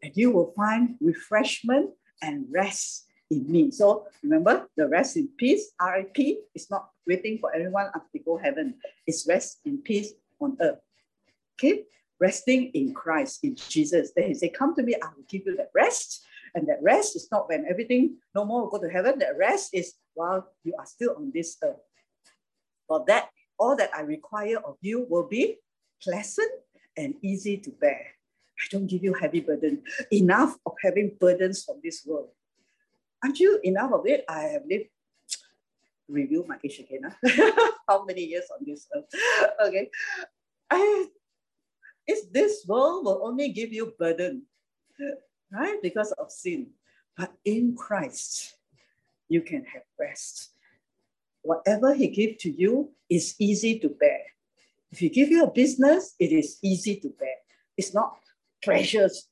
And 0.04 0.12
you 0.16 0.32
will 0.32 0.54
find 0.56 0.96
refreshment 1.02 1.92
and 2.22 2.46
rest 2.50 3.06
in 3.30 3.52
me. 3.52 3.72
So 3.72 4.08
remember, 4.24 4.68
the 4.76 4.88
rest 4.88 5.18
in 5.18 5.30
peace, 5.38 5.72
RIP, 5.82 6.40
is 6.56 6.70
not 6.70 6.90
waiting 7.08 7.38
for 7.38 7.54
everyone 7.54 7.88
after 7.88 8.08
they 8.14 8.20
go 8.20 8.38
heaven. 8.38 8.76
It's 9.06 9.28
rest 9.28 9.60
in 9.66 9.80
peace 9.80 10.14
on 10.40 10.58
earth. 10.62 10.80
Okay? 11.60 11.84
Resting 12.20 12.72
in 12.74 12.94
Christ, 12.94 13.40
in 13.44 13.56
Jesus. 13.56 14.12
Then 14.16 14.28
he 14.28 14.34
said, 14.34 14.54
Come 14.54 14.76
to 14.76 14.84
me, 14.84 14.96
I 14.96 15.08
will 15.16 15.24
give 15.28 15.44
you 15.46 15.56
that 15.58 15.72
rest. 15.74 16.26
And 16.56 16.68
that 16.68 16.82
rest 16.82 17.16
is 17.16 17.28
not 17.32 17.48
when 17.48 17.66
everything 17.70 18.18
no 18.34 18.44
more 18.44 18.64
will 18.64 18.70
go 18.70 18.82
to 18.82 18.90
heaven. 18.90 19.20
That 19.20 19.38
rest 19.38 19.70
is 19.74 19.94
while 20.16 20.48
you 20.64 20.74
are 20.78 20.86
still 20.86 21.16
on 21.16 21.32
this 21.34 21.58
earth. 21.64 21.78
For 22.88 23.06
that, 23.08 23.30
all 23.58 23.76
that 23.76 23.92
I 23.96 24.02
require 24.02 24.58
of 24.58 24.78
you 24.82 25.06
will 25.08 25.28
be 25.28 25.58
pleasant 26.02 26.52
and 26.98 27.14
easy 27.22 27.58
to 27.58 27.72
bear. 27.72 28.08
I 28.60 28.66
don't 28.72 28.88
give 28.88 29.04
you 29.04 29.14
heavy 29.14 29.40
burden. 29.40 29.84
Enough 30.12 30.58
of 30.66 30.74
having 30.84 31.16
burdens 31.20 31.64
from 31.64 31.80
this 31.84 32.04
world. 32.06 32.30
You 33.36 33.60
enough 33.64 33.92
of 33.92 34.06
it? 34.06 34.26
I 34.28 34.42
have 34.42 34.64
lived, 34.70 34.90
review 36.08 36.46
my 36.48 36.58
age 36.64 36.80
again. 36.80 37.02
Huh? 37.04 37.52
Ah. 37.58 37.72
How 37.88 38.06
many 38.06 38.24
years 38.24 38.46
on 38.52 38.66
this 38.66 38.88
earth? 38.96 39.10
okay. 39.68 39.90
I, 40.70 41.08
it's 42.08 42.28
this 42.28 42.66
world 42.68 43.06
will 43.06 43.22
only 43.24 43.50
give 43.50 43.74
you 43.74 43.94
burden, 43.98 44.44
right? 45.52 45.82
Because 45.82 46.12
of 46.14 46.32
sin. 46.32 46.72
But 47.18 47.34
in 47.46 47.76
Christ, 47.76 48.56
you 49.28 49.42
can 49.42 49.66
have 49.66 49.84
rest. 50.00 50.52
Whatever 51.42 51.94
he 51.94 52.08
gives 52.08 52.42
to 52.44 52.52
you 52.52 52.92
is 53.10 53.36
easy 53.40 53.80
to 53.80 53.90
bear. 53.90 54.22
If 54.92 55.00
he 55.00 55.10
give 55.10 55.30
you 55.30 55.44
a 55.44 55.52
business, 55.52 56.16
it 56.20 56.32
is 56.32 56.58
easy 56.62 57.00
to 57.02 57.10
bear. 57.10 57.36
It's 57.78 57.94
not 57.94 58.18
precious 58.62 59.28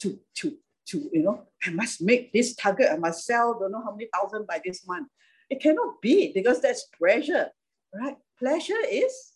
to, 0.00 0.18
to 0.36 0.56
to, 0.86 1.10
you 1.12 1.22
know, 1.22 1.46
I 1.64 1.70
must 1.70 2.02
make 2.02 2.32
this 2.32 2.54
target, 2.54 2.88
I 2.90 2.96
must 2.96 3.24
sell 3.24 3.58
don't 3.58 3.72
know 3.72 3.82
how 3.82 3.92
many 3.92 4.08
thousand 4.12 4.46
by 4.46 4.60
this 4.64 4.86
month. 4.86 5.08
It 5.50 5.60
cannot 5.60 6.00
be 6.00 6.32
because 6.32 6.60
that's 6.60 6.88
pressure, 6.98 7.48
right? 7.94 8.16
Pleasure 8.38 8.82
is, 8.90 9.32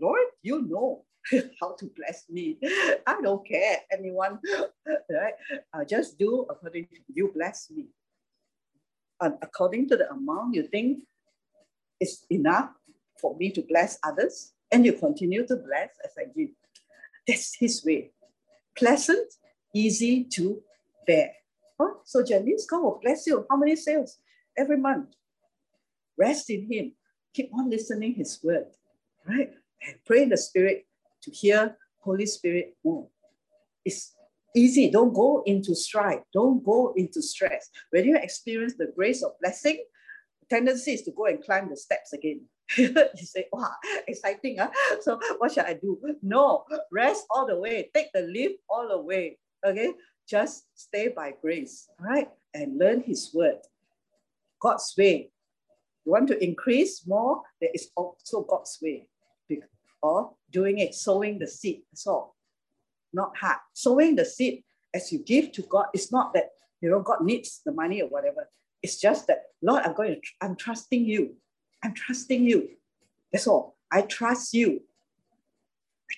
Lord, 0.00 0.26
you 0.42 0.62
know 0.62 1.04
how 1.60 1.74
to 1.78 1.90
bless 1.96 2.24
me. 2.28 2.58
I 3.06 3.20
don't 3.22 3.46
care, 3.46 3.78
anyone, 3.92 4.38
right? 4.86 5.34
I 5.72 5.84
just 5.84 6.18
do 6.18 6.46
according 6.50 6.86
to 6.86 6.96
you 7.12 7.32
bless 7.34 7.70
me. 7.70 7.86
And 9.20 9.34
according 9.40 9.88
to 9.90 9.96
the 9.96 10.10
amount 10.10 10.54
you 10.54 10.64
think 10.64 11.04
is 12.00 12.24
enough 12.30 12.70
for 13.20 13.36
me 13.36 13.50
to 13.52 13.62
bless 13.62 13.98
others, 14.02 14.52
and 14.72 14.84
you 14.84 14.94
continue 14.94 15.46
to 15.46 15.56
bless 15.56 15.90
as 16.04 16.12
I 16.18 16.24
give. 16.36 16.48
That's 17.28 17.54
his 17.54 17.84
way. 17.84 18.10
Pleasant, 18.76 19.32
easy 19.74 20.24
to 20.24 20.60
there. 21.06 21.32
Huh? 21.80 21.94
So 22.04 22.22
Janice, 22.24 22.66
God 22.68 22.82
will 22.82 23.00
bless 23.02 23.26
you. 23.26 23.46
How 23.50 23.56
many 23.56 23.76
sales? 23.76 24.18
Every 24.56 24.76
month. 24.76 25.08
Rest 26.18 26.50
in 26.50 26.70
Him. 26.70 26.92
Keep 27.34 27.50
on 27.54 27.70
listening 27.70 28.14
His 28.14 28.38
word, 28.42 28.66
right? 29.26 29.50
And 29.86 29.96
pray 30.04 30.22
in 30.22 30.28
the 30.28 30.36
Spirit 30.36 30.86
to 31.22 31.30
hear 31.30 31.76
Holy 32.00 32.26
Spirit 32.26 32.76
more. 32.84 33.08
It's 33.84 34.14
easy. 34.54 34.90
Don't 34.90 35.12
go 35.12 35.42
into 35.46 35.74
strife. 35.74 36.20
Don't 36.32 36.62
go 36.64 36.92
into 36.96 37.22
stress. 37.22 37.70
When 37.90 38.04
you 38.04 38.16
experience 38.16 38.74
the 38.76 38.92
grace 38.94 39.22
of 39.22 39.32
blessing, 39.40 39.82
tendency 40.50 40.92
is 40.92 41.02
to 41.02 41.12
go 41.12 41.26
and 41.26 41.42
climb 41.42 41.70
the 41.70 41.76
steps 41.76 42.12
again. 42.12 42.42
you 42.76 42.94
say, 43.16 43.46
wow, 43.52 43.70
exciting. 44.06 44.58
Huh? 44.58 44.70
So 45.00 45.18
what 45.38 45.52
should 45.52 45.64
I 45.64 45.74
do? 45.74 45.98
No, 46.22 46.64
rest 46.90 47.24
all 47.30 47.46
the 47.46 47.58
way. 47.58 47.90
Take 47.94 48.08
the 48.12 48.22
lift 48.22 48.56
all 48.68 48.88
the 48.88 49.00
way. 49.00 49.38
Okay. 49.64 49.92
Just 50.32 50.64
stay 50.74 51.08
by 51.08 51.34
grace, 51.42 51.90
right? 52.00 52.28
And 52.54 52.78
learn 52.78 53.02
his 53.02 53.30
word. 53.34 53.60
God's 54.60 54.94
way. 54.96 55.30
You 56.04 56.12
want 56.12 56.28
to 56.28 56.42
increase 56.42 57.06
more, 57.06 57.42
there 57.60 57.70
is 57.74 57.90
also 57.94 58.42
God's 58.42 58.78
way. 58.82 59.08
Or 60.02 60.32
doing 60.50 60.78
it, 60.78 60.94
sowing 60.94 61.38
the 61.38 61.46
seed. 61.46 61.82
That's 61.92 62.06
all. 62.06 62.34
Not 63.12 63.36
hard. 63.36 63.58
Sowing 63.74 64.16
the 64.16 64.24
seed 64.24 64.64
as 64.94 65.12
you 65.12 65.18
give 65.18 65.52
to 65.52 65.62
God, 65.62 65.86
it's 65.94 66.10
not 66.10 66.32
that 66.34 66.48
you 66.80 66.90
know 66.90 67.00
God 67.00 67.20
needs 67.22 67.60
the 67.64 67.72
money 67.72 68.02
or 68.02 68.08
whatever. 68.08 68.48
It's 68.82 68.98
just 69.00 69.26
that, 69.28 69.42
Lord, 69.60 69.82
I'm 69.84 69.94
going 69.94 70.14
to, 70.14 70.20
I'm 70.40 70.56
trusting 70.56 71.04
you. 71.04 71.36
I'm 71.84 71.94
trusting 71.94 72.42
you. 72.42 72.70
That's 73.32 73.46
all. 73.46 73.76
I 73.92 74.02
trust 74.02 74.54
you. 74.54 74.80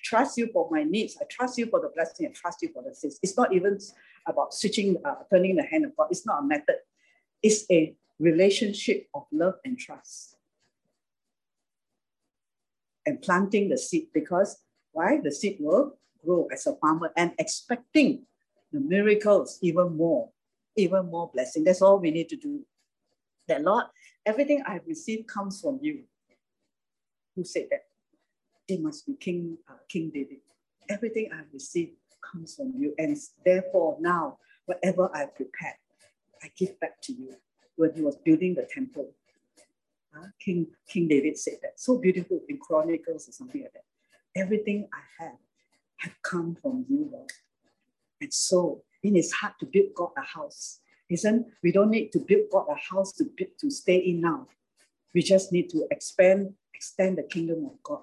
I 0.05 0.17
trust 0.17 0.37
you 0.37 0.49
for 0.53 0.67
my 0.71 0.83
needs. 0.83 1.17
I 1.19 1.25
trust 1.29 1.57
you 1.57 1.67
for 1.67 1.81
the 1.81 1.89
blessing. 1.89 2.27
I 2.27 2.31
trust 2.31 2.61
you 2.61 2.69
for 2.73 2.83
the 2.83 2.93
sins. 2.93 3.19
It's 3.23 3.37
not 3.37 3.53
even 3.53 3.79
about 4.27 4.53
switching, 4.53 4.97
uh, 5.03 5.15
turning 5.31 5.55
the 5.55 5.63
hand 5.63 5.85
of 5.85 5.95
God. 5.95 6.07
It's 6.11 6.25
not 6.25 6.43
a 6.43 6.45
method. 6.45 6.75
It's 7.41 7.65
a 7.71 7.95
relationship 8.19 9.07
of 9.13 9.23
love 9.31 9.55
and 9.65 9.77
trust. 9.77 10.37
And 13.05 13.21
planting 13.21 13.69
the 13.69 13.77
seed 13.77 14.07
because 14.13 14.57
why? 14.91 15.19
The 15.23 15.31
seed 15.31 15.57
will 15.59 15.97
grow 16.23 16.47
as 16.51 16.65
a 16.67 16.75
farmer 16.75 17.11
and 17.17 17.33
expecting 17.37 18.25
the 18.71 18.79
miracles 18.79 19.59
even 19.61 19.97
more, 19.97 20.29
even 20.75 21.07
more 21.07 21.29
blessing. 21.33 21.63
That's 21.63 21.81
all 21.81 21.99
we 21.99 22.11
need 22.11 22.29
to 22.29 22.35
do. 22.35 22.65
That 23.47 23.61
Lord, 23.61 23.85
everything 24.25 24.63
I've 24.65 24.87
received 24.87 25.27
comes 25.27 25.61
from 25.61 25.79
you. 25.81 26.03
Who 27.35 27.43
said 27.43 27.67
that? 27.71 27.81
It 28.67 28.81
must 28.81 29.05
be 29.05 29.13
King, 29.15 29.57
uh, 29.69 29.75
King 29.87 30.11
David. 30.13 30.39
Everything 30.89 31.29
I've 31.31 31.53
received 31.53 31.93
comes 32.21 32.55
from 32.55 32.73
you. 32.77 32.93
And 32.97 33.15
therefore 33.45 33.97
now, 33.99 34.39
whatever 34.65 35.09
I've 35.15 35.35
prepared, 35.35 35.75
I 36.43 36.51
give 36.57 36.79
back 36.79 37.01
to 37.03 37.13
you 37.13 37.35
when 37.75 37.93
he 37.93 38.01
was 38.01 38.15
building 38.17 38.55
the 38.55 38.67
temple. 38.73 39.11
Uh, 40.15 40.27
King, 40.39 40.67
King 40.87 41.07
David 41.07 41.37
said 41.37 41.55
that. 41.61 41.79
So 41.79 41.97
beautiful 41.97 42.41
in 42.49 42.57
Chronicles 42.57 43.29
or 43.29 43.31
something 43.31 43.61
like 43.61 43.73
that. 43.73 43.83
Everything 44.35 44.87
I 44.93 45.23
have 45.23 45.37
have 45.97 46.13
come 46.23 46.57
from 46.61 46.85
you, 46.89 47.09
Lord. 47.11 47.31
And 48.21 48.33
so 48.33 48.83
in 49.03 49.15
his 49.15 49.31
heart 49.31 49.53
to 49.59 49.65
build 49.65 49.93
God 49.95 50.11
a 50.17 50.21
house. 50.21 50.79
Listen, 51.09 51.45
we 51.61 51.71
don't 51.71 51.91
need 51.91 52.11
to 52.13 52.19
build 52.19 52.45
God 52.51 52.65
a 52.69 52.75
house 52.75 53.11
to, 53.13 53.25
build, 53.25 53.51
to 53.59 53.69
stay 53.69 53.97
in 53.97 54.21
now. 54.21 54.47
We 55.13 55.21
just 55.21 55.51
need 55.51 55.69
to 55.69 55.85
expand, 55.91 56.53
extend 56.73 57.17
the 57.17 57.23
kingdom 57.23 57.65
of 57.65 57.83
God 57.83 58.01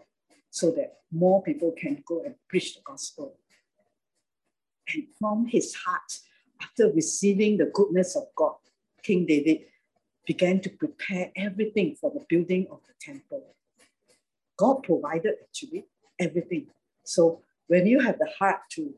so 0.52 0.70
that 0.70 0.98
more 1.10 1.42
people 1.42 1.72
can 1.72 2.04
go 2.06 2.22
and 2.22 2.34
preach 2.46 2.74
the 2.74 2.82
gospel. 2.84 3.34
And 4.92 5.04
from 5.18 5.46
his 5.46 5.74
heart, 5.74 6.12
after 6.60 6.92
receiving 6.92 7.56
the 7.56 7.70
goodness 7.72 8.14
of 8.14 8.24
God, 8.36 8.56
King 9.02 9.24
David 9.24 9.62
began 10.26 10.60
to 10.60 10.68
prepare 10.68 11.32
everything 11.36 11.96
for 11.98 12.10
the 12.10 12.24
building 12.28 12.66
of 12.70 12.80
the 12.86 12.92
temple. 13.00 13.56
God 14.58 14.82
provided 14.82 15.36
actually 15.42 15.86
everything. 16.20 16.66
So 17.02 17.40
when 17.66 17.86
you 17.86 18.00
have 18.00 18.18
the 18.18 18.30
heart 18.38 18.60
to, 18.72 18.92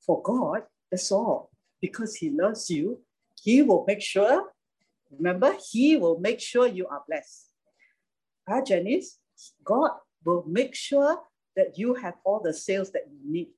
for 0.00 0.22
God, 0.22 0.62
that's 0.90 1.12
all. 1.12 1.50
Because 1.82 2.16
He 2.16 2.30
loves 2.30 2.70
you, 2.70 3.00
He 3.42 3.60
will 3.60 3.84
make 3.86 4.00
sure, 4.00 4.46
remember, 5.10 5.54
He 5.70 5.98
will 5.98 6.18
make 6.18 6.40
sure 6.40 6.66
you 6.66 6.86
are 6.86 7.02
blessed. 7.06 7.48
Ah, 8.48 8.62
Janice, 8.62 9.19
God 9.64 9.90
will 10.24 10.44
make 10.46 10.74
sure 10.74 11.18
that 11.56 11.78
you 11.78 11.94
have 11.94 12.14
all 12.24 12.40
the 12.40 12.52
sales 12.52 12.90
that 12.92 13.02
you 13.10 13.18
need. 13.30 13.48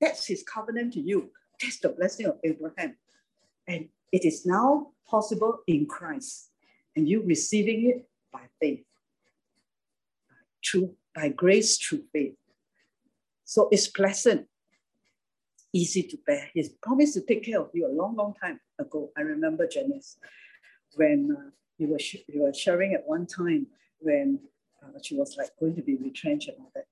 That's 0.00 0.26
His 0.26 0.42
covenant 0.42 0.94
to 0.94 1.00
you. 1.00 1.30
That's 1.60 1.78
the 1.78 1.90
blessing 1.90 2.26
of 2.26 2.38
Abraham. 2.44 2.96
And 3.66 3.88
it 4.10 4.24
is 4.24 4.44
now 4.44 4.88
possible 5.08 5.60
in 5.66 5.86
Christ, 5.86 6.50
and 6.96 7.08
you 7.08 7.22
receiving 7.24 7.88
it 7.90 8.08
by 8.32 8.42
faith, 8.60 8.84
through 10.64 10.94
by 11.14 11.28
grace 11.28 11.78
through 11.78 12.04
faith. 12.12 12.34
So 13.44 13.68
it's 13.70 13.88
pleasant, 13.88 14.46
easy 15.72 16.02
to 16.04 16.16
bear. 16.26 16.48
He's 16.54 16.70
promised 16.70 17.14
to 17.14 17.20
take 17.20 17.44
care 17.44 17.60
of 17.60 17.70
you 17.74 17.86
a 17.86 17.92
long, 17.92 18.16
long 18.16 18.34
time 18.42 18.60
ago. 18.78 19.10
I 19.16 19.20
remember 19.20 19.66
Janice 19.66 20.16
when 20.94 21.36
uh, 21.38 21.50
you 21.78 21.88
were 21.88 21.98
sh- 21.98 22.24
you 22.28 22.42
were 22.42 22.54
sharing 22.54 22.94
at 22.94 23.06
one 23.06 23.26
time 23.26 23.66
when 24.02 24.40
uh, 24.82 24.98
she 25.02 25.16
was 25.16 25.36
like 25.36 25.50
going 25.58 25.74
to 25.76 25.82
be 25.82 25.96
retrenched 25.96 26.48
and 26.48 26.56
all 26.60 26.70
that. 26.74 26.86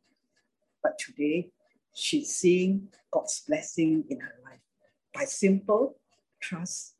But 0.82 0.98
today, 0.98 1.50
she's 1.94 2.34
seeing 2.34 2.88
God's 3.10 3.42
blessing 3.46 4.04
in 4.08 4.20
her 4.20 4.34
life 4.44 4.60
by 5.14 5.24
simple 5.24 5.96
trust. 6.40 6.94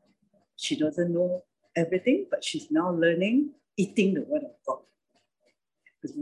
She 0.56 0.76
doesn't 0.76 1.12
know 1.12 1.42
everything, 1.76 2.26
but 2.30 2.44
she's 2.44 2.70
now 2.70 2.90
learning, 2.90 3.50
eating 3.76 4.14
the 4.14 4.22
word 4.22 4.42
of 4.44 4.52
God. 4.66 4.80
Because 6.02 6.16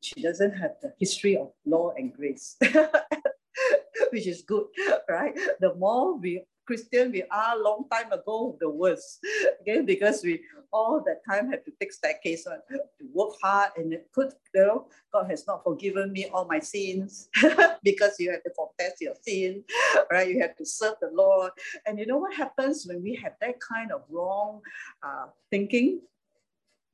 she 0.00 0.22
doesn't 0.22 0.52
have 0.52 0.72
the 0.82 0.92
history 0.98 1.36
of 1.36 1.52
law 1.64 1.92
and 1.96 2.12
grace, 2.14 2.56
which 4.10 4.26
is 4.26 4.42
good, 4.42 4.66
right? 5.08 5.34
The 5.60 5.74
more 5.74 6.16
we 6.16 6.42
Christian 6.66 7.12
we 7.12 7.22
are 7.30 7.58
long 7.58 7.84
time 7.90 8.12
ago, 8.12 8.56
the 8.60 8.68
worst. 8.68 9.24
Okay, 9.62 9.80
because 9.80 10.22
we 10.22 10.42
all 10.72 11.02
that 11.06 11.22
time 11.28 11.50
had 11.50 11.64
to 11.64 11.72
take 11.80 11.92
staircase 11.92 12.46
one, 12.46 12.60
to 12.70 13.04
work 13.12 13.34
hard 13.42 13.70
and 13.76 13.92
it 13.92 14.08
could, 14.12 14.32
you 14.54 14.60
know, 14.60 14.86
God 15.12 15.30
has 15.30 15.46
not 15.46 15.64
forgiven 15.64 16.12
me 16.12 16.26
all 16.32 16.44
my 16.44 16.60
sins 16.60 17.28
because 17.82 18.14
you 18.20 18.30
have 18.30 18.42
to 18.44 18.50
confess 18.50 19.00
your 19.00 19.14
sin, 19.20 19.64
right? 20.10 20.28
You 20.28 20.40
have 20.40 20.56
to 20.56 20.66
serve 20.66 20.94
the 21.00 21.10
Lord. 21.12 21.50
And 21.86 21.98
you 21.98 22.06
know 22.06 22.18
what 22.18 22.34
happens 22.34 22.86
when 22.86 23.02
we 23.02 23.16
have 23.16 23.32
that 23.40 23.58
kind 23.60 23.90
of 23.90 24.02
wrong 24.10 24.60
uh, 25.02 25.26
thinking? 25.50 26.00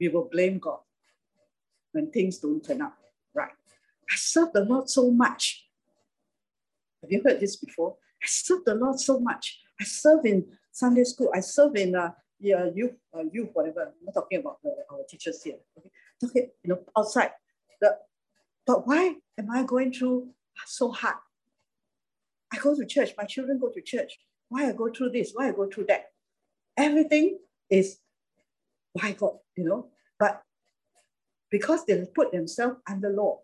We 0.01 0.09
will 0.09 0.29
blame 0.31 0.59
God 0.59 0.81
when 1.93 2.11
things 2.11 2.39
don't 2.39 2.65
turn 2.65 2.83
out 2.83 2.95
right. 3.35 3.53
I 4.11 4.17
serve 4.17 4.53
the 4.53 4.65
Lord 4.65 4.89
so 4.89 5.11
much. 5.11 5.67
Have 7.03 7.13
you 7.13 7.23
heard 7.25 7.41
this 7.41 7.57
before? 7.57 7.97
I 8.23 8.27
serve 8.27 8.65
the 8.65 8.75
Lord 8.75 8.99
so 8.99 9.19
much. 9.19 9.62
I 9.83 9.85
serve 9.85 10.25
in 10.25 10.47
Sunday 10.71 11.03
school. 11.03 11.31
I 11.35 11.41
serve 11.41 11.75
in 11.75 11.97
uh, 11.97 12.13
yeah, 12.39 12.71
youth, 12.73 12.93
uh, 13.13 13.25
youth, 13.33 13.49
whatever. 13.53 13.83
I'm 13.83 14.05
not 14.05 14.15
talking 14.15 14.39
about 14.39 14.59
our 14.91 15.01
teachers 15.09 15.43
here. 15.43 15.57
Okay, 15.77 15.91
talking, 16.21 16.51
you 16.63 16.69
know, 16.71 16.81
outside. 16.97 17.31
The, 17.81 17.99
but 18.65 18.87
why 18.87 19.17
am 19.37 19.51
I 19.51 19.65
going 19.65 19.93
through 19.93 20.29
so 20.67 20.93
hard? 20.93 21.17
I 22.53 22.59
go 22.59 22.77
to 22.77 22.87
church. 22.87 23.11
My 23.19 23.25
children 23.25 23.59
go 23.59 23.71
to 23.71 23.83
church. 23.83 24.19
Why 24.51 24.69
I 24.69 24.73
go 24.73 24.89
through 24.89 25.11
this? 25.11 25.33
Why 25.35 25.49
I 25.49 25.53
go 25.53 25.69
through 25.69 25.87
that? 25.89 26.05
Everything 26.77 27.39
is 27.69 27.99
why 28.93 29.13
God, 29.13 29.39
you 29.57 29.65
know. 29.65 29.89
But 30.17 30.43
because 31.51 31.85
they 31.87 32.05
put 32.15 32.31
themselves 32.31 32.77
under 32.89 33.11
law, 33.11 33.41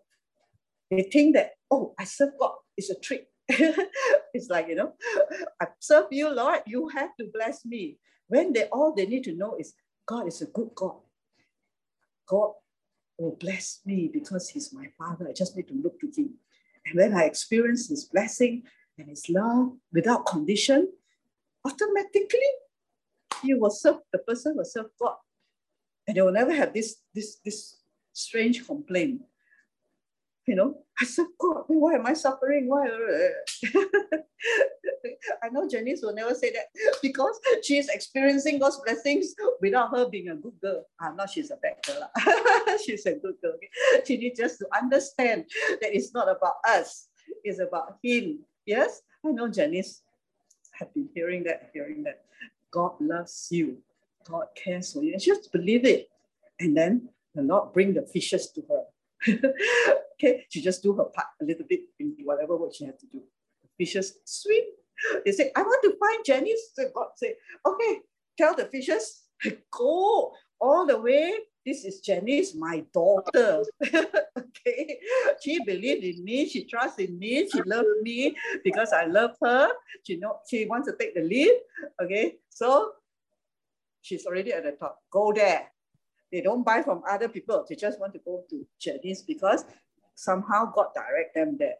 they 0.89 1.01
think 1.01 1.35
that 1.35 1.51
oh, 1.69 1.95
I 1.99 2.05
serve 2.05 2.31
God. 2.39 2.53
It's 2.77 2.89
a 2.89 2.95
trick. 2.97 3.28
it's 4.33 4.49
like, 4.49 4.67
you 4.67 4.75
know, 4.75 4.93
I 5.61 5.67
serve 5.79 6.05
you, 6.11 6.29
Lord, 6.33 6.61
you 6.67 6.87
have 6.89 7.15
to 7.19 7.25
bless 7.33 7.65
me. 7.65 7.97
When 8.27 8.53
they 8.53 8.65
all 8.65 8.93
they 8.93 9.07
need 9.07 9.23
to 9.23 9.35
know 9.35 9.55
is 9.59 9.73
God 10.05 10.27
is 10.27 10.41
a 10.41 10.45
good 10.45 10.69
God. 10.75 10.97
God 12.27 12.51
will 13.17 13.35
bless 13.39 13.79
me 13.85 14.09
because 14.11 14.49
He's 14.49 14.71
my 14.71 14.87
Father. 14.97 15.27
I 15.27 15.33
just 15.33 15.55
need 15.55 15.67
to 15.69 15.73
look 15.73 15.99
to 15.99 16.07
Him. 16.15 16.35
And 16.85 16.95
when 16.95 17.15
I 17.15 17.23
experience 17.23 17.89
His 17.89 18.05
blessing 18.05 18.63
and 18.99 19.09
His 19.09 19.27
love 19.29 19.73
without 19.91 20.27
condition, 20.27 20.87
automatically 21.65 22.51
you 23.43 23.59
will 23.59 23.71
serve, 23.71 23.97
the 24.13 24.19
person 24.19 24.55
will 24.57 24.65
serve 24.65 24.87
God. 25.01 25.15
And 26.07 26.15
they 26.15 26.21
will 26.21 26.31
never 26.31 26.53
have 26.53 26.73
this, 26.73 26.97
this, 27.15 27.37
this 27.43 27.77
strange 28.13 28.65
complaint 28.65 29.21
you 30.49 30.55
know, 30.55 30.73
I 30.99 31.05
said, 31.05 31.27
God, 31.37 31.65
why 31.67 31.93
am 31.93 32.07
I 32.07 32.13
suffering? 32.13 32.67
Why? 32.67 32.89
I 35.43 35.49
know 35.51 35.69
Janice 35.69 36.01
will 36.01 36.15
never 36.15 36.33
say 36.33 36.51
that 36.51 36.65
because 37.03 37.39
she's 37.61 37.87
experiencing 37.87 38.57
God's 38.57 38.81
blessings 38.83 39.35
without 39.61 39.95
her 39.95 40.09
being 40.09 40.29
a 40.29 40.35
good 40.35 40.59
girl. 40.59 40.83
Ah, 40.99 41.09
I'm 41.09 41.15
not 41.17 41.29
she's 41.29 41.51
a 41.51 41.57
bad 41.57 41.75
girl. 41.85 42.09
she's 42.83 43.05
a 43.05 43.13
good 43.13 43.35
girl. 43.43 43.53
She 44.05 44.17
needs 44.17 44.39
just 44.39 44.57
to 44.57 44.67
understand 44.75 45.45
that 45.81 45.95
it's 45.95 46.15
not 46.15 46.27
about 46.27 46.55
us, 46.67 47.09
it's 47.43 47.59
about 47.59 47.97
Him. 48.01 48.39
Yes, 48.65 49.01
I 49.23 49.29
know 49.29 49.49
Janice 49.49 50.01
have 50.73 50.91
been 50.95 51.09
hearing 51.13 51.43
that, 51.43 51.69
hearing 51.73 52.01
that. 52.05 52.21
God 52.71 52.93
loves 52.99 53.49
you. 53.51 53.77
God 54.27 54.47
cares 54.55 54.93
for 54.93 55.03
you. 55.03 55.13
And 55.13 55.21
just 55.21 55.51
believe 55.51 55.85
it. 55.85 56.09
And 56.59 56.75
then 56.75 57.09
the 57.35 57.43
Lord 57.43 57.71
bring 57.71 57.93
the 57.93 58.01
fishes 58.01 58.49
to 58.53 58.63
her. 58.67 58.83
Okay, 59.27 60.45
she 60.49 60.61
just 60.61 60.83
do 60.83 60.93
her 60.93 61.05
part 61.05 61.27
a 61.41 61.45
little 61.45 61.65
bit 61.67 61.81
in 61.99 62.15
whatever 62.23 62.57
work 62.57 62.73
she 62.73 62.85
had 62.85 62.99
to 62.99 63.07
do. 63.07 63.21
Fishes 63.77 64.19
swim. 64.25 64.63
They 65.25 65.31
say, 65.31 65.51
I 65.55 65.61
want 65.61 65.83
to 65.83 65.95
find 65.97 66.25
Jenny. 66.25 66.55
So 66.73 66.83
God 66.93 67.07
say, 67.15 67.35
okay, 67.65 67.99
tell 68.37 68.55
the 68.55 68.65
fishes, 68.65 69.23
go 69.71 70.33
all 70.59 70.85
the 70.85 70.99
way. 70.99 71.33
This 71.65 71.85
is 71.85 71.99
Janice, 71.99 72.55
my 72.55 72.83
daughter. 72.93 73.63
okay. 73.83 74.99
She 75.41 75.63
believed 75.63 76.03
in 76.03 76.23
me. 76.23 76.47
She 76.47 76.65
trusts 76.65 76.99
in 76.99 77.19
me. 77.19 77.47
She 77.49 77.61
loves 77.63 77.87
me 78.01 78.35
because 78.63 78.91
I 78.91 79.05
love 79.05 79.31
her. 79.43 79.69
She 80.05 80.17
know 80.17 80.39
she 80.49 80.65
wants 80.65 80.89
to 80.89 80.95
take 80.97 81.15
the 81.15 81.21
lead. 81.21 81.51
Okay. 82.01 82.37
So 82.49 82.91
she's 84.01 84.25
already 84.25 84.53
at 84.53 84.63
the 84.63 84.71
top. 84.71 84.99
Go 85.11 85.31
there. 85.33 85.67
They 86.31 86.41
don't 86.41 86.63
buy 86.63 86.83
from 86.83 87.01
other 87.09 87.27
people. 87.27 87.65
They 87.67 87.75
just 87.75 87.99
want 87.99 88.13
to 88.13 88.19
go 88.19 88.43
to 88.49 88.65
Janice 88.79 89.23
because 89.23 89.65
somehow 90.15 90.71
God 90.73 90.87
direct 90.95 91.35
them 91.35 91.57
there. 91.57 91.75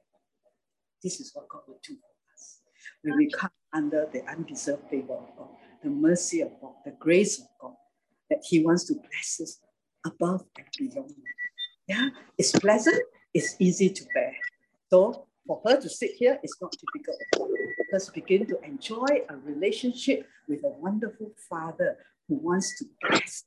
This 1.04 1.20
is 1.20 1.32
what 1.34 1.48
God 1.50 1.62
will 1.68 1.80
do 1.84 1.94
for 1.96 2.34
us. 2.34 2.60
When 3.04 3.18
we 3.18 3.30
come 3.30 3.52
under 3.74 4.08
the 4.12 4.24
undeserved 4.26 4.90
favor 4.90 5.14
of 5.14 5.28
God, 5.38 5.50
the 5.84 5.90
mercy 5.90 6.42
of 6.42 6.52
God, 6.62 6.74
the 6.84 6.96
grace 7.00 7.40
of 7.40 7.48
God, 7.62 7.76
that 8.30 8.40
He 8.44 8.64
wants 8.64 8.86
to 8.86 8.96
bless 8.96 9.40
us 9.42 9.60
above 10.06 10.44
and 10.58 10.68
beyond. 10.78 11.14
Yeah, 11.88 12.10
it's 12.38 12.52
pleasant, 12.52 13.02
it's 13.34 13.56
easy 13.60 13.90
to 13.90 14.06
bear. 14.14 14.36
So 14.90 15.28
for 15.48 15.62
her 15.66 15.80
to 15.80 15.90
sit 15.90 16.12
here 16.12 16.40
is 16.44 16.56
not 16.62 16.72
difficult. 16.72 17.18
Let's 17.92 18.10
begin 18.10 18.46
to 18.48 18.62
enjoy 18.64 19.24
a 19.30 19.36
relationship 19.38 20.28
with 20.48 20.64
a 20.64 20.70
wonderful 20.70 21.32
father 21.50 21.98
who 22.28 22.36
wants 22.36 22.78
to 22.78 22.86
bless. 23.02 23.44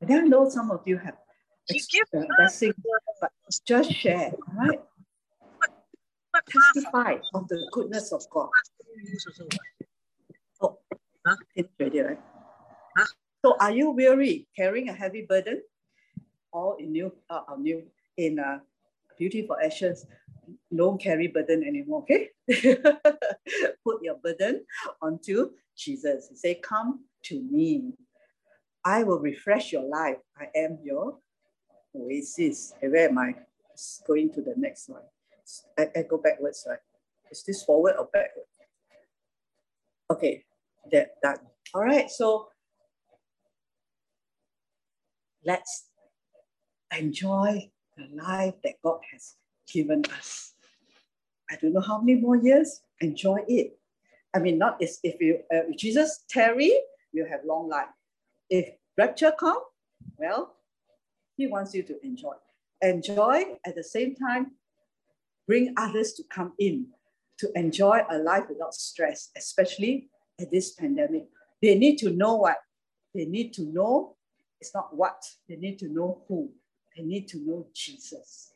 And 0.00 0.12
I 0.12 0.20
know 0.20 0.48
some 0.48 0.70
of 0.70 0.82
you 0.86 0.98
have 0.98 1.14
uh, 1.14 2.24
blessing, 2.38 2.72
but 3.20 3.30
just 3.66 3.92
share, 3.92 4.32
all 4.48 4.54
right? 4.54 4.80
Testify 6.50 7.16
of 7.34 7.48
the 7.48 7.68
goodness 7.72 8.12
of 8.12 8.22
God. 8.30 8.48
Oh, 10.60 10.78
it's 11.54 11.68
ready, 11.78 12.00
right? 12.00 12.18
So 13.44 13.56
are 13.58 13.72
you 13.72 13.90
weary, 13.90 14.48
carrying 14.56 14.88
a 14.88 14.92
heavy 14.92 15.22
burden? 15.22 15.62
All 16.52 16.76
in 16.78 16.92
new, 16.92 17.12
uh, 17.30 17.42
uh 17.48 17.56
new 17.56 17.82
in 18.16 18.38
uh, 18.38 18.58
Beauty 19.18 19.46
for 19.46 19.62
Ashes, 19.62 20.06
don't 20.74 21.00
carry 21.00 21.28
burden 21.28 21.64
anymore, 21.64 22.02
okay? 22.02 22.30
Put 23.84 24.02
your 24.02 24.16
burden 24.22 24.64
onto 25.00 25.50
Jesus. 25.76 26.28
He 26.30 26.36
say, 26.36 26.54
come 26.56 27.04
to 27.24 27.40
me. 27.40 27.92
I 28.84 29.02
will 29.04 29.20
refresh 29.20 29.72
your 29.72 29.84
life. 29.84 30.18
I 30.38 30.46
am 30.56 30.78
your 30.82 31.18
oasis. 31.94 32.74
Hey, 32.80 32.88
where 32.88 33.08
am 33.08 33.18
I? 33.18 33.34
Going 34.06 34.32
to 34.34 34.42
the 34.42 34.54
next 34.56 34.88
one. 34.88 35.02
I, 35.78 35.88
I 35.96 36.02
go 36.02 36.18
backwards, 36.18 36.66
right? 36.68 36.78
Is 37.30 37.42
this 37.44 37.62
forward 37.62 37.94
or 37.98 38.08
backward? 38.12 38.46
Okay, 40.10 40.44
that 40.90 41.20
done. 41.22 41.38
All 41.74 41.82
right, 41.82 42.10
so 42.10 42.48
let's 45.44 45.86
enjoy 46.96 47.70
the 47.96 48.08
life 48.14 48.54
that 48.62 48.74
God 48.82 49.00
has 49.12 49.36
given 49.72 50.04
us. 50.16 50.52
I 51.50 51.56
don't 51.56 51.72
know 51.72 51.80
how 51.80 52.00
many 52.00 52.20
more 52.20 52.36
years, 52.36 52.82
enjoy 53.00 53.40
it. 53.48 53.78
I 54.34 54.38
mean, 54.38 54.58
not 54.58 54.76
if, 54.80 54.96
if 55.02 55.20
you 55.20 55.40
uh, 55.54 55.72
Jesus 55.76 56.24
tarry, 56.28 56.72
you 57.12 57.26
have 57.26 57.40
long 57.44 57.68
life. 57.68 57.88
If 58.52 58.74
rapture 58.98 59.32
come, 59.32 59.62
well, 60.18 60.56
he 61.38 61.46
wants 61.46 61.72
you 61.72 61.82
to 61.84 62.04
enjoy. 62.04 62.34
Enjoy 62.82 63.56
at 63.64 63.74
the 63.74 63.82
same 63.82 64.14
time, 64.14 64.52
bring 65.46 65.72
others 65.78 66.12
to 66.14 66.22
come 66.24 66.52
in 66.58 66.88
to 67.38 67.50
enjoy 67.54 68.02
a 68.10 68.18
life 68.18 68.44
without 68.50 68.74
stress, 68.74 69.30
especially 69.38 70.10
at 70.38 70.50
this 70.50 70.72
pandemic. 70.72 71.24
They 71.62 71.78
need 71.78 71.96
to 72.00 72.10
know 72.10 72.36
what? 72.36 72.58
They 73.14 73.24
need 73.24 73.54
to 73.54 73.62
know 73.62 74.16
it's 74.60 74.74
not 74.74 74.94
what, 74.94 75.24
they 75.48 75.56
need 75.56 75.78
to 75.78 75.88
know 75.88 76.22
who. 76.28 76.50
They 76.94 77.04
need 77.04 77.28
to 77.28 77.38
know 77.38 77.68
Jesus. 77.74 78.52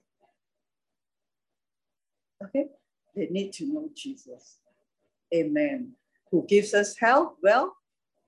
Okay? 2.45 2.67
They 3.15 3.29
need 3.31 3.55
to 3.55 3.65
know 3.65 3.89
Jesus. 3.97 4.59
Amen. 5.35 5.93
Who 6.31 6.45
gives 6.47 6.75
us 6.75 6.99
health, 6.99 7.37
wealth, 7.43 7.73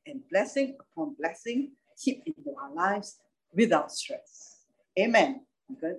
and 0.08 0.20
blessing 0.30 0.76
upon 0.80 1.14
blessing, 1.18 1.72
keep 2.02 2.22
into 2.26 2.54
our 2.60 2.74
lives 2.74 3.18
without 3.54 3.92
stress. 3.92 4.64
Amen. 4.98 5.42
Good. 5.80 5.98